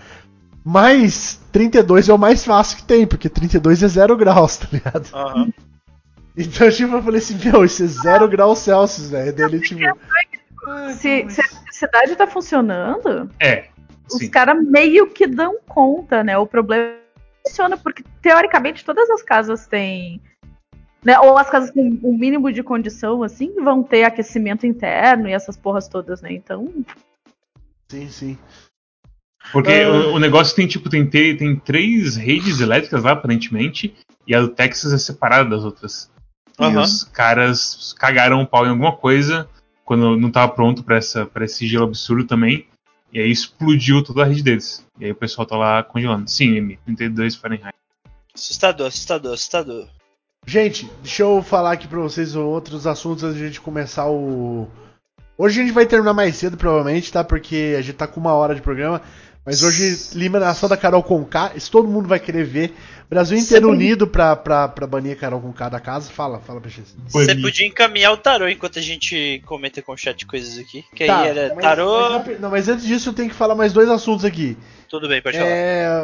Mas 0.63 1.41
32 1.51 2.07
é 2.07 2.13
o 2.13 2.17
mais 2.17 2.45
fácil 2.45 2.77
que 2.77 2.83
tem, 2.83 3.05
porque 3.05 3.27
32 3.27 3.83
é 3.83 3.87
0 3.87 4.15
graus, 4.15 4.57
tá 4.57 4.67
ligado? 4.71 5.07
Aham. 5.13 5.51
Então, 6.37 6.71
tipo, 6.71 6.95
eu 6.95 7.03
falei 7.03 7.19
assim, 7.19 7.37
meu, 7.43 7.65
isso 7.65 7.83
é 7.83 7.87
0 7.87 8.29
graus 8.29 8.59
Celsius, 8.59 9.09
velho. 9.09 9.35
Daí 9.35 9.45
ele, 9.45 9.59
tipo. 9.59 9.81
Se, 10.95 11.29
se 11.29 11.41
a 11.41 11.47
eletricidade 11.79 12.15
tá 12.15 12.27
funcionando, 12.27 13.29
É, 13.39 13.69
os 14.11 14.27
caras 14.29 14.61
meio 14.63 15.07
que 15.07 15.27
dão 15.27 15.57
conta, 15.67 16.23
né? 16.23 16.37
O 16.37 16.45
problema 16.47 16.83
é 16.83 16.97
que 17.43 17.49
funciona, 17.49 17.77
porque 17.77 18.03
teoricamente 18.21 18.83
todas 18.83 19.09
as 19.09 19.21
casas 19.21 19.67
têm 19.67 20.21
Né? 21.01 21.17
Ou 21.19 21.37
as 21.37 21.49
casas 21.49 21.71
com 21.71 21.97
o 22.03 22.17
mínimo 22.17 22.51
de 22.51 22.61
condição, 22.61 23.23
assim, 23.23 23.55
vão 23.63 23.81
ter 23.81 24.03
aquecimento 24.03 24.67
interno 24.67 25.29
e 25.29 25.31
essas 25.31 25.55
porras 25.55 25.87
todas, 25.87 26.21
né? 26.21 26.33
Então. 26.33 26.67
Sim, 27.89 28.09
sim. 28.09 28.37
Porque 29.53 29.71
Ah. 29.71 29.89
o, 29.89 30.15
o 30.15 30.19
negócio 30.19 30.53
tem, 30.53 30.67
tipo, 30.67 30.89
tem, 30.89 31.09
te- 31.09 31.35
tem 31.35 31.55
três 31.55 32.17
redes 32.17 32.59
elétricas 32.59 33.01
lá, 33.03 33.11
aparentemente, 33.11 33.95
e 34.27 34.35
a 34.35 34.41
do 34.41 34.49
Texas 34.49 34.91
é 34.91 34.97
separada 34.97 35.49
das 35.49 35.63
outras. 35.63 36.11
E 36.59 36.63
Aham. 36.65 36.81
os 36.81 37.05
caras 37.05 37.93
cagaram 37.97 38.41
o 38.41 38.47
pau 38.47 38.65
em 38.65 38.69
alguma 38.69 38.93
coisa 38.97 39.47
quando 39.89 40.15
não 40.15 40.29
tava 40.29 40.51
pronto 40.51 40.83
pra 40.83 40.99
esse 40.99 41.65
gelo 41.65 41.85
absurdo 41.85 42.23
também. 42.23 42.67
E 43.11 43.19
aí 43.19 43.31
explodiu 43.31 44.03
toda 44.03 44.21
a 44.21 44.25
rede 44.25 44.43
deles. 44.43 44.85
E 44.99 45.05
aí 45.05 45.11
o 45.11 45.15
pessoal 45.15 45.47
tá 45.47 45.57
lá 45.57 45.81
congelando. 45.81 46.29
Sim, 46.29 46.57
M, 46.57 46.79
32 46.85 47.35
Fahrenheit. 47.35 47.75
Assustador, 48.31 48.85
assustador, 48.85 49.33
assustador. 49.33 49.87
Gente, 50.45 50.87
deixa 51.01 51.23
eu 51.23 51.41
falar 51.41 51.71
aqui 51.71 51.87
pra 51.87 51.97
vocês 52.01 52.35
outros 52.35 52.85
assuntos 52.85 53.23
antes 53.23 53.37
de 53.39 53.43
a 53.43 53.47
gente 53.47 53.61
começar 53.61 54.07
o. 54.07 54.67
Hoje 55.35 55.59
a 55.59 55.63
gente 55.63 55.73
vai 55.73 55.87
terminar 55.87 56.13
mais 56.13 56.35
cedo, 56.35 56.55
provavelmente, 56.55 57.11
tá? 57.11 57.23
Porque 57.23 57.73
a 57.75 57.81
gente 57.81 57.95
tá 57.95 58.05
com 58.05 58.19
uma 58.19 58.33
hora 58.33 58.53
de 58.53 58.61
programa. 58.61 59.01
Mas 59.45 59.63
hoje, 59.63 59.97
eliminação 60.13 60.69
da 60.69 60.77
Carol 60.77 61.01
Conká, 61.01 61.53
isso 61.55 61.71
todo 61.71 61.87
mundo 61.87 62.07
vai 62.07 62.19
querer 62.19 62.43
ver. 62.43 62.73
Brasil 63.09 63.35
inteiro 63.37 63.65
Sempre. 63.67 63.83
unido 63.85 64.05
pra, 64.05 64.35
pra, 64.35 64.67
pra 64.67 64.85
banir 64.85 65.13
a 65.13 65.15
Carol 65.15 65.41
Conká 65.41 65.67
da 65.69 65.79
casa. 65.79 66.11
Fala, 66.11 66.39
fala 66.39 66.61
pra 66.61 66.69
gente. 66.69 66.93
Você 67.07 67.33
podia 67.35 67.65
encaminhar 67.65 68.11
o 68.13 68.17
tarô 68.17 68.47
enquanto 68.47 68.77
a 68.77 68.81
gente 68.81 69.41
comenta 69.47 69.81
com 69.81 69.93
o 69.93 69.97
chat 69.97 70.23
coisas 70.27 70.59
aqui. 70.59 70.85
Que 70.93 71.07
Tá, 71.07 71.21
aí 71.21 71.29
era 71.29 71.55
mas- 71.55 71.63
tarô. 71.63 72.19
mas- 72.19 72.39
não, 72.39 72.51
mas 72.51 72.67
antes 72.69 72.85
disso 72.85 73.09
eu 73.09 73.13
tenho 73.13 73.29
que 73.29 73.35
falar 73.35 73.55
mais 73.55 73.73
dois 73.73 73.89
assuntos 73.89 74.23
aqui. 74.23 74.55
Tudo 74.87 75.07
bem, 75.07 75.21
pode 75.23 75.37
falar. 75.39 75.49
É, 75.49 76.03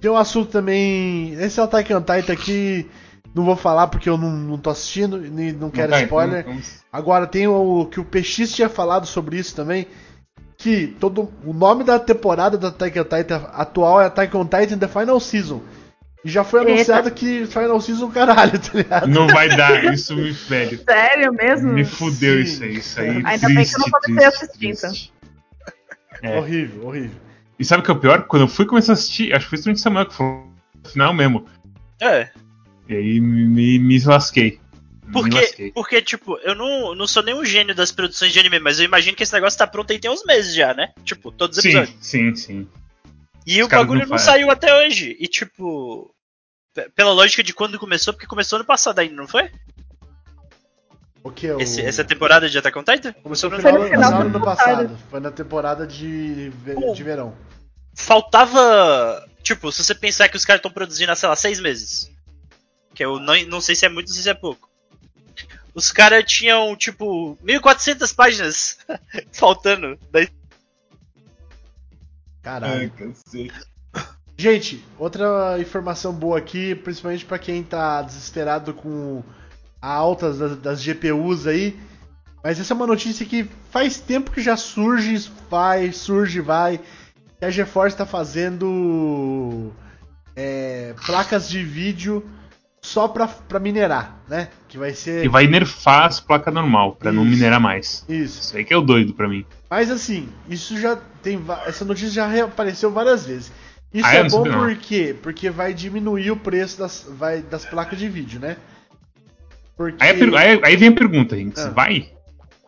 tem 0.00 0.10
um 0.10 0.16
assunto 0.16 0.50
também. 0.50 1.34
Esse 1.34 1.60
Attack 1.60 1.94
on 1.94 2.00
Titan 2.00 2.32
aqui, 2.32 2.90
não 3.32 3.44
vou 3.44 3.54
falar 3.54 3.86
porque 3.86 4.08
eu 4.08 4.18
não, 4.18 4.30
não 4.32 4.58
tô 4.58 4.70
assistindo, 4.70 5.18
nem 5.18 5.52
não 5.52 5.70
quero 5.70 5.92
Tá, 5.92 6.02
spoiler. 6.02 6.40
então- 6.40 6.60
Agora 6.92 7.28
tem 7.28 7.46
o 7.46 7.86
que 7.86 8.00
o 8.00 8.04
PX 8.04 8.52
tinha 8.52 8.68
falado 8.68 9.06
sobre 9.06 9.38
isso 9.38 9.54
também. 9.54 9.86
Que 10.60 10.88
todo, 11.00 11.32
o 11.42 11.54
nome 11.54 11.84
da 11.84 11.98
temporada 11.98 12.58
da 12.58 12.68
Attack 12.68 13.00
on 13.00 13.04
Titan 13.04 13.48
atual 13.54 14.00
é 14.02 14.06
Attack 14.06 14.36
on 14.36 14.44
Titan 14.44 14.76
The 14.76 14.88
Final 14.88 15.18
Season. 15.18 15.62
E 16.22 16.28
já 16.28 16.44
foi 16.44 16.60
Eita. 16.60 16.72
anunciado 16.72 17.10
que 17.10 17.46
Final 17.46 17.80
Season 17.80 18.10
caralho, 18.10 18.58
tá 18.58 18.70
ligado? 18.74 19.06
Não 19.06 19.26
vai 19.26 19.48
dar, 19.48 19.82
isso 19.94 20.14
me 20.14 20.30
velho. 20.32 20.78
Sério 20.84 21.32
mesmo? 21.32 21.72
Me 21.72 21.82
fudeu 21.82 22.36
Sim. 22.36 22.42
isso 22.42 22.62
aí, 22.62 22.74
isso 22.74 23.00
aí. 23.00 23.22
Ainda 23.24 23.48
bem 23.48 23.64
que 23.64 23.74
eu 23.74 23.78
não 23.78 24.00
triste, 24.00 24.24
a 24.24 24.30
triste, 24.30 24.44
assistir, 24.44 24.68
então. 24.68 24.90
triste. 24.90 25.12
É. 26.22 26.38
Horrível, 26.38 26.86
horrível. 26.86 27.16
E 27.58 27.64
sabe 27.64 27.80
o 27.80 27.84
que 27.84 27.90
é 27.90 27.94
o 27.94 27.98
pior? 27.98 28.22
Quando 28.24 28.42
eu 28.42 28.48
fui 28.48 28.66
começar 28.66 28.92
a 28.92 28.94
assistir, 28.94 29.34
acho 29.34 29.46
que 29.46 29.50
foi 29.50 29.56
justamente 29.56 29.80
Samuel 29.80 30.06
que 30.06 30.14
falou 30.14 30.46
no 30.84 30.90
final 30.90 31.14
mesmo. 31.14 31.46
É. 32.02 32.28
E 32.86 32.94
aí 32.94 33.20
me, 33.20 33.46
me, 33.46 33.78
me 33.78 33.98
lasquei. 34.00 34.59
Porque, 35.12 35.72
porque, 35.74 36.02
tipo, 36.02 36.38
eu 36.38 36.54
não, 36.54 36.94
não 36.94 37.06
sou 37.06 37.22
nenhum 37.22 37.44
gênio 37.44 37.74
das 37.74 37.90
produções 37.92 38.32
de 38.32 38.38
anime, 38.38 38.58
mas 38.60 38.78
eu 38.78 38.84
imagino 38.84 39.16
que 39.16 39.22
esse 39.22 39.32
negócio 39.32 39.58
tá 39.58 39.66
pronto 39.66 39.90
aí 39.92 39.98
tem 39.98 40.10
uns 40.10 40.24
meses 40.24 40.54
já, 40.54 40.72
né? 40.74 40.92
Tipo, 41.04 41.30
todos 41.32 41.56
os 41.58 41.62
Sim, 41.62 41.68
episódios. 41.70 42.06
sim, 42.06 42.34
sim. 42.34 42.68
E 43.46 43.60
Os 43.60 43.66
o 43.66 43.70
bagulho 43.70 44.02
não 44.02 44.08
não, 44.10 44.18
saiu 44.18 44.50
até 44.50 44.74
hoje. 44.76 45.16
E, 45.18 45.26
tipo, 45.26 46.14
pe- 46.74 46.88
pela 46.90 47.12
lógica 47.12 47.42
de 47.42 47.52
quando 47.54 47.78
começou, 47.78 48.12
porque 48.12 48.26
começou 48.26 48.56
ano 48.58 48.64
passado 48.66 48.98
ainda, 48.98 49.14
não 49.16 49.26
foi? 49.26 49.50
O 51.22 51.30
que 51.30 51.46
é 51.48 51.54
o. 51.54 51.60
Esse- 51.60 51.82
essa 51.82 52.04
temporada 52.04 52.48
de 52.48 52.56
Attack 52.58 52.78
on 52.78 52.84
Titan? 52.84 53.12
Começou 53.14 53.50
no 53.50 53.56
no- 53.56 53.62
final, 53.62 53.78
no 53.82 53.88
final 53.88 54.04
final 54.10 54.22
do 54.30 54.36
ano 54.36 54.44
passado. 54.44 54.98
Foi 55.10 55.20
na 55.20 55.30
temporada 55.30 55.86
de, 55.86 56.50
de 56.50 57.02
verão. 57.02 57.36
Faltava. 57.94 59.26
Tipo, 59.42 59.70
se 59.72 59.82
você 59.84 59.94
pensar 59.94 60.28
que 60.28 60.36
os 60.36 60.44
caras 60.44 60.58
estão 60.60 60.70
produzindo 60.70 61.10
há, 61.12 61.16
sei 61.16 61.28
lá, 61.28 61.36
seis 61.36 61.58
meses. 61.60 62.10
Que 62.94 63.04
eu 63.04 63.18
não, 63.18 63.34
não 63.46 63.60
sei 63.60 63.74
se 63.74 63.84
é 63.84 63.88
muito, 63.88 64.10
sei 64.10 64.22
se 64.22 64.30
é 64.30 64.34
pouco. 64.34 64.69
Os 65.74 65.92
caras 65.92 66.24
tinham, 66.24 66.74
tipo, 66.76 67.36
1.400 67.44 68.14
páginas 68.14 68.78
faltando. 69.32 69.98
da 70.10 70.20
Caralho. 72.42 72.92
Gente, 74.36 74.82
outra 74.98 75.58
informação 75.60 76.12
boa 76.12 76.38
aqui, 76.38 76.74
principalmente 76.74 77.26
pra 77.26 77.38
quem 77.38 77.62
tá 77.62 78.00
desesperado 78.00 78.72
com 78.72 79.22
a 79.80 79.92
altas 79.92 80.38
das, 80.38 80.56
das 80.56 80.82
GPUs 80.82 81.46
aí. 81.46 81.78
Mas 82.42 82.58
essa 82.58 82.72
é 82.72 82.76
uma 82.76 82.86
notícia 82.86 83.26
que 83.26 83.46
faz 83.70 83.98
tempo 84.00 84.30
que 84.30 84.40
já 84.40 84.56
surge, 84.56 85.30
vai, 85.50 85.92
surge, 85.92 86.40
vai. 86.40 86.80
Que 87.38 87.44
a 87.44 87.50
GeForce 87.50 87.96
tá 87.96 88.06
fazendo 88.06 89.72
é, 90.34 90.94
placas 91.04 91.48
de 91.48 91.62
vídeo 91.62 92.26
só 92.82 93.06
pra, 93.08 93.26
pra 93.28 93.58
minerar, 93.60 94.18
né? 94.28 94.48
Que 94.68 94.78
vai 94.78 94.92
ser. 94.94 95.24
E 95.24 95.28
vai 95.28 95.46
nerfar 95.46 96.06
as 96.06 96.18
placas 96.20 96.52
normal, 96.52 96.96
pra 96.96 97.12
não 97.12 97.24
minerar 97.24 97.60
mais. 97.60 98.04
Isso. 98.08 98.40
Isso 98.40 98.56
aí 98.56 98.64
que 98.64 98.72
é 98.72 98.76
o 98.76 98.80
doido 98.80 99.12
pra 99.14 99.28
mim. 99.28 99.44
Mas 99.68 99.90
assim, 99.90 100.28
isso 100.48 100.78
já 100.80 100.96
tem. 101.22 101.40
Essa 101.66 101.84
notícia 101.84 102.10
já 102.10 102.26
reapareceu 102.26 102.90
várias 102.90 103.26
vezes. 103.26 103.52
Isso 103.92 104.06
Ah, 104.06 104.14
é 104.14 104.22
não 104.22 104.28
bom 104.30 104.44
por 104.44 104.74
quê? 104.76 105.14
Porque 105.20 105.50
vai 105.50 105.74
diminuir 105.74 106.30
o 106.30 106.36
preço 106.36 106.78
das, 106.78 107.04
vai, 107.08 107.42
das 107.42 107.64
placas 107.64 107.98
de 107.98 108.08
vídeo, 108.08 108.38
né? 108.40 108.56
Porque 109.76 110.02
Aí, 110.02 110.10
a 110.10 110.14
per- 110.14 110.34
aí- 110.34 110.60
aí 110.64 110.76
vem 110.76 110.88
a 110.90 110.92
pergunta, 110.92 111.34
Rinks. 111.36 111.64
Ah. 111.64 111.70
Vai? 111.70 112.08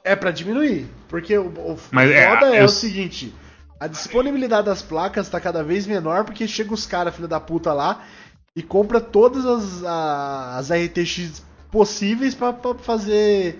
é 0.05 0.17
pra 0.17 0.33
diminuir. 0.33 0.87
Porque 1.09 1.37
o, 1.39 1.47
o 1.47 1.79
Mas 1.93 2.11
é, 2.11 2.29
foda 2.29 2.47
é, 2.57 2.61
eu- 2.61 2.65
o 2.65 2.69
seguinte: 2.69 3.33
a 3.79 3.87
disponibilidade 3.87 4.67
das 4.67 4.83
placas 4.83 5.29
tá 5.29 5.41
cada 5.41 5.63
vez 5.63 5.87
menor 5.87 6.25
porque 6.25 6.49
chega 6.49 6.75
os 6.75 6.87
caras, 6.87 7.15
filho 7.15 7.29
da 7.29 7.39
puta, 7.39 7.73
lá 7.73 8.03
e 8.55 8.63
compra 8.63 9.01
todas 9.01 9.45
as, 9.47 9.85
a- 9.85 10.57
as 10.59 10.71
RTX 10.71 11.43
possíveis 11.71 12.35
pra 12.35 12.53
fazer 12.83 13.59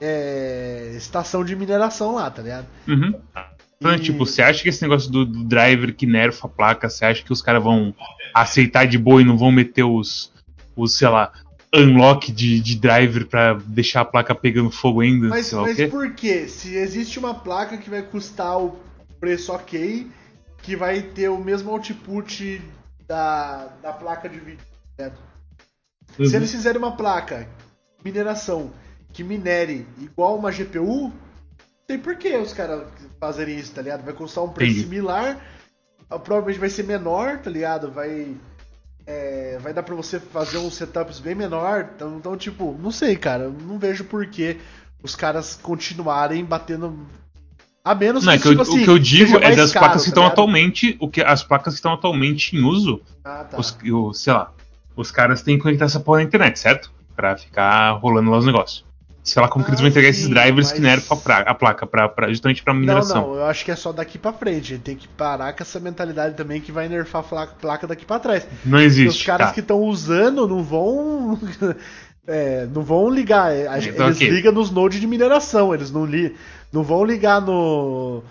é, 0.00 0.92
estação 0.96 1.44
de 1.44 1.56
mineração 1.56 2.14
lá, 2.14 2.30
tá 2.30 2.42
ligado? 2.42 2.66
Uhum. 2.86 3.14
Então, 3.78 3.94
E- 3.94 3.98
Tipo, 4.00 4.26
você 4.26 4.42
acha 4.42 4.62
que 4.62 4.68
esse 4.68 4.82
negócio 4.82 5.10
do, 5.10 5.24
do 5.24 5.44
driver 5.44 5.94
que 5.94 6.06
nerfa 6.06 6.46
a 6.46 6.50
placa, 6.50 6.88
você 6.88 7.04
acha 7.04 7.22
que 7.22 7.32
os 7.32 7.40
caras 7.42 7.62
vão 7.62 7.94
aceitar 8.34 8.86
de 8.86 8.98
boa 8.98 9.22
e 9.22 9.24
não 9.24 9.36
vão 9.38 9.50
meter 9.50 9.84
os, 9.84 10.32
os 10.76 10.96
sei 10.98 11.08
lá, 11.08 11.32
unlock 11.74 12.30
de, 12.32 12.60
de 12.60 12.76
driver 12.76 13.26
pra 13.26 13.54
deixar 13.54 14.02
a 14.02 14.04
placa 14.04 14.34
pegando 14.34 14.70
fogo 14.70 15.00
ainda? 15.00 15.28
Mas, 15.28 15.46
sei 15.46 15.56
lá 15.56 15.62
o 15.64 15.66
mas 15.66 15.76
quê? 15.76 15.86
por 15.86 16.12
quê? 16.12 16.48
Se 16.48 16.76
existe 16.76 17.18
uma 17.18 17.34
placa 17.34 17.76
que 17.78 17.88
vai 17.88 18.02
custar 18.02 18.58
o 18.58 18.78
preço 19.20 19.52
ok, 19.52 20.06
que 20.62 20.76
vai 20.76 21.00
ter 21.02 21.28
o 21.28 21.38
mesmo 21.38 21.70
output 21.70 22.60
da, 23.08 23.66
da 23.82 23.92
placa 23.92 24.28
de 24.28 24.38
vídeo. 24.38 24.64
certo? 24.96 25.20
Uhum. 26.18 26.26
Se 26.26 26.36
eles 26.36 26.50
fizerem 26.50 26.78
uma 26.78 26.96
placa, 26.96 27.48
mineração, 28.04 28.70
que 29.12 29.24
minere 29.24 29.86
igual 29.98 30.36
uma 30.36 30.50
GPU, 30.52 31.12
tem 31.86 31.98
por 31.98 32.16
que 32.16 32.36
os 32.36 32.52
caras 32.52 32.86
fazerem 33.18 33.58
isso, 33.58 33.72
tá 33.72 33.82
ligado? 33.82 34.04
Vai 34.04 34.14
custar 34.14 34.44
um 34.44 34.50
preço 34.50 34.72
Entendi. 34.72 34.88
similar, 34.88 35.40
ah, 36.10 36.18
provavelmente 36.18 36.60
vai 36.60 36.70
ser 36.70 36.84
menor, 36.84 37.38
tá 37.38 37.50
ligado? 37.50 37.90
Vai. 37.90 38.36
é, 39.06 39.58
vai 39.60 39.72
dar 39.72 39.82
pra 39.82 39.94
você 39.94 40.18
fazer 40.18 40.58
uns 40.58 40.74
setups 40.74 41.18
bem 41.18 41.34
menor. 41.34 41.90
Então, 41.94 42.16
então, 42.16 42.36
tipo, 42.36 42.76
não 42.78 42.90
sei, 42.90 43.16
cara. 43.16 43.48
Não 43.48 43.78
vejo 43.78 44.04
por 44.04 44.26
que 44.26 44.58
os 45.02 45.14
caras 45.14 45.56
continuarem 45.56 46.44
batendo. 46.44 47.06
A 47.90 47.94
menos 47.94 48.24
Não, 48.24 48.32
é 48.32 48.36
que, 48.36 48.42
que 48.42 48.48
eu- 48.48 48.52
tipo 48.52 48.62
assim, 48.62 48.80
o 48.80 48.84
que 48.84 48.90
eu 48.90 48.98
digo 48.98 49.36
é 49.38 49.54
das 49.56 49.72
caro, 49.72 49.86
placas 49.86 50.02
que 50.02 50.08
tá 50.08 50.10
estão 50.10 50.22
ligado? 50.24 50.32
atualmente. 50.32 50.96
O 51.00 51.08
que, 51.08 51.22
as 51.22 51.42
placas 51.42 51.74
que 51.74 51.78
estão 51.78 51.92
atualmente 51.92 52.54
em 52.56 52.62
uso, 52.62 53.00
Ah, 53.24 53.44
tá. 53.50 53.58
os, 53.58 53.76
o- 53.90 54.12
sei 54.12 54.32
lá, 54.32 54.50
os 54.94 55.10
caras 55.10 55.40
têm 55.42 55.56
que 55.56 55.62
conectar 55.62 55.86
essa 55.86 55.98
porra 56.00 56.18
na 56.18 56.24
internet, 56.24 56.58
certo? 56.58 56.90
Pra 57.16 57.36
ficar 57.36 57.92
rolando 57.92 58.30
lá 58.30 58.36
os 58.38 58.44
negócios. 58.46 58.84
Sei 59.24 59.42
lá 59.42 59.48
como 59.48 59.62
que 59.64 59.70
eles 59.70 59.80
Ah, 59.80 59.82
vão 59.82 59.90
entregar 59.90 60.08
esses 60.08 60.24
sim, 60.24 60.30
drivers 60.30 60.72
que 60.72 60.80
mas- 60.80 60.90
nerfam 60.90 61.16
a, 61.16 61.20
pra- 61.20 61.38
a 61.40 61.54
placa, 61.54 61.86
pra, 61.86 62.08
pra- 62.08 62.28
justamente 62.28 62.62
pra 62.62 62.72
Não, 62.72 62.80
mineração. 62.80 63.22
não, 63.28 63.34
eu 63.36 63.44
acho 63.46 63.62
que 63.64 63.70
é 63.70 63.76
só 63.76 63.92
daqui 63.92 64.16
pra 64.18 64.32
frente. 64.32 64.78
Tem 64.78 64.96
que 64.96 65.06
parar 65.08 65.52
com 65.54 65.62
essa 65.62 65.78
mentalidade 65.80 66.34
também 66.34 66.60
que 66.60 66.70
vai 66.72 66.88
nerfar 66.88 67.22
a 67.32 67.46
placa, 67.46 67.86
daqui 67.86 68.06
pra 68.06 68.18
trás. 68.18 68.44
Não 68.64 68.72
Porque 68.72 68.84
existe. 68.84 69.18
os 69.20 69.26
caras 69.26 69.48
tá. 69.48 69.52
que 69.54 69.60
estão 69.60 69.80
usando 69.82 70.46
não 70.48 70.62
vão. 70.62 71.38
É, 72.28 72.66
não 72.66 72.82
vão 72.82 73.08
ligar. 73.10 73.52
é, 73.52 73.66
a- 73.66 73.78
Então, 73.78 74.06
eles 74.06 74.18
ok. 74.18 74.28
ligam 74.30 74.52
nos 74.52 74.70
nodes 74.70 75.00
de 75.00 75.06
mineração. 75.06 75.74
Eles 75.74 75.90
não, 75.90 76.04
li, 76.04 76.36
não 76.72 76.82
vão 76.84 77.04
ligar 77.04 77.40
no. 77.40 78.22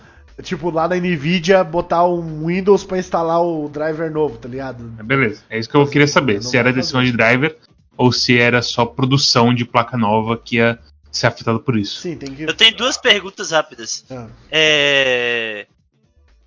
Tipo, 0.44 0.69
lá 0.69 0.88
na 0.88 0.95
Nvidia, 0.95 1.64
botar 1.64 2.06
um 2.07 2.45
Windows 2.45 2.84
pra 2.84 2.99
instalar 2.99 3.41
o 3.41 3.68
driver 3.68 4.11
novo, 4.11 4.38
tá 4.38 4.48
ligado? 4.48 4.84
Beleza, 5.03 5.41
é 5.49 5.57
isso 5.57 5.68
que 5.68 5.76
eu 5.76 5.88
queria 5.88 6.07
saber. 6.07 6.36
Eu 6.36 6.41
Se 6.44 6.56
era 6.56 6.72
decisão 6.72 7.03
de 7.03 7.11
driver 7.11 7.57
ou 7.98 8.11
se 8.11 8.38
era 8.38 8.61
só 8.61 8.86
produção 8.86 9.52
de 9.52 9.65
placa 9.65 9.98
nova 9.98 10.38
que 10.38 10.57
ia 10.57 10.78
ser 11.11 11.26
afetado 11.26 11.60
por 11.60 11.76
isso. 11.76 11.99
Sim, 12.02 12.15
tem 12.15 12.36
que. 12.36 12.44
Eu 12.44 12.53
tenho 12.53 12.76
duas 12.78 12.98
perguntas 12.98 13.49
rápidas. 13.49 14.06
Ah. 14.11 14.28
É... 14.52 15.65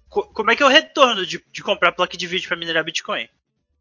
co- 0.09 0.29
como 0.33 0.53
é 0.53 0.55
que 0.57 0.63
é 0.63 0.67
o 0.67 0.69
retorno 0.69 1.27
de, 1.27 1.43
de 1.53 1.63
comprar 1.63 1.91
placa 1.91 2.17
de 2.17 2.27
vídeo 2.29 2.47
pra 2.47 2.57
minerar 2.57 2.85
Bitcoin? 2.85 3.27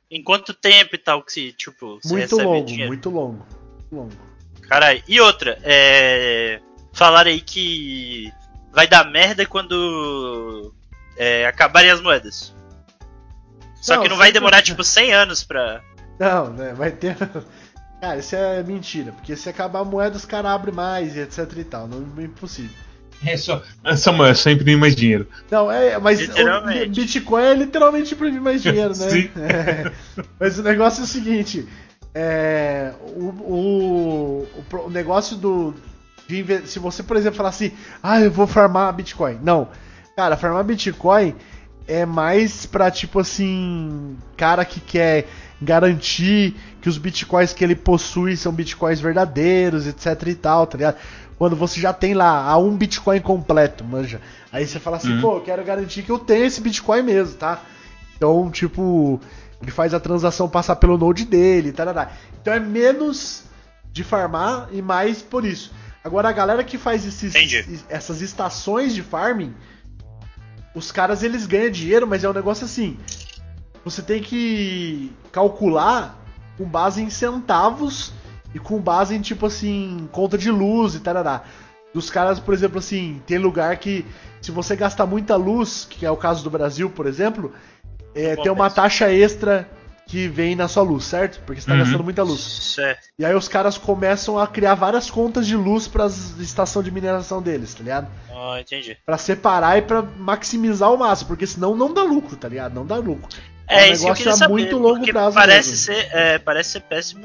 Em 0.09 0.23
quanto 0.23 0.55
tempo 0.55 0.95
e 0.95 0.97
tal 0.97 1.21
que 1.21 1.31
se, 1.31 1.51
tipo, 1.53 1.99
você 2.01 2.09
Muito 2.13 2.21
recebe 2.35 2.43
longo, 2.43 2.65
dinheiro? 2.65 2.87
muito 2.87 3.09
longo. 3.11 3.33
Muito 3.33 3.43
longo. 3.53 3.58
Caralho. 4.61 5.03
E 5.07 5.19
outra, 5.19 5.57
é... 5.63 6.59
Falaram 6.93 7.29
aí 7.29 7.41
que 7.41 8.31
vai 8.73 8.87
dar 8.87 9.09
merda 9.09 9.45
quando 9.45 10.73
é, 11.17 11.45
acabarem 11.45 11.91
as 11.91 12.01
moedas. 12.01 12.53
Só 13.81 13.95
Não, 13.95 14.03
que 14.03 14.09
não 14.09 14.17
vai 14.17 14.31
demorar, 14.31 14.61
tipo, 14.63 14.83
100 14.83 15.13
anos 15.13 15.43
pra... 15.43 15.81
Não, 16.19 16.51
né? 16.51 16.73
Vai 16.73 16.91
ter. 16.91 17.15
Cara, 18.01 18.17
isso 18.17 18.35
é 18.35 18.63
mentira, 18.63 19.11
porque 19.11 19.35
se 19.35 19.49
acabar 19.49 19.79
a 19.79 19.85
moeda, 19.85 20.15
os 20.15 20.25
caras 20.25 20.51
abrem 20.51 20.73
mais 20.73 21.15
e 21.15 21.19
etc 21.19 21.51
e 21.57 21.63
tal. 21.63 21.87
Não 21.87 22.21
é 22.21 22.25
impossível. 22.25 22.75
É 23.25 23.35
só, 23.35 23.61
Samuel, 23.97 24.31
é 24.31 24.33
só 24.33 24.49
imprimir 24.49 24.77
mais 24.77 24.95
dinheiro. 24.95 25.27
Não, 25.51 25.69
é, 25.69 25.97
mas 25.99 26.21
o. 26.21 26.89
Bitcoin 26.89 27.43
é 27.43 27.53
literalmente 27.53 28.13
imprimir 28.13 28.41
mais 28.41 28.63
dinheiro, 28.63 28.97
né? 28.97 29.09
Sim. 29.09 29.29
É. 29.35 29.91
Mas 30.39 30.57
o 30.57 30.63
negócio 30.63 31.01
é 31.01 31.03
o 31.03 31.07
seguinte: 31.07 31.67
é, 32.13 32.93
o, 33.15 33.25
o, 33.25 34.47
o 34.85 34.89
negócio 34.89 35.37
do. 35.37 35.73
de 36.27 36.67
se 36.67 36.79
você, 36.79 37.03
por 37.03 37.17
exemplo, 37.17 37.37
falar 37.37 37.49
assim, 37.49 37.71
ah, 38.01 38.19
eu 38.21 38.31
vou 38.31 38.47
farmar 38.47 38.93
Bitcoin. 38.93 39.39
Não. 39.41 39.67
Cara, 40.15 40.35
farmar 40.37 40.63
Bitcoin 40.63 41.35
é 41.87 42.05
mais 42.05 42.65
pra, 42.65 42.91
tipo 42.91 43.19
assim, 43.19 44.17
cara 44.37 44.63
que 44.65 44.79
quer 44.79 45.27
garantir 45.61 46.55
que 46.81 46.87
os 46.87 46.97
bitcoins 46.97 47.51
que 47.51 47.63
ele 47.63 47.75
possui 47.75 48.37
são 48.37 48.51
bitcoins 48.51 48.99
verdadeiros, 48.99 49.87
etc 49.87 50.27
e 50.27 50.35
tal, 50.35 50.67
tá 50.67 50.77
ligado? 50.77 50.97
Quando 51.37 51.55
você 51.55 51.79
já 51.79 51.91
tem 51.93 52.13
lá 52.13 52.43
a 52.49 52.57
um 52.57 52.75
bitcoin 52.75 53.19
completo, 53.21 53.83
manja. 53.83 54.21
Aí 54.51 54.65
você 54.67 54.79
fala 54.79 54.97
assim, 54.97 55.13
Uhum. 55.15 55.21
pô, 55.21 55.35
eu 55.37 55.41
quero 55.41 55.63
garantir 55.63 56.03
que 56.03 56.11
eu 56.11 56.19
tenho 56.19 56.45
esse 56.45 56.61
bitcoin 56.61 57.01
mesmo, 57.01 57.35
tá? 57.35 57.61
Então, 58.15 58.49
tipo, 58.51 59.19
ele 59.61 59.71
faz 59.71 59.93
a 59.93 59.99
transação 59.99 60.47
passar 60.47 60.77
pelo 60.77 60.97
node 60.97 61.25
dele, 61.25 61.71
tarará. 61.71 62.11
Então 62.41 62.53
é 62.53 62.59
menos 62.59 63.43
de 63.91 64.03
farmar 64.03 64.69
e 64.71 64.81
mais 64.81 65.21
por 65.21 65.45
isso. 65.45 65.71
Agora 66.03 66.29
a 66.29 66.31
galera 66.31 66.63
que 66.63 66.77
faz 66.77 67.05
esses, 67.05 67.35
Entendi. 67.35 67.83
essas 67.89 68.21
estações 68.21 68.95
de 68.95 69.03
farming, 69.03 69.53
os 70.73 70.91
caras 70.91 71.23
eles 71.23 71.45
ganham 71.45 71.69
dinheiro, 71.69 72.07
mas 72.07 72.23
é 72.23 72.29
um 72.29 72.33
negócio 72.33 72.65
assim. 72.65 72.97
Você 73.83 74.01
tem 74.01 74.21
que 74.21 75.11
calcular 75.31 76.17
com 76.57 76.65
base 76.65 77.01
em 77.01 77.09
centavos 77.09 78.13
e 78.53 78.59
com 78.59 78.79
base 78.79 79.15
em 79.15 79.21
tipo 79.21 79.45
assim, 79.45 80.07
conta 80.11 80.37
de 80.37 80.49
luz 80.49 80.95
e 80.95 80.99
tarará. 80.99 81.43
Dos 81.93 82.09
caras, 82.09 82.39
por 82.39 82.53
exemplo, 82.53 82.79
assim, 82.79 83.21
tem 83.25 83.37
lugar 83.37 83.75
que 83.77 84.05
se 84.41 84.51
você 84.51 84.75
gastar 84.75 85.05
muita 85.05 85.35
luz, 85.35 85.87
que 85.89 86.05
é 86.05 86.11
o 86.11 86.17
caso 86.17 86.43
do 86.43 86.49
Brasil, 86.49 86.89
por 86.89 87.07
exemplo, 87.07 87.51
é, 88.15 88.35
tem 88.35 88.51
uma 88.51 88.69
taxa 88.69 89.11
extra 89.11 89.67
que 90.07 90.27
vem 90.27 90.55
na 90.55 90.67
sua 90.67 90.81
luz, 90.81 91.03
certo? 91.05 91.39
Porque 91.45 91.61
você 91.61 91.67
tá 91.67 91.73
Uhum. 91.73 91.79
gastando 91.79 92.03
muita 92.03 92.23
luz. 92.23 92.41
Certo. 92.41 93.01
E 93.19 93.23
aí 93.23 93.35
os 93.35 93.47
caras 93.47 93.77
começam 93.77 94.39
a 94.39 94.47
criar 94.47 94.73
várias 94.73 95.09
contas 95.11 95.45
de 95.45 95.55
luz 95.55 95.87
para 95.87 96.07
estação 96.39 96.81
de 96.81 96.89
mineração 96.89 97.41
deles, 97.41 97.73
tá 97.75 97.83
ligado? 97.83 98.07
Ah, 98.31 98.59
entendi. 98.59 98.97
Pra 99.05 99.17
separar 99.19 99.77
e 99.77 99.83
pra 99.83 100.01
maximizar 100.01 100.91
o 100.91 100.97
máximo, 100.97 101.27
porque 101.27 101.45
senão 101.45 101.75
não 101.75 101.93
dá 101.93 102.01
lucro, 102.03 102.35
tá 102.35 102.47
ligado? 102.49 102.73
Não 102.73 102.85
dá 102.85 102.95
lucro. 102.95 103.29
É, 103.67 103.89
um 103.89 103.93
isso 103.93 104.01
que 104.01 104.09
eu 104.09 104.13
negócio 104.13 104.29
a 104.31 104.33
saber. 104.35 104.51
muito 104.51 104.77
longo 104.79 105.05
prazo 105.11 105.35
parece 105.35 105.69
mesmo. 105.69 105.85
ser, 105.85 106.09
é, 106.11 106.39
parece 106.39 106.71
ser 106.71 106.79
péssimo. 106.81 107.23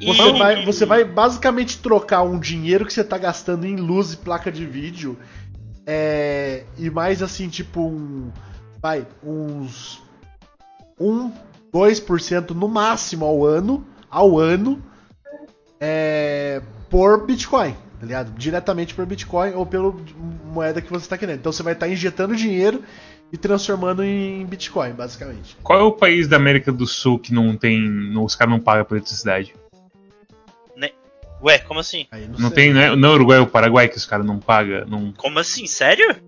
E- 0.00 0.06
Você 0.06 0.32
vai, 0.32 0.64
você 0.64 0.86
vai 0.86 1.04
basicamente 1.04 1.78
trocar 1.78 2.22
um 2.22 2.40
dinheiro 2.40 2.86
que 2.86 2.94
você 2.94 3.04
tá 3.04 3.18
gastando 3.18 3.66
em 3.66 3.76
luz 3.76 4.14
e 4.14 4.16
placa 4.16 4.50
de 4.50 4.64
vídeo 4.64 5.18
é, 5.86 6.64
e 6.78 6.88
mais 6.90 7.22
assim, 7.22 7.48
tipo 7.50 7.80
um. 7.82 8.30
Vai, 8.80 9.06
uns. 9.22 10.00
1, 10.98 11.32
2% 11.72 12.50
no 12.50 12.68
máximo 12.68 13.24
ao 13.24 13.44
ano. 13.44 13.86
Ao 14.10 14.38
ano. 14.38 14.82
É, 15.80 16.62
por 16.88 17.26
Bitcoin, 17.26 17.72
tá 17.98 18.06
ligado? 18.06 18.32
Diretamente 18.38 18.94
por 18.94 19.04
Bitcoin 19.06 19.52
ou 19.54 19.66
pela 19.66 19.94
moeda 20.44 20.80
que 20.80 20.90
você 20.90 21.08
tá 21.08 21.18
querendo. 21.18 21.38
Então 21.40 21.50
você 21.52 21.62
vai 21.62 21.72
estar 21.72 21.88
injetando 21.88 22.36
dinheiro 22.36 22.82
e 23.32 23.36
transformando 23.36 24.04
em 24.04 24.44
Bitcoin, 24.46 24.92
basicamente. 24.92 25.56
Qual 25.62 25.78
é 25.80 25.82
o 25.82 25.92
país 25.92 26.28
da 26.28 26.36
América 26.36 26.70
do 26.70 26.86
Sul 26.86 27.18
que 27.18 27.32
não 27.34 27.56
tem. 27.56 27.80
não- 27.80 28.24
os 28.24 28.36
caras 28.36 28.52
não 28.52 28.60
pagam 28.60 28.84
por 28.84 28.96
eletricidade? 28.96 29.54
Ué, 31.44 31.58
como 31.58 31.80
assim? 31.80 32.06
Aí 32.12 32.28
Não 32.28 32.38
sei. 32.38 32.50
tem, 32.50 32.72
né? 32.72 32.94
Não 32.94 33.08
é 33.08 33.12
Uruguai 33.14 33.40
ou 33.40 33.46
Paraguai 33.48 33.88
que 33.88 33.96
os 33.96 34.06
caras 34.06 34.24
não 34.24 34.38
pagam. 34.38 34.86
Não 34.86 35.12
Como 35.12 35.40
assim? 35.40 35.66
Sério? 35.66 36.22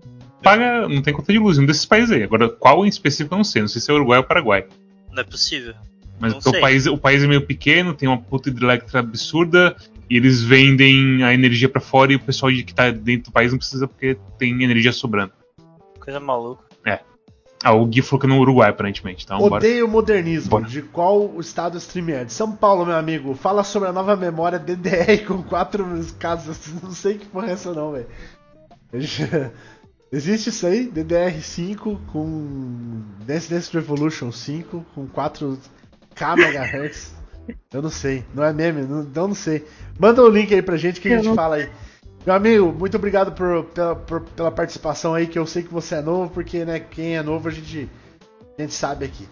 Paga. 0.45 0.87
Não 0.87 1.01
tem 1.01 1.13
conta 1.13 1.33
de 1.33 1.39
luz, 1.39 1.57
um 1.57 1.65
desses 1.65 1.85
países 1.85 2.11
aí. 2.11 2.23
Agora, 2.23 2.47
qual 2.49 2.85
em 2.85 2.89
específico 2.89 3.33
eu 3.33 3.37
não 3.37 3.43
sei. 3.43 3.61
Não 3.61 3.69
sei 3.69 3.81
se 3.81 3.91
é 3.91 3.93
Uruguai 3.93 4.19
ou 4.19 4.23
Paraguai. 4.23 4.65
Não 5.11 5.21
é 5.21 5.23
possível. 5.23 5.73
Mas 6.19 6.45
o 6.45 6.51
país, 6.59 6.85
o 6.85 6.97
país 6.97 7.23
é 7.23 7.27
meio 7.27 7.41
pequeno, 7.41 7.93
tem 7.93 8.07
uma 8.07 8.17
puta 8.17 8.47
hidrelétrica 8.47 8.99
absurda, 8.99 9.75
e 10.09 10.15
eles 10.15 10.41
vendem 10.41 11.21
a 11.23 11.33
energia 11.33 11.67
pra 11.67 11.81
fora 11.81 12.13
e 12.13 12.15
o 12.15 12.19
pessoal 12.19 12.49
que 12.51 12.73
tá 12.73 12.89
dentro 12.89 13.31
do 13.31 13.33
país 13.33 13.51
não 13.51 13.57
precisa 13.57 13.85
porque 13.85 14.17
tem 14.37 14.63
energia 14.63 14.93
sobrando. 14.93 15.33
Coisa 15.99 16.19
maluca. 16.19 16.63
Ah, 17.65 17.73
o 17.73 17.83
Gui 17.87 18.03
falou 18.03 18.19
que 18.19 18.27
é 18.27 18.29
no 18.29 18.39
Uruguai, 18.39 18.69
aparentemente. 18.69 19.25
Então, 19.25 19.39
bora. 19.39 19.55
Odeio 19.55 19.87
o 19.87 19.89
modernismo. 19.89 20.51
Bora. 20.51 20.65
De 20.65 20.83
qual 20.83 21.27
o 21.27 21.41
estado 21.41 21.79
stream 21.79 22.09
é? 22.09 22.23
De 22.23 22.31
São 22.31 22.51
Paulo, 22.51 22.85
meu 22.85 22.95
amigo. 22.95 23.33
Fala 23.33 23.63
sobre 23.63 23.89
a 23.89 23.91
nova 23.91 24.15
memória 24.15 24.59
DDR 24.59 25.25
com 25.25 25.41
quatro 25.41 25.83
casas. 26.19 26.59
Não 26.83 26.91
sei 26.91 27.15
que 27.15 27.25
porra 27.25 27.49
é 27.49 27.53
essa 27.53 27.73
não, 27.73 27.91
velho. 27.91 28.05
Existe 30.11 30.49
isso 30.49 30.65
aí? 30.67 30.87
DDR5 30.89 31.97
com 32.11 33.01
Dance 33.25 33.49
Dance 33.49 33.73
Revolution 33.73 34.31
5 34.31 34.85
com 34.93 35.07
4K 35.07 35.57
MHz. 36.37 37.13
Eu 37.71 37.81
não 37.81 37.89
sei. 37.89 38.25
Não 38.33 38.43
é 38.43 38.51
meme? 38.51 38.81
Não, 38.83 39.07
eu 39.15 39.27
não 39.27 39.35
sei. 39.35 39.63
Manda 39.99 40.23
o 40.23 40.27
link 40.29 40.51
aí 40.51 40.63
pra 40.63 40.77
gente 40.77 40.99
que 40.99 41.07
a 41.07 41.11
Eu 41.11 41.17
gente 41.17 41.27
não- 41.27 41.35
fala 41.35 41.57
aí. 41.57 41.69
Meu 42.25 42.33
amigo, 42.33 42.73
muito 42.73 42.97
obrigado 42.97 43.33
por- 43.33 43.65
pela, 43.65 43.95
por- 43.95 44.21
pela 44.21 44.49
participação 44.49 45.13
aí, 45.13 45.27
que 45.27 45.37
eu 45.37 45.45
sei 45.45 45.61
que 45.61 45.71
você 45.71 45.93
é 45.95 46.01
novo, 46.01 46.31
porque, 46.31 46.65
né, 46.65 46.79
quem 46.79 47.15
é 47.15 47.21
novo 47.21 47.47
a 47.47 47.51
gente, 47.51 47.87
a 48.57 48.61
gente 48.63 48.73
sabe 48.73 49.05
aqui. 49.05 49.27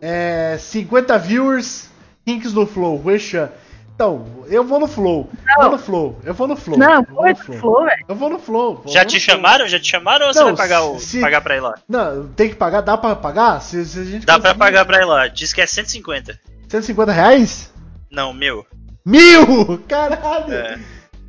É, 0.00 0.56
50 0.60 1.18
viewers, 1.18 1.88
Kinks 2.24 2.52
no 2.52 2.66
Flow, 2.66 3.02
Wexa. 3.04 3.52
Então, 4.00 4.24
eu 4.46 4.64
vou 4.64 4.80
no 4.80 4.88
Flow. 4.88 5.28
Vou 5.58 5.70
no 5.72 5.78
Flow. 5.78 6.18
Eu 6.24 6.32
vou 6.32 6.48
no 6.48 6.56
Flow. 6.56 6.78
Não, 6.78 7.00
eu 7.00 7.04
vou 7.14 7.26
no 7.28 7.34
do 7.34 7.42
Flow, 7.60 7.84
velho. 7.84 8.04
Eu 8.08 8.14
vou 8.14 8.30
no 8.30 8.38
Flow. 8.38 8.82
Já 8.86 9.02
eu 9.02 9.06
te 9.06 9.20
Flow. 9.20 9.36
chamaram? 9.36 9.68
Já 9.68 9.78
te 9.78 9.90
chamaram 9.90 10.26
ou 10.28 10.32
você 10.32 10.38
Não, 10.40 10.46
vai 10.46 10.56
pagar, 10.56 10.82
o, 10.84 10.98
se- 10.98 11.20
pagar 11.20 11.42
pra 11.42 11.56
ir 11.56 11.60
lá? 11.60 11.74
Não, 11.86 12.28
tem 12.28 12.48
que 12.48 12.54
pagar? 12.54 12.80
Dá 12.80 12.96
pra 12.96 13.14
pagar? 13.14 13.60
Se, 13.60 13.84
se 13.84 13.98
a 14.00 14.04
gente 14.04 14.24
Dá 14.24 14.38
pra 14.40 14.54
conseguir- 14.54 14.58
pagar 14.58 14.84
pra 14.86 15.02
ir 15.02 15.04
lá. 15.04 15.28
Diz 15.28 15.52
que 15.52 15.60
é 15.60 15.66
150. 15.66 16.40
150 16.66 17.12
reais? 17.12 17.70
Não, 18.10 18.32
meu. 18.32 18.64
Mil! 19.04 19.78
Caralho! 19.86 20.50
É. 20.54 20.78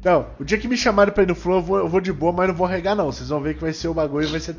Não, 0.02 0.28
o 0.40 0.46
dia 0.46 0.58
que 0.58 0.70
me 0.70 0.78
chamarem 0.78 1.14
pra 1.14 1.24
ir 1.24 1.28
no 1.28 1.36
Flow, 1.36 1.58
eu 1.58 1.62
vou, 1.62 1.78
eu 1.80 1.90
vou 1.90 2.00
de 2.00 2.14
boa, 2.14 2.32
mas 2.32 2.48
não 2.48 2.56
vou 2.56 2.66
regar 2.68 2.96
não. 2.96 3.08
Vocês 3.12 3.28
vão 3.28 3.42
ver 3.42 3.56
que 3.56 3.62
vai 3.62 3.74
ser 3.74 3.90
o 3.90 3.94
bagulho 3.94 4.30
vai 4.30 4.40
ser. 4.40 4.56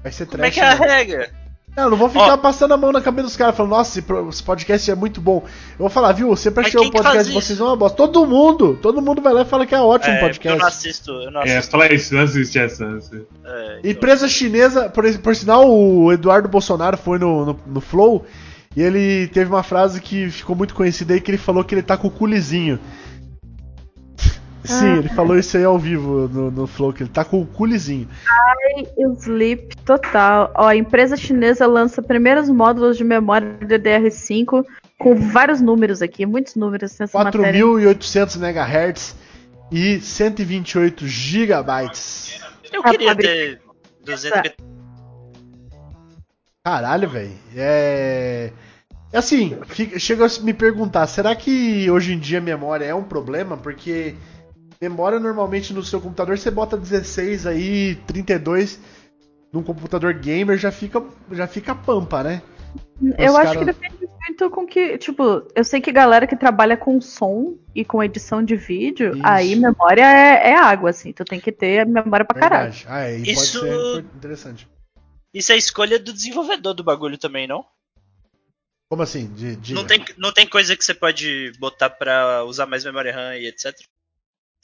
Vai 0.00 0.12
ser 0.12 0.26
Como 0.26 0.44
é 0.44 0.48
trash. 0.48 0.54
que 0.54 0.60
é 0.60 0.64
a 0.64 0.74
regra? 0.96 1.30
Não, 1.78 1.90
não 1.90 1.96
vou 1.96 2.08
ficar 2.08 2.34
Ó. 2.34 2.36
passando 2.36 2.74
a 2.74 2.76
mão 2.76 2.90
na 2.90 3.00
cabeça 3.00 3.28
dos 3.28 3.36
caras 3.36 3.56
falando, 3.56 3.70
nossa, 3.70 4.00
esse 4.30 4.42
podcast 4.42 4.90
é 4.90 4.94
muito 4.96 5.20
bom. 5.20 5.44
Eu 5.44 5.78
vou 5.78 5.88
falar, 5.88 6.10
viu, 6.12 6.28
Mas 6.30 6.44
achei 6.44 6.80
o 6.80 6.90
podcast 6.90 7.24
de 7.28 7.32
vocês 7.32 7.60
é 7.60 7.62
uma 7.62 7.76
bosta. 7.76 7.96
Todo 7.96 8.26
mundo, 8.26 8.76
todo 8.82 9.00
mundo 9.00 9.22
vai 9.22 9.32
lá 9.32 9.42
e 9.42 9.44
fala 9.44 9.64
que 9.64 9.74
é 9.76 9.80
ótimo 9.80 10.12
o 10.12 10.16
É, 10.16 10.28
porque 10.28 10.48
eu 10.48 10.52
podcast. 10.56 10.58
não 10.60 10.66
assisto. 10.66 11.10
Eu 11.12 11.30
não 11.30 11.40
É, 11.42 11.56
assisto. 11.56 11.70
fala 11.70 11.92
isso, 11.94 12.14
não 12.14 12.22
assiste 12.22 12.58
essa. 12.58 12.84
essa. 12.96 13.16
É, 13.16 13.78
então. 13.78 13.90
Empresa 13.92 14.28
chinesa, 14.28 14.88
por, 14.88 15.04
por 15.18 15.36
sinal, 15.36 15.70
o 15.70 16.12
Eduardo 16.12 16.48
Bolsonaro 16.48 16.96
foi 16.96 17.18
no, 17.20 17.46
no, 17.46 17.60
no 17.64 17.80
Flow 17.80 18.24
e 18.76 18.82
ele 18.82 19.28
teve 19.28 19.48
uma 19.48 19.62
frase 19.62 20.00
que 20.00 20.28
ficou 20.30 20.56
muito 20.56 20.74
conhecida 20.74 21.14
aí, 21.14 21.20
que 21.20 21.30
ele 21.30 21.38
falou 21.38 21.62
que 21.62 21.74
ele 21.74 21.82
tá 21.82 21.96
com 21.96 22.08
o 22.08 22.10
culizinho. 22.10 22.78
Sim, 24.64 24.86
Ah. 24.94 24.96
ele 24.98 25.08
falou 25.10 25.38
isso 25.38 25.56
aí 25.56 25.64
ao 25.64 25.78
vivo 25.78 26.28
no, 26.28 26.50
no 26.50 26.66
Flow, 26.66 26.92
que 26.92 27.02
ele 27.02 27.10
tá 27.10 27.24
com 27.24 27.40
o 27.40 27.46
culizinho. 27.46 28.08
Sleep 29.20 29.76
total. 29.84 30.52
Ó, 30.54 30.66
a 30.66 30.76
empresa 30.76 31.16
chinesa 31.16 31.66
lança 31.66 32.02
primeiros 32.02 32.50
módulos 32.50 32.96
de 32.96 33.04
memória 33.04 33.56
DDR5 33.62 34.64
com 34.98 35.14
vários 35.14 35.60
números 35.60 36.02
aqui, 36.02 36.26
muitos 36.26 36.54
números 36.56 36.98
nessa 36.98 37.16
matéria. 37.22 37.52
4.800 37.64 38.36
MHz 38.36 39.16
e 39.70 40.00
128 40.00 41.06
GB. 41.06 41.70
Eu 42.72 42.80
A 42.84 42.90
queria 42.90 43.14
ter 43.14 43.60
250. 44.04 44.54
Caralho, 46.64 47.08
velho. 47.08 47.32
É. 47.56 48.50
é 49.12 49.18
Assim, 49.18 49.56
fica- 49.66 49.98
chega 49.98 50.26
a 50.26 50.28
me 50.42 50.52
perguntar, 50.52 51.06
será 51.06 51.34
que 51.34 51.90
hoje 51.90 52.12
em 52.12 52.18
dia 52.18 52.40
memória 52.40 52.84
é 52.84 52.94
um 52.94 53.04
problema? 53.04 53.56
Porque 53.56 54.14
memória 54.80 55.18
normalmente 55.18 55.72
no 55.72 55.82
seu 55.82 56.00
computador 56.00 56.38
você 56.38 56.50
bota 56.50 56.76
16 56.76 57.46
aí, 57.46 57.94
32 58.06 58.78
num 59.52 59.62
computador 59.62 60.12
gamer 60.14 60.58
já 60.58 60.70
fica 60.70 61.02
já 61.32 61.46
fica 61.46 61.74
pampa, 61.74 62.22
né? 62.22 62.42
Eu 63.16 63.32
Os 63.32 63.38
acho 63.38 63.54
cara- 63.54 63.58
que 63.60 63.64
depende 63.64 64.06
muito 64.28 64.50
com 64.50 64.66
que, 64.66 64.98
tipo, 64.98 65.46
eu 65.54 65.64
sei 65.64 65.80
que 65.80 65.90
galera 65.90 66.26
que 66.26 66.36
trabalha 66.36 66.76
com 66.76 67.00
som 67.00 67.56
e 67.74 67.84
com 67.84 68.02
edição 68.02 68.42
de 68.44 68.56
vídeo, 68.56 69.14
Isso. 69.14 69.22
aí 69.24 69.56
memória 69.56 70.02
é, 70.04 70.50
é 70.50 70.54
água, 70.56 70.90
assim. 70.90 71.12
Tu 71.12 71.24
tem 71.24 71.40
que 71.40 71.50
ter 71.52 71.86
memória 71.86 72.26
pra 72.26 72.38
caralho. 72.38 72.74
Ah, 72.86 73.04
é, 73.04 73.18
e 73.18 73.30
Isso- 73.32 73.60
pode 73.60 73.72
ser 73.72 73.98
interessante. 74.16 74.68
Isso 75.32 75.52
é 75.52 75.56
escolha 75.56 75.98
do 75.98 76.12
desenvolvedor 76.12 76.74
do 76.74 76.84
bagulho 76.84 77.16
também, 77.16 77.46
não? 77.46 77.64
Como 78.90 79.02
assim? 79.02 79.26
De, 79.32 79.56
de... 79.56 79.74
Não 79.74 79.86
tem, 79.86 80.04
não 80.18 80.32
tem 80.32 80.46
coisa 80.46 80.76
que 80.76 80.84
você 80.84 80.94
pode 80.94 81.52
botar 81.58 81.90
pra 81.90 82.44
usar 82.44 82.66
mais 82.66 82.84
memória 82.84 83.14
RAM 83.14 83.36
e 83.36 83.46
etc. 83.46 83.74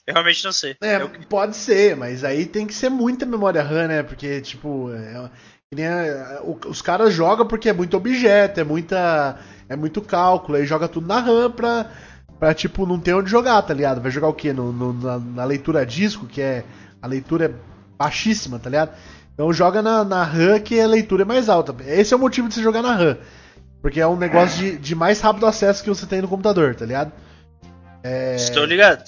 Eu 0.06 0.12
realmente 0.14 0.44
não 0.44 0.52
sei. 0.52 0.76
É, 0.82 1.00
Eu- 1.00 1.10
pode 1.28 1.56
ser, 1.56 1.96
mas 1.96 2.24
aí 2.24 2.44
tem 2.46 2.66
que 2.66 2.74
ser 2.74 2.88
muita 2.90 3.24
memória 3.24 3.62
RAM, 3.62 3.88
né? 3.88 4.02
Porque, 4.02 4.40
tipo, 4.40 4.90
é, 4.92 5.30
os 6.66 6.82
caras 6.82 7.12
jogam 7.12 7.46
porque 7.46 7.68
é 7.68 7.72
muito 7.72 7.96
objeto, 7.96 8.60
é 8.60 8.64
muita. 8.64 9.38
É 9.68 9.74
muito 9.76 10.02
cálculo, 10.02 10.58
aí 10.58 10.66
joga 10.66 10.86
tudo 10.86 11.06
na 11.06 11.20
RAM 11.20 11.50
pra, 11.50 11.86
pra, 12.38 12.52
tipo, 12.52 12.84
não 12.84 13.00
ter 13.00 13.14
onde 13.14 13.30
jogar, 13.30 13.62
tá 13.62 13.72
ligado? 13.72 13.98
Vai 14.00 14.10
jogar 14.10 14.28
o 14.28 14.34
quê? 14.34 14.52
No, 14.52 14.70
no- 14.72 14.92
na, 14.92 15.18
na 15.18 15.44
leitura 15.44 15.86
disco, 15.86 16.26
que 16.26 16.40
é. 16.42 16.64
A 17.00 17.06
leitura 17.06 17.46
é 17.46 17.50
baixíssima, 17.98 18.58
tá 18.58 18.68
ligado? 18.68 18.94
Então 19.32 19.52
joga 19.52 19.80
na, 19.82 20.04
na 20.04 20.22
RAM 20.22 20.60
que 20.60 20.78
a 20.80 20.86
leitura 20.86 21.22
é 21.22 21.24
mais 21.24 21.48
alta. 21.48 21.74
Esse 21.86 22.12
é 22.12 22.16
o 22.16 22.20
motivo 22.20 22.46
de 22.48 22.54
você 22.54 22.62
jogar 22.62 22.82
na 22.82 22.94
RAM. 22.94 23.16
Porque 23.82 24.00
é 24.00 24.06
um 24.06 24.16
negócio 24.16 24.56
de, 24.58 24.76
de 24.78 24.94
mais 24.94 25.20
rápido 25.20 25.46
acesso 25.46 25.82
que 25.82 25.88
você 25.88 26.06
tem 26.06 26.22
no 26.22 26.28
computador, 26.28 26.74
tá 26.74 26.84
ligado? 26.86 27.10
É, 28.02 28.36
Estou 28.36 28.64
ligado. 28.64 29.02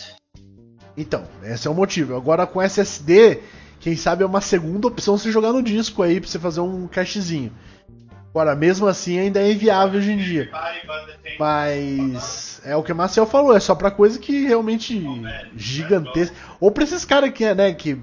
Então, 0.97 1.25
esse 1.43 1.67
é 1.67 1.71
o 1.71 1.75
motivo. 1.75 2.17
Agora 2.17 2.47
com 2.47 2.63
SSD, 2.63 3.41
quem 3.81 3.97
sabe 3.97 4.23
é 4.23 4.27
uma 4.27 4.41
segunda 4.41 4.89
opção 4.89 5.19
você 5.19 5.31
jogar 5.31 5.53
no 5.53 5.63
disco 5.63 6.03
aí 6.03 6.21
pra 6.21 6.29
você 6.29 6.39
fazer 6.39 6.61
um 6.61 6.87
cachezinho. 6.87 7.53
Agora, 8.31 8.55
mesmo 8.55 8.87
assim, 8.87 9.19
ainda 9.19 9.41
é 9.41 9.53
inviável 9.53 9.99
hoje 9.99 10.13
em 10.13 10.19
dia. 10.19 10.51
Mas 11.39 12.61
é 12.65 12.77
o 12.77 12.83
que 12.83 12.93
o 12.93 12.97
Marcel 12.97 13.27
falou, 13.27 13.57
é 13.57 13.61
só 13.61 13.75
pra 13.75 13.91
coisa 13.91 14.19
que 14.19 14.47
realmente 14.47 15.03
gigantesca. 15.57 16.37
Ou 16.61 16.71
pra 16.71 16.85
esses 16.85 17.05
caras 17.05 17.31
que 17.31 17.55
né, 17.55 17.73
que 17.73 17.99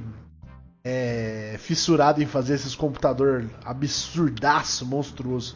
é 0.84 1.56
fissurado 1.60 2.22
em 2.22 2.26
fazer 2.26 2.56
esses 2.56 2.76
computador 2.76 3.46
absurdaço, 3.64 4.86
monstruoso. 4.86 5.56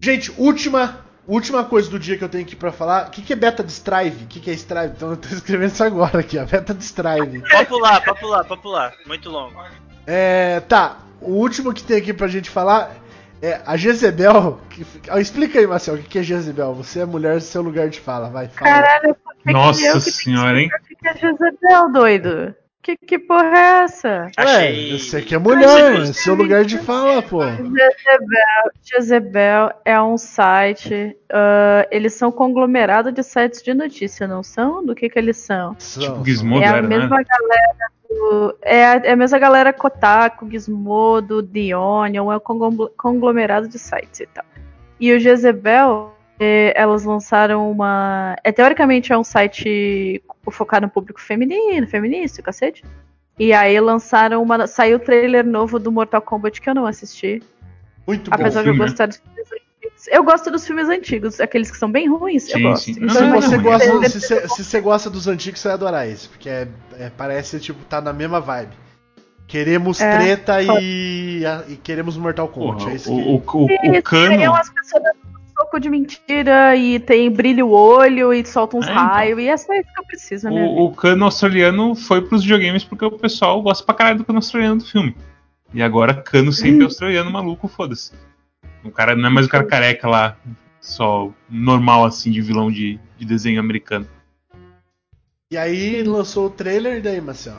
Gente, 0.00 0.32
última 0.36 1.05
última 1.26 1.64
coisa 1.64 1.90
do 1.90 1.98
dia 1.98 2.16
que 2.16 2.24
eu 2.24 2.28
tenho 2.28 2.44
aqui 2.44 2.56
pra 2.56 2.72
falar. 2.72 3.08
O 3.08 3.10
que, 3.10 3.22
que 3.22 3.32
é 3.32 3.36
beta 3.36 3.62
de 3.62 3.72
Strive? 3.72 4.24
O 4.24 4.26
que, 4.26 4.40
que 4.40 4.50
é 4.50 4.54
Strive? 4.54 4.94
Então 4.96 5.10
eu 5.10 5.16
tô 5.16 5.28
escrevendo 5.28 5.72
isso 5.72 5.84
agora 5.84 6.20
aqui, 6.20 6.38
a 6.38 6.44
beta 6.44 6.72
de 6.72 6.84
Strive. 6.84 7.42
Popular, 7.48 8.04
popular, 8.04 8.44
popular. 8.44 8.94
Muito 9.06 9.30
longo. 9.30 9.60
É, 10.06 10.60
tá, 10.60 10.98
o 11.20 11.32
último 11.32 11.72
que 11.72 11.82
tem 11.82 11.96
aqui 11.98 12.12
pra 12.12 12.28
gente 12.28 12.48
falar 12.48 12.94
é 13.42 13.60
a 13.66 13.76
Jezebel. 13.76 14.60
Que, 14.70 14.86
explica 15.20 15.58
aí, 15.58 15.66
Marcel, 15.66 15.94
o 15.94 15.98
que 15.98 16.08
que 16.08 16.18
é 16.18 16.22
Jezebel? 16.22 16.74
Você 16.74 17.00
é 17.00 17.04
mulher, 17.04 17.40
seu 17.40 17.62
lugar 17.62 17.88
de 17.88 18.00
fala, 18.00 18.28
vai, 18.28 18.48
fala. 18.48 18.70
Caralho, 18.70 19.16
Nossa 19.44 20.00
senhora, 20.00 20.60
hein? 20.60 20.70
que 20.86 20.94
que 20.94 21.08
é 21.08 21.14
Jezebel, 21.14 21.92
doido? 21.92 22.54
Que, 22.86 22.96
que 22.96 23.18
porra 23.18 23.48
é 23.48 23.82
essa? 23.82 24.30
Ué, 24.38 24.44
Achei. 24.68 24.96
você 24.96 25.20
que 25.20 25.34
é 25.34 25.38
mulher, 25.38 25.66
Achei 25.66 26.02
é 26.02 26.12
seu 26.12 26.36
lugar 26.36 26.64
de 26.64 26.78
fala, 26.78 27.20
pô. 27.20 27.40
Jezebel, 27.42 28.70
Jezebel 28.80 29.72
é 29.84 30.00
um 30.00 30.16
site. 30.16 31.16
ah, 31.32 31.84
eles 31.90 32.14
são 32.14 32.30
conglomerado 32.30 33.10
de 33.10 33.24
sites 33.24 33.60
de 33.60 33.74
notícia, 33.74 34.28
não 34.28 34.40
são? 34.44 34.86
Do 34.86 34.94
que 34.94 35.08
que 35.08 35.18
eles 35.18 35.36
são? 35.36 35.74
São, 35.80 36.24
Gizmodo 36.24 36.62
é 36.62 36.68
a 36.68 36.76
era, 36.76 36.86
mesma 36.86 37.16
né? 37.16 37.24
galera 37.28 37.90
do. 38.08 38.56
É 38.62 38.84
a, 38.86 38.94
é 38.98 39.10
a 39.10 39.16
mesma 39.16 39.38
galera 39.40 39.72
Kotaku, 39.72 40.48
Gizmodo, 40.48 41.42
The 41.42 41.76
Onion, 41.76 42.30
é 42.30 42.36
um 42.36 42.40
conglo- 42.40 42.92
conglomerado 42.96 43.66
de 43.66 43.80
sites 43.80 44.20
e 44.20 44.26
tal. 44.28 44.44
E 45.00 45.12
o 45.12 45.18
Jezebel, 45.18 46.15
elas 46.38 47.04
lançaram 47.04 47.70
uma. 47.70 48.36
É, 48.44 48.52
teoricamente 48.52 49.12
é 49.12 49.18
um 49.18 49.24
site 49.24 50.22
focado 50.50 50.86
no 50.86 50.92
público 50.92 51.20
feminino, 51.20 51.86
feminista, 51.86 52.42
cacete. 52.42 52.84
E 53.38 53.52
aí 53.52 53.78
lançaram 53.80 54.42
uma. 54.42 54.66
Saiu 54.66 54.96
o 54.96 55.00
trailer 55.00 55.44
novo 55.46 55.78
do 55.78 55.90
Mortal 55.92 56.22
Kombat 56.22 56.60
que 56.60 56.68
eu 56.68 56.74
não 56.74 56.86
assisti. 56.86 57.42
Muito 58.06 58.30
bom. 58.30 58.36
Apesar 58.36 58.62
de 58.62 58.68
eu 58.68 58.76
gostar 58.76 59.06
dos 59.06 59.16
filmes 59.18 59.46
antigos. 59.52 60.08
Eu 60.08 60.22
gosto 60.24 60.50
dos 60.50 60.66
filmes 60.66 60.88
antigos, 60.88 61.40
aqueles 61.40 61.70
que 61.70 61.76
são 61.78 61.90
bem 61.90 62.08
ruins, 62.08 62.48
eu 62.50 62.56
Sim, 62.58 62.62
gosto. 62.62 62.84
sim. 62.84 62.92
Então, 63.02 63.08
Se 63.10 63.22
eu 63.22 63.30
você, 63.30 63.58
gosta, 63.58 64.08
se, 64.08 64.20
você- 64.20 64.48
se 64.48 64.64
você 64.64 64.80
gosta 64.80 65.10
dos 65.10 65.26
antigos, 65.26 65.60
você 65.60 65.68
vai 65.68 65.74
adorar 65.74 66.08
esse. 66.08 66.28
Porque 66.28 66.48
é, 66.48 66.68
é- 66.98 67.10
parece, 67.16 67.58
tipo, 67.58 67.82
tá 67.84 68.00
na 68.00 68.12
mesma 68.12 68.40
vibe. 68.40 68.72
Queremos 69.48 70.00
É, 70.00 70.10
treta 70.10 70.60
e, 70.62 71.42
e 71.68 71.76
queremos 71.76 72.16
Mortal 72.16 72.48
Kombat. 72.48 72.78
Porra, 72.78 72.92
é 72.92 72.96
isso 72.96 73.12
o, 73.12 73.40
que... 73.40 73.56
o, 73.56 73.60
o, 73.60 73.64
o 73.66 73.94
Isso, 73.94 74.02
cano. 74.02 74.36
Tem 74.36 74.48
umas 74.48 74.68
pessoas 74.70 75.02
um 75.66 75.70
soco 75.76 75.80
de 75.80 75.90
mentira 75.90 76.76
e 76.76 76.98
tem 76.98 77.30
brilho 77.30 77.66
o 77.66 77.72
olho 77.72 78.32
e 78.32 78.44
solta 78.46 78.76
uns 78.76 78.86
É, 78.86 78.92
então. 78.92 79.04
raios. 79.04 79.38
E 79.38 79.48
é 79.48 79.56
só 79.56 79.74
isso 79.74 79.92
que 79.92 80.00
eu 80.00 80.04
preciso. 80.06 80.48
O, 80.48 80.84
o 80.86 80.94
cano 80.94 81.24
australiano 81.24 81.94
foi 81.94 82.22
pros 82.22 82.42
videogames 82.42 82.84
porque 82.84 83.04
o 83.04 83.10
pessoal 83.18 83.60
gosta 83.60 83.84
pra 83.84 83.94
caralho 83.94 84.18
do 84.18 84.24
cano 84.24 84.38
australiano 84.38 84.78
do 84.78 84.86
filme. 84.86 85.16
E 85.74 85.82
agora 85.82 86.14
cano 86.14 86.52
sempre 86.52 86.82
australiano 86.84 87.30
maluco, 87.30 87.68
foda-se. 87.68 88.12
O 88.84 88.90
cara 88.90 89.16
não 89.16 89.28
é 89.28 89.32
mais 89.32 89.46
o 89.46 89.48
cara 89.48 89.64
careca 89.64 90.08
lá, 90.08 90.36
só 90.80 91.30
normal 91.50 92.04
assim 92.04 92.30
de 92.30 92.40
vilão 92.40 92.70
de, 92.70 93.00
de 93.18 93.24
desenho 93.26 93.58
americano. 93.58 94.06
E 95.50 95.56
aí 95.56 96.02
lançou 96.02 96.46
o 96.46 96.50
trailer, 96.50 96.98
e 96.98 97.00
daí, 97.00 97.20
Marcel? 97.20 97.56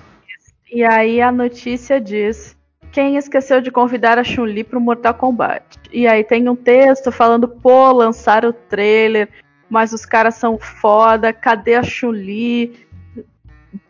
E 0.71 0.83
aí 0.83 1.21
a 1.21 1.31
notícia 1.31 1.99
diz: 1.99 2.56
quem 2.97 3.15
esqueceu 3.15 3.61
de 3.61 3.69
convidar 3.69 4.17
a 4.17 4.23
Chun-Li 4.23 4.63
pro 4.63 4.81
Mortal 4.81 5.13
Kombat? 5.13 5.63
E 5.93 6.07
aí 6.07 6.23
tem 6.23 6.49
um 6.49 6.55
texto 6.55 7.11
falando: 7.11 7.47
pô, 7.47 7.91
lançaram 7.91 8.49
o 8.49 8.53
trailer, 8.53 9.29
mas 9.69 9.93
os 9.93 10.03
caras 10.03 10.33
são 10.33 10.57
foda, 10.57 11.31
cadê 11.31 11.75
a 11.75 11.83
Chun-Li? 11.83 12.87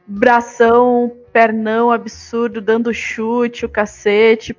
Bração, 0.05 1.15
pernão 1.31 1.89
absurdo, 1.89 2.59
dando 2.59 2.93
chute, 2.93 3.65
o 3.65 3.69
cacete, 3.69 4.53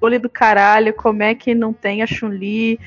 olho 0.00 0.18
do 0.18 0.28
caralho, 0.28 0.92
como 0.94 1.22
é 1.22 1.32
que 1.32 1.54
não 1.54 1.72
tem 1.72 2.02
a 2.02 2.06
Chun-Li? 2.06 2.80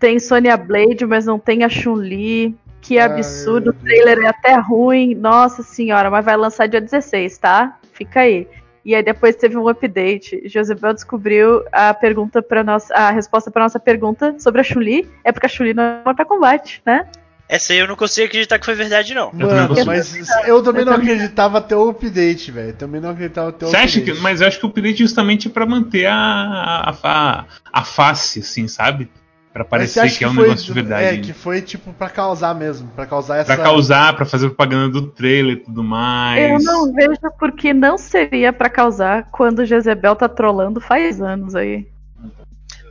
Tem 0.00 0.18
Sonya 0.18 0.56
Blade, 0.56 1.06
mas 1.06 1.24
não 1.24 1.38
tem 1.38 1.62
a 1.62 1.68
Chun-Li. 1.68 2.52
Que 2.80 2.98
Ai, 2.98 3.06
absurdo, 3.06 3.66
meu 3.66 3.74
o 3.74 3.84
trailer 3.84 4.18
é 4.24 4.26
até 4.26 4.56
ruim. 4.56 5.14
Nossa 5.14 5.62
senhora, 5.62 6.10
mas 6.10 6.24
vai 6.24 6.36
lançar 6.36 6.66
dia 6.66 6.80
16, 6.80 7.38
tá? 7.38 7.78
Fica 7.92 8.22
aí. 8.22 8.48
E 8.84 8.94
aí 8.94 9.02
depois 9.02 9.36
teve 9.36 9.56
um 9.56 9.68
update. 9.68 10.42
Josebel 10.46 10.92
descobriu 10.94 11.64
a 11.70 11.94
pergunta 11.94 12.42
para 12.42 12.64
nossa, 12.64 12.92
a 12.94 13.10
resposta 13.10 13.50
para 13.50 13.62
nossa 13.62 13.78
pergunta 13.78 14.34
sobre 14.38 14.60
a 14.60 14.64
Chun-Li. 14.64 15.08
É 15.24 15.30
porque 15.30 15.46
a 15.46 15.48
Chun-Li 15.48 15.74
não 15.74 15.82
é 15.82 16.02
Mortal 16.04 16.26
Kombat, 16.26 16.82
né? 16.84 17.06
Essa 17.48 17.74
aí 17.74 17.80
eu 17.80 17.86
não 17.86 17.96
consigo 17.96 18.26
acreditar 18.26 18.58
que 18.58 18.64
foi 18.64 18.74
verdade, 18.74 19.14
não. 19.14 19.30
Mano, 19.32 19.68
consigo. 19.68 19.86
mas 19.86 20.16
eu 20.46 20.62
também 20.62 20.82
Eu 20.82 20.86
não 20.86 20.94
acreditava 20.94 21.58
até 21.58 21.76
o 21.76 21.90
update, 21.90 22.50
velho. 22.50 22.72
Também 22.72 23.00
não 23.00 23.10
acreditava 23.10 23.50
até 23.50 23.66
o 23.66 23.68
Você 23.68 23.76
acha 23.76 23.98
update. 23.98 24.16
que. 24.16 24.22
Mas 24.22 24.40
eu 24.40 24.46
acho 24.46 24.58
que 24.58 24.64
o 24.64 24.68
update 24.70 24.98
justamente 25.00 25.48
é 25.48 25.50
pra 25.50 25.66
manter 25.66 26.06
a, 26.06 26.14
a, 26.14 26.94
a, 27.02 27.44
a 27.72 27.84
face, 27.84 28.40
assim, 28.40 28.66
sabe? 28.66 29.10
Pra 29.52 29.64
parecer 29.66 30.00
acha 30.00 30.16
que 30.18 30.24
é 30.24 30.28
um 30.28 30.34
foi- 30.34 30.44
negócio 30.44 30.64
de 30.64 30.72
verdade. 30.72 31.04
É, 31.04 31.08
ainda. 31.10 31.26
que 31.26 31.32
foi 31.34 31.60
tipo 31.60 31.92
pra 31.92 32.08
causar 32.08 32.54
mesmo. 32.54 32.88
Pra 32.96 33.04
causar 33.04 33.36
essa. 33.36 33.54
Pra 33.54 33.62
causar, 33.62 34.16
pra 34.16 34.24
fazer 34.24 34.46
propaganda 34.48 34.88
do 34.88 35.08
trailer 35.08 35.54
e 35.56 35.60
tudo 35.60 35.84
mais. 35.84 36.50
Eu 36.50 36.58
não 36.60 36.90
vejo 36.92 37.18
porque 37.38 37.74
não 37.74 37.98
seria 37.98 38.50
pra 38.52 38.70
causar 38.70 39.28
quando 39.30 39.58
o 39.58 39.64
Jezebel 39.66 40.16
tá 40.16 40.26
trolando 40.28 40.80
faz 40.80 41.20
anos 41.20 41.54
aí. 41.54 41.86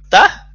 Tá? 0.10 0.46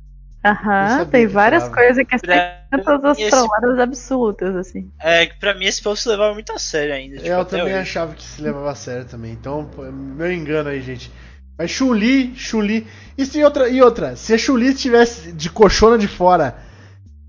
Eu 0.45 0.51
Aham, 0.53 1.07
tem 1.07 1.27
que 1.27 1.33
várias 1.33 1.69
coisas 1.69 2.07
que 2.07 2.19
Pra 2.19 2.79
todas 2.85 3.13
as 3.13 3.19
esse- 3.19 3.31
trolladas 3.31 3.81
absolutas, 3.81 4.55
assim. 4.55 4.89
É, 5.01 5.27
que 5.27 5.35
pra 5.41 5.55
mim 5.55 5.65
esse 5.65 5.83
povo 5.83 5.97
se 5.97 6.09
levava 6.09 6.35
muito 6.35 6.53
a 6.53 6.59
sério 6.59 6.95
ainda. 6.95 7.17
tipo, 7.17 7.27
Eu 7.29 7.45
também 7.45 7.65
hoje. 7.67 7.75
achava 7.75 8.15
que 8.15 8.23
se 8.23 8.41
levava 8.41 8.71
a 8.71 8.75
sério 8.77 9.05
também. 9.07 9.33
Então, 9.33 9.65
pô, 9.65 9.83
meu 9.91 10.33
engano 10.33 10.69
aí, 10.69 10.81
gente. 10.83 11.11
Mas 11.59 11.71
Chun-Li, 11.71 12.35
Chun-Li. 12.37 12.87
E, 13.17 13.25
se 13.25 13.43
outra, 13.43 13.69
e 13.69 13.81
outra, 13.83 14.15
se 14.17 14.35
a 14.35 14.39
Chun-Li 14.39 14.69
estivesse 14.69 15.33
de 15.33 15.49
coxona 15.49 15.97
de 15.97 16.07
fora, 16.07 16.57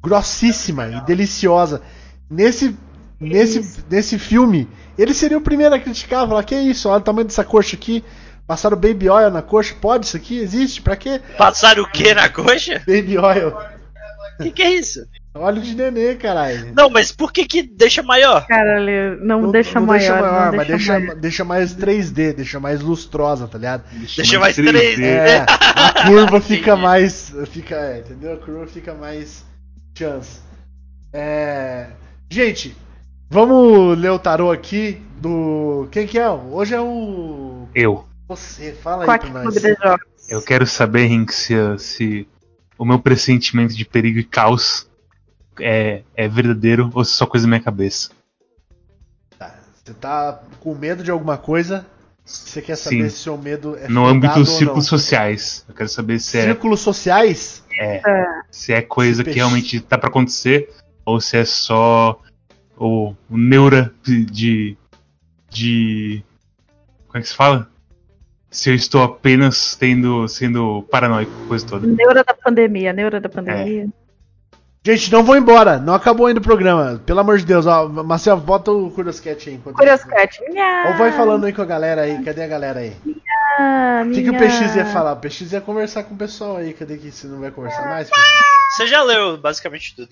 grossíssima 0.03 0.87
e 0.87 1.01
deliciosa, 1.05 1.81
nesse, 2.29 2.75
nesse, 3.19 3.59
Isso. 3.59 3.85
nesse 3.89 4.19
filme, 4.19 4.67
ele 4.97 5.13
seria 5.13 5.37
o 5.37 5.41
primeiro 5.41 5.75
a 5.75 5.79
criticar, 5.79 6.27
falar: 6.27 6.43
que 6.43 6.55
isso, 6.55 6.89
olha 6.89 6.99
o 6.99 7.03
tamanho 7.03 7.27
dessa 7.27 7.43
coxa 7.43 7.75
aqui. 7.75 8.03
Passaram 8.45 8.77
baby 8.77 9.09
oil 9.09 9.29
na 9.29 9.41
coxa, 9.41 9.75
pode 9.79 10.05
isso 10.05 10.15
aqui? 10.15 10.39
Existe? 10.39 10.81
Pra 10.81 10.95
quê? 10.95 11.19
Passaram 11.37 11.83
o 11.83 11.91
que 11.91 12.13
na 12.13 12.29
coxa? 12.29 12.81
Baby 12.87 13.17
oil. 13.17 13.53
O 14.39 14.43
que, 14.43 14.51
que 14.51 14.61
é 14.61 14.73
isso? 14.73 15.05
Óleo 15.39 15.61
de 15.61 15.75
nenê, 15.75 16.15
caralho. 16.15 16.73
Não, 16.75 16.89
mas 16.89 17.11
por 17.11 17.31
que 17.31 17.45
que 17.45 17.63
deixa 17.63 18.01
maior? 18.03 18.45
Caralho, 18.47 19.23
não, 19.23 19.51
deixa 19.51 19.79
não 19.79 19.87
maior. 19.87 19.99
deixa 19.99 20.21
maior, 20.21 20.51
não 20.51 20.57
mas 20.57 20.67
deixa 20.67 20.93
deixa, 20.93 20.99
maior. 20.99 21.15
deixa 21.21 21.43
mais 21.45 21.75
3D, 21.75 22.33
deixa 22.33 22.59
mais 22.59 22.81
lustrosa, 22.81 23.47
tá 23.47 23.57
ligado? 23.57 23.83
Deixa 24.15 24.39
mais 24.39 24.57
3D. 24.57 25.01
É, 25.01 25.45
a 25.47 26.05
curva 26.07 26.41
fica 26.41 26.75
mais. 26.75 27.33
Fica, 27.51 27.75
é, 27.75 27.99
entendeu? 27.99 28.33
A 28.33 28.37
curva 28.37 28.67
fica 28.67 28.93
mais 28.93 29.45
chance. 29.97 30.39
É, 31.13 31.87
gente, 32.29 32.75
vamos 33.29 33.97
ler 33.97 34.11
o 34.11 34.19
tarô 34.19 34.51
aqui 34.51 35.01
do. 35.19 35.87
Quem 35.91 36.05
que 36.07 36.19
é? 36.19 36.29
Hoje 36.29 36.73
é 36.75 36.81
o. 36.81 37.67
Eu. 37.73 38.05
Você, 38.27 38.73
fala 38.73 39.03
aí 39.03 39.07
Quack 39.07 39.31
pra 39.31 39.43
nós. 39.43 39.55
Eu 40.29 40.41
quero 40.41 40.67
saber, 40.67 41.05
Rink, 41.07 41.33
se, 41.33 41.53
se 41.77 42.27
o 42.77 42.85
meu 42.85 42.99
pressentimento 42.99 43.73
de 43.73 43.85
perigo 43.85 44.19
e 44.19 44.23
caos 44.23 44.86
é, 45.59 46.03
é 46.15 46.27
verdadeiro 46.27 46.89
ou 46.93 47.03
se 47.03 47.13
é 47.13 47.15
só 47.15 47.25
coisa 47.25 47.45
da 47.45 47.49
minha 47.49 47.61
cabeça. 47.61 48.09
Você 49.87 49.93
tá 49.93 50.41
com 50.59 50.75
medo 50.75 51.01
de 51.01 51.09
alguma 51.09 51.37
coisa? 51.37 51.85
Você 52.25 52.61
quer 52.61 52.75
saber 52.75 53.03
Sim. 53.03 53.09
se 53.09 53.23
seu 53.23 53.37
medo 53.37 53.77
é 53.77 53.87
No 53.87 54.05
âmbito 54.05 54.33
dos 54.37 54.49
não? 54.49 54.57
círculos 54.57 54.85
sociais. 54.85 55.63
Eu 55.67 55.73
quero 55.73 55.87
saber 55.87 56.19
se 56.19 56.37
é, 56.37 56.43
Círculos 56.43 56.81
sociais? 56.81 57.63
se 58.51 58.73
é 58.73 58.81
coisa 58.81 59.23
que 59.23 59.31
realmente 59.31 59.79
tá 59.79 59.97
pra 59.97 60.09
acontecer 60.09 60.69
ou 61.05 61.21
se 61.21 61.37
é 61.37 61.45
só 61.45 62.19
o, 62.77 63.13
o 63.29 63.37
neura 63.37 63.93
de, 64.03 64.77
de. 65.49 66.23
Como 67.07 67.17
é 67.17 67.21
que 67.21 67.29
se 67.29 67.33
fala? 67.33 67.69
Se 68.51 68.69
eu 68.69 68.75
estou 68.75 69.03
apenas 69.03 69.75
tendo, 69.75 70.27
sendo 70.27 70.83
paranoico 70.91 71.31
com 71.31 71.45
a 71.45 71.47
coisa 71.47 71.65
toda. 71.65 71.87
Neura 71.87 72.25
da 72.25 72.33
pandemia, 72.33 72.91
neura 72.91 73.21
da 73.21 73.29
pandemia. 73.29 73.87
Gente, 74.87 75.11
não 75.11 75.21
vou 75.21 75.35
embora. 75.35 75.77
Não 75.79 75.93
acabou 75.93 76.27
ainda 76.27 76.39
o 76.39 76.43
programa. 76.43 77.01
Pelo 77.05 77.19
amor 77.19 77.37
de 77.37 77.45
Deus. 77.45 77.65
Ó, 77.65 77.89
Marcelo, 77.89 78.39
bota 78.39 78.71
o 78.71 78.89
Curioscat 78.91 79.49
aí. 79.49 79.55
enquanto- 79.55 79.75
Curioscat. 79.75 80.39
Ou 80.87 80.93
vai 80.93 81.11
falando 81.11 81.45
aí 81.45 81.51
com 81.51 81.61
a 81.61 81.65
galera 81.65 82.03
aí. 82.03 82.23
Cadê 82.23 82.43
a 82.43 82.47
galera 82.47 82.79
aí? 82.79 82.95
O 84.05 84.11
que, 84.13 84.23
que 84.23 84.29
o 84.29 84.33
minha- 84.33 84.39
PX 84.39 84.75
ia 84.77 84.85
falar? 84.85 85.11
O 85.11 85.17
PX 85.17 85.51
ia 85.51 85.59
conversar 85.59 86.03
com 86.03 86.13
o 86.13 86.17
pessoal 86.17 86.55
aí. 86.55 86.71
Cadê 86.73 86.97
que 86.97 87.11
você 87.11 87.27
não 87.27 87.41
vai 87.41 87.51
conversar 87.51 87.81
mais? 87.85 88.09
PX? 88.09 88.21
Você 88.77 88.87
já 88.87 89.03
leu 89.03 89.37
basicamente 89.37 89.93
tudo. 89.93 90.09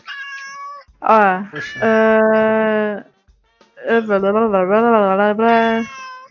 Ó. 1.02 1.44
Poxa. 1.52 1.80
ah, 1.82 3.04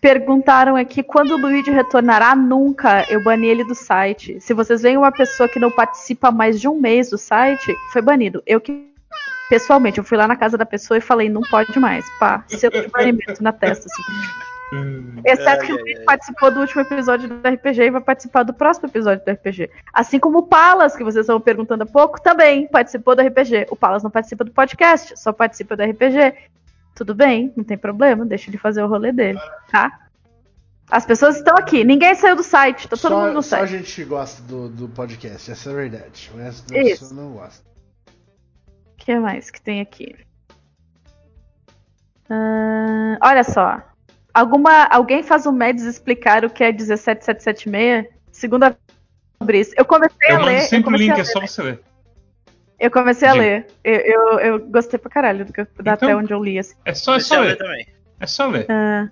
Perguntaram 0.05 0.77
aqui 0.77 1.03
quando 1.03 1.31
o 1.31 1.39
Luigi 1.39 1.71
retornará? 1.71 2.37
Nunca. 2.37 3.11
Eu 3.11 3.25
bani 3.25 3.47
ele 3.47 3.65
do 3.65 3.75
site. 3.75 4.39
Se 4.39 4.53
vocês 4.53 4.83
veem 4.83 4.99
uma 4.99 5.11
pessoa 5.11 5.49
que 5.49 5.59
não 5.59 5.71
participa 5.71 6.31
mais 6.31 6.61
de 6.61 6.69
um 6.69 6.79
mês 6.79 7.09
do 7.09 7.17
site, 7.17 7.75
foi 7.91 8.03
banido. 8.03 8.43
Eu 8.47 8.61
que. 8.61 8.87
Pessoalmente, 9.49 9.97
eu 9.97 10.05
fui 10.05 10.19
lá 10.19 10.29
na 10.29 10.37
casa 10.37 10.59
da 10.59 10.67
pessoa 10.67 10.99
e 10.99 11.01
falei, 11.01 11.31
não 11.31 11.41
pode 11.41 11.79
mais. 11.81 12.05
Pá, 12.21 12.45
selo 12.49 12.83
de 12.83 12.89
banimento 12.89 13.43
na 13.43 13.51
testa, 13.51 13.87
assim. 13.87 14.03
Hum, 14.75 15.23
Exceto 15.25 15.63
Ai, 15.63 15.67
que 15.67 15.73
o 15.73 15.77
Luigi 15.77 15.99
ai. 16.01 16.05
participou 16.05 16.51
do 16.51 16.61
último 16.61 16.83
episódio 16.83 17.27
do 17.27 17.49
RPG 17.49 17.83
e 17.85 17.91
vai 17.91 18.01
participar 18.03 18.43
do 18.43 18.53
próximo 18.53 18.89
episódio 18.89 19.25
do 19.25 19.31
RPG. 19.31 19.71
Assim 19.91 20.19
como 20.19 20.41
o 20.41 20.43
Palas, 20.43 20.95
que 20.95 21.03
vocês 21.03 21.23
estavam 21.23 21.41
perguntando 21.41 21.85
há 21.85 21.87
pouco, 21.87 22.21
também 22.21 22.67
participou 22.67 23.17
do 23.17 23.23
RPG. 23.23 23.69
O 23.71 23.77
Palas 23.77 24.03
não 24.03 24.11
participa 24.11 24.45
do 24.45 24.51
podcast, 24.51 25.19
só 25.19 25.33
participa 25.33 25.75
do 25.75 25.83
RPG. 25.83 26.35
Tudo 26.95 27.15
bem, 27.15 27.53
não 27.57 27.65
tem 27.65 27.77
problema, 27.77 28.25
deixa 28.25 28.49
ele 28.51 28.59
fazer 28.59 28.83
o 28.83 28.87
rolê 28.89 29.11
dele, 29.13 29.39
tá? 29.71 30.01
As 30.91 31.05
pessoas 31.05 31.37
estão 31.37 31.57
aqui, 31.57 31.83
ninguém 31.83 32.15
saiu 32.15 32.37
do 32.37 32.43
site, 32.43 32.87
tá 32.87 32.97
todo 32.97 33.11
só, 33.13 33.21
mundo 33.23 33.35
no 33.35 33.43
só 33.43 33.57
a 33.57 33.59
site. 33.61 33.71
gente 33.71 33.95
que 33.95 34.05
gosta 34.05 34.43
do, 34.43 34.69
do 34.69 34.89
podcast, 34.89 35.51
essa 35.51 35.71
é 35.71 35.73
a 35.73 35.77
verdade. 35.77 36.31
O 36.35 36.37
resto 36.39 36.69
das 36.69 36.79
Isso. 36.79 36.91
pessoas 36.91 37.13
não 37.13 37.33
gosta. 37.33 37.65
O 38.93 38.97
que 38.97 39.19
mais 39.19 39.51
que 39.51 39.61
tem 39.61 39.81
aqui? 39.81 40.15
Ah, 42.31 43.19
olha 43.23 43.45
só. 43.45 43.83
Alguma, 44.33 44.85
alguém 44.85 45.23
faz 45.23 45.47
o 45.47 45.53
Meds 45.53 45.85
explicar 45.85 46.45
o 46.45 46.51
que 46.51 46.63
é 46.65 46.73
17776? 46.73 48.07
Segunda 48.33 48.77
Fabrício. 49.39 49.75
Eu 49.77 49.85
comecei 49.85 50.17
Eu 50.31 50.37
a 50.37 50.45
ler. 50.45 50.57
eu 50.57 50.61
sempre 50.63 50.81
o 50.81 50.85
comecei 50.85 51.07
link, 51.09 51.17
a 51.19 51.21
é 51.21 51.25
só 51.25 51.41
você 51.41 51.63
ler. 51.63 51.81
Eu 52.79 52.91
comecei 52.91 53.29
a 53.29 53.33
ler. 53.33 53.67
Eu, 53.83 53.95
eu, 54.01 54.39
eu 54.41 54.59
gostei 54.67 54.99
pra 54.99 55.11
caralho 55.11 55.45
do 55.45 55.53
que, 55.53 55.63
da 55.63 55.93
Então. 55.93 55.93
até 55.95 56.17
onde 56.17 56.33
eu 56.33 56.43
li. 56.43 56.59
Assim. 56.59 56.75
É 56.85 56.95
só, 56.95 57.15
é 57.15 57.21
só 57.21 57.41
ler 57.41 57.47
ler. 57.49 57.57
também. 57.57 57.87
É 58.21 58.27
só 58.27 58.47
ler. 58.49 58.67
Ah, 58.69 59.09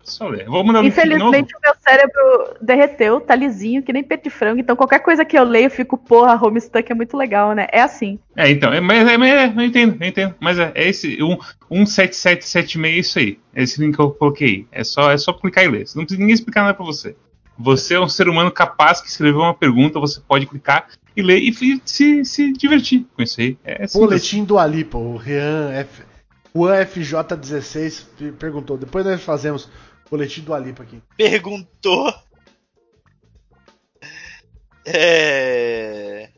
É 0.00 0.04
só 0.04 0.28
ler. 0.28 0.46
Vou 0.46 0.64
mandar 0.64 0.84
infelizmente, 0.84 1.54
o 1.54 1.60
meu 1.62 1.74
cérebro 1.80 2.54
derreteu, 2.60 3.20
tá 3.20 3.34
lisinho, 3.34 3.82
que 3.82 3.92
nem 3.92 4.02
peito 4.02 4.24
de 4.24 4.30
frango. 4.30 4.60
Então, 4.60 4.74
qualquer 4.74 5.00
coisa 5.00 5.24
que 5.24 5.38
eu 5.38 5.44
leio, 5.44 5.66
eu 5.66 5.70
fico, 5.70 5.96
porra, 5.96 6.34
Homestuck 6.44 6.90
é 6.90 6.94
muito 6.94 7.16
legal, 7.16 7.52
né? 7.54 7.66
É 7.70 7.80
assim. 7.82 8.18
É, 8.36 8.50
então, 8.50 8.72
é, 8.72 8.80
mas, 8.80 9.08
é, 9.08 9.16
mas 9.16 9.32
é, 9.32 9.46
eu 9.46 9.62
entendo, 9.64 9.96
eu 10.00 10.08
entendo. 10.08 10.34
Mas 10.40 10.58
é, 10.58 10.72
é 10.74 10.88
esse, 10.88 11.22
um, 11.22 11.36
17776 11.70 12.84
é 12.84 12.98
isso 12.98 13.18
aí. 13.18 13.38
É 13.54 13.62
esse 13.62 13.80
link 13.80 13.94
que 13.94 14.00
eu 14.02 14.10
coloquei. 14.10 14.66
É 14.72 14.82
só, 14.82 15.10
é 15.10 15.16
só 15.18 15.32
clicar 15.32 15.64
e 15.64 15.68
ler. 15.68 15.84
Não 15.94 16.02
precisa 16.04 16.18
ninguém 16.20 16.34
explicar 16.34 16.62
nada 16.62 16.74
pra 16.74 16.84
você. 16.84 17.14
Você 17.62 17.94
é 17.94 18.00
um 18.00 18.08
ser 18.08 18.28
humano 18.28 18.50
capaz 18.50 19.00
que 19.00 19.08
escreveu 19.08 19.40
uma 19.40 19.54
pergunta, 19.54 20.00
você 20.00 20.20
pode 20.20 20.46
clicar 20.46 20.88
e 21.16 21.22
ler 21.22 21.38
e 21.38 21.52
se, 21.84 22.24
se 22.24 22.52
divertir 22.52 23.06
com 23.14 23.22
isso 23.22 23.40
aí. 23.40 23.56
É 23.62 23.86
simples. 23.86 23.92
Boletim 23.94 24.44
do 24.44 24.58
Alipa, 24.58 24.98
o 24.98 25.16
Rian 25.16 25.70
F. 25.72 26.02
Juan 26.54 26.84
FJ16 26.84 28.04
pe- 28.18 28.32
perguntou. 28.32 28.76
Depois 28.76 29.04
nós 29.06 29.22
fazemos 29.22 29.68
boletim 30.10 30.42
do 30.42 30.52
Alipa 30.52 30.82
aqui. 30.82 31.00
Perguntou. 31.16 32.12
É... 34.84 36.30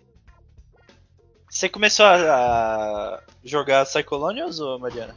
Você 1.48 1.68
começou 1.68 2.04
a, 2.04 3.22
jogar 3.44 3.84
Psychologians 3.86 4.58
ou 4.60 4.78
Mariana? 4.78 5.14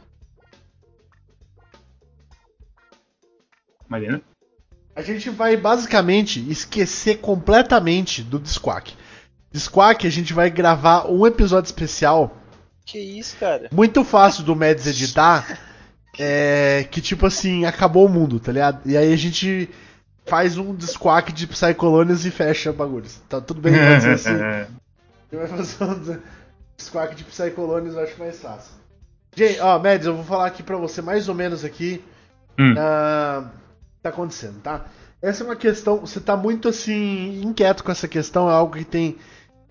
Mariana? 3.88 4.22
A 4.98 5.02
gente 5.02 5.30
vai 5.30 5.56
basicamente 5.56 6.44
esquecer 6.50 7.18
completamente 7.18 8.20
do 8.20 8.36
Disquack. 8.36 8.94
Disquack 9.52 10.04
a 10.04 10.10
gente 10.10 10.32
vai 10.32 10.50
gravar 10.50 11.08
um 11.08 11.24
episódio 11.24 11.68
especial 11.68 12.36
Que 12.84 12.98
isso, 12.98 13.36
cara? 13.36 13.68
muito 13.72 14.02
fácil 14.02 14.42
do 14.42 14.56
Mads 14.56 14.86
editar. 14.88 15.58
É, 16.20 16.84
que 16.90 17.00
tipo 17.00 17.26
assim, 17.26 17.64
acabou 17.64 18.04
o 18.04 18.08
mundo, 18.08 18.40
tá 18.40 18.50
ligado? 18.50 18.80
E 18.90 18.96
aí 18.96 19.12
a 19.12 19.16
gente 19.16 19.70
faz 20.26 20.58
um 20.58 20.74
Disquack 20.74 21.32
de 21.32 21.46
Psycolonians 21.46 22.24
e 22.24 22.30
fecha 22.32 22.72
bagulhos. 22.72 23.20
Tá 23.28 23.40
tudo 23.40 23.60
bem, 23.60 23.72
pode 23.72 24.02
ser 24.02 24.10
assim. 24.14 24.42
A 24.42 24.66
gente 25.30 25.38
vai 25.38 25.46
fazer 25.46 25.84
um 25.84 26.18
Disquack 26.76 27.14
de 27.14 27.22
Psycolonians, 27.22 27.94
eu 27.94 28.02
acho 28.02 28.18
mais 28.18 28.40
fácil. 28.40 28.72
Gente, 29.36 29.60
ó, 29.60 29.78
Mads, 29.78 30.08
eu 30.08 30.16
vou 30.16 30.24
falar 30.24 30.46
aqui 30.46 30.60
pra 30.60 30.76
você 30.76 31.00
mais 31.00 31.28
ou 31.28 31.36
menos 31.36 31.64
aqui 31.64 32.02
Hum. 32.58 32.74
ah, 32.76 33.44
tá 34.02 34.10
acontecendo, 34.10 34.60
tá? 34.60 34.86
Essa 35.20 35.42
é 35.42 35.46
uma 35.46 35.56
questão, 35.56 35.98
você 35.98 36.20
tá 36.20 36.36
muito 36.36 36.68
assim 36.68 37.42
inquieto 37.42 37.82
com 37.82 37.90
essa 37.90 38.06
questão, 38.06 38.48
é 38.48 38.52
algo 38.52 38.76
que 38.76 38.84
tem 38.84 39.16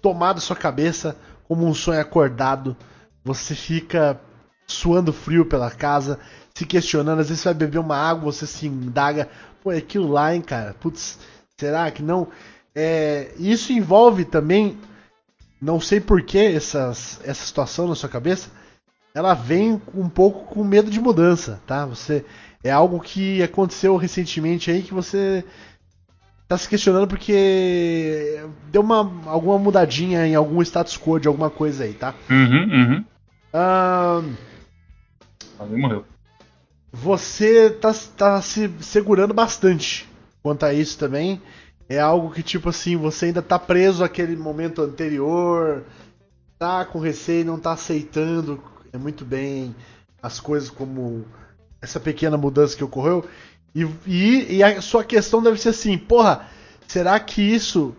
tomado 0.02 0.42
sua 0.42 0.56
cabeça 0.56 1.16
como 1.48 1.66
um 1.66 1.74
sonho 1.74 2.02
acordado. 2.02 2.76
Você 3.24 3.56
fica 3.56 4.20
suando 4.68 5.14
frio 5.14 5.46
pela 5.46 5.72
casa, 5.72 6.20
se 6.54 6.66
questionando, 6.66 7.20
às 7.20 7.30
vezes 7.30 7.42
você 7.42 7.50
vai 7.50 7.54
beber 7.54 7.80
uma 7.80 7.96
água, 7.96 8.32
você 8.32 8.46
se 8.46 8.68
indaga, 8.68 9.30
pô, 9.64 9.72
é 9.72 9.78
aquilo 9.78 10.10
lá, 10.10 10.36
hein, 10.36 10.42
cara? 10.42 10.74
Putz, 10.74 11.18
será 11.58 11.90
que 11.90 12.04
não? 12.04 12.28
É, 12.76 13.32
isso 13.38 13.72
envolve 13.72 14.26
também, 14.26 14.78
não 15.62 15.80
sei 15.80 16.00
porquê 16.02 16.40
essas, 16.56 17.22
essa 17.24 17.46
situação 17.46 17.88
na 17.88 17.96
sua 17.96 18.10
cabeça, 18.10 18.50
ela 19.14 19.34
vem 19.34 19.82
um 19.96 20.10
pouco 20.10 20.54
com 20.54 20.64
medo 20.64 20.92
de 20.92 21.00
mudança, 21.00 21.60
tá? 21.66 21.86
Você 21.86 22.26
é 22.68 22.72
algo 22.72 23.00
que 23.00 23.42
aconteceu 23.42 23.96
recentemente 23.96 24.70
aí 24.70 24.82
que 24.82 24.94
você 24.94 25.44
tá 26.48 26.58
se 26.58 26.68
questionando 26.70 27.08
porque 27.08 28.42
deu 28.72 28.82
uma 28.82 29.12
alguma 29.26 29.58
mudadinha 29.58 30.26
em 30.26 30.36
algum 30.36 30.62
status 30.62 30.98
quo 30.98 31.20
de 31.20 31.28
alguma 31.28 31.50
coisa 31.50 31.84
aí, 31.84 31.94
tá? 31.94 32.14
Uhum, 32.30 32.70
uhum. 32.72 33.06
Alguém 35.60 35.80
morreu. 35.80 36.06
você 36.92 37.70
tá, 37.70 37.94
tá 38.16 38.42
se 38.42 38.72
segurando 38.80 39.34
bastante 39.34 40.08
quanto 40.42 40.66
a 40.66 40.74
isso 40.74 40.98
também. 40.98 41.42
É 41.90 42.00
algo 42.00 42.32
que, 42.32 42.44
tipo 42.44 42.68
assim, 42.68 42.98
você 42.98 43.28
ainda 43.28 43.42
tá 43.42 43.58
preso 43.58 44.04
àquele 44.04 44.36
momento 44.36 44.82
anterior, 44.82 45.86
tá 46.60 46.84
com 46.84 47.00
receio, 47.00 47.46
não 47.46 47.58
tá 47.58 47.72
aceitando 47.72 48.62
é 48.98 48.98
muito 48.98 49.24
bem 49.24 49.76
as 50.22 50.40
coisas 50.40 50.70
como 50.70 51.26
essa 51.82 52.00
pequena 52.00 52.38
mudança 52.38 52.76
que 52.76 52.84
ocorreu. 52.84 53.26
E, 53.76 53.88
e, 54.06 54.56
e 54.58 54.64
a 54.64 54.82
sua 54.82 55.04
questão 55.04 55.42
deve 55.42 55.60
ser 55.60 55.70
assim, 55.70 55.98
porra, 55.98 56.48
será 56.88 57.20
que 57.20 57.42
isso 57.42 57.96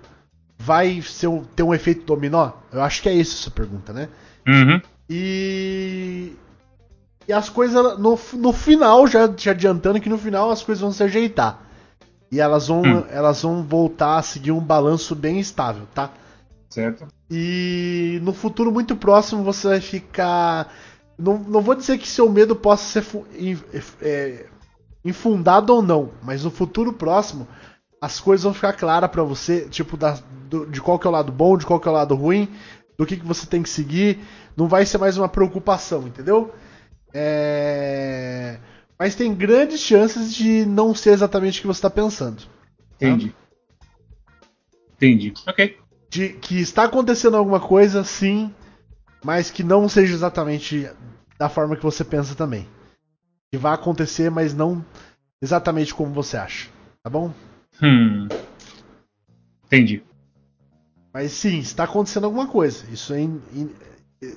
vai 0.59 1.01
ser 1.03 1.29
um- 1.29 1.45
ter 1.45 1.63
um 1.63 1.73
efeito 1.75 2.05
dominó? 2.05 2.51
Eu 2.73 2.83
acho 2.83 3.01
que 3.03 3.09
é 3.09 3.15
isso 3.15 3.35
a 3.35 3.43
sua 3.45 3.53
pergunta, 3.53 3.93
né? 3.93 4.09
Uhum. 4.47 4.81
E. 5.09 6.33
E 7.27 7.33
as 7.33 7.49
coisas. 7.49 7.99
No, 7.99 8.19
no 8.35 8.53
final, 8.53 9.07
já 9.07 9.29
te 9.29 9.51
adiantando 9.51 10.01
que 10.01 10.09
no 10.09 10.19
final 10.19 10.51
as 10.51 10.63
coisas 10.63 10.81
vão 10.83 10.93
se 10.93 11.03
ajeitar. 11.03 11.61
E 12.33 12.41
elas 12.41 12.69
vão, 12.69 12.83
Hum. 12.83 13.05
elas 13.11 13.43
vão 13.43 13.63
voltar 13.63 14.19
a 14.19 14.23
seguir 14.23 14.53
um 14.53 14.61
balanço 14.61 15.15
bem 15.15 15.39
estável, 15.41 15.87
tá? 15.95 16.11
Certo. 16.69 17.07
E 17.31 18.19
no 18.23 18.33
futuro 18.33 18.71
muito 18.73 18.97
próximo 18.97 19.43
você 19.43 19.69
vai 19.69 19.81
ficar. 19.81 20.73
Não, 21.19 21.37
não 21.39 21.61
vou 21.61 21.75
dizer 21.75 21.99
que 21.99 22.09
seu 22.09 22.29
medo 22.31 22.55
possa 22.55 23.03
ser 23.03 23.05
é, 24.01 24.47
infundado 25.05 25.75
ou 25.75 25.83
não, 25.83 26.13
mas 26.23 26.45
no 26.45 26.51
futuro 26.51 26.93
próximo 26.93 27.47
as 28.01 28.21
coisas 28.21 28.45
vão 28.45 28.55
ficar 28.55 28.75
claras 28.75 29.11
pra 29.11 29.25
você, 29.25 29.69
tipo, 29.69 29.97
da- 29.97 30.19
do- 30.49 30.67
de 30.67 30.81
qual 30.81 30.99
que 30.99 31.07
é 31.07 31.11
o 31.11 31.13
lado 31.13 31.33
bom, 31.33 31.57
de 31.57 31.67
qual 31.67 31.81
que 31.81 31.89
é 31.89 31.91
o 31.91 31.95
lado 31.95 32.15
ruim, 32.15 32.49
do 32.97 33.05
que, 33.05 33.17
que 33.17 33.27
você 33.27 33.45
tem 33.47 33.63
que 33.63 33.69
seguir. 33.69 34.21
Não 34.57 34.69
vai 34.69 34.87
ser 34.87 34.99
mais 34.99 35.19
uma 35.19 35.29
preocupação, 35.29 36.07
entendeu? 36.07 36.53
É, 37.13 38.59
Mas 38.99 39.15
tem 39.17 39.35
grandes 39.35 39.81
chances 39.81 40.33
de 40.35 40.65
não 40.67 40.95
ser 40.95 41.11
exatamente 41.11 41.59
o 41.59 41.63
que 41.63 41.67
você 41.69 41.79
está 41.79 41.91
pensando. 41.91 42.43
Entendi. 42.97 43.35
Entendi. 44.97 45.33
Ok. 45.47 45.77
de 46.11 46.31
que 46.31 46.59
está 46.61 46.85
acontecendo 46.85 47.37
alguma 47.37 47.61
coisa, 47.61 48.03
sim, 48.03 48.53
mas 49.25 49.51
que 49.51 49.63
não 49.63 49.89
seja 49.89 50.15
exatamente 50.15 50.89
da 51.39 51.49
forma 51.49 51.77
que 51.77 51.83
você 51.83 52.05
pensa 52.05 52.35
também. 52.35 52.69
Que 53.51 53.59
vai 53.59 53.75
acontecer, 53.75 54.31
mas 54.31 54.55
não 54.55 54.85
exatamente 55.41 55.95
como 55.95 56.13
você 56.13 56.37
acha, 56.37 56.69
tá 57.03 57.09
bom? 57.11 57.33
Hum. 57.83 58.29
Entendi. 59.67 60.03
Mas 61.13 61.33
sim, 61.33 61.59
está 61.59 61.85
acontecendo 61.85 62.25
alguma 62.25 62.47
coisa. 62.47 62.85
Isso 62.93 63.13
é 63.15 63.21
in- 63.21 63.41
in- 63.55 63.71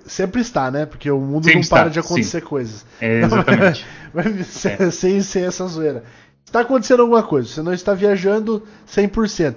sempre 0.06 0.42
está, 0.42 0.70
né? 0.72 0.86
Porque 0.86 1.10
o 1.12 1.20
mundo 1.20 1.46
Sempre 1.46 1.62
não 1.62 1.68
para 1.70 1.88
está, 1.88 1.90
de 1.90 2.00
acontecer 2.00 2.42
coisas. 2.42 2.86
É, 3.00 3.22
exatamente. 3.22 3.86
Mas 4.14 4.48
sem, 4.94 5.22
sem 5.22 5.44
essa 5.44 5.68
zoeira. 5.68 6.04
Está 6.46 6.62
acontecendo 6.62 7.02
alguma 7.02 7.24
coisa. 7.24 7.48
Você 7.48 7.62
não 7.62 7.74
está 7.74 7.94
viajando 7.94 8.66
100%. 8.88 9.56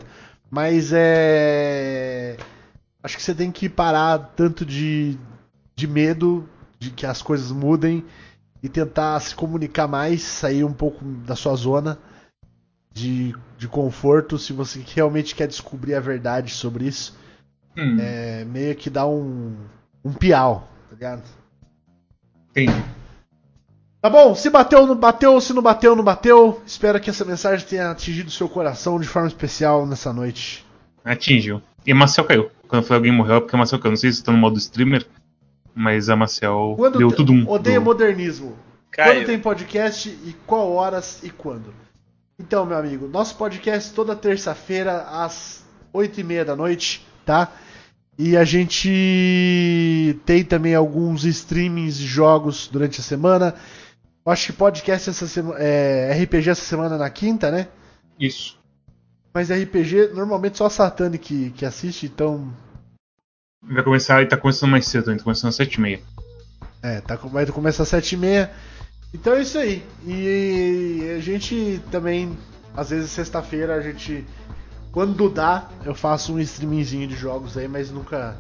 Mas 0.51 0.91
é. 0.93 2.37
Acho 3.05 3.17
que 3.17 3.23
você 3.23 3.35
tem 3.35 3.53
que 3.53 3.69
parar 3.69 4.19
tanto 4.35 4.65
de 4.65 5.17
de 5.77 5.87
medo 5.87 6.49
de 6.79 6.91
que 6.91 7.05
as 7.05 7.21
coisas 7.21 7.51
mudem 7.51 8.05
e 8.63 8.69
tentar 8.69 9.21
se 9.21 9.35
comunicar 9.35 9.87
mais, 9.87 10.23
sair 10.23 10.65
um 10.65 10.73
pouco 10.73 11.05
da 11.05 11.37
sua 11.37 11.55
zona 11.55 11.99
de, 12.93 13.35
de 13.59 13.69
conforto 13.69 14.39
se 14.39 14.53
você 14.53 14.83
realmente 14.95 15.35
quer 15.35 15.49
descobrir 15.49 15.95
a 15.95 16.01
verdade 16.01 16.51
sobre 16.53 16.87
isso. 16.87 17.15
Hum, 17.77 17.99
É 18.01 18.45
meio 18.45 18.75
que 18.77 18.89
dá 18.89 19.07
um, 19.07 19.57
um 20.05 20.13
piau, 20.13 20.69
tá 20.89 20.95
ligado? 20.95 21.23
entendi. 22.51 22.85
Tá 24.01 24.09
bom, 24.11 24.35
se 24.35 24.49
bateu, 24.49 24.87
não 24.87 24.95
bateu, 24.95 25.41
se 25.41 25.53
não 25.53 25.63
bateu, 25.63 25.97
não 25.97 26.05
bateu. 26.05 26.63
Espero 26.67 27.01
que 27.01 27.11
essa 27.11 27.25
mensagem 27.25 27.67
tenha 27.67 27.91
atingido 27.91 28.29
o 28.29 28.33
seu 28.33 28.49
coração 28.49 29.01
de 29.01 29.09
forma 29.09 29.29
especial 29.29 29.87
nessa 29.87 30.13
noite. 30.13 30.65
Atingiu. 31.05 31.61
E 31.87 31.93
Marcel 31.93 32.25
caiu. 32.25 32.51
Quando 32.69 32.85
foi 32.85 32.97
alguém 32.97 33.13
morreu, 33.13 33.37
é 33.37 33.41
porque 33.41 33.55
a 33.55 33.59
Marcel 33.59 33.79
caiu. 33.79 33.91
Não 33.93 33.97
sei 33.97 34.11
se 34.13 34.19
estou 34.19 34.33
no 34.35 34.41
modo 34.41 34.59
streamer, 34.59 35.07
mas 35.75 36.09
a 36.09 36.17
Marcel 36.17 36.75
Quando 36.77 36.99
deu 36.99 37.13
tudo 37.13 37.33
um. 37.33 37.49
Odeio 37.49 37.81
do- 37.81 37.85
modernismo. 37.85 38.57
Caiu. 38.91 39.15
Quando 39.21 39.27
tem 39.27 39.39
podcast 39.39 40.09
e 40.09 40.35
qual 40.47 40.73
horas 40.73 41.21
e 41.23 41.31
quando? 41.31 41.75
Então, 42.39 42.65
meu 42.67 42.77
amigo, 42.77 43.07
nosso 43.09 43.37
podcast 43.37 43.93
toda 43.93 44.15
terça-feira 44.17 45.03
às 45.11 45.65
8 45.93 46.21
e 46.21 46.25
meia 46.25 46.45
da 46.45 46.57
noite, 46.57 47.07
tá? 47.25 47.53
E 48.19 48.37
a 48.37 48.45
gente 48.45 50.19
tem 50.25 50.45
também 50.45 50.75
alguns 50.75 51.25
streamings 51.25 51.97
de 51.99 52.07
jogos 52.07 52.69
durante 52.71 53.01
a 53.01 53.03
semana. 53.03 53.55
Eu 54.25 54.33
acho 54.33 54.47
que 54.47 54.53
podcast 54.53 55.11
essa 55.11 55.27
semana. 55.27 55.57
É, 55.59 56.13
RPG 56.23 56.51
essa 56.51 56.63
semana 56.65 56.97
na 56.97 57.11
quinta, 57.11 57.51
né? 57.51 57.69
Isso. 58.19 58.57
Mas 59.35 59.51
RPG 59.51 60.13
normalmente 60.15 60.57
só 60.57 60.67
a 60.67 60.71
Satani 60.71 61.19
que, 61.19 61.51
que 61.51 61.67
assiste, 61.67 62.07
então. 62.07 62.55
Vai 63.61 63.83
começar, 63.83 64.21
ele 64.21 64.31
tá 64.31 64.37
começando 64.37 64.71
mais 64.71 64.87
cedo, 64.87 65.11
ele 65.11 65.19
tá 65.19 65.25
começando 65.25 65.49
às 65.49 65.57
7h30. 65.57 66.01
É, 66.81 67.01
tá, 67.01 67.17
vai 67.17 67.45
começar 67.47 67.83
às 67.83 67.91
7h30. 67.91 68.49
Então 69.13 69.33
é 69.33 69.43
isso 69.43 69.59
aí. 69.59 69.83
E 70.07 71.15
a 71.17 71.21
gente 71.21 71.83
também, 71.91 72.39
às 72.77 72.91
vezes 72.91 73.11
sexta-feira, 73.11 73.75
a 73.75 73.81
gente. 73.81 74.25
Quando 74.93 75.29
dá, 75.29 75.69
eu 75.85 75.97
faço 75.97 76.33
um 76.33 76.39
streamingzinho 76.39 77.09
de 77.09 77.17
jogos 77.17 77.57
aí, 77.57 77.67
mas 77.67 77.91
nunca. 77.91 78.37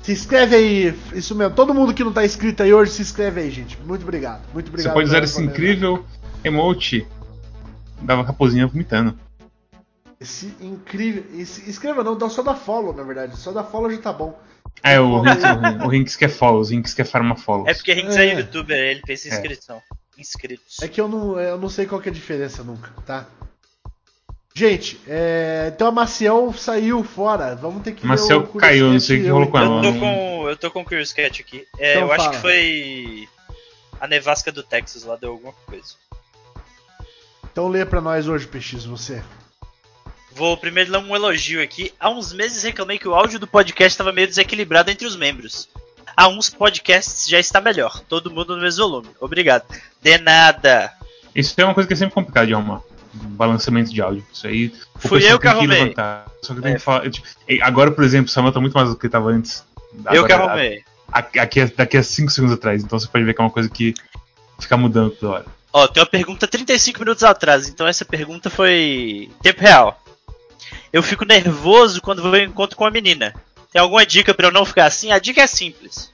Se 0.00 0.12
inscreve 0.12 0.56
aí, 0.56 0.98
isso 1.12 1.34
mesmo. 1.34 1.54
Todo 1.54 1.74
mundo 1.74 1.92
que 1.92 2.04
não 2.04 2.12
tá 2.12 2.24
inscrito 2.24 2.62
aí 2.62 2.72
hoje, 2.72 2.92
se 2.92 3.02
inscreve 3.02 3.42
aí, 3.42 3.50
gente. 3.50 3.78
Muito 3.82 4.02
obrigado. 4.02 4.40
Muito 4.54 4.68
obrigado. 4.68 4.92
Você 4.92 4.94
pode 4.94 5.08
usar 5.08 5.22
esse 5.22 5.42
incrível 5.42 6.06
emote 6.42 7.06
da 8.00 8.22
raposinha 8.22 8.66
vomitando. 8.66 9.25
Esse 10.20 10.46
incrível. 10.60 11.24
Esse, 11.38 11.68
inscreva 11.68 12.02
não, 12.02 12.16
dá 12.16 12.28
só 12.30 12.42
da 12.42 12.54
follow, 12.54 12.94
na 12.94 13.02
verdade. 13.02 13.36
Só 13.38 13.52
da 13.52 13.62
follow 13.62 13.90
já 13.90 13.98
tá 13.98 14.12
bom. 14.12 14.38
Ah, 14.82 14.92
é 14.92 15.00
o, 15.00 15.22
Follow 15.22 15.24
aí. 15.28 15.76
o 15.84 15.88
Rinks 15.88 16.16
quer 16.16 16.28
follows, 16.28 16.68
o 16.68 16.72
Rinks 16.72 16.94
quer 16.94 17.04
farma 17.04 17.36
follows. 17.36 17.68
É 17.68 17.74
porque 17.74 17.92
Rinks 17.92 18.16
é, 18.16 18.26
É. 18.28 18.38
youtuber, 18.40 18.76
ele 18.76 19.02
pensa 19.02 19.28
em 19.28 19.30
É. 19.32 19.34
inscrição. 19.34 19.82
Inscritos. 20.18 20.78
É 20.82 20.88
que 20.88 21.00
eu 21.00 21.08
não, 21.08 21.38
eu 21.38 21.58
não 21.58 21.68
sei 21.68 21.86
qual 21.86 22.00
que 22.00 22.08
é 22.08 22.12
a 22.12 22.14
diferença 22.14 22.62
nunca, 22.64 22.90
tá? 23.04 23.26
Gente, 24.54 24.98
é, 25.06 25.70
então 25.74 25.88
a 25.88 25.92
Maciel 25.92 26.50
saiu 26.54 27.04
fora. 27.04 27.54
Vamos 27.54 27.82
ter 27.82 27.92
que 27.92 28.00
ver 28.02 28.08
Maciel 28.08 28.40
o 28.40 28.58
caiu, 28.58 28.90
não 28.90 28.98
sei 29.00 29.18
o 29.18 29.22
que 29.22 29.28
rolou 29.28 29.50
com 29.50 29.58
então. 29.58 29.78
ela. 29.78 29.86
Eu 29.86 29.92
tô 29.92 30.00
com. 30.00 30.48
Eu 30.48 30.56
tô 30.56 30.70
com 30.70 30.80
o 30.80 30.84
Curious 30.84 31.12
Cat 31.12 31.42
aqui. 31.42 31.66
É, 31.78 31.92
Então 31.96 32.06
eu 32.06 32.12
acho 32.12 32.24
fala. 32.24 32.36
que 32.36 32.40
foi. 32.42 33.28
A 34.00 34.06
nevasca 34.08 34.50
do 34.50 34.62
Texas 34.62 35.04
lá 35.04 35.16
deu 35.16 35.32
alguma 35.32 35.52
coisa. 35.66 35.94
Então 37.52 37.68
lê 37.68 37.84
pra 37.84 38.00
nós 38.00 38.28
hoje, 38.28 38.46
PX, 38.46 38.84
você. 38.86 39.22
Vou 40.36 40.56
primeiro 40.56 40.92
dar 40.92 40.98
um 40.98 41.16
elogio 41.16 41.62
aqui. 41.62 41.92
Há 41.98 42.10
uns 42.10 42.32
meses 42.32 42.62
reclamei 42.62 42.98
que 42.98 43.08
o 43.08 43.14
áudio 43.14 43.38
do 43.38 43.46
podcast 43.46 43.94
estava 43.94 44.12
meio 44.12 44.28
desequilibrado 44.28 44.90
entre 44.90 45.06
os 45.06 45.16
membros. 45.16 45.68
Há 46.16 46.28
uns 46.28 46.50
podcasts 46.50 47.26
já 47.26 47.38
está 47.38 47.60
melhor. 47.60 48.00
Todo 48.08 48.30
mundo 48.30 48.54
no 48.54 48.62
mesmo 48.62 48.84
volume. 48.86 49.08
Obrigado. 49.20 49.64
De 50.02 50.18
nada. 50.18 50.92
Isso 51.34 51.54
é 51.58 51.64
uma 51.64 51.74
coisa 51.74 51.86
que 51.86 51.94
é 51.94 51.96
sempre 51.96 52.14
complicado 52.14 52.46
de 52.46 52.54
arrumar. 52.54 52.80
Um 53.14 53.28
balanceamento 53.30 53.92
de 53.92 54.00
áudio. 54.02 54.24
Isso 54.32 54.46
aí. 54.46 54.72
Fui 54.96 55.24
eu 55.30 55.38
que 55.38 55.48
arrumei. 55.48 55.80
levantar. 55.84 56.26
Só 56.42 56.54
que 56.54 56.60
tem 56.60 56.72
É. 56.72 56.74
que 56.76 56.80
falar. 56.82 57.10
tipo, 57.10 57.26
Agora, 57.62 57.90
por 57.90 58.04
exemplo, 58.04 58.26
o 58.28 58.30
Samuel 58.32 58.52
tá 58.52 58.60
muito 58.60 58.74
mais 58.74 58.90
do 58.90 58.96
que 58.96 59.08
tava 59.08 59.30
antes. 59.30 59.64
eu 60.12 60.26
que 60.26 60.32
Agora, 60.32 60.50
arrumei. 60.52 60.82
Aqui, 61.10 61.60
é- 61.60 61.66
daqui 61.66 61.96
a 61.96 62.02
5 62.02 62.30
segundos 62.30 62.54
atrás. 62.54 62.82
Então 62.82 62.98
você 62.98 63.06
pode 63.08 63.24
ver 63.24 63.32
que 63.34 63.40
é 63.40 63.44
uma 63.44 63.50
coisa 63.50 63.68
que 63.70 63.94
fica 64.58 64.76
mudando 64.76 65.10
toda 65.12 65.32
hora. 65.32 65.46
Ó, 65.72 65.86
tem 65.88 66.02
uma 66.02 66.08
pergunta 66.08 66.46
35 66.46 67.00
minutos 67.00 67.22
atrás, 67.22 67.68
então 67.68 67.86
essa 67.86 68.04
pergunta 68.04 68.48
foi 68.50 69.30
tempo 69.42 69.60
real. 69.60 70.02
Eu 70.96 71.02
fico 71.02 71.26
nervoso 71.26 72.00
quando 72.00 72.22
vou 72.22 72.34
em 72.34 72.46
encontro 72.46 72.74
com 72.74 72.86
a 72.86 72.90
menina. 72.90 73.34
Tem 73.70 73.82
alguma 73.82 74.06
dica 74.06 74.32
pra 74.32 74.46
eu 74.46 74.50
não 74.50 74.64
ficar 74.64 74.86
assim? 74.86 75.12
A 75.12 75.18
dica 75.18 75.42
é 75.42 75.46
simples. 75.46 76.10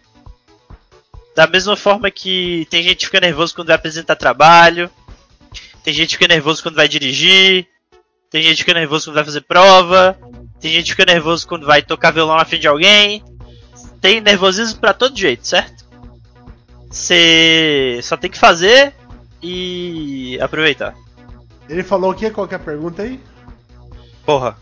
Da 1.36 1.46
mesma 1.46 1.76
forma 1.76 2.10
que 2.10 2.66
tem 2.68 2.82
gente 2.82 2.96
que 2.96 3.04
fica 3.06 3.20
nervoso 3.20 3.54
quando 3.54 3.68
vai 3.68 3.76
apresentar 3.76 4.16
trabalho, 4.16 4.90
tem 5.84 5.94
gente 5.94 6.08
que 6.08 6.24
fica 6.24 6.34
nervoso 6.34 6.64
quando 6.64 6.74
vai 6.74 6.88
dirigir, 6.88 7.68
tem 8.28 8.42
gente 8.42 8.56
que 8.56 8.62
fica 8.64 8.74
nervoso 8.74 9.04
quando 9.04 9.14
vai 9.14 9.24
fazer 9.24 9.42
prova, 9.42 10.18
tem 10.60 10.72
gente 10.72 10.86
que 10.86 11.00
fica 11.00 11.12
nervoso 11.12 11.46
quando 11.46 11.64
vai 11.64 11.80
tocar 11.80 12.10
violão 12.10 12.36
na 12.36 12.44
frente 12.44 12.62
de 12.62 12.68
alguém. 12.68 13.22
Tem 14.00 14.20
nervosismo 14.20 14.80
pra 14.80 14.92
todo 14.92 15.16
jeito, 15.16 15.46
certo? 15.46 15.84
Você 16.90 18.00
só 18.02 18.16
tem 18.16 18.28
que 18.28 18.36
fazer 18.36 18.92
e 19.40 20.40
aproveitar. 20.40 20.92
Ele 21.68 21.84
falou 21.84 22.10
o 22.10 22.14
quê? 22.16 22.30
Qual 22.30 22.48
que 22.48 22.54
é 22.54 22.56
a 22.56 22.60
pergunta 22.60 23.02
aí? 23.02 23.20
Porra. 24.26 24.60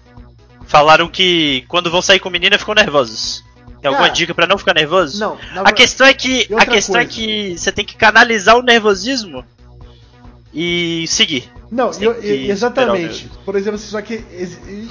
Falaram 0.70 1.08
que 1.08 1.64
quando 1.66 1.90
vão 1.90 2.00
sair 2.00 2.20
com 2.20 2.30
menina 2.30 2.56
ficam 2.56 2.74
nervosos. 2.74 3.44
Tem 3.82 3.88
alguma 3.88 4.06
Cara, 4.06 4.12
dica 4.14 4.32
pra 4.32 4.46
não 4.46 4.56
ficar 4.56 4.72
nervoso? 4.74 5.18
Não, 5.18 5.36
na 5.52 5.62
A 5.62 5.64
ver- 5.64 5.72
questão 5.72 6.06
é 6.06 6.14
que 6.14 6.46
a 6.56 6.64
questão 6.64 6.94
é 6.96 7.04
coisa? 7.04 7.08
que 7.18 7.58
você 7.58 7.72
tem 7.72 7.84
que 7.84 7.96
canalizar 7.96 8.56
o 8.56 8.62
nervosismo 8.62 9.44
e 10.54 11.06
seguir. 11.08 11.50
Não, 11.72 11.90
eu- 12.00 12.14
tem 12.14 12.22
que 12.22 12.28
e- 12.28 12.50
exatamente. 12.50 13.28
Por 13.44 13.56
exemplo, 13.56 13.74
assim, 13.76 13.88
só 13.88 14.00
que 14.00 14.22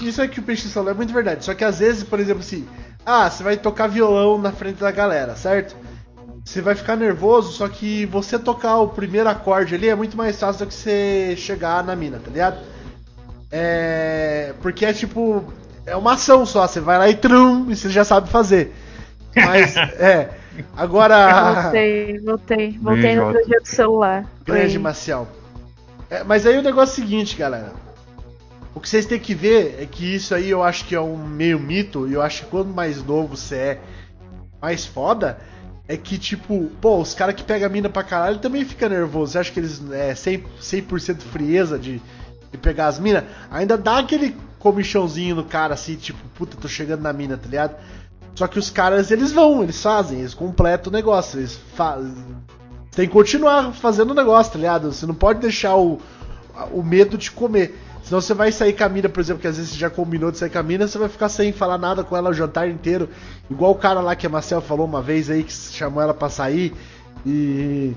isso 0.01 0.21
é 0.21 0.27
que 0.27 0.39
o 0.39 0.43
PX 0.43 0.73
falou 0.73 0.91
é 0.91 0.93
muito 0.93 1.13
verdade. 1.13 1.45
Só 1.45 1.53
que 1.53 1.63
às 1.63 1.79
vezes, 1.79 2.03
por 2.03 2.19
exemplo, 2.19 2.41
assim, 2.41 2.67
ah, 3.05 3.29
você 3.29 3.41
vai 3.41 3.55
tocar 3.55 3.87
violão 3.87 4.37
na 4.37 4.51
frente 4.51 4.79
da 4.81 4.91
galera, 4.91 5.35
certo? 5.37 5.77
Você 6.43 6.61
vai 6.61 6.75
ficar 6.75 6.97
nervoso, 6.97 7.53
só 7.53 7.69
que 7.69 8.05
você 8.07 8.37
tocar 8.37 8.77
o 8.79 8.89
primeiro 8.89 9.29
acorde 9.29 9.75
ali 9.75 9.87
é 9.87 9.95
muito 9.95 10.17
mais 10.17 10.37
fácil 10.39 10.65
do 10.65 10.69
que 10.69 10.73
você 10.73 11.35
chegar 11.37 11.83
na 11.85 11.95
mina, 11.95 12.19
tá 12.19 12.29
ligado? 12.29 12.57
É. 13.51 14.53
Porque 14.61 14.83
é 14.85 14.93
tipo. 14.93 15.53
É 15.89 15.95
uma 15.95 16.13
ação 16.13 16.45
só, 16.45 16.67
você 16.67 16.79
vai 16.79 16.99
lá 16.99 17.09
e 17.09 17.15
trum, 17.15 17.69
e 17.69 17.75
você 17.75 17.89
já 17.89 18.05
sabe 18.05 18.29
fazer. 18.29 18.71
Mas, 19.35 19.75
é. 19.97 20.29
Agora. 20.77 21.63
Voltei, 21.63 22.19
voltei. 22.19 22.79
Voltei 22.79 23.15
no 23.15 23.31
projeto 23.31 23.61
do 23.63 23.67
celular. 23.67 24.25
Grande 24.45 24.77
Oi. 24.77 24.83
Marcial. 24.83 25.27
É, 26.09 26.23
mas 26.23 26.45
aí 26.45 26.57
o 26.57 26.61
negócio 26.61 27.01
é 27.01 27.03
o 27.03 27.07
seguinte, 27.07 27.35
galera. 27.35 27.73
O 28.75 28.79
que 28.79 28.87
vocês 28.87 29.05
têm 29.05 29.19
que 29.19 29.33
ver 29.33 29.77
é 29.81 29.85
que 29.85 30.15
isso 30.15 30.35
aí 30.35 30.49
eu 30.49 30.61
acho 30.63 30.85
que 30.85 30.93
é 30.93 31.01
um 31.01 31.17
meio 31.17 31.59
mito, 31.59 32.07
e 32.07 32.13
eu 32.13 32.21
acho 32.21 32.43
que 32.43 32.49
quanto 32.51 32.69
mais 32.69 33.03
novo 33.03 33.35
você 33.35 33.55
é, 33.55 33.79
mais 34.61 34.85
foda, 34.85 35.39
é 35.87 35.97
que 35.97 36.19
tipo, 36.19 36.69
pô, 36.79 36.99
os 36.99 37.15
caras 37.15 37.33
que 37.33 37.43
pegam 37.43 37.67
a 37.67 37.71
mina 37.71 37.89
pra 37.89 38.03
caralho 38.03 38.37
também 38.37 38.63
fica 38.63 38.87
nervoso. 38.87 39.31
Você 39.31 39.39
acha 39.39 39.51
que 39.51 39.59
eles 39.59 39.81
é 39.91 40.13
100%, 40.13 40.43
100 40.59 41.15
frieza 41.15 41.79
de, 41.79 41.99
de 42.51 42.57
pegar 42.59 42.87
as 42.87 42.99
minas? 42.99 43.23
Ainda 43.49 43.75
dá 43.75 43.97
aquele 43.97 44.35
comichãozinho 44.59 45.35
no 45.35 45.43
cara 45.43 45.73
assim, 45.73 45.95
tipo, 45.95 46.19
puta, 46.35 46.57
tô 46.57 46.67
chegando 46.67 47.01
na 47.01 47.13
mina, 47.13 47.37
tá 47.37 47.47
ligado? 47.47 47.75
Só 48.35 48.47
que 48.47 48.59
os 48.59 48.69
caras, 48.69 49.11
eles 49.11 49.31
vão, 49.31 49.63
eles 49.63 49.81
fazem, 49.81 50.19
eles 50.19 50.33
completam 50.33 50.91
o 50.91 50.95
negócio, 50.95 51.39
eles 51.39 51.59
fazem. 51.75 52.13
Tem 52.91 53.07
que 53.07 53.13
continuar 53.13 53.73
fazendo 53.73 54.11
o 54.11 54.13
negócio, 54.13 54.53
tá 54.53 54.59
ligado? 54.59 54.91
Você 54.91 55.05
não 55.05 55.15
pode 55.15 55.39
deixar 55.39 55.75
o, 55.75 55.99
o 56.71 56.83
medo 56.83 57.17
de 57.17 57.31
comer. 57.31 57.77
Senão 58.03 58.21
você 58.21 58.33
vai 58.33 58.51
sair 58.51 58.73
com 58.73 58.83
a 58.83 58.89
mina, 58.89 59.09
por 59.09 59.19
exemplo, 59.19 59.41
que 59.41 59.47
às 59.47 59.57
vezes 59.57 59.73
você 59.73 59.77
já 59.77 59.89
combinou 59.89 60.31
de 60.31 60.37
sair 60.37 60.49
com 60.49 60.57
a 60.57 60.63
mina, 60.63 60.87
você 60.87 60.97
vai 60.97 61.09
ficar 61.09 61.29
sem 61.29 61.51
falar 61.51 61.77
nada 61.77 62.03
com 62.03 62.15
ela 62.15 62.29
o 62.29 62.33
jantar 62.33 62.69
inteiro. 62.69 63.09
Igual 63.49 63.71
o 63.71 63.75
cara 63.75 63.99
lá 63.99 64.15
que 64.15 64.25
a 64.25 64.29
Marcel 64.29 64.61
falou 64.61 64.85
uma 64.85 65.01
vez 65.01 65.29
aí, 65.29 65.43
que 65.43 65.53
chamou 65.53 66.01
ela 66.01 66.13
pra 66.13 66.29
sair 66.29 66.73
e, 67.25 67.93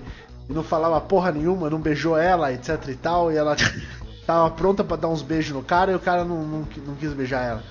e 0.48 0.52
não 0.52 0.62
falava 0.62 1.00
porra 1.00 1.32
nenhuma, 1.32 1.70
não 1.70 1.80
beijou 1.80 2.18
ela, 2.18 2.52
etc 2.52 2.88
e 2.88 2.94
tal, 2.94 3.32
e 3.32 3.36
ela 3.36 3.56
tava 4.26 4.50
pronta 4.50 4.84
pra 4.84 4.96
dar 4.96 5.08
uns 5.08 5.22
beijos 5.22 5.52
no 5.52 5.62
cara 5.62 5.92
e 5.92 5.94
o 5.94 6.00
cara 6.00 6.24
não, 6.24 6.42
não, 6.42 6.68
não 6.86 6.94
quis 6.94 7.12
beijar 7.12 7.44
ela. 7.44 7.64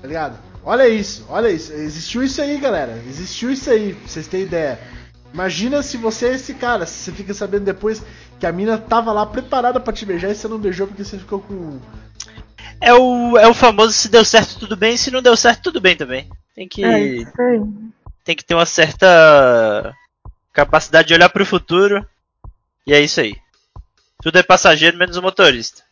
Tá 0.00 0.08
ligado? 0.08 0.38
Olha 0.64 0.88
isso, 0.88 1.26
olha 1.28 1.48
isso. 1.48 1.72
Existiu 1.72 2.22
isso 2.22 2.40
aí, 2.40 2.58
galera. 2.58 3.02
Existiu 3.06 3.50
isso 3.50 3.70
aí, 3.70 3.94
pra 3.94 4.08
vocês 4.08 4.26
terem 4.26 4.46
ideia. 4.46 4.78
Imagina 5.32 5.82
se 5.82 5.96
você 5.96 6.28
é 6.28 6.34
esse 6.34 6.54
cara, 6.54 6.86
se 6.86 7.04
você 7.04 7.12
fica 7.12 7.32
sabendo 7.32 7.64
depois 7.64 8.02
que 8.38 8.46
a 8.46 8.52
mina 8.52 8.78
tava 8.78 9.12
lá 9.12 9.24
preparada 9.24 9.78
pra 9.78 9.92
te 9.92 10.04
beijar 10.04 10.30
e 10.30 10.34
você 10.34 10.48
não 10.48 10.58
beijou 10.58 10.86
porque 10.86 11.04
você 11.04 11.18
ficou 11.18 11.40
com. 11.40 11.78
É 12.80 12.92
o, 12.94 13.36
é 13.36 13.46
o 13.46 13.54
famoso 13.54 13.92
se 13.92 14.08
deu 14.08 14.24
certo 14.24 14.58
tudo 14.58 14.76
bem, 14.76 14.96
se 14.96 15.10
não 15.10 15.22
deu 15.22 15.36
certo 15.36 15.62
tudo 15.64 15.80
bem 15.80 15.94
também. 15.94 16.28
Tem 16.54 16.66
que, 16.66 16.84
É 16.84 17.24
tem 18.24 18.36
que 18.36 18.44
ter 18.44 18.54
uma 18.54 18.66
certa 18.66 19.94
capacidade 20.52 21.08
de 21.08 21.14
olhar 21.14 21.28
pro 21.28 21.46
futuro. 21.46 22.04
E 22.86 22.92
é 22.92 23.00
isso 23.00 23.20
aí. 23.20 23.36
Tudo 24.22 24.38
é 24.38 24.42
passageiro, 24.42 24.96
menos 24.96 25.16
o 25.16 25.22
motorista. 25.22 25.82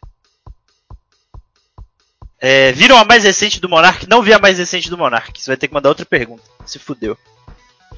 É, 2.41 2.71
viram 2.73 2.97
a 2.97 3.05
mais 3.05 3.25
recente 3.25 3.61
do 3.61 3.69
Monark? 3.69 4.09
Não 4.09 4.23
vi 4.23 4.33
a 4.33 4.39
mais 4.39 4.59
recente 4.59 4.89
do 4.89 4.97
Monark. 4.99 5.41
Você 5.41 5.51
vai 5.51 5.57
ter 5.57 5.67
que 5.69 5.75
mandar 5.75 5.89
outra 5.89 6.07
pergunta. 6.07 6.43
Se 6.65 6.79
fudeu. 6.79 7.17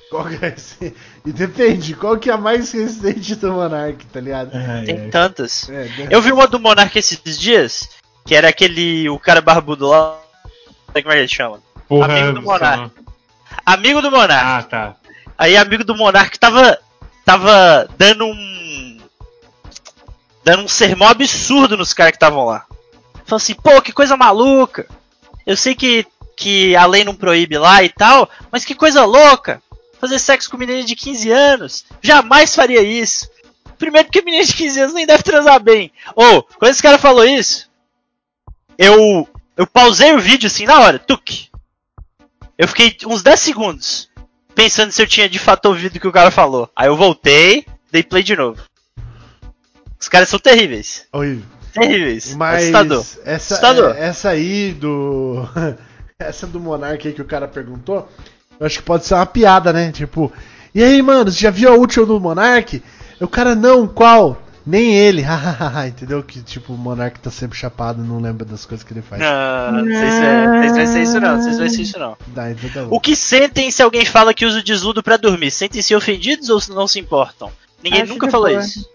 Qual 0.09 0.27
que 0.27 0.44
é 0.44 0.48
esse? 0.48 0.94
E 1.27 1.31
depende, 1.32 1.94
qual 1.94 2.16
que 2.19 2.31
é 2.31 2.32
a 2.32 2.39
mais 2.39 2.73
recente 2.73 3.35
do 3.36 3.52
Monark, 3.52 4.05
tá 4.07 4.20
ligado? 4.20 4.51
Tem 4.86 5.11
tantas. 5.11 5.69
É, 5.69 5.85
de- 5.85 6.12
Eu 6.12 6.23
vi 6.23 6.32
uma 6.32 6.47
do 6.47 6.59
Monark 6.59 6.98
esses 6.98 7.39
dias, 7.39 7.89
que 8.24 8.35
era 8.35 8.48
aquele. 8.48 9.09
o 9.09 9.19
cara 9.19 9.40
barbudo 9.40 9.89
lá. 9.89 10.19
Como 10.86 10.98
é 10.98 11.02
que 11.02 11.09
ele 11.11 11.28
chama? 11.28 11.61
Porra, 11.86 12.07
Amigo 12.19 12.32
do 12.32 12.43
Monark. 12.43 12.78
não- 12.97 13.05
Amigo 13.66 14.02
do 14.02 14.11
Monark. 14.11 14.44
Ah, 14.44 14.62
tá. 14.62 14.97
Aí 15.36 15.57
amigo 15.57 15.85
do 15.85 15.94
Monark 15.94 16.39
tava. 16.39 16.78
tava 17.24 17.89
dando 17.98 18.24
um. 18.27 18.60
Dando 20.44 20.64
um 20.64 20.68
sermão 20.68 21.08
absurdo 21.08 21.76
nos 21.76 21.92
caras 21.92 22.12
que 22.12 22.16
estavam 22.16 22.44
lá. 22.44 22.66
Falou 23.24 23.36
assim, 23.36 23.54
pô, 23.54 23.80
que 23.80 23.92
coisa 23.92 24.16
maluca. 24.16 24.86
Eu 25.46 25.56
sei 25.56 25.74
que, 25.74 26.06
que 26.36 26.74
a 26.76 26.86
lei 26.86 27.04
não 27.04 27.14
proíbe 27.14 27.58
lá 27.58 27.82
e 27.82 27.88
tal, 27.88 28.28
mas 28.50 28.64
que 28.64 28.74
coisa 28.74 29.04
louca. 29.04 29.62
Fazer 30.00 30.18
sexo 30.18 30.50
com 30.50 30.56
menina 30.56 30.82
de 30.82 30.96
15 30.96 31.30
anos. 31.30 31.84
Jamais 32.00 32.54
faria 32.54 32.82
isso. 32.82 33.28
Primeiro 33.78 34.06
porque 34.06 34.22
menina 34.22 34.44
de 34.44 34.54
15 34.54 34.80
anos 34.80 34.94
nem 34.94 35.06
deve 35.06 35.22
transar 35.22 35.60
bem. 35.60 35.92
Ou, 36.14 36.42
quando 36.42 36.70
esse 36.70 36.82
cara 36.82 36.98
falou 36.98 37.24
isso, 37.24 37.70
eu. 38.78 39.28
eu 39.56 39.66
pausei 39.66 40.12
o 40.12 40.20
vídeo 40.20 40.46
assim 40.46 40.64
na 40.64 40.80
hora, 40.80 40.98
tuk. 40.98 41.48
Eu 42.58 42.68
fiquei 42.68 42.96
uns 43.06 43.22
10 43.22 43.40
segundos 43.40 44.10
pensando 44.54 44.92
se 44.92 45.00
eu 45.00 45.06
tinha 45.06 45.28
de 45.28 45.38
fato 45.38 45.66
ouvido 45.66 45.96
o 45.96 46.00
que 46.00 46.08
o 46.08 46.12
cara 46.12 46.30
falou. 46.30 46.68
Aí 46.76 46.88
eu 46.88 46.96
voltei, 46.96 47.64
dei 47.90 48.02
play 48.02 48.22
de 48.22 48.36
novo. 48.36 48.62
Os 50.01 50.09
caras 50.09 50.28
são 50.28 50.39
terríveis. 50.39 51.05
Horrível. 51.12 51.44
Terríveis. 51.72 52.35
Mas 52.35 52.62
Assustador. 52.62 53.05
essa, 53.24 53.55
Assustador. 53.55 53.94
é- 53.97 54.06
essa 54.06 54.28
aí 54.31 54.72
do. 54.72 55.47
essa 56.18 56.47
do 56.47 56.59
Monark 56.59 57.06
aí 57.06 57.14
que 57.14 57.22
o 57.22 57.27
cara 57.27 57.47
perguntou, 57.47 58.09
eu 58.59 58.66
acho 58.66 58.78
que 58.78 58.85
pode 58.85 59.05
ser 59.06 59.14
uma 59.14 59.27
piada, 59.27 59.72
né? 59.72 59.93
Tipo, 59.93 60.32
e 60.74 60.82
aí, 60.82 61.01
mano, 61.02 61.31
você 61.31 61.39
já 61.40 61.51
viu 61.51 61.68
a 61.70 61.74
última 61.77 62.06
do 62.06 62.18
Monark? 62.18 62.82
O 63.20 63.28
cara, 63.28 63.55
não, 63.55 63.86
qual? 63.86 64.43
Nem 64.66 64.94
ele, 64.94 65.24
entendeu? 65.89 66.22
Que 66.22 66.43
tipo, 66.43 66.74
o 66.74 66.77
Monark 66.78 67.18
tá 67.18 67.31
sempre 67.31 67.56
chapado, 67.59 68.02
não 68.02 68.20
lembra 68.20 68.44
das 68.44 68.66
coisas 68.66 68.85
que 68.86 68.93
ele 68.93 69.01
faz. 69.02 69.20
Não, 69.22 69.72
não 69.72 69.85
sei 69.85 70.10
se 70.10 70.22
é- 70.22 70.68
se 70.68 70.74
vai 70.74 70.86
ser 70.86 71.02
isso 71.02 71.20
não, 71.20 71.36
não 71.36 71.43
sei 71.43 71.52
se 71.52 71.59
vai 71.59 71.68
ser 71.70 71.82
isso 71.82 71.98
não. 71.98 72.16
Dá, 72.28 72.51
então 72.51 72.68
tá. 72.70 72.86
O 72.90 73.01
que 73.01 73.16
sentem 73.16 73.70
se 73.70 73.82
alguém 73.82 74.05
fala 74.05 74.35
que 74.35 74.44
usa 74.44 74.59
o 74.59 74.62
desludo 74.62 75.02
pra 75.02 75.16
dormir? 75.16 75.51
Sentem-se 75.51 75.94
ofendidos 75.94 76.51
ou 76.51 76.60
não 76.74 76.86
se 76.86 76.98
importam? 77.01 77.51
Ninguém 77.82 78.02
Acho 78.02 78.12
nunca 78.12 78.31
falou 78.31 78.48
boa. 78.48 78.60
isso. 78.60 78.86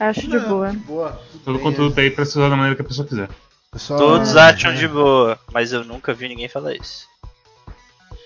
Acho 0.00 0.20
de 0.22 0.28
Não, 0.38 0.48
boa. 0.48 0.70
de 0.70 0.76
boa. 0.78 1.20
Todo 1.44 1.58
conteúdo 1.58 1.94
tá 1.94 2.00
aí 2.02 2.10
pra 2.10 2.24
ser 2.24 2.38
usado 2.38 2.50
da 2.50 2.56
maneira 2.56 2.76
que 2.76 2.82
a 2.82 2.84
pessoa 2.84 3.06
quiser. 3.06 3.28
Só- 3.74 3.96
Todos 3.96 4.34
é, 4.36 4.40
acham 4.40 4.70
é. 4.70 4.74
de 4.74 4.88
boa, 4.88 5.38
mas 5.52 5.72
eu 5.72 5.84
nunca 5.84 6.14
vi 6.14 6.28
ninguém 6.28 6.48
falar 6.48 6.74
isso. 6.74 7.06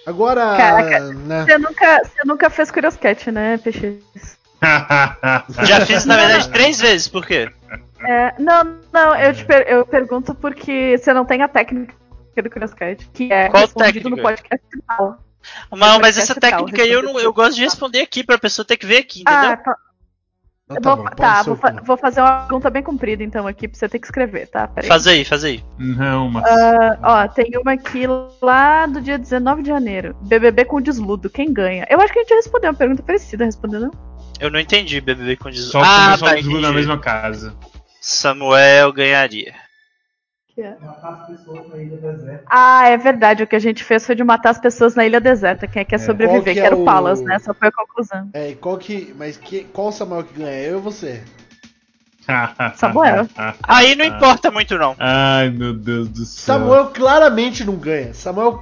Agora, 0.06 0.56
Caraca. 0.56 1.00
né? 1.14 1.44
Você 1.44 1.58
nunca, 1.58 2.02
você 2.04 2.24
nunca 2.24 2.50
fez 2.50 2.70
Curioscat, 2.70 3.30
né, 3.30 3.56
Peixe? 3.58 4.02
Já 5.64 5.84
fiz 5.86 6.04
na 6.04 6.16
verdade 6.16 6.48
três 6.50 6.80
vezes, 6.80 7.08
por 7.08 7.26
quê? 7.26 7.50
É, 8.06 8.34
não, 8.40 8.78
não, 8.92 9.14
eu, 9.16 9.32
te 9.34 9.44
per- 9.44 9.66
eu 9.68 9.86
pergunto 9.86 10.34
porque 10.34 10.96
você 10.98 11.12
não 11.12 11.24
tem 11.24 11.42
a 11.42 11.48
técnica 11.48 11.94
do 12.36 12.50
Curioscat, 12.50 13.08
que 13.12 13.32
é 13.32 13.48
Qual 13.48 13.62
respondido 13.62 13.92
técnica? 14.10 14.16
no 14.16 14.22
podcast 14.22 14.66
final. 14.70 15.18
Mas, 15.70 16.00
mas 16.00 16.18
essa 16.18 16.34
técnica 16.34 16.82
aí 16.82 16.90
eu, 16.90 17.02
não, 17.02 17.18
eu 17.18 17.32
gosto 17.32 17.56
de 17.56 17.62
responder 17.62 18.00
aqui 18.00 18.22
pra 18.24 18.38
pessoa 18.38 18.64
ter 18.64 18.76
que 18.76 18.86
ver 18.86 18.98
aqui, 18.98 19.22
entendeu? 19.22 19.50
Ah, 19.50 19.56
tá. 19.56 19.76
Eu 20.76 20.80
tá 20.82 20.94
vou, 20.94 21.04
bom, 21.04 21.10
tá, 21.10 21.42
vou, 21.42 21.56
fa- 21.56 21.76
vou 21.84 21.96
fazer 21.96 22.20
uma 22.20 22.42
pergunta 22.42 22.70
bem 22.70 22.82
comprida 22.82 23.22
então 23.22 23.46
aqui 23.46 23.68
pra 23.68 23.78
você 23.78 23.88
ter 23.88 23.98
que 23.98 24.06
escrever, 24.06 24.46
tá? 24.48 24.66
Peraí. 24.68 24.88
Faz 24.88 25.06
aí, 25.06 25.24
faz 25.24 25.44
aí. 25.44 25.62
Não, 25.78 26.28
mas. 26.30 26.44
Ah, 26.44 26.98
ó, 27.02 27.28
tem 27.28 27.50
uma 27.56 27.72
aqui 27.72 28.04
lá 28.40 28.86
do 28.86 29.00
dia 29.00 29.18
19 29.18 29.62
de 29.62 29.68
janeiro. 29.68 30.16
BBB 30.22 30.64
com 30.64 30.80
desludo, 30.80 31.30
quem 31.30 31.52
ganha? 31.52 31.86
Eu 31.90 32.00
acho 32.00 32.12
que 32.12 32.18
a 32.18 32.22
gente 32.22 32.34
respondeu 32.34 32.70
uma 32.70 32.76
pergunta 32.76 33.02
parecida, 33.02 33.44
respondeu 33.44 33.80
não? 33.80 33.90
Eu 34.40 34.50
não 34.50 34.58
entendi, 34.58 35.00
BBB 35.00 35.36
com 35.36 35.50
desludo. 35.50 35.72
Só 35.72 35.82
ah, 35.82 36.16
tá, 36.18 36.34
desludo 36.34 36.60
na 36.60 36.72
mesma 36.72 36.98
casa. 36.98 37.54
Samuel 38.00 38.92
ganharia. 38.92 39.54
É? 40.58 40.74
Ah, 42.46 42.88
é 42.88 42.96
verdade. 42.98 43.42
O 43.42 43.46
que 43.46 43.56
a 43.56 43.58
gente 43.58 43.82
fez 43.82 44.04
foi 44.04 44.14
de 44.14 44.22
matar 44.22 44.50
as 44.50 44.58
pessoas 44.58 44.94
na 44.94 45.06
ilha 45.06 45.20
deserta. 45.20 45.66
Quem 45.66 45.80
é 45.80 45.84
que 45.84 45.90
quer 45.90 45.98
Qual 45.98 46.06
sobreviver? 46.06 46.44
que 46.44 46.52
Que, 46.54 46.60
é 46.60 46.66
era 46.66 46.76
o 46.76 46.82
o- 46.82 46.84
Palas, 46.84 47.22
né? 47.22 47.36
Essa 47.36 47.54
foi 47.54 47.68
a 47.68 47.72
conclusão. 47.72 48.28
É, 48.34 48.50
e 48.50 48.54
qual 48.56 48.76
que. 48.76 49.14
Mas 49.18 49.36
que, 49.38 49.64
qual 49.64 49.88
o 49.88 49.92
Samuel 49.92 50.24
que 50.24 50.38
ganha? 50.38 50.62
Eu 50.62 50.76
ou 50.76 50.82
você? 50.82 51.22
Samuel. 52.76 53.26
Aí 53.62 53.94
não 53.94 54.04
importa 54.04 54.50
muito 54.50 54.76
não. 54.76 54.94
Ai, 54.98 55.48
meu 55.50 55.72
Deus 55.72 56.08
do 56.08 56.24
céu. 56.24 56.56
Samuel 56.58 56.86
claramente 56.88 57.64
não 57.64 57.74
ganha. 57.76 58.12
Samuel 58.12 58.60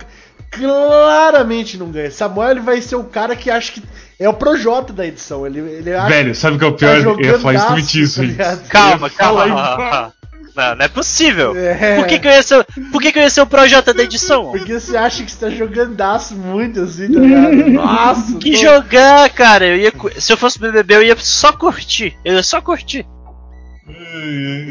claramente 0.50 1.76
não 1.76 1.90
ganha. 1.90 2.10
Samuel 2.10 2.50
ele 2.52 2.60
vai 2.60 2.80
ser 2.80 2.96
o 2.96 3.04
cara 3.04 3.34
que 3.36 3.50
acha 3.50 3.72
que 3.72 3.82
é 4.18 4.28
o 4.28 4.34
Projota 4.34 4.92
da 4.92 5.06
edição. 5.06 5.44
Ele, 5.46 5.58
ele 5.60 5.92
acha 5.92 6.08
Velho, 6.08 6.34
sabe 6.34 6.56
o 6.56 6.58
que 6.58 6.64
é 6.64 6.68
o 6.68 6.72
pior? 6.72 7.02
tá 7.02 7.08
eu 7.10 7.20
ia 7.20 7.38
falar 7.38 7.78
isso, 7.78 8.20
tá 8.20 8.26
ligado? 8.26 8.68
Calma, 8.68 9.10
falar 9.10 9.48
calma. 9.48 10.14
Não, 10.54 10.74
não 10.76 10.84
é 10.84 10.88
possível. 10.88 11.56
É. 11.56 11.96
Por 11.96 12.06
que, 12.06 12.18
que 12.18 12.28
eu 12.28 12.32
ia 12.32 12.42
ser, 12.42 12.66
por 12.92 13.00
que, 13.00 13.12
que 13.12 13.18
eu 13.18 13.22
ia 13.22 13.30
ser 13.30 13.40
o 13.40 13.46
Projota 13.46 13.94
da 13.94 14.02
edição? 14.02 14.50
Porque 14.50 14.78
você 14.78 14.96
acha 14.96 15.22
que 15.24 15.30
você 15.30 15.38
tá 15.46 15.50
jogandaço 15.50 16.34
muito 16.34 16.80
assim, 16.80 17.12
tá 17.12 17.20
ligado? 17.20 17.54
Nossa! 17.70 18.36
Que 18.38 18.52
tô- 18.52 18.58
jogar, 18.58 19.30
cara. 19.30 19.66
Eu 19.66 19.76
ia, 19.76 19.92
se 20.18 20.32
eu 20.32 20.36
fosse 20.36 20.58
BBB, 20.58 20.96
eu 20.96 21.02
ia 21.02 21.16
só 21.16 21.52
curtir. 21.52 22.16
Eu 22.24 22.34
ia 22.34 22.42
só 22.42 22.60
curtir. 22.60 23.06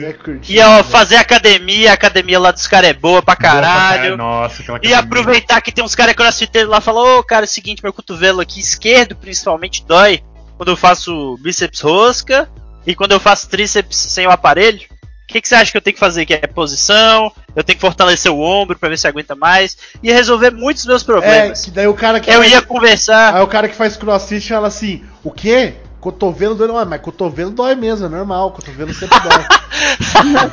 É 0.05 0.13
curtir, 0.13 0.53
Ia 0.53 0.69
ó, 0.69 0.77
né? 0.77 0.83
fazer 0.83 1.15
academia, 1.17 1.91
a 1.91 1.93
academia 1.93 2.39
lá 2.39 2.51
dos 2.51 2.67
caras 2.67 2.89
é 2.91 2.93
boa 2.93 3.21
pra 3.21 3.35
Boa 3.35 3.49
pra 3.51 3.61
caralho. 3.61 4.17
Nossa, 4.17 4.63
E 4.81 4.93
aproveitar 4.93 5.61
que 5.61 5.71
tem 5.71 5.83
uns 5.83 5.95
caras 5.95 6.15
crossfiteiros 6.15 6.69
lá 6.69 6.77
e 6.77 6.81
falar, 6.81 7.17
ô 7.17 7.23
cara, 7.23 7.45
é 7.45 7.47
o 7.47 7.49
seguinte, 7.49 7.83
meu 7.83 7.91
cotovelo 7.91 8.39
aqui 8.39 8.59
esquerdo 8.59 9.15
principalmente 9.15 9.85
dói 9.85 10.21
quando 10.57 10.69
eu 10.69 10.77
faço 10.77 11.37
bíceps 11.41 11.81
rosca 11.81 12.49
e 12.85 12.95
quando 12.95 13.11
eu 13.11 13.19
faço 13.19 13.49
tríceps 13.49 13.97
sem 13.97 14.25
o 14.27 14.31
aparelho. 14.31 14.81
O 15.29 15.31
que, 15.31 15.41
que 15.41 15.47
você 15.47 15.53
acha 15.55 15.71
que 15.71 15.77
eu 15.77 15.81
tenho 15.81 15.93
que 15.93 15.99
fazer? 15.99 16.25
Que 16.25 16.33
é 16.33 16.47
posição, 16.47 17.31
eu 17.55 17.63
tenho 17.63 17.77
que 17.77 17.81
fortalecer 17.81 18.31
o 18.31 18.39
ombro 18.39 18.77
pra 18.79 18.89
ver 18.89 18.97
se 18.97 19.07
aguenta 19.07 19.35
mais. 19.35 19.77
Ia 20.01 20.15
resolver 20.15 20.49
muitos 20.51 20.85
meus 20.87 21.03
É, 21.03 21.05
problemas. 21.05 21.63
que 21.65 21.69
daí 21.71 21.87
o 21.87 21.93
cara 21.93 22.19
que 22.19 22.29
eu 22.31 22.39
faz- 22.39 22.51
ia 22.51 22.61
conversar. 22.63 23.35
Aí 23.35 23.41
o 23.43 23.47
cara 23.47 23.69
que 23.69 23.75
faz 23.75 23.95
crossfit 23.95 24.49
fala 24.49 24.67
assim: 24.67 25.03
o 25.23 25.31
quê? 25.31 25.75
Cotovelo 25.99 26.55
dói, 26.55 26.67
não, 26.67 26.83
mas 26.85 27.01
cotovelo 27.01 27.51
dói 27.51 27.75
mesmo, 27.75 28.05
é 28.05 28.09
normal, 28.09 28.51
cotovelo 28.53 28.93
sempre 28.93 29.19
dói. 29.19 30.49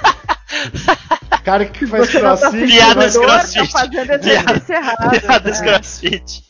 o 1.32 1.40
cara 1.44 1.64
que 1.64 1.86
faz 1.86 2.06
Você 2.10 2.20
tá 2.20 2.36
crossfit. 2.36 2.66
Piadas 2.66 3.16
crossfit. 3.16 3.72
Tá 3.72 4.74
errado. 4.74 5.10
Piadas 5.20 5.60
né? 5.60 5.66
crossfit. 5.68 6.44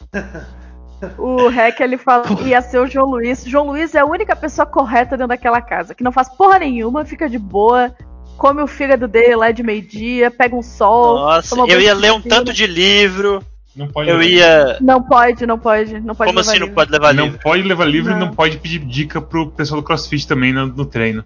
O 1.18 1.48
Rec 1.48 1.78
ele 1.80 1.98
fala 1.98 2.24
que 2.24 2.44
ia 2.44 2.62
ser 2.62 2.78
o 2.78 2.86
João 2.86 3.10
Luiz. 3.10 3.44
João 3.44 3.66
Luiz 3.66 3.94
é 3.94 3.98
a 4.00 4.04
única 4.06 4.34
pessoa 4.34 4.64
correta 4.66 5.10
dentro 5.10 5.28
daquela 5.28 5.60
casa, 5.60 5.94
que 5.94 6.02
não 6.02 6.10
faz 6.10 6.28
porra 6.30 6.58
nenhuma, 6.58 7.04
fica 7.04 7.28
de 7.28 7.38
boa, 7.38 7.94
come 8.36 8.62
o 8.62 8.66
fígado 8.66 9.08
dele 9.08 9.36
lá 9.36 9.50
de 9.50 9.62
meio-dia, 9.62 10.30
pega 10.30 10.54
um 10.54 10.62
sol. 10.62 11.18
Nossa, 11.18 11.54
toma 11.56 11.68
eu 11.72 11.80
ia 11.80 11.94
ler 11.94 12.12
um 12.12 12.20
tanto 12.20 12.52
de 12.52 12.66
livro. 12.66 13.42
Não 13.74 13.88
pode 13.88 14.08
Eu 14.08 14.16
levar 14.18 14.30
ia. 14.30 14.78
Não 14.80 15.02
pode, 15.02 15.46
não 15.46 15.58
pode, 15.58 16.00
não 16.00 16.14
pode 16.14 16.28
Como 16.30 16.38
levar 16.38 16.50
assim 16.50 16.58
não 16.60 16.66
livro. 16.66 16.74
pode 16.74 16.90
levar 16.90 17.14
Não 17.14 17.24
livro? 17.24 17.38
pode 17.42 17.62
levar 17.62 17.84
livro 17.84 18.10
e 18.12 18.14
Não. 18.14 18.26
não 18.26 18.34
pode 18.34 18.56
pedir 18.58 18.78
dica 18.78 19.20
pro 19.20 19.50
pessoal 19.50 19.80
do 19.80 19.86
CrossFit 19.86 20.26
também 20.26 20.52
no, 20.52 20.66
no 20.66 20.86
treino. 20.86 21.22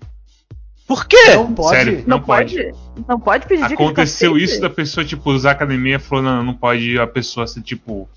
Por 0.86 1.06
quê? 1.06 1.34
Não 1.36 1.52
pode. 1.54 1.76
Sério. 1.76 2.04
Não, 2.06 2.16
Não 2.18 2.20
pode. 2.24 2.74
Não 3.08 3.20
pode 3.20 3.46
pedir 3.46 3.68
dica 3.68 3.74
Aconteceu 3.74 4.36
isso 4.36 4.60
da 4.60 4.68
pessoa, 4.68 5.04
tipo, 5.04 5.30
usar 5.30 5.50
a 5.50 5.52
academia 5.52 6.00
falou, 6.00 6.24
não, 6.24 6.42
não 6.42 6.54
pode 6.54 6.98
a 6.98 7.06
pessoa 7.06 7.46
ser, 7.46 7.60
tipo, 7.62 8.08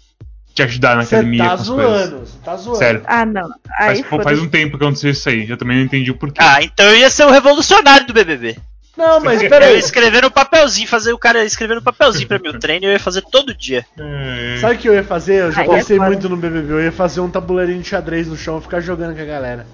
te 0.56 0.64
ajudar 0.64 0.96
na 0.96 1.04
academia 1.04 1.44
tá 1.44 1.50
com 1.50 1.54
as 1.54 1.70
coisas. 1.70 2.10
zoando, 2.10 2.20
você 2.26 2.38
tá 2.44 2.56
zoando. 2.58 2.78
Sério. 2.80 3.04
Ah, 3.06 3.26
não. 3.28 3.44
Faz, 3.48 4.00
Aí 4.00 4.04
faz 4.04 4.08
foda-se. 4.08 4.42
um 4.42 4.50
tempo 4.50 4.78
que 4.80 4.84
aconteceu 4.84 5.12
isso 5.12 5.30
aí. 5.30 5.48
Eu 5.48 5.58
também 5.58 5.78
não 5.78 5.84
entendi 5.84 6.10
o 6.10 6.18
porquê. 6.18 6.42
Ah, 6.42 6.64
então 6.64 6.88
eu 6.88 6.96
ia 6.98 7.10
ser 7.12 7.26
o 7.26 7.30
revolucionário 7.32 8.08
do 8.08 8.14
BBB. 8.14 8.58
Não, 8.96 9.20
mas 9.20 9.40
Eu 9.40 9.46
ia 9.46 9.50
peraí. 9.50 9.80
escrever 9.80 10.22
no 10.22 10.30
papelzinho, 10.30 10.88
fazer 10.88 11.12
o 11.14 11.18
cara 11.18 11.44
escrever 11.44 11.74
no 11.76 11.82
papelzinho 11.82 12.28
pra 12.28 12.38
mim 12.38 12.50
o 12.50 12.60
treino, 12.60 12.86
eu 12.86 12.92
ia 12.92 13.00
fazer 13.00 13.24
todo 13.24 13.56
dia. 13.56 13.84
É, 13.98 14.58
Sabe 14.62 14.76
o 14.76 14.78
que 14.78 14.88
eu 14.88 14.94
ia 14.94 15.04
fazer? 15.04 15.42
Eu 15.42 15.52
já 15.52 15.62
Aí 15.62 15.68
é 15.68 15.72
pensei 15.78 15.98
foda. 15.98 16.10
muito 16.10 16.30
no 16.30 16.38
BBB. 16.38 16.72
Eu 16.74 16.84
ia 16.84 16.92
fazer 16.92 17.20
um 17.20 17.30
tabuleirinho 17.30 17.82
de 17.82 17.88
xadrez 17.90 18.28
no 18.28 18.38
chão 18.38 18.60
e 18.60 18.62
ficar 18.62 18.82
jogando 18.82 19.16
com 19.16 19.22
a 19.22 19.26
galera. 19.26 19.66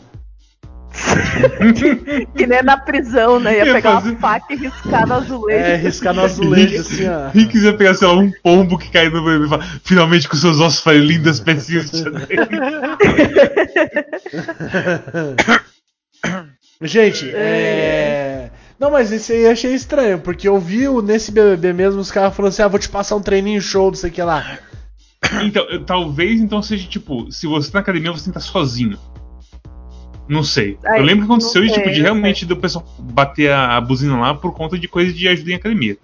Que 2.35 2.47
nem 2.47 2.63
na 2.63 2.77
prisão, 2.77 3.39
né? 3.39 3.57
Ia 3.57 3.65
Ia 3.65 3.73
pegar 3.73 3.95
fazer- 3.95 4.09
uma 4.11 4.19
faca 4.19 4.53
e 4.53 4.55
riscar 4.55 5.05
no 5.07 5.13
azulejo. 5.15 5.65
É, 5.65 5.75
riscar 5.75 6.13
no 6.13 6.21
azulejo 6.21 6.79
assim, 6.81 7.07
ó. 7.09 7.29
Quem 7.31 7.47
quiser 7.47 7.73
pegar, 7.77 7.93
sei 7.95 8.07
lá, 8.07 8.13
um 8.15 8.31
pombo 8.41 8.77
que 8.77 8.89
caiu 8.89 9.11
no 9.11 9.23
bebê 9.23 9.45
e 9.45 9.49
falar, 9.49 9.79
finalmente 9.83 10.27
com 10.29 10.37
seus 10.37 10.59
ossos 10.59 10.79
farem 10.79 11.01
lindas 11.01 11.39
pecinhas 11.41 11.91
de 11.91 12.03
xadrez." 12.03 12.29
Gente, 16.81 17.29
é. 17.33 18.49
Não, 18.79 18.89
mas 18.91 19.11
esse 19.11 19.33
aí 19.33 19.43
eu 19.43 19.51
achei 19.51 19.73
estranho, 19.73 20.19
porque 20.19 20.47
eu 20.47 20.57
vi 20.59 20.87
o- 20.87 21.01
nesse 21.01 21.31
BBB 21.31 21.73
mesmo 21.73 21.99
os 21.99 22.11
caras 22.11 22.33
falando 22.35 22.49
assim: 22.49 22.61
ah, 22.61 22.67
vou 22.67 22.79
te 22.79 22.87
passar 22.89 23.15
um 23.15 23.21
treininho 23.21 23.61
show, 23.61 23.87
não 23.87 23.95
sei 23.95 24.09
o 24.09 24.13
que 24.13 24.21
lá. 24.21 24.57
Então, 25.43 25.63
eu- 25.69 25.83
talvez 25.83 26.39
então 26.39 26.61
seja 26.61 26.87
tipo, 26.87 27.29
se 27.29 27.45
você 27.45 27.69
tá 27.69 27.79
na 27.79 27.81
academia, 27.81 28.09
você 28.11 28.23
tem 28.23 28.33
que 28.33 28.39
estar 28.39 28.51
sozinho. 28.51 28.97
Não 30.29 30.43
sei. 30.43 30.77
Ai, 30.85 30.99
eu 30.99 31.03
lembro 31.03 31.25
que 31.25 31.31
aconteceu 31.31 31.63
isso, 31.63 31.73
tipo, 31.75 31.89
de 31.91 32.01
realmente 32.01 32.45
do 32.45 32.55
pessoal 32.55 32.85
bater 32.99 33.51
a, 33.51 33.75
a 33.77 33.81
buzina 33.81 34.17
lá 34.17 34.33
por 34.33 34.53
conta 34.53 34.77
de 34.79 34.87
coisa 34.87 35.11
de 35.11 35.27
ajuda 35.27 35.51
em 35.51 35.55
academia. 35.55 35.97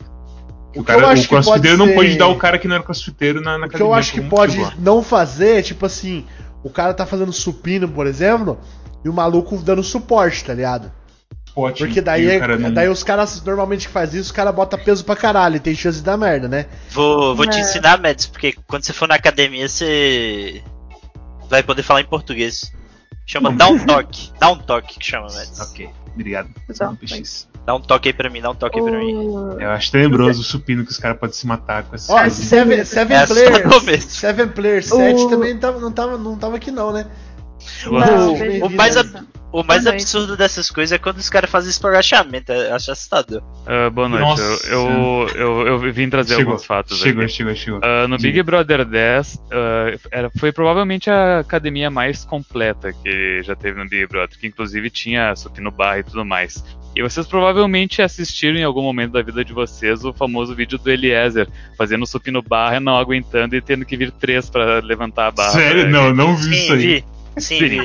O 0.75 0.81
O, 0.81 0.83
que 0.83 0.91
eu 0.91 0.95
cara, 0.99 1.07
acho 1.09 1.21
o 1.21 1.23
que 1.23 1.29
pode 1.29 1.43
crossfiteiro 1.45 1.77
não 1.77 1.85
ser- 1.87 1.93
pode 1.95 2.17
dar 2.17 2.27
o 2.27 2.35
cara 2.35 2.57
que 2.59 2.67
não 2.67 2.75
era 2.75 2.83
crossfiteiro 2.83 3.39
na, 3.39 3.51
na 3.57 3.67
O 3.67 3.69
que 3.69 3.75
academia. 3.77 3.87
eu 3.89 3.93
acho 3.93 4.11
que 4.11 4.17
como 4.17 4.29
pode 4.31 4.59
lá. 4.59 4.73
não 4.77 5.01
fazer 5.01 5.59
é 5.59 5.61
tipo 5.61 5.85
assim: 5.85 6.25
o 6.63 6.69
cara 6.69 6.93
tá 6.93 7.05
fazendo 7.05 7.31
supino, 7.31 7.87
por 7.87 8.05
exemplo, 8.07 8.57
e 9.03 9.07
o 9.09 9.13
maluco 9.13 9.55
dando 9.59 9.81
suporte, 9.83 10.43
tá 10.43 10.53
ligado? 10.53 10.91
Pote, 11.55 11.85
Porque 11.85 12.01
daí, 12.01 12.23
e 12.25 12.27
o 12.27 12.31
é- 12.31 12.39
cara 12.39 12.57
não- 12.57 12.73
daí 12.73 12.89
os 12.89 13.01
caras 13.01 13.41
normalmente 13.41 13.87
que 13.87 13.93
faz 13.93 14.13
isso, 14.13 14.23
os 14.25 14.31
caras 14.33 14.53
botam 14.53 14.77
peso 14.77 15.05
pra 15.05 15.15
caralho 15.15 15.55
e 15.55 15.59
tem 15.61 15.73
chance 15.73 15.99
de 15.99 16.03
dar 16.03 16.17
merda, 16.17 16.49
né? 16.49 16.65
Vou, 16.91 17.33
vou 17.33 17.47
te 17.47 17.57
É. 17.57 17.61
ensinar, 17.61 17.97
Mads, 18.01 18.25
porque 18.27 18.53
quando 18.67 18.83
você 18.83 18.91
for 18.91 19.07
na 19.07 19.15
academia, 19.15 19.69
você 19.69 20.61
vai 21.49 21.63
poder 21.63 21.81
falar 21.81 22.01
em 22.01 22.05
português. 22.05 22.73
Chama 23.25 23.51
dá 23.53 23.69
um 23.69 23.79
toque. 23.85 24.31
Dá 24.37 24.51
um 24.51 24.57
toque 24.57 24.99
que 24.99 25.05
chama, 25.05 25.27
Mads. 25.33 25.59
Ok, 25.61 25.89
obrigado. 26.13 26.49
Não. 26.77 26.97
Dá 27.65 27.73
um 27.73 27.79
toque 27.81 28.09
aí 28.09 28.13
pra 28.13 28.29
mim, 28.29 28.41
dá 28.41 28.51
um 28.51 28.55
toque 28.55 28.77
aí 28.77 28.85
pra 28.85 28.99
mim. 28.99 29.13
Eu 29.59 29.71
acho 29.71 29.91
tenebroso 29.91 30.41
o 30.41 30.43
supino 30.43 30.83
que 30.85 30.91
os 30.91 30.97
caras 30.97 31.17
podem 31.17 31.33
se 31.33 31.47
matar 31.47 31.83
com 31.83 31.95
essas 31.95 32.09
Ó, 32.09 32.19
coisas. 32.19 32.37
Seven, 32.37 32.83
seven 32.85 33.17
É 33.17 33.25
Players. 33.25 34.03
Seven 34.11 34.47
Players 34.49 34.85
7 34.87 35.21
O- 35.23 35.29
também 35.29 35.57
tava, 35.57 35.79
não, 35.79 35.91
tava, 35.91 36.17
não 36.17 36.37
tava 36.37 36.57
aqui, 36.57 36.69
não, 36.69 36.91
né? 36.91 37.07
Não, 37.85 38.33
O- 38.33 38.65
o 38.67 38.69
mais 38.69 38.95
bem-vindo. 38.95 39.27
O 39.51 39.63
mais 39.63 39.83
Boa 39.83 39.93
noite. 39.93 40.03
absurdo 40.03 40.35
dessas 40.35 40.69
coisas 40.69 40.91
é 40.91 40.97
quando 40.97 41.17
os 41.17 41.29
caras 41.29 41.49
fazem 41.49 41.69
isso 41.69 41.79
por 41.79 41.89
agachamento. 41.91 42.51
Eu 42.51 42.75
acho 42.75 42.91
assustador. 42.91 43.41
Ah, 43.65 43.89
boa 43.89 44.09
noite. 44.09 44.21
Nossa. 44.21 44.67
Eu, 44.67 45.27
eu, 45.33 45.67
eu, 45.67 45.81
eu 45.83 45.93
vim 45.93 46.09
trazer 46.09 46.35
Chegou, 46.35 46.51
alguns 46.53 46.65
fatos 46.65 46.97
chegou, 46.99 47.23
aqui. 47.23 47.31
chegou, 47.31 47.55
chegou. 47.55 47.79
Ah, 47.81 48.05
no 48.05 48.17
Diga. 48.17 48.31
Big 48.33 48.43
Brother 48.43 48.83
10, 48.83 49.41
ah, 49.51 49.97
era, 50.11 50.29
foi 50.37 50.51
provavelmente 50.51 51.09
a 51.09 51.39
academia 51.39 51.89
mais 51.89 52.25
completa 52.25 52.91
que 52.91 53.41
já 53.43 53.55
teve 53.55 53.81
no 53.81 53.87
Big 53.87 54.05
Brother, 54.07 54.37
que 54.37 54.45
inclusive 54.47 54.89
tinha 54.89 55.33
supino 55.37 55.71
barra 55.71 55.99
e 55.99 56.03
tudo 56.03 56.25
mais. 56.25 56.61
E 56.93 57.01
vocês 57.01 57.25
provavelmente 57.25 58.01
assistiram 58.01 58.57
em 58.57 58.63
algum 58.63 58.81
momento 58.81 59.11
da 59.13 59.21
vida 59.21 59.43
de 59.43 59.53
vocês 59.53 60.03
o 60.03 60.13
famoso 60.13 60.53
vídeo 60.53 60.77
do 60.77 60.89
Eliezer, 60.91 61.47
fazendo 61.77 62.05
supino 62.05 62.41
barra, 62.41 62.79
não 62.81 62.97
aguentando 62.97 63.55
e 63.55 63.61
tendo 63.61 63.85
que 63.85 63.95
vir 63.95 64.11
três 64.11 64.49
pra 64.49 64.79
levantar 64.79 65.27
a 65.27 65.31
barra. 65.31 65.51
Sério? 65.51 65.81
pra- 65.83 65.91
Não, 65.91 66.13
não 66.13 66.35
vi 66.35 66.51
isso 66.55 66.67
Sim, 66.67 66.73
aí. 66.73 66.77
vi. 66.79 67.05
Sim. 67.37 67.81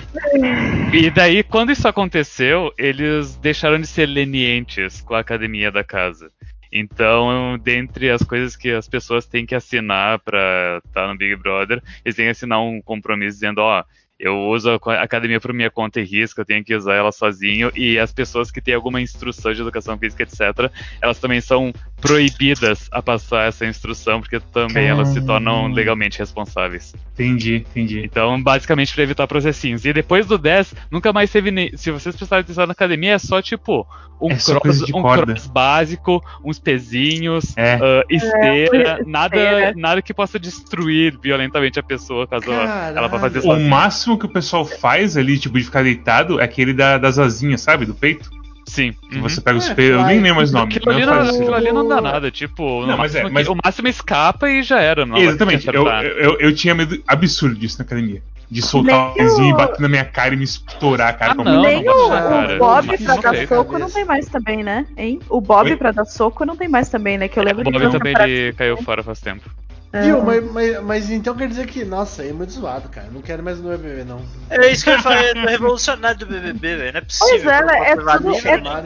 E 0.93 1.11
daí, 1.11 1.43
quando 1.43 1.73
isso 1.73 1.87
aconteceu, 1.89 2.73
eles 2.79 3.37
deixaram 3.37 3.81
de 3.81 3.87
ser 3.87 4.07
lenientes 4.07 5.01
com 5.01 5.15
a 5.15 5.21
academia 5.21 5.71
da 5.71 5.83
casa. 5.83 6.31
Então, 6.73 7.59
dentre 7.59 8.11
as 8.11 8.23
coisas 8.23 8.57
que 8.57 8.71
as 8.71 8.89
pessoas 8.89 9.27
têm 9.27 9.45
que 9.45 9.55
assinar 9.57 10.21
pra 10.21 10.81
estar 10.87 11.09
no 11.09 11.17
Big 11.17 11.35
Brother, 11.37 11.83
eles 12.05 12.15
têm 12.15 12.27
que 12.27 12.31
assinar 12.31 12.61
um 12.61 12.81
compromisso 12.81 13.37
dizendo, 13.37 13.59
ó, 13.59 13.83
eu 14.21 14.37
uso 14.49 14.71
a 14.71 15.03
academia 15.03 15.41
por 15.41 15.53
minha 15.53 15.71
conta 15.71 16.01
e 16.01 16.05
risco, 16.05 16.41
eu 16.41 16.45
tenho 16.45 16.63
que 16.63 16.75
usar 16.75 16.95
ela 16.95 17.11
sozinho, 17.11 17.73
e 17.75 17.99
as 17.99 18.13
pessoas 18.13 18.51
que 18.51 18.61
têm 18.61 18.75
alguma 18.75 19.01
instrução 19.01 19.53
de 19.53 19.61
educação 19.63 19.97
física, 19.99 20.23
etc., 20.23 20.71
elas 21.01 21.19
também 21.19 21.41
são 21.41 21.73
proibidas 22.01 22.89
a 22.93 23.01
passar 23.01 23.49
essa 23.49 23.65
instrução, 23.67 24.21
porque 24.21 24.41
também 24.53 24.87
elas 24.87 25.09
se 25.09 25.21
tornam 25.25 25.55
Caramba. 25.61 25.75
legalmente 25.77 26.19
responsáveis. 26.19 26.95
Entendi, 27.15 27.57
entendi. 27.71 28.03
Então, 28.05 28.41
basicamente, 28.43 28.93
pra 28.95 29.03
evitar 29.03 29.27
processinhos. 29.27 29.85
E 29.85 29.93
depois 29.93 30.27
do 30.27 30.37
10, 30.39 30.75
nunca 30.91 31.13
mais 31.13 31.31
teve. 31.31 31.51
nem- 31.51 31.77
Se 31.77 31.91
vocês 31.91 32.15
prestarem 32.17 32.43
atenção 32.43 32.67
na 32.67 32.73
academia, 32.73 33.13
é 33.15 33.19
só 33.19 33.41
tipo 33.43 33.87
um, 34.21 34.33
É 34.33 34.39
só 34.39 34.61
cross, 34.61 34.83
um 34.95 35.03
cross 35.03 35.47
básico, 35.47 36.23
uns 36.45 36.59
pezinhos, 36.59 37.57
É. 37.57 37.75
ah, 37.75 38.05
esteira, 38.11 38.99
É, 39.01 39.05
nada, 39.07 39.37
esteira. 39.37 39.73
nada 39.77 40.03
que 40.03 40.13
possa 40.13 40.39
destruir 40.39 41.19
violentamente 41.23 41.79
a 41.79 41.83
pessoa 41.83 42.27
caso 42.27 42.51
ela 42.53 42.89
ela 42.89 43.07
vá 43.09 43.19
fazer 43.19 43.39
O 43.39 43.43
sozinha. 43.43 43.69
Máximo 44.11 44.19
que 44.19 44.27
o 44.27 44.28
pessoal 44.28 44.65
faz 44.65 45.16
ali, 45.16 45.39
tipo, 45.39 45.59
de 45.59 45.65
ficar 45.65 45.82
deitado, 45.82 46.41
é 46.41 46.45
aquele 46.45 46.73
da- 46.73 46.99
das 46.99 47.19
asinhas, 47.19 47.61
sabe? 47.61 47.87
Do 47.87 47.95
peito. 47.95 48.31
Sim. 48.66 48.93
Que 49.09 49.16
uhum. 49.16 49.23
você 49.23 49.41
pega 49.41 49.59
os 49.59 49.69
É, 49.69 49.74
peitos. 49.74 50.01
Eu 50.01 50.07
nem 50.07 50.20
lembro 50.20 50.37
mais 50.37 50.51
o 50.51 50.55
nome. 50.55 50.74
Aquilo 50.77 50.93
ali, 50.93 51.05
não 51.07 51.15
não, 51.16 51.24
isso. 51.24 51.35
aquilo 51.41 51.55
ali 51.55 51.73
não 51.73 51.89
dá 51.89 52.01
nada, 52.01 52.31
tipo, 52.31 52.87
Não, 52.87 52.95
o, 52.95 52.99
mas 52.99 53.15
é, 53.15 53.23
máximo, 53.23 53.31
mas- 53.35 53.49
o 53.49 53.57
máximo 53.65 53.89
escapa 53.89 54.49
e 54.49 54.62
já 54.62 54.81
era. 54.81 55.05
Não 55.07 55.16
Exatamente. 55.16 55.69
te 55.69 55.74
Eu, 55.74 55.87
eu, 55.87 56.39
eu 56.41 56.55
tinha 56.55 56.74
medo 56.74 57.03
absurdo 57.07 57.57
disso 57.57 57.78
na 57.78 57.85
academia. 57.85 58.23
De 58.49 58.62
soltar 58.62 58.97
o 58.97 59.07
Nem 59.07 59.15
pezinho 59.15 59.49
e 59.49 59.53
o- 59.53 59.57
bater 59.57 59.81
na 59.81 59.89
minha 59.89 60.05
cara 60.05 60.35
e 60.35 60.37
me 60.37 60.43
estourar 60.45 61.09
a 61.09 61.12
cara 61.12 61.32
Ah, 61.32 61.35
não, 61.37 61.45
mão. 61.45 61.62
Nem 61.62 61.85
não 61.85 62.07
o, 62.07 62.09
cara. 62.11 62.55
o 62.55 62.59
Bob 62.59 62.87
Não 62.87 62.97
pra 63.20 63.31
dar 63.32 63.47
soco 63.47 63.78
não 63.78 63.91
tem 63.91 64.05
mais 64.05 64.27
também, 64.27 64.62
né? 64.65 64.87
Hein? 64.97 65.20
O 65.28 65.41
Bob 65.41 65.70
Oi? 65.70 65.77
pra 65.77 65.93
dar 65.93 66.05
soco 66.05 66.45
não 66.45 66.57
tem 66.57 66.69
mais 66.69 66.89
também, 66.89 67.16
né? 67.16 67.28
Que 67.28 67.39
eu 67.39 67.45
lembro 67.45 67.62
O 67.62 67.73
de 67.73 67.78
Bob 67.78 67.93
também 67.93 68.12
ele 68.19 68.53
caiu 68.53 68.77
fora 68.78 69.03
faz 69.05 69.20
tempo. 69.20 69.49
É. 69.93 70.03
Viu, 70.03 70.23
mas, 70.23 70.53
mas, 70.53 70.83
mas 70.85 71.11
então 71.11 71.35
quer 71.35 71.49
dizer 71.49 71.67
que, 71.67 71.85
nossa, 71.85 72.23
aí 72.23 72.29
é 72.29 72.33
muito 72.33 72.53
zoado, 72.53 72.89
cara. 72.89 73.09
Não 73.12 73.21
quero 73.21 73.43
mais 73.43 73.59
no 73.61 73.71
BBB, 73.71 74.05
não. 74.05 74.21
É 74.49 74.71
isso 74.71 74.85
que 74.85 74.91
eu 74.91 74.95
ia 74.95 75.03
falar, 75.03 75.21
é 75.23 75.35
do 75.35 75.41
revolucionário 75.47 76.19
do 76.21 76.27
BBB, 76.27 76.77
velho. 76.77 76.93
Não 76.93 76.99
é 76.99 77.01
possível. 77.01 77.29
Pois 77.29 77.47
é, 77.47 77.59
eu 77.59 78.09
é 78.11 78.17
tudo- 78.19 78.49
é 78.49 78.57
mar. 78.61 78.85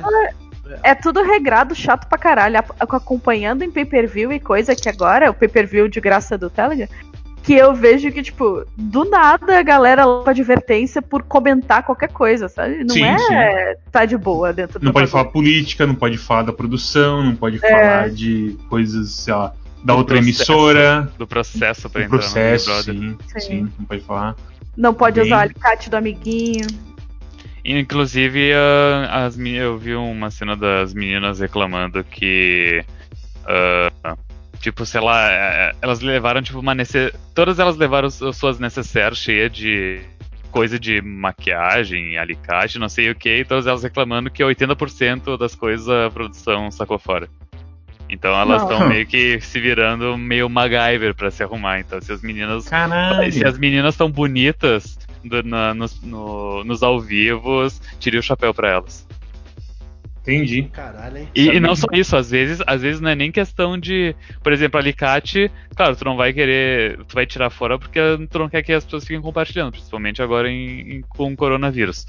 É 0.82 0.94
tudo 0.94 1.22
regrado, 1.22 1.74
chato 1.74 2.08
pra 2.08 2.16
caralho. 2.16 2.56
Acompanhando 2.80 3.62
em 3.62 3.70
pay-per-view 3.70 4.32
e 4.32 4.40
coisa 4.40 4.74
que 4.74 4.88
agora, 4.88 5.30
o 5.30 5.34
pay-per-view 5.34 5.88
de 5.88 6.00
graça 6.00 6.38
do 6.38 6.48
Telegram, 6.48 6.88
que 7.42 7.52
eu 7.52 7.74
vejo 7.74 8.10
que, 8.10 8.22
tipo, 8.22 8.64
do 8.74 9.04
nada 9.04 9.58
a 9.58 9.62
galera 9.62 10.06
leva 10.06 10.30
advertência 10.30 11.02
por 11.02 11.22
comentar 11.22 11.82
qualquer 11.82 12.08
coisa, 12.08 12.48
sabe? 12.48 12.82
Não 12.82 12.94
Sim, 12.94 13.04
é 13.04 13.76
tá 13.92 14.06
de 14.06 14.16
boa 14.16 14.54
dentro 14.54 14.80
do 14.80 14.84
Não 14.86 14.92
pode 14.92 15.04
bagulho. 15.04 15.12
falar 15.24 15.30
política, 15.30 15.86
não 15.86 15.94
pode 15.94 16.16
falar 16.16 16.42
da 16.44 16.52
produção, 16.54 17.22
não 17.22 17.36
pode 17.36 17.58
É. 17.62 17.68
falar 17.68 18.08
de 18.08 18.56
coisas, 18.70 19.10
sei 19.10 19.34
lá, 19.34 19.52
da 19.84 19.92
Do 19.92 19.98
outra 19.98 20.16
processo. 20.16 20.42
emissora, 20.52 21.12
Do 21.18 21.26
processo 21.26 21.90
pra 21.90 22.00
do 22.00 22.04
entrar 22.06 22.18
processo, 22.18 22.70
no 22.70 22.76
Big 22.94 22.98
Brother. 23.00 23.16
sim, 23.28 23.40
Sim. 23.40 23.40
sim, 23.66 23.72
não 23.78 23.86
pode 23.86 24.00
falar. 24.02 24.36
Não 24.76 24.94
pode 24.94 25.20
Bem- 25.20 25.26
usar 25.26 25.36
o 25.36 25.40
alicate 25.40 25.90
do 25.90 25.96
amiguinho. 25.96 26.66
Inclusive, 27.64 28.52
ah, 28.54 29.24
as, 29.26 29.38
eu 29.38 29.78
vi 29.78 29.94
uma 29.94 30.30
cena 30.30 30.56
das 30.56 30.92
meninas 30.92 31.40
reclamando 31.40 32.02
que. 32.04 32.84
ah, 33.46 34.16
tipo, 34.60 34.84
sei 34.86 35.00
lá, 35.00 35.30
eh, 35.30 35.72
elas 35.82 36.00
levaram, 36.00 36.40
tipo, 36.42 36.58
uma 36.58 36.74
nece... 36.74 37.12
Todas 37.34 37.58
elas 37.58 37.76
levaram 37.76 38.08
as 38.08 38.20
as 38.22 38.36
suas 38.36 38.58
necessaires 38.58 39.18
cheias 39.18 39.52
de 39.52 40.00
coisa 40.50 40.78
de 40.78 41.02
maquiagem, 41.02 42.16
alicate, 42.16 42.78
não 42.78 42.88
sei 42.88 43.10
o 43.10 43.14
que, 43.14 43.40
e 43.40 43.44
todas 43.44 43.66
elas 43.66 43.82
reclamando 43.82 44.30
que 44.30 44.42
80% 44.42 45.36
das 45.36 45.54
coisas 45.54 45.88
a 45.88 46.08
produção 46.10 46.70
sacou 46.70 46.98
fora. 46.98 47.28
Então 48.08 48.32
elas 48.38 48.62
estão 48.62 48.86
meio 48.88 49.06
que 49.06 49.40
se 49.40 49.58
virando 49.60 50.16
meio 50.18 50.48
MacGyver 50.48 51.14
pra 51.14 51.30
se 51.30 51.42
arrumar. 51.42 51.80
Então, 51.80 52.00
se 52.00 52.12
as 52.12 52.22
meninas 52.22 52.68
Caralho! 52.68 53.32
se 53.32 53.44
as 53.44 53.58
meninas 53.58 53.94
estão 53.94 54.10
bonitas 54.10 54.98
do- 55.24 55.42
na- 55.42 55.72
nos, 55.74 56.00
no- 56.02 56.62
nos 56.64 56.82
ao 56.82 57.00
vivos, 57.00 57.80
tire 57.98 58.18
o 58.18 58.22
chapéu 58.22 58.52
pra 58.52 58.70
elas. 58.70 59.06
Entendi. 60.26 60.62
Caralho, 60.72 61.18
hein? 61.18 61.28
E, 61.34 61.48
e 61.48 61.60
não 61.60 61.76
só 61.76 61.86
isso, 61.92 62.16
às 62.16 62.30
vezes, 62.30 62.62
às 62.66 62.80
vezes 62.80 62.98
não 62.98 63.10
é 63.10 63.14
nem 63.14 63.30
questão 63.30 63.76
de, 63.78 64.16
por 64.42 64.54
exemplo, 64.54 64.80
alicate, 64.80 65.50
claro, 65.76 65.94
tu 65.96 66.02
não 66.06 66.16
vai 66.16 66.32
querer, 66.32 66.96
tu 67.04 67.14
vai 67.14 67.26
tirar 67.26 67.50
fora 67.50 67.78
porque 67.78 68.00
tu 68.30 68.38
não 68.38 68.48
quer 68.48 68.62
que 68.62 68.72
as 68.72 68.84
pessoas 68.84 69.02
fiquem 69.04 69.20
compartilhando, 69.20 69.72
principalmente 69.72 70.22
agora 70.22 70.48
em, 70.50 70.80
em- 70.96 71.00
com 71.02 71.30
o 71.30 71.36
coronavírus. 71.36 72.06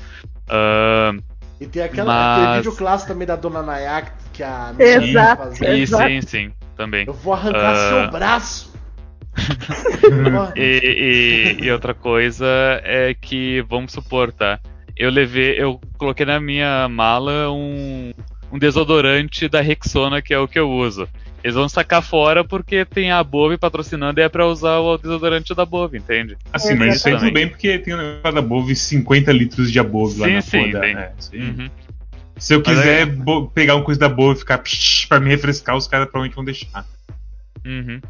Ah, 0.47 1.11
E 1.60 1.65
tem 1.65 1.84
aquela, 1.84 2.14
Mas- 2.14 2.38
aquele 2.44 2.57
vídeo 2.57 2.76
clássico 2.76 3.11
também 3.14 3.26
da 3.27 3.36
Dona 3.36 3.61
Nayak 3.61 4.11
que 4.34 4.44
a 4.44 4.73
Exato, 4.77 5.44
fazendo. 5.44 5.73
e 5.73 5.82
Exato. 5.82 6.10
sim, 6.10 6.22
sim, 6.22 6.52
também. 6.76 7.06
Eu 7.07 7.14
vou 7.14 7.34
arrancar 7.34 7.73
Ah. 7.73 7.90
seu 7.90 8.11
braço. 8.11 8.76
E, 10.56 11.57
e- 11.60 11.65
e 11.65 11.72
outra 11.72 11.94
coisa 11.94 12.45
é 12.84 13.14
que, 13.14 13.61
vamos 13.69 13.91
supor, 13.91 14.32
tá? 14.32 14.60
Eu 14.95 15.10
levei, 15.10 15.61
eu 15.61 15.80
coloquei 15.98 16.26
na 16.26 16.40
minha 16.40 16.88
mala 16.88 17.52
um, 17.52 18.11
um 18.52 18.57
desodorante 18.60 19.49
da 19.49 19.60
Rexona, 19.61 20.22
que 20.22 20.34
é 20.34 20.40
o 20.40 20.48
que 20.48 20.57
eu 20.60 20.69
uso. 20.72 21.07
Eles 21.45 21.53
vão 21.53 21.69
sacar 21.69 22.01
fora 22.01 22.43
porque 22.43 22.84
tem 22.84 23.11
a 23.11 23.23
Bove 23.23 23.55
patrocinando 23.55 24.19
e 24.19 24.23
é 24.23 24.27
pra 24.27 24.47
usar 24.47 24.80
o 24.80 24.97
desodorante 24.97 25.53
da 25.53 25.63
Bove, 25.63 25.99
entende? 25.99 26.35
Assim, 26.51 26.73
mas 26.73 26.95
isso 26.95 27.07
aí 27.07 27.19
tudo 27.19 27.31
bem 27.31 27.47
porque 27.47 27.77
tem 27.77 27.93
o 27.93 27.97
negócio 27.97 28.34
da 28.34 28.41
Bove 28.41 28.76
50 28.76 29.31
litros 29.31 29.72
de 29.72 29.77
Above 29.77 30.19
lá 30.19 30.26
Sim, 30.26 30.34
na 30.34 30.41
sim, 30.41 30.65
foda. 30.65 30.84
É, 30.88 31.13
isso 31.19 31.30
aí. 31.34 31.41
Uhum. 31.41 31.69
Se 32.35 32.55
eu 32.55 32.63
quiser 32.63 33.07
é- 33.07 33.15
pegar 33.53 33.76
uma 33.76 33.84
coisa 33.84 33.99
da 33.99 34.09
Bove 34.09 34.38
e 34.38 34.39
ficar 34.39 34.57
psh, 34.57 35.05
pra 35.05 35.19
me 35.19 35.30
refrescar, 35.30 35.76
os 35.77 35.88
caras 35.88 36.07
provavelmente 36.07 36.35
vão 36.35 36.43
deixar. 36.43 36.84
Uhum. 37.63 38.01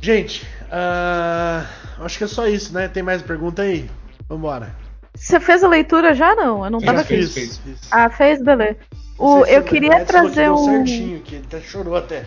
Gente, 0.00 0.44
ah, 0.68 1.64
acho 2.00 2.18
que 2.18 2.24
é 2.24 2.26
só 2.26 2.48
isso, 2.48 2.74
né? 2.74 2.88
Tem 2.88 3.04
mais 3.04 3.22
pergunta 3.22 3.62
aí? 3.62 3.88
Vambora. 4.28 4.74
Você 5.14 5.38
fez 5.40 5.62
a 5.62 5.68
leitura 5.68 6.14
já, 6.14 6.34
não? 6.34 6.64
Eu 6.64 6.70
não 6.70 6.80
Já 6.80 6.86
tava 6.86 6.98
Já 6.98 7.04
aqui. 7.04 7.14
fez, 7.16 7.34
fiz. 7.34 7.58
fez. 7.58 7.78
fiz. 7.78 7.88
Ah, 7.90 8.08
fez? 8.10 8.42
Beleza. 8.42 8.76
O, 9.18 9.44
eu 9.46 9.62
queria 9.62 9.96
Edson 9.96 10.04
trazer 10.06 10.50
um. 10.50 10.64
certinho, 10.64 11.20
que 11.20 11.34
ele 11.36 11.44
até 11.46 11.60
chorou 11.60 11.96
até. 11.96 12.24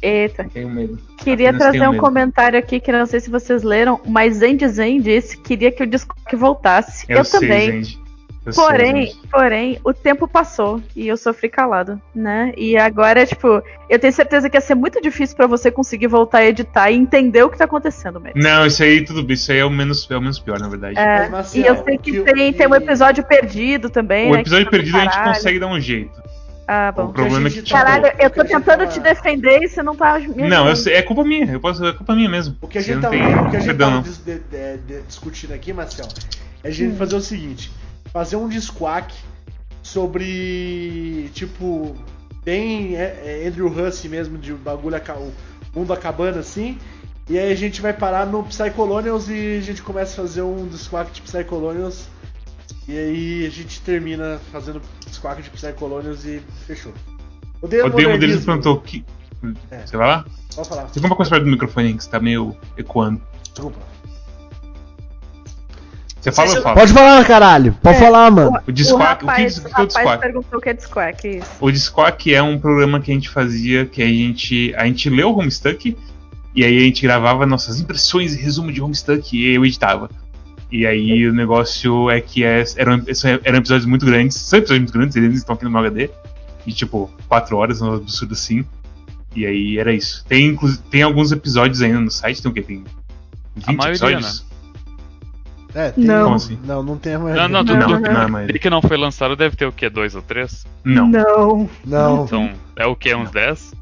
Eita. 0.00 0.44
Tenho 0.52 0.68
medo. 0.70 0.98
Queria 1.18 1.50
Apenas 1.50 1.62
trazer 1.62 1.78
tenho 1.78 1.90
um 1.90 1.92
medo. 1.92 2.02
comentário 2.02 2.58
aqui 2.58 2.80
que 2.80 2.90
não 2.90 3.06
sei 3.06 3.20
se 3.20 3.30
vocês 3.30 3.62
leram, 3.62 4.00
mas 4.04 4.36
Zen 4.36 4.56
Zen 4.66 5.00
disse 5.00 5.36
que 5.36 5.42
queria 5.42 5.70
que 5.70 5.82
o 5.82 5.86
Discord 5.86 6.34
voltasse. 6.36 7.04
Eu, 7.08 7.24
sei, 7.24 7.40
também. 7.40 7.82
gente. 7.84 8.01
Eu 8.44 8.52
sei, 8.52 8.64
Porém, 8.64 9.06
gente. 9.06 9.18
porém, 9.30 9.80
o 9.84 9.94
tempo 9.94 10.26
passou 10.26 10.82
e 10.96 11.06
eu 11.06 11.16
sofri 11.16 11.48
calado, 11.48 12.00
né? 12.12 12.52
E 12.56 12.76
agora, 12.76 13.24
tipo, 13.24 13.62
eu 13.88 13.98
tenho 14.00 14.12
certeza 14.12 14.50
que 14.50 14.56
ia 14.56 14.60
ser 14.60 14.74
muito 14.74 15.00
difícil 15.00 15.36
pra 15.36 15.46
você 15.46 15.70
conseguir 15.70 16.08
voltar 16.08 16.38
a 16.38 16.46
editar 16.46 16.90
e 16.90 16.96
entender 16.96 17.44
o 17.44 17.48
que 17.50 17.56
tá 17.56 17.64
acontecendo, 17.66 18.18
mesmo. 18.20 18.42
Não, 18.42 18.66
isso 18.66 18.82
aí 18.82 19.04
tudo 19.04 19.22
bem. 19.22 19.34
Isso 19.34 19.52
aí 19.52 19.58
é 19.58 19.64
o 19.64 19.70
menos, 19.70 20.10
é 20.10 20.16
o 20.16 20.20
menos 20.20 20.40
pior, 20.40 20.58
na 20.58 20.68
verdade. 20.68 20.98
É, 20.98 21.28
Mas, 21.28 21.54
e 21.54 21.64
eu 21.64 21.84
sei 21.84 21.96
que, 21.98 22.10
que- 22.10 22.32
tem, 22.32 22.52
tem 22.52 22.66
um 22.66 22.74
episódio 22.74 23.22
perdido 23.22 23.88
também, 23.88 24.28
o 24.28 24.34
né? 24.34 24.40
episódio 24.40 24.64
tá 24.64 24.70
do 24.70 24.74
perdido 24.76 24.96
a 24.98 25.00
gente 25.04 25.22
consegue 25.22 25.58
dar 25.60 25.66
um 25.68 25.78
jeito. 25.80 26.20
Ah, 26.66 26.90
bom. 26.90 27.06
O 27.06 27.12
problema 27.12 27.46
é 27.46 27.50
que, 27.50 27.56
tá- 27.58 27.62
tipo, 27.62 27.76
Caralho, 27.78 28.12
eu 28.18 28.30
tô 28.30 28.42
tentando 28.44 28.64
tava- 28.64 28.86
te 28.88 28.98
defender 28.98 29.62
e 29.62 29.68
você 29.68 29.82
não 29.84 29.94
tá 29.94 30.18
me 30.18 30.48
Não, 30.48 30.68
eu 30.68 30.74
sei, 30.74 30.94
é 30.94 31.02
culpa 31.02 31.22
minha. 31.22 31.46
Eu 31.52 31.60
posso, 31.60 31.84
é 31.86 31.92
culpa 31.92 32.14
minha 32.16 32.28
mesmo. 32.28 32.56
O 32.60 32.66
que 32.66 32.78
a 32.78 32.80
Você 32.80 32.88
gente 32.94 33.02
não 33.02 33.02
tava, 33.10 33.14
tem 33.14 33.22
o 33.24 33.50
que 33.50 33.56
a 33.56 33.60
gente 33.60 33.66
perdão, 33.68 34.02
de- 34.02 35.02
discutindo 35.02 35.52
aqui, 35.54 35.72
Marcel, 35.72 36.08
é 36.64 36.68
a 36.68 36.70
gente 36.72 36.96
fazer 36.96 37.14
o 37.16 37.20
seguinte: 37.20 37.70
fazer 38.12 38.36
um 38.36 38.48
disquack 38.48 39.14
sobre. 39.82 41.30
Tipo. 41.34 41.96
Bem 42.44 42.96
é, 42.96 43.42
é 43.44 43.48
Andrew 43.48 43.68
Hussey 43.68 44.10
mesmo, 44.10 44.36
de 44.36 44.52
bagulho, 44.52 45.00
o 45.16 45.78
mundo 45.78 45.92
acabando 45.92 46.40
assim. 46.40 46.76
E 47.30 47.38
aí 47.38 47.52
a 47.52 47.54
gente 47.54 47.80
vai 47.80 47.92
parar 47.92 48.26
no 48.26 48.42
Psycolonials 48.42 49.28
e 49.28 49.58
a 49.58 49.60
gente 49.60 49.80
começa 49.80 50.20
a 50.20 50.26
fazer 50.26 50.42
um 50.42 50.66
disquack 50.66 51.12
de 51.12 51.22
Psycolonials. 51.22 52.08
E 52.88 52.98
aí 52.98 53.46
a 53.46 53.50
gente 53.50 53.80
termina 53.82 54.40
fazendo 54.50 54.82
disquack 55.06 55.40
de 55.40 55.50
Psycolonials 55.50 56.24
e 56.24 56.42
fechou. 56.66 56.92
Odeio, 57.62 57.86
Odeio 57.86 58.08
o 58.08 58.10
modernismo. 58.10 58.12
modelismo 58.12 58.46
perguntou 58.46 58.80
que. 58.80 59.04
É. 59.70 59.86
Você 59.86 59.96
vai 59.96 60.08
lá? 60.08 60.24
Pode 60.54 60.68
falar, 60.68 60.84
Tem 60.86 61.04
uma 61.04 61.14
coisa 61.16 61.30
perto 61.30 61.44
do 61.44 61.50
microfone 61.50 61.94
que 61.94 62.02
você 62.02 62.10
tá 62.10 62.18
meio 62.18 62.56
ecoando. 62.76 63.22
desculpa. 63.52 63.78
Você 66.22 66.30
fala 66.30 66.50
ou 66.50 66.56
eu 66.56 66.62
falo? 66.62 66.76
Pode 66.76 66.92
falar, 66.92 67.24
caralho. 67.26 67.76
Pode 67.82 67.96
É, 67.96 68.00
falar, 68.00 68.30
mano. 68.30 68.58
O 68.64 68.70
Disquack, 68.70 69.24
o 69.24 69.26
que, 69.26 69.32
rapaz, 69.32 69.58
o 69.58 69.64
que 69.64 69.80
é 69.80 69.82
o 69.82 69.86
Disquack? 69.86 70.20
perguntou 70.20 70.58
o 70.58 70.62
que 70.62 70.68
é 70.68 70.72
Disquack, 70.72 71.28
isso. 71.38 71.50
O 71.60 71.70
Disquack 71.72 72.32
é 72.34 72.40
um 72.42 72.58
programa 72.60 73.00
que 73.00 73.10
a 73.10 73.14
gente 73.14 73.28
fazia, 73.28 73.84
que 73.86 74.00
a 74.00 74.06
gente, 74.06 74.72
a 74.76 74.86
gente 74.86 75.10
leu 75.10 75.30
o 75.30 75.38
Homestuck 75.38 75.96
e 76.54 76.64
aí 76.64 76.76
a 76.78 76.80
gente 76.80 77.02
gravava 77.02 77.44
nossas 77.44 77.80
impressões 77.80 78.34
e 78.34 78.40
resumo 78.40 78.70
de 78.70 78.80
Homestuck 78.80 79.36
e 79.36 79.52
eu 79.52 79.66
editava. 79.66 80.08
E 80.70 80.86
aí 80.86 81.26
o 81.28 81.34
negócio 81.34 82.08
é 82.08 82.20
que 82.20 82.44
é, 82.44 82.62
eram, 82.76 83.02
eram 83.42 83.58
episódios 83.58 83.84
muito 83.84 84.06
grandes, 84.06 84.36
são 84.36 84.60
episódios 84.60 84.84
muito 84.84 84.92
grandes, 84.92 85.16
eles 85.16 85.38
estão 85.38 85.56
aqui 85.56 85.64
no 85.64 85.70
meu 85.70 85.80
HD, 85.80 86.08
e 86.64 86.72
tipo, 86.72 87.10
4 87.28 87.56
horas, 87.56 87.82
um 87.82 87.94
absurdo 87.94 88.32
assim. 88.34 88.64
E 89.34 89.44
aí 89.44 89.78
era 89.78 89.92
isso. 89.92 90.24
Tem, 90.28 90.56
tem 90.88 91.02
alguns 91.02 91.32
episódios 91.32 91.82
ainda 91.82 92.00
no 92.00 92.10
site, 92.10 92.40
tem 92.40 92.50
o 92.50 92.54
quê? 92.54 92.62
Tem 92.62 92.84
20 93.56 93.64
A 93.66 93.72
maioria, 93.72 93.90
episódios? 93.92 94.46
É, 95.74 95.90
tem 95.90 96.04
Não. 96.04 96.24
Como 96.24 96.34
assim? 96.36 96.58
Não, 96.64 96.82
não 96.82 96.98
tem 96.98 97.14
a 97.14 97.18
Não, 97.18 97.24
maioria. 97.24 97.48
não, 97.48 97.62
Não, 97.62 97.64
tudo 97.64 97.78
não, 98.00 98.06
é 98.20 98.24
a 98.24 98.28
maioria. 98.28 98.58
que 98.58 98.68
não 98.70 98.82
foi 98.82 98.96
lançado 98.96 99.34
deve 99.36 99.56
ter 99.56 99.66
o 99.66 99.72
quê? 99.72 99.88
Dois 99.88 100.14
ou 100.14 100.20
três? 100.22 100.66
Não. 100.84 101.08
Não. 101.08 101.70
Não, 101.84 102.24
Então, 102.24 102.50
é 102.76 102.86
o 102.86 102.94
quê? 102.94 103.14
Uns 103.14 103.30
10? 103.30 103.74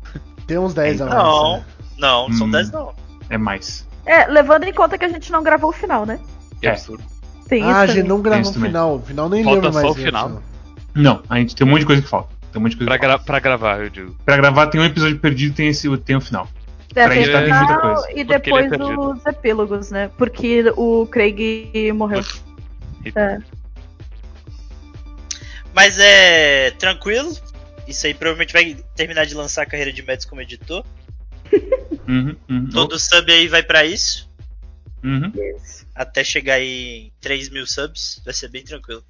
tem 0.47 0.59
uns 0.59 0.73
10 0.75 1.01
a 1.01 1.07
mais. 1.07 1.17
Não, 1.19 1.53
né? 1.57 1.65
não, 1.99 2.29
não 2.29 2.37
são 2.37 2.47
Hum. 2.47 2.51
10 2.51 2.71
não. 2.71 2.93
É 3.29 3.37
mais. 3.39 3.87
É, 4.07 4.27
levando 4.27 4.65
em 4.65 4.73
conta 4.73 4.97
que 4.99 5.05
a 5.05 5.09
gente 5.09 5.31
não 5.33 5.43
gravou 5.43 5.71
o 5.71 5.73
final, 5.73 6.05
né? 6.07 6.19
Que 6.61 6.69
É. 6.69 6.71
absurdo. 6.73 7.03
Tem 7.49 7.63
Ah, 7.65 7.81
a 7.81 7.85
isso. 7.85 7.95
gente 7.95 8.07
não 8.09 8.21
gravou 8.23 8.43
isso 8.51 8.59
o 8.59 8.63
final. 8.63 8.95
O 8.97 9.01
final 9.03 9.29
nem 9.29 9.43
Falta 9.43 9.57
lembro 9.61 9.73
só 9.73 9.81
mais. 9.83 9.91
o 9.91 9.95
final. 10.01 10.29
né? 10.29 10.41
Não, 10.95 11.23
a 11.29 11.39
gente 11.39 11.55
tem 11.57 11.67
um 11.67 11.71
monte 11.71 11.81
de 11.81 11.87
coisa 11.87 12.03
que 12.03 12.09
falta. 12.09 12.29
Tem 12.53 12.61
um 12.61 12.63
monte 12.63 12.73
de 12.73 12.79
coisa 12.79 12.89
Pra, 12.91 12.99
que 12.99 13.07
falta. 13.07 13.19
gra 13.19 13.25
pra 13.27 13.41
gravar, 13.41 13.81
eu 13.81 13.91
digo. 13.91 14.15
Pra 14.25 14.37
gravar 14.37 14.67
tem 14.69 14.81
um 14.81 14.85
episódio 14.85 15.19
perdido 15.19 15.55
tem 15.55 15.69
esse 15.69 15.97
tem 15.99 16.17
o 16.17 16.21
final. 16.21 16.49
É, 16.95 17.05
pra 17.05 17.09
tem 17.11 17.23
editar 17.23 17.43
tem 17.43 17.53
o 17.53 17.57
muita 17.57 17.81
coisa. 17.81 18.13
E 18.13 18.21
é 18.21 18.25
depois 18.25 18.69
perdido. 18.69 19.11
os 19.13 19.27
epílogos, 19.27 19.91
né? 19.91 20.11
Porque 20.17 20.65
o 20.77 21.07
Craig 21.07 21.93
morreu. 21.95 22.25
É. 23.15 23.39
Mas 25.73 25.99
é 25.99 26.73
tranquilo. 26.73 27.37
Isso 27.87 28.07
aí 28.07 28.15
provavelmente 28.15 28.53
vai 28.53 28.77
terminar 28.95 29.27
de 29.27 29.35
lançar 29.35 29.63
a 29.63 29.67
carreira 29.67 29.93
de 29.93 30.03
Mads 30.03 30.25
como 30.25 30.41
editor. 30.41 30.85
Uhum, 32.09 32.35
uhum. 32.49 32.69
Todo 32.71 32.99
sub 32.99 33.31
aí 33.31 33.47
vai 33.47 33.63
pra 33.63 33.85
isso. 33.85 34.29
Uhum. 35.05 35.33
Até 35.95 36.25
chegar 36.25 36.55
aí 36.55 37.07
em 37.07 37.13
3 37.21 37.51
mil 37.51 37.65
subs. 37.67 38.21
Vai 38.25 38.35
ser 38.35 38.49
bem 38.49 38.65
tranquilo. 38.65 39.05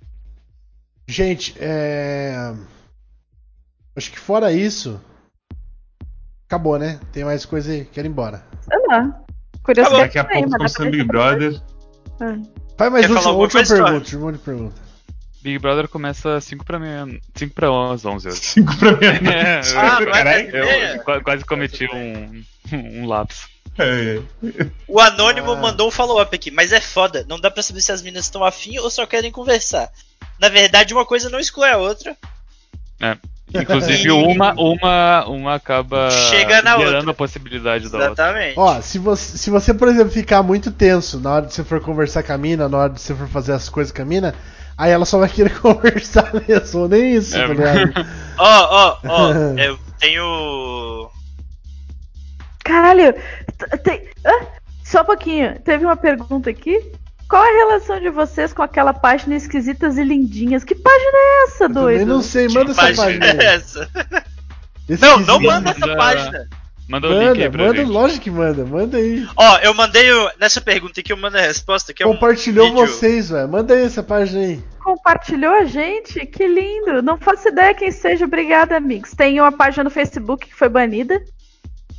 Gente, 1.06 1.54
é. 1.58 2.52
Acho 3.96 4.10
que 4.10 4.18
fora 4.18 4.52
isso. 4.52 5.00
Acabou, 6.50 6.76
né? 6.80 6.98
Tem 7.12 7.22
mais 7.24 7.44
coisa 7.46 7.70
aí. 7.70 7.84
Quero 7.84 8.08
ir 8.08 8.10
embora. 8.10 8.42
Sei 8.68 8.76
lá. 8.88 9.20
Curiosidade 9.62 10.02
Daqui 10.02 10.18
a 10.18 10.24
pouco 10.24 10.50
começa 10.50 10.82
o 10.82 10.90
Big 10.90 11.04
Brother. 11.04 11.60
Vai 12.76 12.90
mais 12.90 13.06
Quer 13.06 13.12
última, 13.12 13.30
última 13.32 13.62
pergunta. 13.64 13.92
Última 13.92 14.32
pergunta. 14.32 14.82
Big 15.42 15.58
Brother 15.60 15.86
começa 15.86 16.40
5 16.40 16.64
pra 16.64 16.80
meia. 16.80 17.06
5 17.36 17.54
pra 17.54 17.70
11 17.70 18.08
hoje. 18.08 18.32
5 18.32 18.76
pra 18.78 18.96
meia-noite. 18.96 19.28
É, 19.32 19.60
Ah, 19.78 19.98
eu- 20.00 20.10
Caralho. 20.10 20.56
eu 20.56 20.64
É. 20.64 20.98
qua- 20.98 21.20
quase 21.22 21.44
cometi 21.44 21.88
um, 21.94 22.42
um 22.72 23.06
lapso. 23.06 23.46
É. 23.78 24.20
O 24.88 24.98
Anônimo 24.98 25.52
Ah. 25.52 25.56
mandou 25.56 25.86
um 25.86 25.90
follow-up 25.92 26.34
aqui, 26.34 26.50
mas 26.50 26.72
é 26.72 26.80
foda. 26.80 27.24
Não 27.28 27.38
dá 27.38 27.48
pra 27.48 27.62
saber 27.62 27.80
se 27.80 27.92
as 27.92 28.02
meninas 28.02 28.24
estão 28.24 28.42
afim 28.44 28.76
ou 28.80 28.90
só 28.90 29.06
querem 29.06 29.30
conversar. 29.30 29.88
Na 30.40 30.48
verdade, 30.48 30.92
uma 30.92 31.06
coisa 31.06 31.30
não 31.30 31.38
exclui 31.38 31.70
a 31.70 31.76
outra. 31.78 32.16
Inclusive, 33.52 34.10
uma, 34.10 34.52
uma, 34.52 35.24
uma 35.26 35.54
acaba 35.54 36.10
Chega 36.10 36.62
na 36.62 36.76
gerando 36.78 36.94
outra. 36.96 37.10
a 37.10 37.14
possibilidade 37.14 37.88
da 37.90 37.98
outra. 37.98 38.12
Exatamente. 38.12 38.54
Ó, 38.58 38.80
se 38.80 38.98
você, 38.98 39.38
se 39.38 39.50
você, 39.50 39.74
por 39.74 39.88
exemplo, 39.88 40.10
ficar 40.10 40.42
muito 40.42 40.70
tenso 40.70 41.18
na 41.20 41.32
hora 41.34 41.46
de 41.46 41.54
você 41.54 41.64
for 41.64 41.80
conversar 41.80 42.22
com 42.22 42.32
a 42.32 42.38
mina, 42.38 42.68
na 42.68 42.78
hora 42.78 42.92
de 42.92 43.00
você 43.00 43.14
for 43.14 43.28
fazer 43.28 43.52
as 43.52 43.68
coisas 43.68 43.92
com 43.92 44.02
a 44.02 44.04
mina, 44.04 44.34
aí 44.78 44.90
ela 44.92 45.04
só 45.04 45.18
vai 45.18 45.28
querer 45.28 45.50
conversar 45.60 46.30
mesmo, 46.46 46.86
nem 46.88 47.14
isso, 47.16 47.36
É. 47.36 47.46
tá 47.46 47.52
ligado? 47.54 48.06
Ó, 48.38 48.68
ó, 48.70 48.98
ó. 49.04 49.32
Eu 49.58 49.78
tenho. 49.98 51.10
Caralho, 52.64 53.14
tem. 53.82 54.08
ah, 54.24 54.46
só 54.84 55.02
um 55.02 55.04
pouquinho. 55.06 55.58
Teve 55.60 55.84
uma 55.84 55.96
pergunta 55.96 56.50
aqui. 56.50 56.92
Qual 57.30 57.42
a 57.42 57.46
relação 57.46 58.00
de 58.00 58.10
vocês 58.10 58.52
com 58.52 58.60
aquela 58.62 58.92
página 58.92 59.36
esquisitas 59.36 59.96
e 59.96 60.02
lindinhas? 60.04 60.64
Que 60.64 60.74
página 60.74 61.10
é 61.14 61.44
essa, 61.44 61.64
Eu 61.64 61.68
doido? 61.68 62.06
não 62.06 62.20
sei, 62.22 62.48
manda 62.48 62.72
essa 62.72 62.82
página 62.82 63.24
é 63.26 63.30
aí. 63.30 63.46
essa? 63.56 63.88
Não, 65.00 65.20
não 65.20 65.40
manda 65.40 65.70
essa 65.70 65.80
Manda- 65.86 65.96
página. 65.96 66.48
Manda 66.88 67.06
o 67.06 67.12
link 67.12 67.22
aí 67.22 67.44
Manda, 67.44 67.50
pra 67.50 67.66
manda, 67.66 67.76
gente. 67.76 67.88
lógico 67.92 68.20
que 68.24 68.30
manda, 68.32 68.64
manda 68.64 68.96
aí. 68.96 69.24
Ó, 69.36 69.58
eu 69.58 69.72
mandei 69.72 70.10
o- 70.10 70.30
nessa 70.40 70.60
pergunta 70.60 70.98
aqui, 70.98 71.12
eu 71.12 71.16
mando 71.16 71.36
a 71.38 71.40
resposta, 71.40 71.94
que 71.94 72.02
é 72.02 72.06
um 72.06 72.14
Compartilhou 72.14 72.66
vídeo. 72.66 72.80
vocês, 72.84 73.30
velho. 73.30 73.48
Manda 73.48 73.74
aí 73.74 73.84
essa 73.84 74.02
página 74.02 74.40
aí. 74.40 74.60
Compartilhou 74.82 75.52
a 75.54 75.64
gente? 75.64 76.26
Que 76.26 76.48
lindo. 76.48 77.00
Não 77.00 77.16
faço 77.16 77.46
ideia 77.46 77.72
quem 77.74 77.92
seja. 77.92 78.24
Obrigada, 78.24 78.76
amigos. 78.76 79.12
Tem 79.14 79.40
uma 79.40 79.52
página 79.52 79.84
no 79.84 79.90
Facebook 79.90 80.48
que 80.48 80.54
foi 80.56 80.68
banida. 80.68 81.22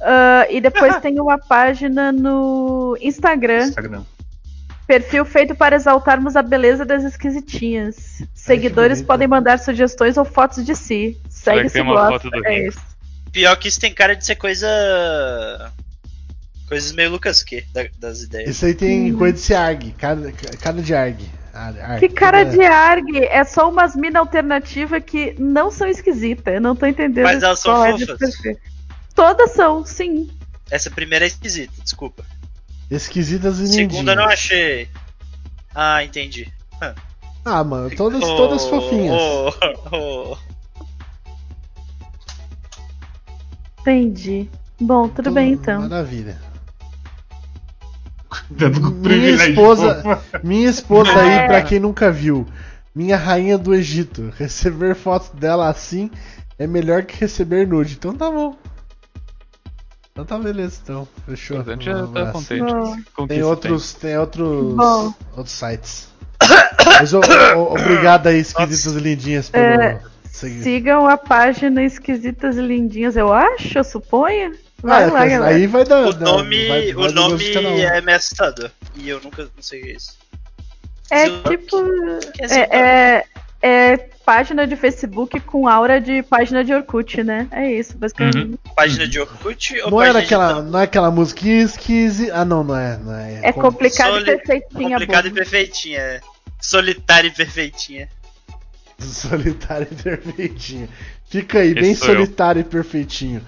Ah, 0.02 0.46
e 0.50 0.60
depois 0.60 0.94
tem 1.00 1.18
uma 1.22 1.38
página 1.38 2.12
no 2.12 2.98
Instagram. 3.00 3.68
Instagram. 3.68 4.02
Perfil 4.92 5.24
feito 5.24 5.56
para 5.56 5.78
exaltarmos 5.78 6.36
a 6.36 6.42
beleza 6.42 6.84
das 6.84 7.06
esquisitinhas. 7.06 8.24
Seguidores 8.36 8.98
bonito. 8.98 9.08
podem 9.08 9.26
mandar 9.26 9.58
sugestões 9.58 10.18
ou 10.18 10.26
fotos 10.26 10.66
de 10.66 10.76
si. 10.76 11.18
Segue 11.30 11.62
que 11.62 11.70
se 11.70 11.82
gosta. 11.82 12.10
foto 12.10 12.30
do 12.30 12.46
é 12.46 12.68
isso. 12.68 12.82
Pior 13.32 13.56
que 13.56 13.70
isso 13.70 13.80
tem 13.80 13.94
cara 13.94 14.18
de 14.18 14.26
ser 14.26 14.36
coisa. 14.36 14.68
Coisas 16.68 16.92
meio 16.92 17.10
Lucas 17.12 17.42
Q 17.42 17.64
da- 17.74 17.88
das 18.00 18.24
ideias. 18.24 18.50
Isso 18.50 18.66
aí 18.66 18.74
tem 18.74 19.14
coisa 19.14 19.34
de 19.34 19.40
ser 19.40 19.54
ARG, 19.56 19.94
cara, 19.94 20.34
cara 20.60 20.82
de 20.82 20.94
ARG. 20.94 21.30
Ar-. 21.54 21.98
Que 21.98 22.10
cara 22.10 22.44
de 22.44 22.62
arg. 22.62 23.18
É 23.30 23.46
só 23.46 23.70
umas 23.70 23.96
mina 23.96 24.20
alternativa 24.20 25.00
que 25.00 25.36
não 25.40 25.72
são 25.72 25.88
esquisitas. 25.88 26.54
Eu 26.54 26.60
não 26.60 26.76
tô 26.76 26.86
entendendo. 26.86 27.24
Mas 27.24 27.42
elas 27.42 27.60
são 27.60 27.86
é 27.86 27.98
fofas. 27.98 28.36
Todas 29.16 29.52
são, 29.52 29.86
sim. 29.86 30.30
Essa 30.70 30.92
primeira 30.92 31.24
é 31.24 31.28
esquisita, 31.28 31.72
desculpa. 31.82 32.26
Esquisitas 32.92 33.58
e 33.60 33.68
Segunda 33.68 34.14
não 34.14 34.26
achei. 34.26 34.88
Ah, 35.74 36.04
entendi. 36.04 36.52
Ah, 37.46 37.64
mano, 37.64 37.90
todas, 37.96 38.22
Oh, 38.22 38.36
todas 38.36 38.66
fofinhas. 38.68 39.16
oh, 39.20 40.36
oh. 40.36 40.38
Entendi. 43.80 44.50
Bom, 44.80 45.08
tudo 45.08 45.32
bem 45.32 45.54
então. 45.54 45.82
Maravilha. 45.82 46.38
Minha 49.02 49.30
esposa, 49.32 50.22
minha 50.44 50.70
esposa 50.70 51.20
aí, 51.20 51.30
É. 51.30 51.48
pra 51.48 51.62
quem 51.64 51.80
nunca 51.80 52.12
viu, 52.12 52.46
minha 52.94 53.16
rainha 53.18 53.58
do 53.58 53.74
Egito. 53.74 54.32
Receber 54.38 54.96
foto 54.96 55.36
dela 55.36 55.70
assim 55.70 56.12
é 56.60 56.68
melhor 56.68 57.04
que 57.04 57.20
receber 57.20 57.66
nude. 57.68 57.94
Então 57.96 58.14
tá 58.14 58.30
bom. 58.30 58.56
Então 60.12 60.26
tá 60.26 60.38
beleza, 60.38 60.80
então. 60.84 61.08
Fechou. 61.26 61.64
Tá 61.64 62.32
contente 62.32 62.64
o 63.18 63.28
Tem 63.28 63.44
outros, 63.44 63.94
tem 63.94 64.18
outros, 64.18 64.76
Bom. 64.76 65.14
outros 65.38 65.52
sites. 65.56 66.10
Mas 66.86 67.14
ô, 67.14 67.20
ô, 67.56 67.74
obrigado 67.74 68.28
aí, 68.28 68.40
esquisitas 68.40 68.96
e 68.96 69.00
lindinhas, 69.00 69.50
pelo 69.50 69.64
É, 69.64 70.02
seguir. 70.30 70.64
Sigam 70.64 71.08
a 71.08 71.16
página 71.18 71.84
Esquisitas 71.84 72.58
e 72.58 72.62
Lindinhas, 72.62 73.16
eu 73.16 73.32
acho, 73.32 73.78
eu 73.78 73.84
suponho. 73.84 74.54
Vai 74.84 75.04
Ah, 75.04 75.12
lá, 75.14 75.26
é, 75.26 75.30
galera. 75.30 75.56
aí 75.56 75.68
vai 75.68 75.84
dar. 75.86 76.08
O 76.08 76.14
dar- 76.14 76.26
nome, 76.26 76.68
vai- 76.68 76.94
vai 76.94 77.08
o 77.08 77.12
nome 77.14 77.36
um. 77.36 77.78
é 77.80 78.16
assustador. 78.16 78.72
E 78.96 79.08
eu 79.08 79.22
nunca 79.22 79.44
não 79.44 79.62
sei 79.62 79.82
o 79.82 79.86
é 79.86 79.92
isso. 79.92 80.18
É 81.12 81.30
tipo. 81.30 81.78
É 82.40 82.48
Zilk? 82.48 82.74
É, 82.76 83.26
é, 83.62 83.98
página 84.26 84.66
de 84.66 84.76
Facebook 84.76 85.40
com 85.42 85.68
aura 85.68 86.00
de 86.02 86.24
página 86.24 86.64
de 86.64 86.74
Orkut, 86.74 87.24
né? 87.24 87.48
É 87.52 87.72
isso, 87.72 87.98
basicamente. 87.98 88.60
Página 88.76 89.08
de 89.08 89.20
Orkut 89.20 89.80
ou 89.82 89.92
Não 89.92 89.98
página 90.00 90.10
era 90.10 90.20
de 90.20 90.26
aquela, 90.26 90.54
Tumblr? 90.56 90.72
não 90.72 90.80
é 90.80 90.84
aquela 90.84 91.12
musiquinha 91.12 91.62
esquisita. 91.64 92.36
Ah, 92.36 92.46
não, 92.46 92.64
não 92.64 92.76
é. 92.76 92.98
Não 92.98 93.14
é, 93.16 93.40
É 93.44 93.52
com- 93.54 93.62
complicado 93.62 94.14
Soli- 94.14 94.22
e 94.24 94.26
perfeitinha. 94.38 94.90
Complicada 94.92 95.28
e 95.28 95.32
perfeitinha. 95.32 96.00
é. 96.00 96.22
Solitária 96.60 97.28
e 97.28 97.32
perfeitinha. 97.32 98.10
Solitário 99.00 99.88
e 99.92 99.96
perfeitinho. 99.96 100.88
Fica 101.26 101.60
aí, 101.60 101.72
Esse 101.72 101.82
bem 101.82 101.96
sou 101.96 102.10
eu. 102.10 102.16
solitário 102.16 102.60
e 102.60 102.64
perfeitinho. 102.64 103.42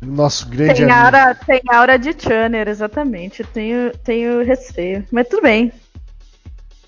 Nosso 0.00 0.48
grande 0.48 0.74
Tem 0.74 0.84
amigo. 0.90 0.98
aura, 1.16 1.34
tem 1.34 1.60
aura 1.68 1.98
de 1.98 2.14
Channer, 2.16 2.68
exatamente. 2.68 3.42
Tenho, 3.44 3.90
tenho 3.98 4.44
receio. 4.44 5.04
Mas 5.10 5.26
tudo 5.28 5.42
bem. 5.42 5.72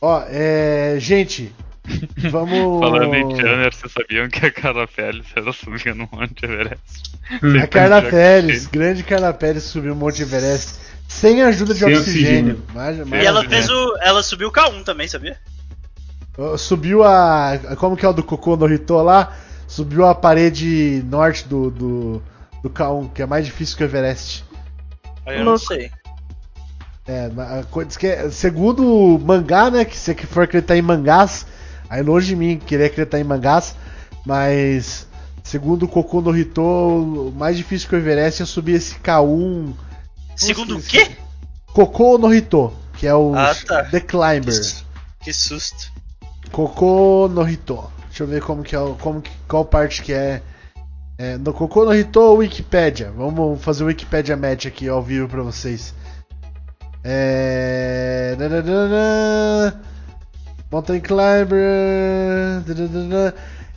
Ó, 0.00 0.22
é. 0.28 0.94
Gente, 1.00 1.52
vamos. 2.30 2.80
Falando 2.80 3.14
em 3.14 3.36
Channer, 3.36 3.74
vocês 3.74 3.92
sabiam 3.92 4.28
que 4.28 4.46
a 4.46 4.50
Carla 4.52 4.86
Pérez 4.86 5.26
ela 5.36 5.52
subiu 5.52 5.94
no 5.94 6.08
Monte 6.12 6.44
Everest? 6.44 7.12
A 7.62 7.66
Carla 7.66 8.02
Pérez, 8.02 8.66
grande 8.66 9.02
Carla 9.02 9.32
Pérez 9.32 9.62
subiu 9.64 9.92
o 9.92 9.96
Monte 9.96 10.22
Everest 10.22 10.78
sem 11.08 11.42
ajuda 11.42 11.74
de 11.74 11.80
Sem 11.80 11.96
oxigênio. 11.96 12.52
oxigênio. 12.54 12.62
Mas- 12.74 12.98
E 12.98 13.04
mas- 13.04 13.24
ela 13.24 13.44
é. 13.44 13.48
fez 13.48 13.68
o. 13.68 13.96
Ela 14.00 14.22
subiu 14.22 14.48
o 14.48 14.52
K1 14.52 14.84
também, 14.84 15.08
sabia? 15.08 15.36
Subiu 16.56 17.02
a. 17.04 17.58
Como 17.76 17.96
que 17.96 18.04
é 18.06 18.08
o 18.08 18.12
do 18.12 18.22
Cocô 18.22 18.56
no 18.56 18.66
Ritô 18.66 19.02
lá? 19.02 19.36
Subiu 19.66 20.06
a 20.06 20.14
parede 20.14 21.02
norte 21.06 21.46
do, 21.46 21.70
do, 21.70 22.22
do 22.62 22.70
K1, 22.70 23.12
que 23.12 23.22
é 23.22 23.26
mais 23.26 23.44
difícil 23.44 23.76
que 23.76 23.84
o 23.84 23.86
Everest. 23.86 24.44
Eu 25.26 25.44
não 25.44 25.58
sei. 25.58 25.90
É, 27.06 27.28
é- 28.06 28.30
segundo 28.30 28.84
o 28.86 29.18
mangá, 29.18 29.70
né? 29.70 29.84
Que 29.84 29.96
se 29.96 30.14
for 30.14 30.44
acreditar 30.44 30.76
em 30.76 30.82
mangás, 30.82 31.46
aí 31.90 32.02
longe 32.02 32.28
de 32.28 32.36
mim 32.36 32.58
querer 32.58 32.86
acreditar 32.86 33.18
em 33.18 33.24
mangás, 33.24 33.74
mas 34.24 35.06
segundo 35.44 35.82
o 35.82 35.88
Cocô 35.88 36.22
no 36.22 36.30
Ritô, 36.30 36.62
o 36.62 37.34
mais 37.36 37.56
difícil 37.56 37.88
que 37.88 37.96
o 37.96 37.98
Everest 37.98 38.42
é 38.42 38.46
subir 38.46 38.76
esse 38.76 38.94
K1. 39.00 39.74
Segundo 40.36 40.78
o 40.78 40.82
quê? 40.82 41.10
Cocô 41.74 42.16
no 42.16 42.28
Ritô, 42.28 42.72
que 42.94 43.06
é 43.06 43.14
o 43.14 43.34
Ah, 43.34 43.54
tá. 43.66 43.84
The 43.84 44.00
Climber. 44.00 44.54
Que 45.20 45.32
susto. 45.32 45.92
Cocô 46.50 47.28
no 47.28 47.48
Hito. 47.48 47.90
Deixa 48.08 48.24
eu 48.24 48.26
ver 48.26 48.42
como 48.42 48.62
que 48.62 48.74
é 48.74 48.78
como 49.00 49.20
que, 49.20 49.30
qual 49.46 49.64
parte 49.64 50.02
que 50.02 50.12
é. 50.12 50.42
é 51.18 51.36
no 51.38 51.52
Cocô 51.52 51.84
no 51.84 51.94
Hito 51.94 52.20
ou 52.20 52.38
Wikipedia? 52.38 53.12
Vamos 53.16 53.62
fazer 53.62 53.84
o 53.84 53.86
Wikipedia 53.86 54.36
Match 54.36 54.66
aqui 54.66 54.88
ao 54.88 55.02
vivo 55.02 55.28
pra 55.28 55.42
vocês. 55.42 55.94
É. 57.04 58.34
dadadana, 58.38 59.80
Mountain 60.70 61.00
Climber. 61.00 61.58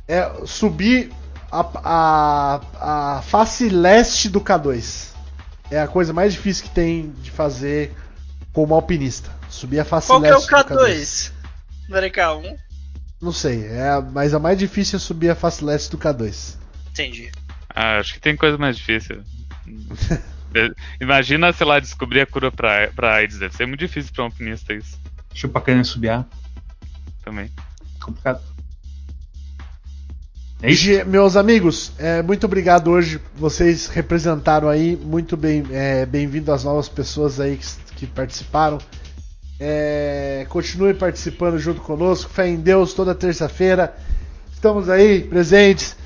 É 0.08 0.30
subir 0.46 1.12
a, 1.52 1.62
a, 1.84 3.18
a 3.18 3.22
face 3.22 3.70
leste 3.70 4.30
do 4.30 4.42
K2. 4.42 5.12
É 5.72 5.82
a 5.82 5.88
coisa 5.88 6.14
mais 6.14 6.34
difícil 6.34 6.66
que 6.66 6.70
tem 6.72 7.12
de 7.22 7.32
fazer 7.32 7.94
como 8.52 8.74
alpinista. 8.76 9.30
Subir 9.50 9.80
a 9.80 9.86
face 9.86 10.08
Qual 10.08 10.22
que 10.22 10.28
é 10.28 10.32
o 10.34 10.38
leste 10.38 10.50
do 10.50 10.56
K2. 10.56 10.66
K2? 10.68 11.32
Não 11.90 11.98
era 11.98 12.10
K1? 12.10 12.56
Não 13.22 13.32
sei, 13.32 13.66
é 13.68 13.90
a- 13.90 14.02
mas 14.02 14.34
a 14.34 14.40
mais 14.40 14.60
difícil 14.60 14.98
é 14.98 15.00
subir 15.00 15.30
a 15.30 15.36
face 15.36 15.64
leste 15.64 15.90
do 15.92 15.98
K2. 15.98 16.56
Entendi. 16.92 17.32
Ah, 17.74 17.98
acho 18.00 18.14
que 18.14 18.20
tem 18.20 18.36
coisa 18.36 18.58
mais 18.58 18.78
difícil. 18.78 19.24
Imagina, 21.02 21.52
sei 21.54 21.66
lá, 21.66 21.80
descobrir 21.80 22.22
a 22.22 22.26
cura 22.26 22.52
pra, 22.52 22.90
pra 22.90 23.16
AIDS. 23.16 23.40
Deve 23.40 23.56
ser 23.56 23.66
muito 23.66 23.80
difícil 23.80 24.12
pra 24.14 24.24
um 24.24 24.28
alpinista 24.28 24.74
isso 24.74 25.00
Chupar 25.34 25.64
cana 25.64 25.84
subiar. 25.84 26.28
Também. 27.24 27.50
Complicado. 28.02 28.42
É 30.62 31.04
Meus 31.04 31.36
amigos, 31.36 31.92
é, 32.00 32.22
muito 32.22 32.46
obrigado 32.46 32.90
hoje. 32.90 33.20
Vocês 33.36 33.88
representaram 33.88 34.70
aí. 34.70 34.96
Muito 34.96 35.36
bem, 35.36 35.64
é, 35.72 36.06
bem-vindo 36.06 36.54
às 36.54 36.64
novas 36.64 36.88
pessoas 36.88 37.40
aí 37.40 37.58
que, 37.58 37.96
que 37.98 38.08
participaram. 38.08 38.78
É, 39.60 40.46
continue 40.48 40.94
participando 40.94 41.60
junto 41.60 41.82
conosco. 41.82 42.32
Fé 42.32 42.48
em 42.48 42.56
Deus 42.56 42.94
toda 42.94 43.14
terça-feira. 43.14 43.94
Estamos 44.54 44.90
aí 44.90 45.24
presentes. 45.24 45.98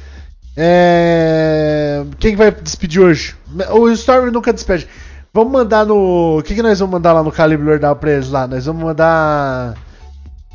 É, 0.56 2.04
quem 2.18 2.32
que 2.32 2.38
vai 2.38 2.50
despedir 2.50 3.00
hoje? 3.00 3.36
O 3.72 3.88
Storm 3.90 4.32
nunca 4.32 4.52
despede. 4.52 4.88
Vamos 5.32 5.54
mandar 5.54 5.86
no. 5.86 6.40
O 6.40 6.42
que, 6.42 6.56
que 6.56 6.64
nós 6.64 6.80
vamos 6.80 6.94
mandar 6.94 7.14
lá 7.14 7.22
no 7.22 7.32
Calibre 7.32 7.64
Lordal 7.64 7.96
pra 7.96 8.14
eles 8.14 8.30
lá? 8.30 8.48
Nós 8.48 8.66
vamos 8.66 8.82
mandar. 8.82 9.76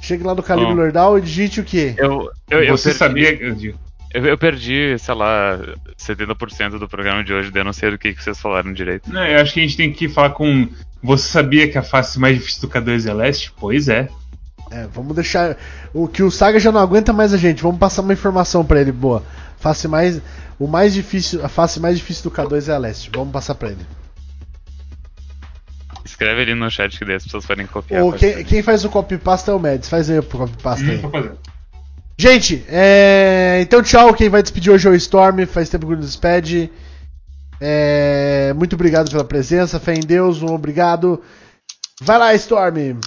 Chegue 0.03 0.25
lá 0.25 0.35
no 0.35 0.43
Calibre. 0.43 0.75
Lordal 0.75 1.17
e 1.17 1.23
digite 1.23 1.61
o 1.61 1.65
quê? 1.65 1.95
Eu, 1.97 2.29
eu, 2.51 2.65
eu 2.65 2.77
Você 2.77 2.93
perdi, 2.93 2.99
sabia. 2.99 3.33
eu 3.41 3.75
Eu, 4.13 4.27
eu 4.27 4.37
perdi, 4.37 4.99
sei 4.99 5.15
lá, 5.15 5.59
70% 5.97 6.79
do 6.79 6.89
programa 6.89 7.23
de 7.23 7.33
hoje, 7.33 7.53
daí 7.53 7.61
eu 7.61 7.65
não 7.65 7.73
sei 7.73 7.93
do 7.93 7.97
que, 7.99 8.13
que 8.13 8.23
vocês 8.23 8.39
falaram 8.41 8.73
direito. 8.73 9.11
Não, 9.11 9.25
eu 9.25 9.41
acho 9.41 9.55
que 9.55 9.61
a 9.61 9.63
gente 9.63 9.77
tem 9.77 9.93
que 9.93 10.09
falar 10.09 10.31
com. 10.31 10.69
Você 11.01 11.29
sabia 11.29 11.69
que 11.71 11.79
a 11.79 11.83
face 11.83 12.19
mais 12.19 12.37
difícil 12.37 12.63
do 12.63 12.69
K2 12.69 13.09
é 13.09 13.15
leste? 13.15 13.53
Pois 13.59 13.89
é. 13.89 14.09
É, 14.73 14.89
vamos 14.93 15.15
deixar. 15.15 15.57
O 15.95 16.09
que 16.09 16.23
o 16.23 16.31
Saga 16.31 16.59
já 16.59 16.73
não 16.73 16.81
aguenta 16.81 17.13
mais 17.13 17.33
a 17.33 17.37
gente. 17.37 17.63
Vamos 17.63 17.79
passar 17.79 18.03
uma 18.03 18.13
informação 18.13 18.65
pra 18.65 18.81
ele, 18.81 18.91
boa. 18.91 19.23
Face 19.61 19.87
mais. 19.87 20.21
O 20.59 20.67
mais 20.67 20.93
difícil. 20.93 21.45
A 21.45 21.49
face 21.49 21.79
mais 21.79 21.97
difícil 21.97 22.25
do 22.25 22.31
K2 22.37 22.69
é 22.69 22.73
a 22.75 22.79
leste. 22.79 23.09
Vamos 23.15 23.33
passar 23.33 23.55
pra 23.55 23.71
ele. 23.71 23.87
Escreve 26.13 26.43
ali 26.43 26.55
no 26.55 26.71
chat 26.71 26.99
que 26.99 27.05
daí 27.05 27.17
as 27.17 27.25
pessoas 27.25 27.47
podem 27.47 27.67
copiar. 27.67 28.03
Ou 28.03 28.11
pode 28.13 28.21
quem, 28.35 28.45
quem 28.45 28.63
faz 28.63 28.85
o 28.85 28.91
copy 28.91 29.17
pasta 29.19 29.51
é 29.51 29.55
o 29.55 29.59
Mads. 29.59 29.89
Faz 29.89 30.09
aí 30.11 30.19
o 30.19 30.23
copy 30.23 30.63
pasta 30.63 30.85
Hum, 30.85 30.91
aí. 30.91 30.99
fazendo. 31.01 31.39
Gente, 32.19 32.65
é... 32.69 33.59
então 33.63 33.83
tchau. 33.83 34.13
Quem 34.15 34.29
vai 34.29 34.43
despedir 34.43 34.71
hoje 34.73 34.87
é 34.87 34.91
o 34.91 34.95
Storm. 34.95 35.47
Faz 35.47 35.69
tempo 35.71 35.87
que 35.87 35.93
não 35.95 36.01
despede. 36.01 36.71
É... 37.61 38.53
Muito 38.57 38.75
obrigado 38.75 39.11
pela 39.11 39.25
presença. 39.25 39.81
Fé 39.81 39.95
em 39.95 40.01
Deus. 40.01 40.43
Um 40.43 40.53
obrigado. 40.55 41.23
Vai 42.01 42.19
lá, 42.19 42.35
Storm. 42.35 42.99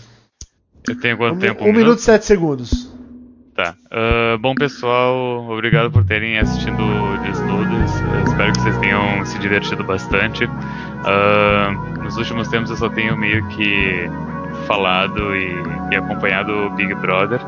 Eu 0.88 1.00
tenho 1.00 1.18
quanto 1.18 1.36
Um, 1.36 1.40
tempo? 1.40 1.64
um 1.64 1.74
minuto 1.74 2.00
e 2.00 2.02
sete 2.02 2.26
segundos. 2.26 2.90
Tá. 3.56 3.74
Ah, 3.90 4.38
bom, 4.38 4.54
pessoal, 4.54 5.48
obrigado 5.50 5.90
por 5.90 6.04
terem 6.04 6.38
assistido 6.38 6.78
Desnudos. 7.24 7.92
Espero 8.28 8.52
que 8.52 8.60
vocês 8.60 8.78
tenham 8.80 9.26
se 9.26 9.40
divertido 9.40 9.82
bastante. 9.84 10.50
Ah, 11.06 11.72
nos 12.04 12.18
últimos 12.18 12.50
tempos 12.50 12.70
eu 12.70 12.76
só 12.76 12.90
tenho 12.90 13.16
meio 13.16 13.48
que 13.50 14.10
falado 14.68 15.34
e, 15.36 15.54
e 15.92 15.96
acompanhado 15.96 16.52
o 16.52 16.70
Big 16.72 16.94
Brother. 16.96 17.40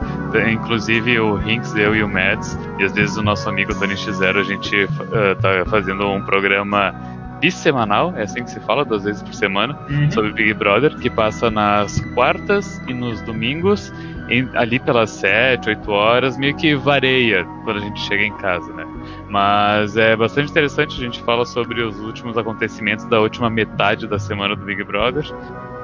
Inclusive 0.49 1.19
o 1.19 1.41
Hinks, 1.45 1.75
eu 1.75 1.93
e 1.93 2.01
o 2.01 2.07
Mads, 2.07 2.57
e 2.79 2.85
às 2.85 2.93
vezes 2.93 3.17
o 3.17 3.21
nosso 3.21 3.49
amigo 3.49 3.73
Tony 3.77 3.95
X0, 3.95 4.39
a 4.39 4.43
gente 4.43 4.87
ah, 5.13 5.35
tá 5.41 5.65
fazendo 5.69 6.07
um 6.09 6.21
programa 6.21 6.93
bissemanal, 7.41 8.13
é 8.15 8.23
assim 8.23 8.43
que 8.43 8.49
se 8.49 8.59
fala, 8.61 8.83
duas 8.83 9.03
vezes 9.03 9.21
por 9.21 9.33
semana 9.33 9.77
Uhum. 9.89 10.09
sobre 10.09 10.31
Big 10.31 10.53
Brother, 10.55 10.95
que 10.97 11.07
passa 11.09 11.51
nas 11.51 11.99
quartas 12.15 12.81
e 12.87 12.93
nos 12.95 13.21
domingos, 13.21 13.93
em- 14.29 14.49
ali 14.55 14.79
pelas 14.79 15.09
7, 15.11 15.69
8 15.69 15.91
horas, 15.91 16.37
meio 16.37 16.55
que 16.55 16.75
vareia 16.75 17.45
quando 17.63 17.77
a 17.77 17.81
gente 17.81 17.99
chega 18.01 18.23
em 18.23 18.33
casa, 18.37 18.71
né? 18.73 18.85
Mas 19.29 19.97
é 19.97 20.15
bastante 20.15 20.51
interessante, 20.51 20.95
a 20.99 21.03
gente 21.03 21.21
fala 21.23 21.45
sobre 21.45 21.81
os 21.81 21.99
últimos 21.99 22.37
acontecimentos 22.37 23.05
da 23.05 23.19
última 23.19 23.49
metade 23.49 24.07
da 24.07 24.17
semana 24.19 24.55
do 24.55 24.65
Big 24.65 24.83
Brother. 24.83 25.25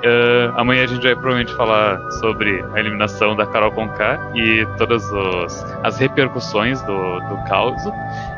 Eh, 0.06 0.52
amanhã 0.58 0.84
a 0.84 0.88
gente 0.88 1.02
vai 1.04 1.14
provavelmente 1.14 1.56
falar 1.56 1.98
sobre 2.20 2.62
a 2.74 2.80
eliminação 2.80 3.36
da 3.36 3.46
Carol 3.46 3.72
Conká 3.72 4.32
e 4.36 4.66
todas 4.78 5.04
os- 5.12 5.64
as 5.82 5.98
repercussões 5.98 6.82
do, 6.82 7.20
do 7.22 7.44
caos. 7.48 7.82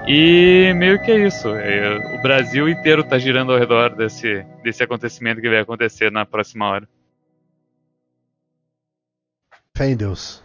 E 0.08 0.72
meio 0.76 1.02
que 1.02 1.12
é 1.12 1.26
isso. 1.28 1.48
é, 1.50 2.18
o 2.20 2.22
Brasil 2.22 2.70
inteiro 2.70 3.04
tá 3.04 3.18
girando 3.18 3.52
ao 3.52 3.58
redor 3.60 3.90
desse, 3.96 4.46
desse 4.64 4.84
acontecimento 4.84 5.42
que 5.42 5.50
vai 5.50 5.60
acontecer 5.60 6.12
na 6.12 6.26
próxima 6.26 6.68
hora. 6.70 6.88
Fé 9.76 9.90
em 9.90 9.96
Deus. 9.98 10.45